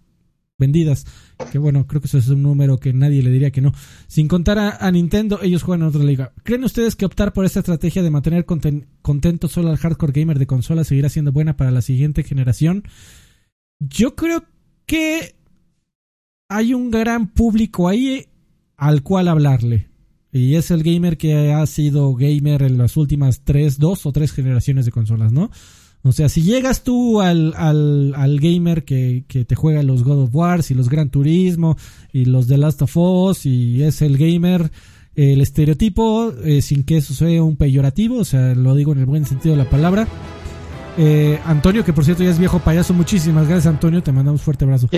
vendidas. 0.58 1.06
Que 1.50 1.58
bueno, 1.58 1.86
creo 1.86 2.00
que 2.00 2.06
eso 2.06 2.18
es 2.18 2.28
un 2.28 2.42
número 2.42 2.78
que 2.78 2.92
nadie 2.92 3.22
le 3.22 3.30
diría 3.30 3.50
que 3.50 3.60
no. 3.60 3.72
Sin 4.06 4.28
contar 4.28 4.58
a, 4.58 4.90
Nintendo, 4.90 5.40
ellos 5.42 5.62
juegan 5.62 5.82
en 5.82 5.88
otra 5.88 6.04
liga. 6.04 6.32
¿Creen 6.44 6.64
ustedes 6.64 6.94
que 6.94 7.04
optar 7.04 7.32
por 7.32 7.44
esta 7.44 7.60
estrategia 7.60 8.02
de 8.02 8.10
mantener 8.10 8.44
contento 8.44 9.48
solo 9.48 9.70
al 9.70 9.78
hardcore 9.78 10.12
gamer 10.12 10.38
de 10.38 10.46
consolas 10.46 10.86
seguirá 10.86 11.08
siendo 11.08 11.32
buena 11.32 11.56
para 11.56 11.70
la 11.70 11.82
siguiente 11.82 12.22
generación? 12.22 12.84
Yo 13.80 14.14
creo 14.14 14.44
que 14.86 15.34
hay 16.48 16.74
un 16.74 16.90
gran 16.90 17.28
público 17.28 17.88
ahí 17.88 18.26
al 18.76 19.02
cual 19.02 19.28
hablarle. 19.28 19.88
Y 20.32 20.54
es 20.54 20.70
el 20.70 20.82
gamer 20.82 21.18
que 21.18 21.52
ha 21.52 21.64
sido 21.66 22.14
gamer 22.14 22.62
en 22.62 22.78
las 22.78 22.96
últimas 22.96 23.42
tres, 23.44 23.78
dos 23.78 24.06
o 24.06 24.12
tres 24.12 24.32
generaciones 24.32 24.86
de 24.86 24.92
consolas, 24.92 25.32
¿no? 25.32 25.50
O 26.04 26.10
sea, 26.10 26.28
si 26.28 26.42
llegas 26.42 26.82
tú 26.82 27.20
al, 27.20 27.54
al, 27.56 28.14
al 28.16 28.40
gamer 28.40 28.84
que, 28.84 29.24
que, 29.28 29.44
te 29.44 29.54
juega 29.54 29.84
los 29.84 30.02
God 30.02 30.24
of 30.24 30.34
Wars 30.34 30.70
y 30.70 30.74
los 30.74 30.88
Gran 30.88 31.10
Turismo 31.10 31.76
y 32.12 32.24
los 32.24 32.48
The 32.48 32.58
Last 32.58 32.82
of 32.82 32.96
Us 32.96 33.46
y 33.46 33.82
es 33.84 34.02
el 34.02 34.18
gamer, 34.18 34.72
el 35.14 35.40
estereotipo, 35.40 36.32
eh, 36.44 36.60
sin 36.60 36.82
que 36.82 36.96
eso 36.96 37.14
sea 37.14 37.42
un 37.42 37.56
peyorativo, 37.56 38.16
o 38.16 38.24
sea, 38.24 38.54
lo 38.54 38.74
digo 38.74 38.92
en 38.92 38.98
el 38.98 39.06
buen 39.06 39.26
sentido 39.26 39.54
de 39.54 39.62
la 39.62 39.70
palabra, 39.70 40.08
eh, 40.98 41.40
Antonio, 41.44 41.84
que 41.84 41.92
por 41.92 42.04
cierto 42.04 42.22
ya 42.22 42.30
es 42.30 42.38
viejo 42.38 42.58
payaso, 42.58 42.92
muchísimas 42.94 43.48
gracias 43.48 43.66
Antonio, 43.66 44.02
te 44.02 44.12
mandamos 44.12 44.42
fuerte 44.42 44.64
abrazo. 44.64 44.88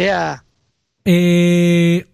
Eh, 1.05 2.07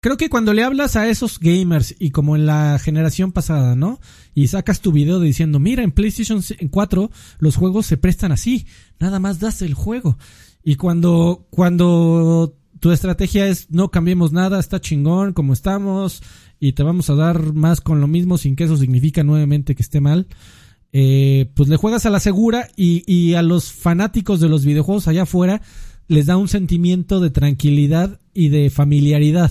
creo 0.00 0.16
que 0.16 0.28
cuando 0.28 0.52
le 0.52 0.62
hablas 0.62 0.96
a 0.96 1.08
esos 1.08 1.38
gamers 1.38 1.94
y 1.98 2.10
como 2.10 2.36
en 2.36 2.46
la 2.46 2.78
generación 2.78 3.32
pasada, 3.32 3.74
¿no? 3.74 4.00
Y 4.34 4.48
sacas 4.48 4.80
tu 4.80 4.92
video 4.92 5.20
diciendo, 5.20 5.58
mira, 5.58 5.82
en 5.82 5.92
PlayStation 5.92 6.42
4 6.70 7.10
los 7.38 7.56
juegos 7.56 7.86
se 7.86 7.96
prestan 7.96 8.32
así, 8.32 8.66
nada 8.98 9.18
más 9.18 9.40
das 9.40 9.62
el 9.62 9.74
juego. 9.74 10.18
Y 10.62 10.76
cuando, 10.76 11.46
cuando 11.50 12.56
tu 12.80 12.90
estrategia 12.90 13.46
es 13.46 13.70
no 13.70 13.90
cambiemos 13.90 14.32
nada, 14.32 14.60
está 14.60 14.80
chingón 14.80 15.32
como 15.32 15.52
estamos 15.52 16.22
y 16.58 16.72
te 16.72 16.82
vamos 16.82 17.08
a 17.10 17.14
dar 17.14 17.52
más 17.52 17.80
con 17.80 18.00
lo 18.00 18.06
mismo 18.06 18.38
sin 18.38 18.56
que 18.56 18.64
eso 18.64 18.76
significa 18.76 19.22
nuevamente 19.22 19.74
que 19.74 19.82
esté 19.82 20.00
mal 20.00 20.26
eh, 20.92 21.50
pues 21.54 21.68
le 21.68 21.76
juegas 21.76 22.06
a 22.06 22.10
la 22.10 22.20
segura 22.20 22.68
y, 22.76 23.34
a 23.34 23.42
los 23.42 23.72
fanáticos 23.72 24.40
de 24.40 24.48
los 24.48 24.64
videojuegos 24.64 25.08
allá 25.08 25.22
afuera 25.22 25.60
les 26.08 26.26
da 26.26 26.36
un 26.36 26.48
sentimiento 26.48 27.20
de 27.20 27.30
tranquilidad 27.30 28.20
y 28.32 28.48
de 28.48 28.70
familiaridad, 28.70 29.50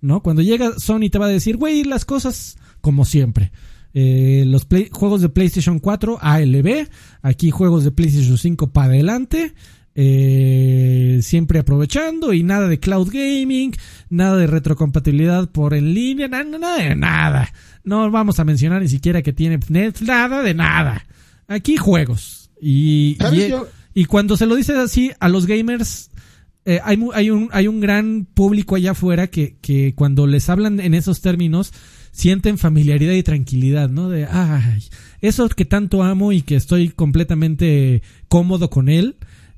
¿no? 0.00 0.22
Cuando 0.22 0.42
llega 0.42 0.78
Sony 0.78 1.08
te 1.10 1.18
va 1.18 1.26
a 1.26 1.30
decir, 1.30 1.56
güey, 1.56 1.84
las 1.84 2.04
cosas 2.04 2.56
como 2.80 3.04
siempre. 3.04 3.52
Eh, 3.94 4.44
los 4.46 4.66
juegos 4.92 5.20
de 5.22 5.28
PlayStation 5.28 5.78
4 5.78 6.18
ALB, 6.20 6.88
aquí 7.22 7.50
juegos 7.50 7.84
de 7.84 7.92
PlayStation 7.92 8.36
5 8.36 8.72
para 8.72 8.88
adelante, 8.88 9.54
eh, 9.94 11.20
siempre 11.22 11.60
aprovechando 11.60 12.32
y 12.32 12.42
nada 12.42 12.68
de 12.68 12.80
cloud 12.80 13.10
gaming, 13.12 13.72
nada 14.10 14.36
de 14.36 14.46
retrocompatibilidad 14.46 15.48
por 15.50 15.74
en 15.74 15.94
línea, 15.94 16.28
nada, 16.28 16.44
nada 16.44 16.82
de 16.82 16.96
nada. 16.96 17.52
No 17.84 18.10
vamos 18.10 18.40
a 18.40 18.44
mencionar 18.44 18.82
ni 18.82 18.88
siquiera 18.88 19.22
que 19.22 19.32
tiene 19.32 19.58
Netflix, 19.68 20.08
nada 20.08 20.42
de 20.42 20.54
nada. 20.54 21.06
Aquí 21.46 21.76
juegos. 21.76 22.50
Y, 22.60 23.18
y, 23.94 24.06
cuando 24.06 24.36
se 24.36 24.46
lo 24.46 24.56
dices 24.56 24.76
así 24.76 25.12
a 25.20 25.28
los 25.28 25.46
gamers, 25.46 26.10
eh, 26.64 26.80
hay, 26.82 26.98
hay, 27.12 27.30
un, 27.30 27.50
hay 27.52 27.68
un 27.68 27.80
gran 27.80 28.24
público 28.24 28.76
allá 28.76 28.92
afuera 28.92 29.26
que, 29.26 29.56
que 29.60 29.94
cuando 29.94 30.26
les 30.26 30.48
hablan 30.48 30.80
en 30.80 30.94
esos 30.94 31.20
términos 31.20 31.72
sienten 32.10 32.58
familiaridad 32.58 33.12
y 33.12 33.22
tranquilidad, 33.22 33.90
¿no? 33.90 34.08
De, 34.08 34.24
ay, 34.24 34.84
eso 35.20 35.48
que 35.48 35.64
tanto 35.64 36.02
amo 36.02 36.32
y 36.32 36.42
que 36.42 36.54
estoy 36.54 36.88
completamente 36.88 38.02
cómodo 38.28 38.70
con 38.70 38.88
él, 38.88 39.16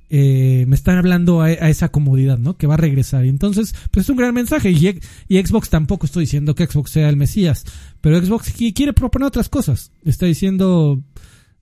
eh, 0.09 0.65
me 0.69 0.77
están 0.77 0.99
hablando 0.99 1.41
a, 1.41 1.51
esa 1.51 1.89
comodidad, 1.89 2.39
¿no? 2.39 2.57
Que 2.57 2.67
va 2.67 2.75
a 2.75 2.79
regresar. 2.79 3.25
Y 3.25 3.29
entonces, 3.29 3.75
pues 3.91 4.07
es 4.07 4.11
un 4.11 4.17
gran 4.17 4.35
mensaje. 4.35 4.71
Y, 4.71 5.01
Xbox 5.43 5.71
tampoco 5.71 6.07
estoy 6.07 6.25
diciendo 6.25 6.55
que 6.55 6.67
Xbox 6.67 6.91
sea 6.91 7.09
el 7.09 7.17
Mesías, 7.17 7.65
pero 8.01 8.21
Xbox 8.21 8.53
quiere 8.53 8.93
proponer 8.93 9.27
otras 9.27 9.49
cosas. 9.49 9.93
Está 10.05 10.27
diciendo, 10.27 11.03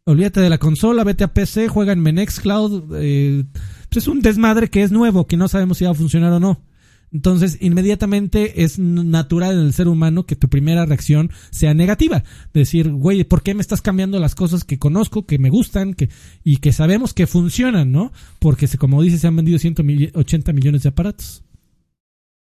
olvídate 0.04 0.40
de 0.40 0.50
la 0.50 0.58
consola, 0.58 1.04
vete 1.04 1.24
a 1.24 1.32
PC, 1.32 1.68
juega 1.68 1.92
en 1.92 2.00
Menex 2.00 2.40
Cloud. 2.40 2.94
Eh, 2.96 3.44
pues 3.88 4.04
es 4.04 4.08
un 4.08 4.20
desmadre 4.20 4.68
que 4.68 4.82
es 4.82 4.92
nuevo, 4.92 5.26
que 5.26 5.36
no 5.36 5.48
sabemos 5.48 5.78
si 5.78 5.84
va 5.84 5.92
a 5.92 5.94
funcionar 5.94 6.32
o 6.32 6.40
no. 6.40 6.60
Entonces, 7.14 7.58
inmediatamente 7.60 8.64
es 8.64 8.80
natural 8.80 9.54
en 9.54 9.66
el 9.66 9.72
ser 9.72 9.86
humano 9.86 10.26
que 10.26 10.34
tu 10.34 10.48
primera 10.48 10.84
reacción 10.84 11.30
sea 11.50 11.72
negativa. 11.72 12.24
Decir, 12.52 12.90
güey, 12.90 13.22
¿por 13.22 13.44
qué 13.44 13.54
me 13.54 13.60
estás 13.60 13.80
cambiando 13.80 14.18
las 14.18 14.34
cosas 14.34 14.64
que 14.64 14.80
conozco, 14.80 15.24
que 15.24 15.38
me 15.38 15.48
gustan, 15.48 15.94
que, 15.94 16.08
y 16.42 16.56
que 16.56 16.72
sabemos 16.72 17.14
que 17.14 17.28
funcionan, 17.28 17.92
¿no? 17.92 18.12
Porque, 18.40 18.66
como 18.78 19.00
dices, 19.00 19.20
se 19.20 19.28
han 19.28 19.36
vendido 19.36 19.60
180 19.60 20.52
millones 20.52 20.82
de 20.82 20.88
aparatos. 20.88 21.44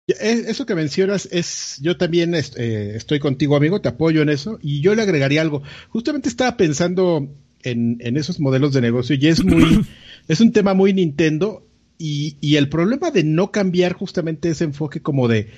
E, 0.07 0.43
eso 0.47 0.67
que 0.67 0.75
mencionas 0.75 1.27
es, 1.31 1.79
yo 1.81 1.97
también 1.97 2.35
eh, 2.35 2.93
estoy 2.95 3.19
contigo, 3.19 3.55
amigo, 3.55 3.81
te 3.81 3.89
apoyo 3.89 4.21
en 4.21 4.29
eso, 4.29 4.59
y 4.61 4.81
yo 4.81 4.93
le 4.93 5.01
agregaría 5.01 5.41
algo. 5.41 5.63
Justamente 5.89 6.29
estaba 6.29 6.55
pensando 6.55 7.35
en, 7.63 7.97
en 7.99 8.15
esos 8.15 8.39
modelos 8.39 8.73
de 8.73 8.81
negocio 8.81 9.15
y 9.19 9.27
es 9.27 9.43
muy, 9.43 9.87
es 10.27 10.39
un 10.39 10.51
tema 10.51 10.75
muy 10.75 10.93
Nintendo 10.93 11.65
y, 12.01 12.55
el 12.55 12.67
problema 12.69 13.11
de 13.11 13.23
no 13.23 13.51
cambiar 13.51 13.93
justamente 13.93 14.49
ese 14.49 14.63
enfoque 14.63 15.01
como 15.01 15.27
de, 15.27 15.49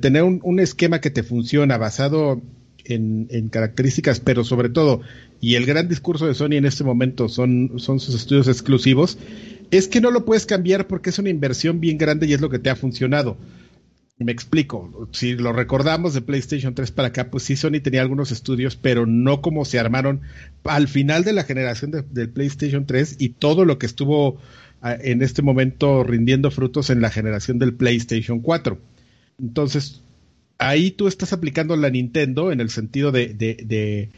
tener 0.00 0.22
un, 0.22 0.60
esquema 0.60 1.00
que 1.00 1.10
te 1.10 1.22
funciona 1.22 1.76
basado 1.76 2.40
en, 2.84 3.48
características, 3.50 4.20
pero 4.20 4.42
sobre 4.44 4.70
todo, 4.70 5.02
y 5.40 5.56
el 5.56 5.66
gran 5.66 5.88
discurso 5.88 6.26
de 6.26 6.34
Sony 6.34 6.54
en 6.54 6.64
este 6.64 6.84
momento 6.84 7.28
son, 7.28 7.74
son 7.76 8.00
sus 8.00 8.14
estudios 8.14 8.48
exclusivos, 8.48 9.18
es 9.70 9.88
que 9.88 10.00
no 10.00 10.10
lo 10.10 10.24
puedes 10.24 10.46
cambiar 10.46 10.86
porque 10.86 11.10
es 11.10 11.18
una 11.18 11.28
inversión 11.28 11.80
bien 11.80 11.98
grande 11.98 12.26
y 12.26 12.32
es 12.32 12.40
lo 12.40 12.48
que 12.48 12.58
te 12.58 12.70
ha 12.70 12.76
funcionado. 12.76 13.36
Me 14.18 14.32
explico. 14.32 15.08
Si 15.12 15.34
lo 15.34 15.52
recordamos 15.52 16.12
de 16.12 16.20
PlayStation 16.20 16.74
3 16.74 16.90
para 16.90 17.08
acá, 17.08 17.30
pues 17.30 17.44
sí, 17.44 17.56
Sony 17.56 17.80
tenía 17.82 18.02
algunos 18.02 18.32
estudios, 18.32 18.76
pero 18.76 19.06
no 19.06 19.40
como 19.40 19.64
se 19.64 19.78
armaron 19.78 20.20
al 20.64 20.88
final 20.88 21.24
de 21.24 21.32
la 21.32 21.44
generación 21.44 21.90
del 21.90 22.28
PlayStation 22.28 22.84
3 22.84 23.16
y 23.18 23.30
todo 23.30 23.64
lo 23.64 23.78
que 23.78 23.86
estuvo 23.86 24.38
en 24.82 25.22
este 25.22 25.42
momento 25.42 26.04
rindiendo 26.04 26.50
frutos 26.50 26.90
en 26.90 27.00
la 27.00 27.10
generación 27.10 27.58
del 27.58 27.74
PlayStation 27.74 28.40
4. 28.40 28.78
Entonces, 29.38 30.02
ahí 30.58 30.90
tú 30.90 31.08
estás 31.08 31.32
aplicando 31.32 31.76
la 31.76 31.90
Nintendo 31.90 32.52
en 32.52 32.60
el 32.60 32.70
sentido 32.70 33.12
de, 33.12 33.28
de, 33.34 34.10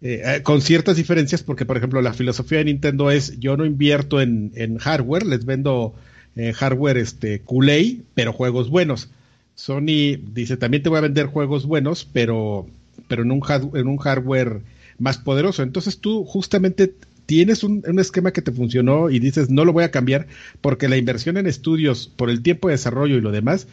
eh, 0.00 0.40
con 0.42 0.60
ciertas 0.60 0.96
diferencias, 0.96 1.42
porque 1.42 1.66
por 1.66 1.76
ejemplo 1.76 2.00
la 2.02 2.12
filosofía 2.12 2.58
de 2.58 2.66
Nintendo 2.66 3.10
es 3.10 3.38
yo 3.38 3.56
no 3.56 3.64
invierto 3.64 4.20
en, 4.20 4.78
hardware, 4.78 5.26
les 5.26 5.44
vendo 5.44 5.94
eh, 6.36 6.52
hardware 6.52 6.98
este 6.98 7.40
culé, 7.40 7.98
pero 8.14 8.32
juegos 8.32 8.70
buenos. 8.70 9.10
Sony 9.54 10.16
dice, 10.32 10.56
también 10.56 10.82
te 10.82 10.88
voy 10.88 10.98
a 10.98 11.02
vender 11.02 11.26
juegos 11.26 11.66
buenos, 11.66 12.08
pero, 12.12 12.68
pero 13.08 13.22
en 13.22 13.32
un 13.32 13.96
hardware 13.98 14.60
más 14.98 15.18
poderoso. 15.18 15.62
Entonces 15.62 15.98
tú 15.98 16.24
justamente 16.24 16.94
tienes 17.28 17.62
un, 17.62 17.84
esquema 17.98 18.32
que 18.32 18.40
te 18.40 18.52
funcionó 18.52 19.10
y 19.10 19.18
dices, 19.18 19.50
no 19.50 19.66
lo 19.66 19.74
voy 19.74 19.84
a 19.84 19.90
cambiar 19.90 20.28
porque 20.62 20.88
la 20.88 20.96
inversión 20.96 21.36
en 21.36 21.46
estudios 21.46 22.08
por 22.08 22.30
el 22.30 22.40
tiempo 22.40 22.68
de 22.68 22.72
desarrollo 22.72 23.18
y 23.18 23.20
lo 23.20 23.32
demás, 23.32 23.68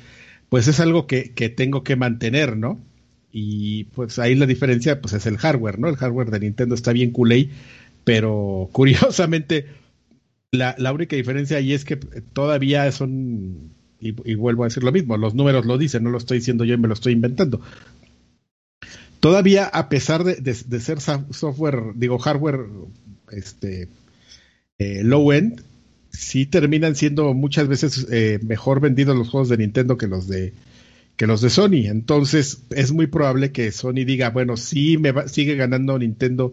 pues 0.50 0.68
es 0.68 0.82
algo 0.82 1.08
que, 1.08 1.32
que 1.32 1.48
tengo 1.48 1.82
que 1.82 1.96
mantener, 1.96 2.58
¿no? 2.58 2.82
Y 3.32 3.86
pues 3.96 4.20
ahí 4.20 4.36
la 4.36 4.46
diferencia 4.46 5.00
pues 5.00 5.14
es 5.14 5.26
el 5.26 5.38
hardware, 5.38 5.80
¿no? 5.80 5.88
El 5.88 5.96
hardware 5.96 6.32
de 6.32 6.42
Nintendo 6.42 6.76
está 6.76 6.92
bien 6.92 7.12
culé, 7.12 7.50
pero 8.04 8.68
curiosamente 8.74 9.68
la, 10.52 10.76
la 10.78 10.92
única 10.92 11.16
diferencia 11.16 11.56
ahí 11.56 11.72
es 11.72 11.86
que 11.86 11.96
todavía 11.96 12.92
son 12.92 13.72
y, 14.02 14.36
vuelvo 14.36 14.64
a 14.64 14.68
decir 14.68 14.84
lo 14.84 14.92
mismo, 14.92 15.16
los 15.16 15.34
números 15.34 15.66
lo 15.66 15.78
dicen, 15.78 16.04
no 16.04 16.10
lo 16.10 16.18
estoy 16.18 16.40
diciendo 16.40 16.66
yo 16.66 16.74
y 16.74 16.78
me 16.78 16.90
lo 16.90 16.94
estoy 16.94 17.14
inventando. 17.14 17.62
Todavía, 19.22 19.66
a 19.66 19.88
pesar 19.88 20.26
de, 20.26 20.54
ser 20.54 21.00
software, 21.00 21.94
digo, 21.96 22.20
hardware 22.20 22.66
este, 23.32 23.88
eh, 24.78 25.02
low 25.04 25.32
end, 25.32 25.62
sí 26.12 26.46
terminan 26.46 26.96
siendo 26.96 27.34
muchas 27.34 27.68
veces 27.68 28.08
eh, 28.12 28.40
mejor 28.44 28.80
vendidos 28.80 29.18
los 29.18 29.30
juegos 29.30 29.50
de 29.50 29.58
Nintendo 29.58 29.98
que 29.98 30.08
los 30.08 30.28
de 30.28 30.54
que 31.18 31.28
los 31.28 31.42
de 31.42 31.50
Sony. 31.50 31.88
Entonces 31.88 32.64
es 32.72 32.92
muy 32.92 33.08
probable 33.08 33.52
que 33.52 33.72
Sony 33.72 34.04
diga, 34.06 34.32
bueno, 34.32 34.58
sí 34.58 34.98
me 34.98 35.14
sigue 35.28 35.56
ganando 35.56 35.98
Nintendo 35.98 36.52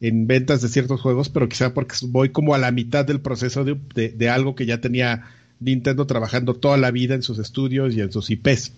en 0.00 0.26
ventas 0.26 0.60
de 0.60 0.68
ciertos 0.68 1.00
juegos, 1.00 1.30
pero 1.30 1.48
quizá 1.48 1.72
porque 1.72 1.96
voy 2.08 2.28
como 2.30 2.54
a 2.54 2.58
la 2.58 2.70
mitad 2.70 3.06
del 3.06 3.20
proceso 3.20 3.64
de 3.64 4.28
algo 4.28 4.54
que 4.54 4.66
ya 4.66 4.80
tenía 4.80 5.24
Nintendo 5.60 6.06
trabajando 6.06 6.54
toda 6.54 6.76
la 6.76 6.90
vida 6.90 7.14
en 7.14 7.22
sus 7.22 7.38
estudios 7.38 7.94
y 7.94 8.00
en 8.02 8.12
sus 8.12 8.28
IPs. 8.30 8.72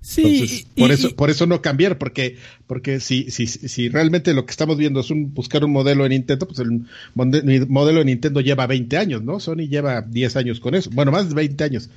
Sí, 0.00 0.66
por 0.76 0.90
eso, 0.90 1.14
por 1.14 1.30
eso 1.30 1.46
no 1.46 1.60
cambiar, 1.60 1.98
porque, 1.98 2.36
porque 2.66 3.00
si, 3.00 3.30
si, 3.30 3.46
si 3.46 3.88
realmente 3.88 4.32
lo 4.32 4.46
que 4.46 4.50
estamos 4.50 4.78
viendo 4.78 5.00
es 5.00 5.10
un, 5.10 5.34
buscar 5.34 5.64
un 5.64 5.72
modelo 5.72 6.04
de 6.04 6.10
Nintendo, 6.10 6.48
pues 6.48 6.60
el, 6.60 6.86
modelo 7.68 7.98
de 7.98 8.04
Nintendo 8.06 8.40
lleva 8.40 8.66
20 8.66 8.96
años, 8.96 9.22
¿no? 9.22 9.40
Sony 9.40 9.68
lleva 9.68 10.00
10 10.00 10.36
años 10.36 10.60
con 10.60 10.74
eso, 10.74 10.90
bueno, 10.92 11.12
más 11.12 11.28
de 11.28 11.34
20 11.34 11.64
años. 11.64 11.90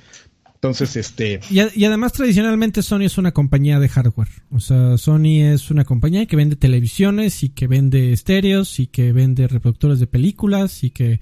Entonces, 0.54 0.96
este. 0.96 1.40
Y, 1.50 1.60
y, 1.78 1.84
además, 1.84 2.12
tradicionalmente, 2.12 2.82
Sony 2.82 3.02
es 3.02 3.18
una 3.18 3.32
compañía 3.32 3.78
de 3.78 3.88
hardware. 3.88 4.28
O 4.50 4.60
sea, 4.60 4.96
Sony 4.96 5.42
es 5.52 5.70
una 5.70 5.84
compañía 5.84 6.24
que 6.24 6.36
vende 6.36 6.56
televisiones 6.56 7.42
y 7.42 7.50
que 7.50 7.66
vende 7.66 8.12
estéreos 8.14 8.80
y 8.80 8.86
que 8.86 9.12
vende 9.12 9.46
reproductores 9.46 9.98
de 10.00 10.06
películas 10.06 10.82
y 10.82 10.90
que 10.90 11.20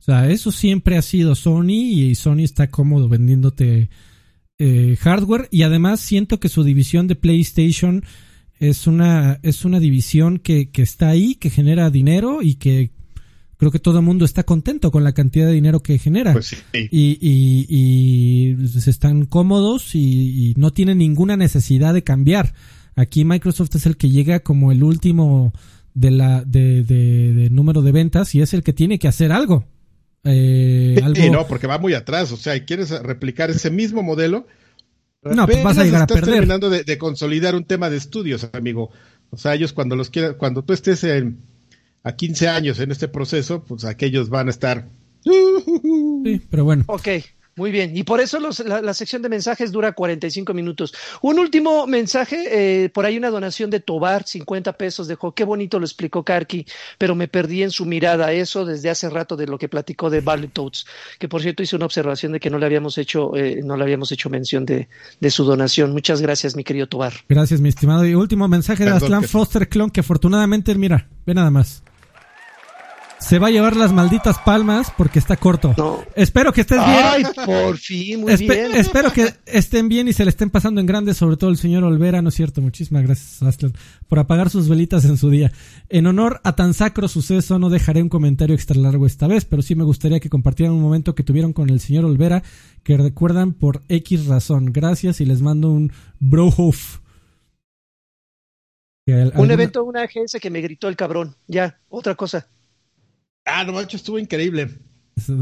o 0.00 0.04
sea, 0.04 0.28
eso 0.28 0.52
siempre 0.52 0.98
ha 0.98 1.02
sido 1.02 1.34
Sony 1.34 1.70
y 1.70 2.14
Sony 2.14 2.40
está 2.40 2.68
cómodo 2.68 3.08
vendiéndote 3.08 3.88
eh, 4.58 4.96
hardware 5.00 5.48
y 5.50 5.62
además 5.62 6.00
siento 6.00 6.38
que 6.38 6.48
su 6.48 6.62
división 6.64 7.06
de 7.06 7.16
PlayStation 7.16 8.04
es 8.60 8.86
una, 8.86 9.40
es 9.42 9.64
una 9.64 9.80
división 9.80 10.38
que, 10.38 10.70
que 10.70 10.82
está 10.82 11.08
ahí, 11.08 11.34
que 11.34 11.50
genera 11.50 11.90
dinero 11.90 12.40
y 12.42 12.54
que 12.54 12.92
creo 13.56 13.70
que 13.70 13.78
todo 13.78 13.98
el 13.98 14.04
mundo 14.04 14.24
está 14.24 14.44
contento 14.44 14.90
con 14.90 15.04
la 15.04 15.12
cantidad 15.12 15.46
de 15.46 15.52
dinero 15.52 15.82
que 15.82 15.98
genera. 15.98 16.32
Pues 16.32 16.52
y, 16.72 17.18
y, 17.20 17.66
y 17.68 18.54
pues, 18.54 18.86
están 18.86 19.26
cómodos 19.26 19.94
y, 19.94 20.50
y, 20.50 20.54
no 20.56 20.72
tienen 20.72 20.98
ninguna 20.98 21.36
necesidad 21.36 21.94
de 21.94 22.04
cambiar. 22.04 22.54
Aquí 22.94 23.24
Microsoft 23.24 23.74
es 23.74 23.86
el 23.86 23.96
que 23.96 24.10
llega 24.10 24.40
como 24.40 24.70
el 24.70 24.82
último 24.82 25.52
de 25.94 26.10
la 26.10 26.44
de, 26.44 26.82
de, 26.82 27.32
de 27.32 27.50
número 27.50 27.82
de 27.82 27.92
ventas 27.92 28.34
y 28.34 28.40
es 28.40 28.54
el 28.54 28.62
que 28.62 28.72
tiene 28.72 28.98
que 28.98 29.08
hacer 29.08 29.32
algo. 29.32 29.66
Eh, 30.24 31.00
no, 31.32 31.46
porque 31.46 31.66
va 31.66 31.78
muy 31.78 31.94
atrás. 31.94 32.32
O 32.32 32.36
sea, 32.36 32.56
y 32.56 32.62
quieres 32.62 32.90
replicar 32.90 33.50
ese 33.50 33.70
mismo 33.70 34.02
modelo. 34.02 34.46
No, 35.22 35.46
pues 35.46 35.62
vas 35.62 35.78
a 35.78 35.84
llegar 35.84 36.02
a 36.02 36.06
perder. 36.06 36.34
terminando 36.34 36.68
de, 36.68 36.98
consolidar 36.98 37.54
un 37.54 37.64
tema 37.64 37.88
de 37.88 37.96
estudios, 37.96 38.48
amigo. 38.52 38.90
O 39.30 39.38
sea, 39.38 39.54
ellos 39.54 39.72
cuando 39.72 39.96
los 39.96 40.10
quieran, 40.10 40.34
cuando 40.34 40.62
tú 40.62 40.74
estés 40.74 41.02
en, 41.04 41.38
a 42.02 42.14
15 42.14 42.48
años 42.48 42.78
en 42.80 42.90
este 42.90 43.08
proceso, 43.08 43.64
pues 43.64 43.84
aquellos 43.84 44.28
van 44.28 44.48
a 44.48 44.50
estar. 44.50 44.88
Sí, 45.22 46.42
pero 46.50 46.64
bueno. 46.64 46.84
Ok. 46.86 47.08
Muy 47.56 47.70
bien, 47.70 47.96
y 47.96 48.02
por 48.02 48.20
eso 48.20 48.38
la, 48.40 48.94
sección 48.94 49.22
de 49.22 49.28
mensajes 49.28 49.70
dura 49.70 49.92
45 49.92 50.52
minutos. 50.54 50.92
Un 51.22 51.38
último 51.38 51.86
mensaje, 51.86 52.84
eh, 52.84 52.88
por 52.88 53.06
ahí 53.06 53.16
una 53.16 53.30
donación 53.30 53.70
de 53.70 53.78
Tobar, 53.78 54.24
50 54.26 54.72
pesos, 54.72 55.06
dejó, 55.06 55.32
qué 55.32 55.44
bonito 55.44 55.78
lo 55.78 55.84
explicó 55.84 56.24
Karki, 56.24 56.66
pero 56.98 57.14
me 57.14 57.28
perdí 57.28 57.62
en 57.62 57.70
su 57.70 57.86
mirada 57.86 58.32
eso 58.32 58.64
desde 58.64 58.90
hace 58.90 59.08
rato 59.08 59.36
de 59.36 59.46
lo 59.46 59.58
que 59.58 59.68
platicó 59.68 60.10
de 60.10 60.20
Toads, 60.52 60.86
que 61.18 61.28
por 61.28 61.42
cierto 61.42 61.62
hizo 61.62 61.76
una 61.76 61.86
observación 61.86 62.32
de 62.32 62.40
que 62.40 62.50
no 62.50 62.58
le 62.58 62.66
habíamos 62.66 62.98
hecho, 62.98 63.36
eh, 63.36 63.60
no 63.62 63.76
le 63.76 63.84
habíamos 63.84 64.10
hecho 64.10 64.30
mención 64.30 64.66
de, 64.66 64.88
de, 65.20 65.30
su 65.30 65.44
donación. 65.44 65.92
Muchas 65.92 66.20
gracias, 66.20 66.56
mi 66.56 66.64
querido 66.64 66.88
Tobar. 66.88 67.12
Gracias, 67.28 67.60
mi 67.60 67.68
estimado. 67.68 68.04
Y 68.04 68.14
último 68.14 68.48
mensaje 68.48 68.84
de 68.84 68.90
Aslan 68.90 69.24
Foster 69.24 69.68
Clon, 69.68 69.90
que 69.90 70.00
afortunadamente, 70.00 70.74
mira, 70.74 71.08
ve 71.24 71.34
nada 71.34 71.50
más 71.50 71.82
se 73.24 73.38
va 73.38 73.46
a 73.46 73.50
llevar 73.50 73.74
las 73.74 73.92
malditas 73.92 74.38
palmas 74.38 74.92
porque 74.96 75.18
está 75.18 75.36
corto. 75.36 75.74
Espero 76.14 76.52
que 76.52 76.60
estés 76.60 76.78
bien. 76.78 77.00
Ay, 77.02 77.24
por 77.46 77.78
fin, 77.78 78.20
muy 78.20 78.36
bien. 78.36 78.74
Espero 78.74 79.12
que 79.12 79.32
estén 79.46 79.88
bien 79.88 80.08
y 80.08 80.12
se 80.12 80.24
le 80.24 80.30
estén 80.30 80.50
pasando 80.50 80.80
en 80.80 80.86
grande, 80.86 81.14
sobre 81.14 81.38
todo 81.38 81.48
el 81.48 81.56
señor 81.56 81.84
Olvera, 81.84 82.20
¿no 82.20 82.28
es 82.28 82.34
cierto? 82.34 82.60
Muchísimas 82.60 83.02
gracias, 83.02 83.42
Aslan, 83.42 83.72
por 84.08 84.18
apagar 84.18 84.50
sus 84.50 84.68
velitas 84.68 85.06
en 85.06 85.16
su 85.16 85.30
día. 85.30 85.52
En 85.88 86.06
honor 86.06 86.40
a 86.44 86.54
tan 86.54 86.74
sacro 86.74 87.08
suceso, 87.08 87.58
no 87.58 87.70
dejaré 87.70 88.02
un 88.02 88.10
comentario 88.10 88.54
extra 88.54 88.78
largo 88.78 89.06
esta 89.06 89.26
vez, 89.26 89.46
pero 89.46 89.62
sí 89.62 89.74
me 89.74 89.84
gustaría 89.84 90.20
que 90.20 90.28
compartieran 90.28 90.74
un 90.74 90.82
momento 90.82 91.14
que 91.14 91.22
tuvieron 91.22 91.54
con 91.54 91.70
el 91.70 91.80
señor 91.80 92.04
Olvera, 92.04 92.42
que 92.82 92.98
recuerdan 92.98 93.54
por 93.54 93.82
X 93.88 94.26
razón. 94.26 94.66
Gracias 94.66 95.22
y 95.22 95.24
les 95.24 95.40
mando 95.40 95.70
un 95.70 95.92
brohof. 96.20 96.98
Un 99.06 99.50
evento, 99.50 99.84
una 99.84 100.02
agencia 100.02 100.40
que 100.40 100.50
me 100.50 100.60
gritó 100.60 100.88
el 100.88 100.96
cabrón. 100.96 101.36
Ya, 101.46 101.78
otra 101.88 102.14
cosa. 102.14 102.48
Ah, 103.44 103.64
no 103.64 103.72
macho, 103.72 103.96
estuvo 103.96 104.18
increíble. 104.18 104.70
Sí, 105.16 105.32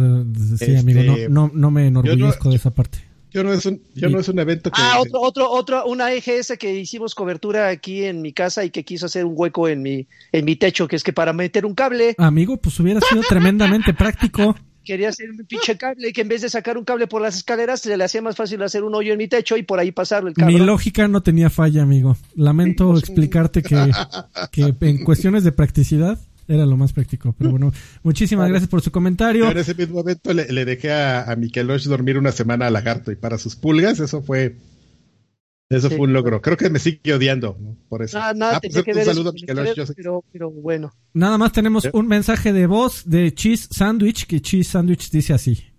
amigo, 0.76 1.00
este, 1.00 1.28
no, 1.28 1.50
no, 1.52 1.70
me 1.70 1.86
enorgullezco 1.86 2.50
de 2.50 2.56
esa 2.56 2.70
parte. 2.70 2.98
Yo 3.30 3.42
no 3.42 3.52
es 3.52 3.64
un, 3.64 3.80
yo 3.94 4.10
no 4.10 4.20
es 4.20 4.28
un 4.28 4.38
evento 4.38 4.70
que. 4.70 4.80
Ah, 4.82 5.00
otro, 5.00 5.20
otro, 5.20 5.50
otro, 5.50 5.86
una 5.86 6.12
EGS 6.12 6.58
que 6.58 6.74
hicimos 6.74 7.14
cobertura 7.14 7.68
aquí 7.68 8.04
en 8.04 8.20
mi 8.20 8.34
casa 8.34 8.62
y 8.64 8.70
que 8.70 8.84
quiso 8.84 9.06
hacer 9.06 9.24
un 9.24 9.32
hueco 9.34 9.68
en 9.68 9.80
mi, 9.80 10.06
en 10.32 10.44
mi 10.44 10.56
techo, 10.56 10.86
que 10.86 10.96
es 10.96 11.02
que 11.02 11.14
para 11.14 11.32
meter 11.32 11.64
un 11.64 11.74
cable. 11.74 12.14
Amigo, 12.18 12.58
pues 12.58 12.78
hubiera 12.80 13.00
sido 13.00 13.22
tremendamente 13.28 13.94
práctico. 13.94 14.54
Quería 14.84 15.10
hacer 15.10 15.30
un 15.30 15.46
pinche 15.46 15.78
cable 15.78 16.08
y 16.08 16.12
que 16.12 16.22
en 16.22 16.28
vez 16.28 16.42
de 16.42 16.50
sacar 16.50 16.76
un 16.76 16.84
cable 16.84 17.06
por 17.06 17.22
las 17.22 17.36
escaleras, 17.36 17.80
se 17.80 17.96
le 17.96 18.04
hacía 18.04 18.20
más 18.20 18.36
fácil 18.36 18.60
hacer 18.62 18.82
un 18.82 18.94
hoyo 18.94 19.12
en 19.12 19.18
mi 19.18 19.28
techo 19.28 19.56
y 19.56 19.62
por 19.62 19.78
ahí 19.78 19.92
pasarlo 19.92 20.28
el 20.28 20.34
cable. 20.34 20.52
Mi 20.52 20.60
lógica 20.60 21.08
no 21.08 21.22
tenía 21.22 21.48
falla, 21.48 21.82
amigo. 21.82 22.16
Lamento 22.34 22.98
explicarte 22.98 23.62
que, 23.62 23.92
que 24.50 24.74
en 24.80 25.04
cuestiones 25.04 25.44
de 25.44 25.52
practicidad 25.52 26.18
era 26.52 26.66
lo 26.66 26.76
más 26.76 26.92
práctico. 26.92 27.34
Pero 27.36 27.50
bueno, 27.50 27.72
muchísimas 28.02 28.48
gracias 28.48 28.68
por 28.68 28.82
su 28.82 28.90
comentario. 28.90 29.50
En 29.50 29.58
ese 29.58 29.74
mismo 29.74 29.96
momento 29.96 30.32
le, 30.32 30.64
dejé 30.64 30.92
a, 30.92 31.30
a 31.30 31.36
dormir 31.86 32.18
una 32.18 32.32
semana 32.32 32.66
a 32.66 32.70
lagarto 32.70 33.12
y 33.12 33.16
para 33.16 33.38
sus 33.38 33.56
pulgas 33.56 34.00
eso 34.00 34.22
fue 34.22 34.56
eso 35.76 35.88
fue 35.88 36.00
un 36.00 36.12
logro. 36.12 36.42
Creo 36.42 36.56
que 36.56 36.68
me 36.68 36.78
sigue 36.78 37.14
odiando 37.14 37.56
por 37.88 38.02
eso. 38.02 38.18
Ah, 38.20 38.34
nada, 38.34 38.56
ah, 38.56 38.60
pues, 38.60 38.76
un 38.76 39.04
saludo 39.04 39.30
a 39.30 39.32
pero, 39.96 40.22
pero, 40.30 40.50
bueno. 40.50 40.92
Nada 41.14 41.38
más 41.38 41.52
tenemos 41.52 41.88
un 41.92 42.06
mensaje 42.08 42.52
de 42.52 42.66
voz 42.66 43.04
de 43.06 43.32
Cheese 43.32 43.68
Sandwich, 43.70 44.26
que 44.26 44.40
Cheese 44.40 44.70
Sandwich 44.70 45.10
dice 45.10 45.32
así. 45.32 45.72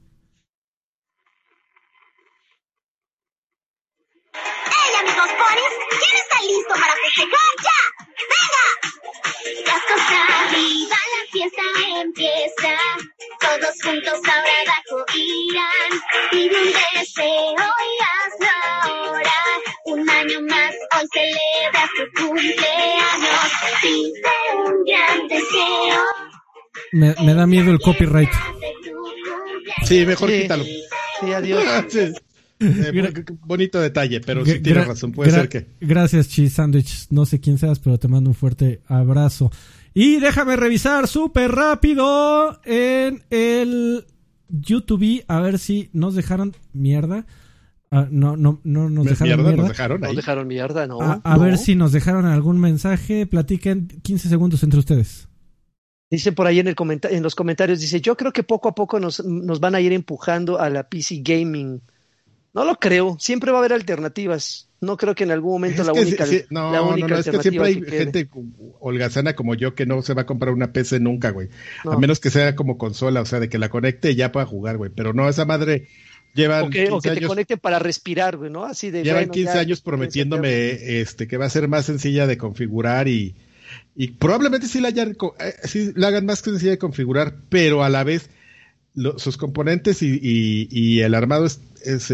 Cascos 9.66 10.06
arriba, 10.10 10.98
la 11.14 11.32
fiesta 11.32 11.62
empieza. 12.02 12.78
Todos 13.40 13.76
juntos 13.84 14.14
ahora 14.14 14.56
abajo 14.66 15.06
irán. 15.14 16.02
Pide 16.32 16.56
un 16.58 16.68
deseo 16.68 17.68
y 17.88 17.94
hazlo 18.10 18.54
ahora. 18.82 19.40
Un 19.86 20.10
año 20.10 20.42
más, 20.50 20.74
hoy 20.96 21.08
celebras 21.14 21.90
tu 21.98 22.22
cumpleaños. 22.22 23.52
Pide 23.82 24.32
un 24.66 24.84
gran 24.86 25.28
deseo. 25.28 26.04
Me, 26.92 27.16
me 27.24 27.34
da 27.34 27.46
miedo 27.46 27.72
el 27.72 27.80
copyright. 27.80 28.32
Sí, 29.86 30.06
mejor 30.06 30.30
quítalo. 30.30 30.64
Sí, 30.64 31.34
adiós. 31.34 31.64
Eh, 32.64 33.26
bonito 33.42 33.80
detalle, 33.80 34.22
pero 34.22 34.46
sí 34.46 34.60
tienes 34.60 34.88
razón, 34.88 35.12
puede 35.12 35.32
ser 35.32 35.50
que. 35.50 35.68
Gracias, 35.82 36.30
Cheese 36.30 36.54
Sandwich. 36.54 37.08
No 37.10 37.26
sé 37.26 37.40
quién 37.40 37.58
seas, 37.58 37.80
pero 37.80 37.98
te 37.98 38.08
mando 38.08 38.30
un 38.30 38.36
fuerte 38.36 38.82
abrazo. 38.88 39.52
Y 39.94 40.20
déjame 40.20 40.56
revisar 40.56 41.08
súper 41.08 41.52
rápido 41.52 42.60
en 42.66 43.24
el 43.30 44.06
YouTube 44.50 45.24
a 45.28 45.40
ver 45.40 45.60
si 45.60 45.90
nos 45.94 46.16
dejaron 46.16 46.56
mierda. 46.74 47.26
Ah, 47.92 48.08
no, 48.10 48.36
no, 48.36 48.60
no 48.64 48.90
nos 48.90 49.06
dejaron 49.06 49.44
mierda. 49.44 49.56
Nos 49.56 49.68
dejaron, 49.68 50.02
dejaron 50.02 50.48
mierda, 50.48 50.88
no. 50.88 51.00
A, 51.02 51.38
ver 51.38 51.60
si 51.60 51.76
nos 51.76 51.92
dejaron 51.92 52.26
algún 52.26 52.60
mensaje. 52.60 53.28
Platiquen 53.28 53.88
15 53.88 54.30
segundos 54.30 54.64
entre 54.64 54.80
ustedes. 54.80 55.28
Dice 56.10 56.32
por 56.32 56.48
ahí 56.48 56.60
en, 56.60 56.68
el 56.68 56.76
en 57.10 57.24
los 57.24 57.36
comentarios, 57.36 57.80
dice, 57.80 58.02
yo 58.02 58.16
creo 58.18 58.32
que 58.32 58.44
poco 58.44 58.70
a 58.70 58.76
poco 58.76 59.00
nos, 59.00 59.24
nos 59.26 59.60
van 59.60 59.76
a 59.76 59.82
ir 59.82 59.94
empujando 59.94 60.60
a 60.60 60.70
la 60.70 60.90
PC 60.90 61.22
Gaming. 61.24 61.82
No 62.54 62.66
lo 62.66 62.76
creo, 62.76 63.18
siempre 63.20 63.52
va 63.52 63.58
a 63.58 63.62
haber 63.62 63.74
alternativas. 63.74 64.70
No 64.80 64.98
creo 64.98 65.16
que 65.16 65.24
en 65.24 65.32
algún 65.32 65.54
momento 65.54 65.84
la, 65.84 65.94
única, 65.94 66.26
no, 66.50 66.72
no, 66.72 66.98
no, 66.98 67.18
es 67.18 67.30
que 67.30 67.42
siempre 67.42 67.68
hay 67.68 67.82
gente 67.82 68.30
holgazana 68.80 69.34
como 69.34 69.56
yo 69.56 69.76
que 69.76 69.86
no 69.86 70.02
se 70.02 70.14
va 70.14 70.24
a 70.24 70.26
comprar 70.26 70.54
una 70.54 70.74
PC 70.74 71.00
nunca, 71.00 71.32
güey. 71.32 71.48
A 71.86 71.98
menos 71.98 72.20
que 72.20 72.30
sea 72.30 72.56
como 72.56 72.78
consola, 72.78 73.22
o 73.22 73.26
sea, 73.26 73.40
de 73.40 73.50
que 73.50 73.58
la 73.58 73.70
conecte 73.70 74.12
y 74.12 74.16
ya 74.16 74.32
pueda 74.32 74.46
jugar, 74.46 74.78
güey. 74.78 74.92
Pero 74.94 75.14
no, 75.14 75.30
esa 75.30 75.46
madre 75.46 75.88
lleva. 76.36 76.64
o 76.64 76.70
que, 76.70 76.90
te 77.02 77.26
conecte 77.26 77.58
para 77.58 77.80
respirar, 77.80 78.38
güey, 78.38 78.52
¿no? 78.52 78.66
Así 78.66 78.92
de. 78.92 79.04
Llevan 79.04 79.30
15 79.30 79.58
años 79.58 79.82
prometiéndome 79.82 81.00
este 81.00 81.28
que 81.28 81.38
va 81.38 81.46
a 81.46 81.50
ser 81.50 81.68
más 81.68 81.86
sencilla 81.86 82.28
de 82.28 82.38
configurar 82.38 83.08
y, 83.08 83.36
y 83.96 84.10
probablemente 84.10 84.68
sí 84.68 84.82
la, 84.82 84.90
hayan, 84.90 85.16
eh, 85.40 85.54
sí 85.64 85.92
la 85.96 86.10
hagan 86.10 86.26
más 86.26 86.40
sencilla 86.40 86.72
de 86.72 86.78
configurar, 86.78 87.36
pero 87.50 87.84
a 87.84 87.90
la 87.90 88.04
vez 88.04 88.30
sus 89.18 89.38
componentes 89.38 90.04
y, 90.04 90.20
y, 90.70 91.00
el 91.02 91.16
armado 91.16 91.48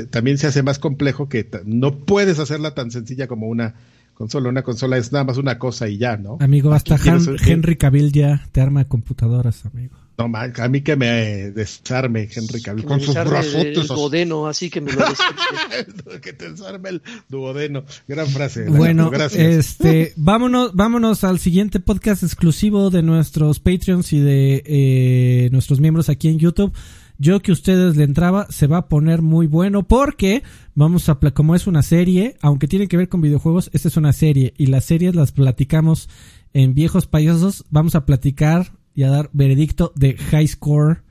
también 0.09 0.37
se 0.37 0.47
hace 0.47 0.63
más 0.63 0.79
complejo 0.79 1.29
que 1.29 1.47
no 1.65 1.99
puedes 1.99 2.39
hacerla 2.39 2.73
tan 2.73 2.91
sencilla 2.91 3.27
como 3.27 3.47
una 3.47 3.75
consola. 4.13 4.49
Una 4.49 4.63
consola 4.63 4.97
es 4.97 5.11
nada 5.11 5.23
más 5.23 5.37
una 5.37 5.57
cosa 5.57 5.87
y 5.87 5.97
ya, 5.97 6.17
¿no? 6.17 6.37
Amigo, 6.41 6.73
hasta 6.73 6.97
Henry 7.45 7.77
Cavill 7.77 8.11
ya 8.11 8.47
te 8.51 8.61
arma 8.61 8.85
computadoras, 8.85 9.65
amigo. 9.65 9.95
No, 10.19 10.29
a 10.35 10.67
mí 10.67 10.81
que 10.81 10.97
me 10.97 11.51
desarme 11.51 12.27
Henry 12.29 12.61
Cavill 12.61 12.83
con 12.83 12.99
sus 12.99 13.15
brazotes. 13.15 13.77
El 13.77 13.87
duodeno, 13.87 14.47
así 14.47 14.69
que 14.69 14.81
me 14.81 14.91
lo 14.91 14.99
Que 16.21 16.33
te 16.33 16.51
desarme 16.51 16.89
el 16.89 17.01
duodeno. 17.29 17.85
Gran 18.05 18.27
frase. 18.27 18.67
Bueno, 18.67 19.11
este, 19.13 20.11
vámonos, 20.17 20.75
vámonos 20.75 21.23
al 21.23 21.39
siguiente 21.39 21.79
podcast 21.79 22.23
exclusivo 22.23 22.89
de 22.89 23.01
nuestros 23.01 23.61
Patreons 23.61 24.11
y 24.11 24.19
de 24.19 24.63
eh, 24.65 25.49
nuestros 25.53 25.79
miembros 25.79 26.09
aquí 26.09 26.27
en 26.27 26.39
YouTube. 26.39 26.73
Yo 27.21 27.41
que 27.41 27.51
ustedes 27.51 27.97
le 27.97 28.05
entraba, 28.05 28.47
se 28.49 28.65
va 28.65 28.77
a 28.77 28.87
poner 28.87 29.21
muy 29.21 29.45
bueno 29.45 29.85
porque 29.85 30.41
vamos 30.73 31.09
a, 31.09 31.15
como 31.15 31.53
es 31.53 31.67
una 31.67 31.83
serie, 31.83 32.37
aunque 32.39 32.69
tiene 32.69 32.87
que 32.87 32.95
ver 32.95 33.09
con 33.09 33.19
videojuegos, 33.19 33.69
esta 33.73 33.89
es 33.89 33.97
una 33.97 34.13
serie 34.13 34.53
y 34.57 34.67
las 34.67 34.85
series 34.85 35.15
las 35.15 35.33
platicamos 35.33 36.07
en 36.53 36.73
Viejos 36.73 37.07
Payasos. 37.07 37.65
Vamos 37.69 37.95
a 37.95 38.05
platicar 38.05 38.71
y 38.95 39.03
a 39.03 39.09
dar 39.09 39.29
veredicto 39.33 39.91
de 39.97 40.15
High 40.15 40.47
Score 40.47 41.03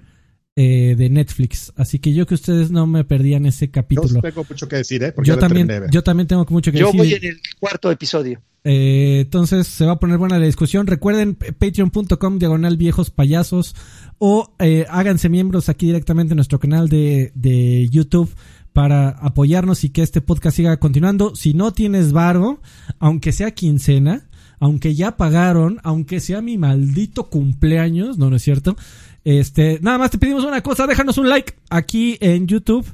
eh, 0.57 0.95
de 0.97 1.11
Netflix. 1.11 1.75
Así 1.77 1.99
que 1.99 2.15
yo 2.15 2.27
que 2.27 2.35
ustedes 2.35 2.71
no 2.71 2.87
me 2.87 3.05
perdían 3.05 3.45
ese 3.45 3.71
capítulo. 3.71 4.15
Yo 4.15 4.23
tengo 4.23 4.47
mucho 4.49 4.67
que 4.67 4.77
decir, 4.77 5.03
¿eh? 5.03 5.15
yo, 5.23 5.39
también, 5.39 5.69
yo 5.91 6.03
también 6.03 6.27
tengo 6.27 6.47
mucho 6.49 6.73
que 6.73 6.79
decir. 6.79 6.91
Yo 6.91 6.99
voy 6.99 7.13
en 7.13 7.25
el 7.25 7.41
cuarto 7.61 7.91
episodio. 7.91 8.43
Eh, 8.65 9.21
entonces 9.23 9.67
se 9.67 9.87
va 9.87 9.93
a 9.93 9.99
poner 9.99 10.19
buena 10.19 10.39
la 10.39 10.47
discusión. 10.47 10.87
Recuerden 10.87 11.35
patreon.com 11.35 12.39
diagonal 12.39 12.77
viejos 12.77 13.11
payasos 13.11 13.75
o 14.19 14.55
eh, 14.59 14.87
háganse 14.91 15.29
miembros 15.29 15.69
aquí 15.69 15.87
directamente 15.87 16.33
en 16.33 16.37
nuestro 16.37 16.59
canal 16.59 16.89
de, 16.89 17.33
de 17.35 17.89
YouTube 17.89 18.35
para 18.73 19.09
apoyarnos 19.09 19.85
y 19.85 19.91
que 19.91 20.03
este 20.03 20.21
podcast 20.21 20.57
siga 20.57 20.77
continuando. 20.79 21.35
Si 21.35 21.55
no 21.55 21.73
tienes 21.73 22.13
varo, 22.13 22.61
aunque 22.99 23.33
sea 23.33 23.53
quincena, 23.53 24.29
aunque 24.61 24.95
ya 24.95 25.17
pagaron, 25.17 25.81
aunque 25.83 26.21
sea 26.21 26.43
mi 26.43 26.59
maldito 26.59 27.29
cumpleaños, 27.31 28.19
no, 28.19 28.31
no 28.31 28.37
es 28.37 28.43
cierto. 28.43 28.77
Este, 29.25 29.79
nada 29.83 29.99
más 29.99 30.11
te 30.11 30.19
pedimos 30.19 30.45
una 30.45 30.63
cosa, 30.63 30.87
déjanos 30.87 31.19
un 31.19 31.29
like 31.29 31.55
aquí 31.71 32.19
en 32.21 32.47
YouTube, 32.47 32.87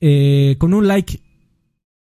eh, 0.00 0.56
con 0.58 0.74
un 0.74 0.86
like 0.86 1.20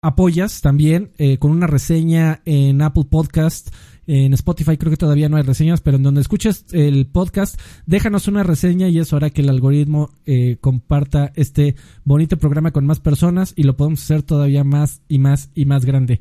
apoyas 0.04 0.62
también, 0.62 1.12
eh, 1.18 1.38
con 1.40 1.50
una 1.50 1.66
reseña 1.66 2.42
en 2.46 2.82
Apple 2.82 3.06
Podcast, 3.10 3.70
en 4.06 4.34
Spotify 4.34 4.78
creo 4.78 4.92
que 4.92 4.98
todavía 4.98 5.30
no 5.30 5.38
hay 5.38 5.44
reseñas, 5.44 5.80
pero 5.80 5.98
en 5.98 6.04
donde 6.04 6.22
escuches 6.22 6.66
el 6.74 7.08
podcast, 7.08 7.60
déjanos 7.86 8.28
una 8.28 8.44
reseña 8.44 8.90
y 8.90 9.00
eso 9.00 9.16
hará 9.16 9.30
que 9.30 9.42
el 9.42 9.50
algoritmo 9.50 10.12
eh, 10.26 10.58
comparta 10.60 11.32
este 11.36 11.76
bonito 12.04 12.38
programa 12.38 12.72
con 12.72 12.86
más 12.86 13.00
personas 13.00 13.54
y 13.56 13.64
lo 13.64 13.78
podemos 13.78 14.04
hacer 14.04 14.22
todavía 14.24 14.66
más 14.66 15.02
y 15.08 15.20
más 15.20 15.50
y 15.56 15.66
más 15.66 15.86
grande. 15.86 16.20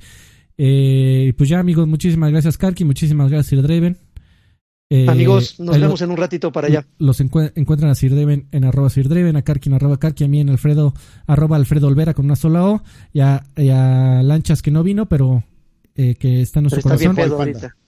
Eh, 0.58 1.34
pues 1.36 1.48
ya, 1.48 1.58
amigos, 1.58 1.88
muchísimas 1.88 2.30
gracias, 2.30 2.56
Karki. 2.56 2.84
Muchísimas 2.84 3.30
gracias, 3.30 3.48
Sir 3.48 3.62
Draven. 3.62 3.98
Eh, 4.94 5.06
amigos, 5.08 5.58
nos 5.58 5.80
vemos 5.80 6.02
en 6.02 6.10
un 6.10 6.18
ratito 6.18 6.52
para 6.52 6.66
allá. 6.66 6.86
Los 6.98 7.18
encuentran 7.18 7.90
a 7.90 7.94
Sir 7.94 8.14
Draven 8.14 8.48
en 8.52 8.64
arroba 8.64 8.90
Sir 8.90 9.08
Draven, 9.08 9.36
a 9.36 9.42
Karki 9.42 9.70
en 9.70 9.76
arroba 9.76 9.96
Karki, 9.96 10.24
a 10.24 10.28
mí 10.28 10.38
en 10.38 10.50
Alfredo, 10.50 10.92
arroba 11.26 11.56
Alfredo 11.56 11.86
Olvera 11.86 12.12
con 12.12 12.26
una 12.26 12.36
sola 12.36 12.62
O, 12.66 12.82
y 13.14 13.20
a, 13.20 14.20
Lanchas 14.22 14.60
que 14.60 14.70
no 14.70 14.82
vino, 14.82 15.06
pero 15.06 15.44
eh, 15.94 16.16
que 16.16 16.42
está 16.42 16.58
en 16.58 16.64
nuestro 16.64 16.82
corazón. 16.82 17.16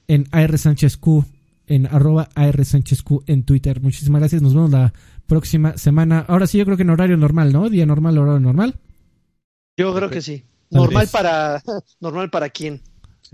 en 0.08 0.26
AR 0.31 0.57
Sánchez 0.57 0.97
Q, 0.97 1.26
en 1.66 1.89
arroba 1.89 2.31
AR 2.34 2.65
Sánchez 2.65 3.02
Q 3.02 3.23
en 3.26 3.42
Twitter. 3.42 3.83
Muchísimas 3.83 4.20
gracias, 4.20 4.41
nos 4.41 4.55
vemos 4.55 4.70
la 4.70 4.94
próxima 5.26 5.76
semana. 5.76 6.24
Ahora 6.26 6.47
sí, 6.47 6.57
yo 6.57 6.65
creo 6.65 6.78
que 6.78 6.84
en 6.84 6.91
horario 6.91 7.18
normal, 7.18 7.52
¿no? 7.52 7.68
Día 7.68 7.84
normal, 7.84 8.16
horario 8.16 8.41
normal. 8.41 8.76
Yo 9.76 9.94
creo 9.94 10.08
que 10.08 10.23
sí. 10.23 10.44
Normal 10.70 11.07
para, 11.12 11.62
normal 12.00 12.31
para 12.31 12.49
quién. 12.49 12.81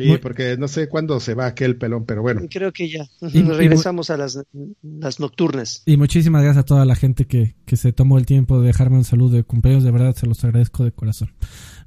Sí, 0.00 0.18
porque 0.18 0.56
no 0.56 0.68
sé 0.68 0.88
cuándo 0.88 1.20
se 1.20 1.34
va 1.34 1.46
aquel 1.46 1.76
pelón, 1.76 2.04
pero 2.06 2.22
bueno. 2.22 2.42
Creo 2.50 2.72
que 2.72 2.88
ya. 2.88 3.06
Y, 3.20 3.42
regresamos 3.42 4.10
a 4.10 4.16
las, 4.16 4.38
las, 4.82 5.20
nocturnas. 5.20 5.82
Y 5.86 5.96
muchísimas 5.96 6.42
gracias 6.42 6.62
a 6.62 6.66
toda 6.66 6.84
la 6.84 6.94
gente 6.94 7.26
que, 7.26 7.56
que 7.66 7.76
se 7.76 7.92
tomó 7.92 8.18
el 8.18 8.26
tiempo 8.26 8.60
de 8.60 8.66
dejarme 8.66 8.96
un 8.96 9.04
saludo 9.04 9.36
de 9.36 9.44
cumpleaños. 9.44 9.84
De 9.84 9.90
verdad, 9.90 10.14
se 10.14 10.26
los 10.26 10.42
agradezco 10.44 10.84
de 10.84 10.92
corazón. 10.92 11.32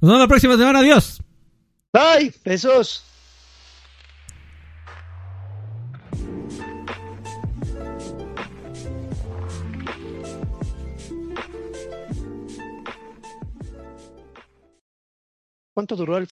Nos 0.00 0.10
vemos 0.10 0.20
la 0.20 0.28
próxima 0.28 0.56
semana. 0.56 0.80
Adiós. 0.80 1.22
Bye. 1.92 2.32
Besos. 2.44 3.04
¿Cuánto 15.74 15.96
duró 15.96 16.16
el 16.16 16.22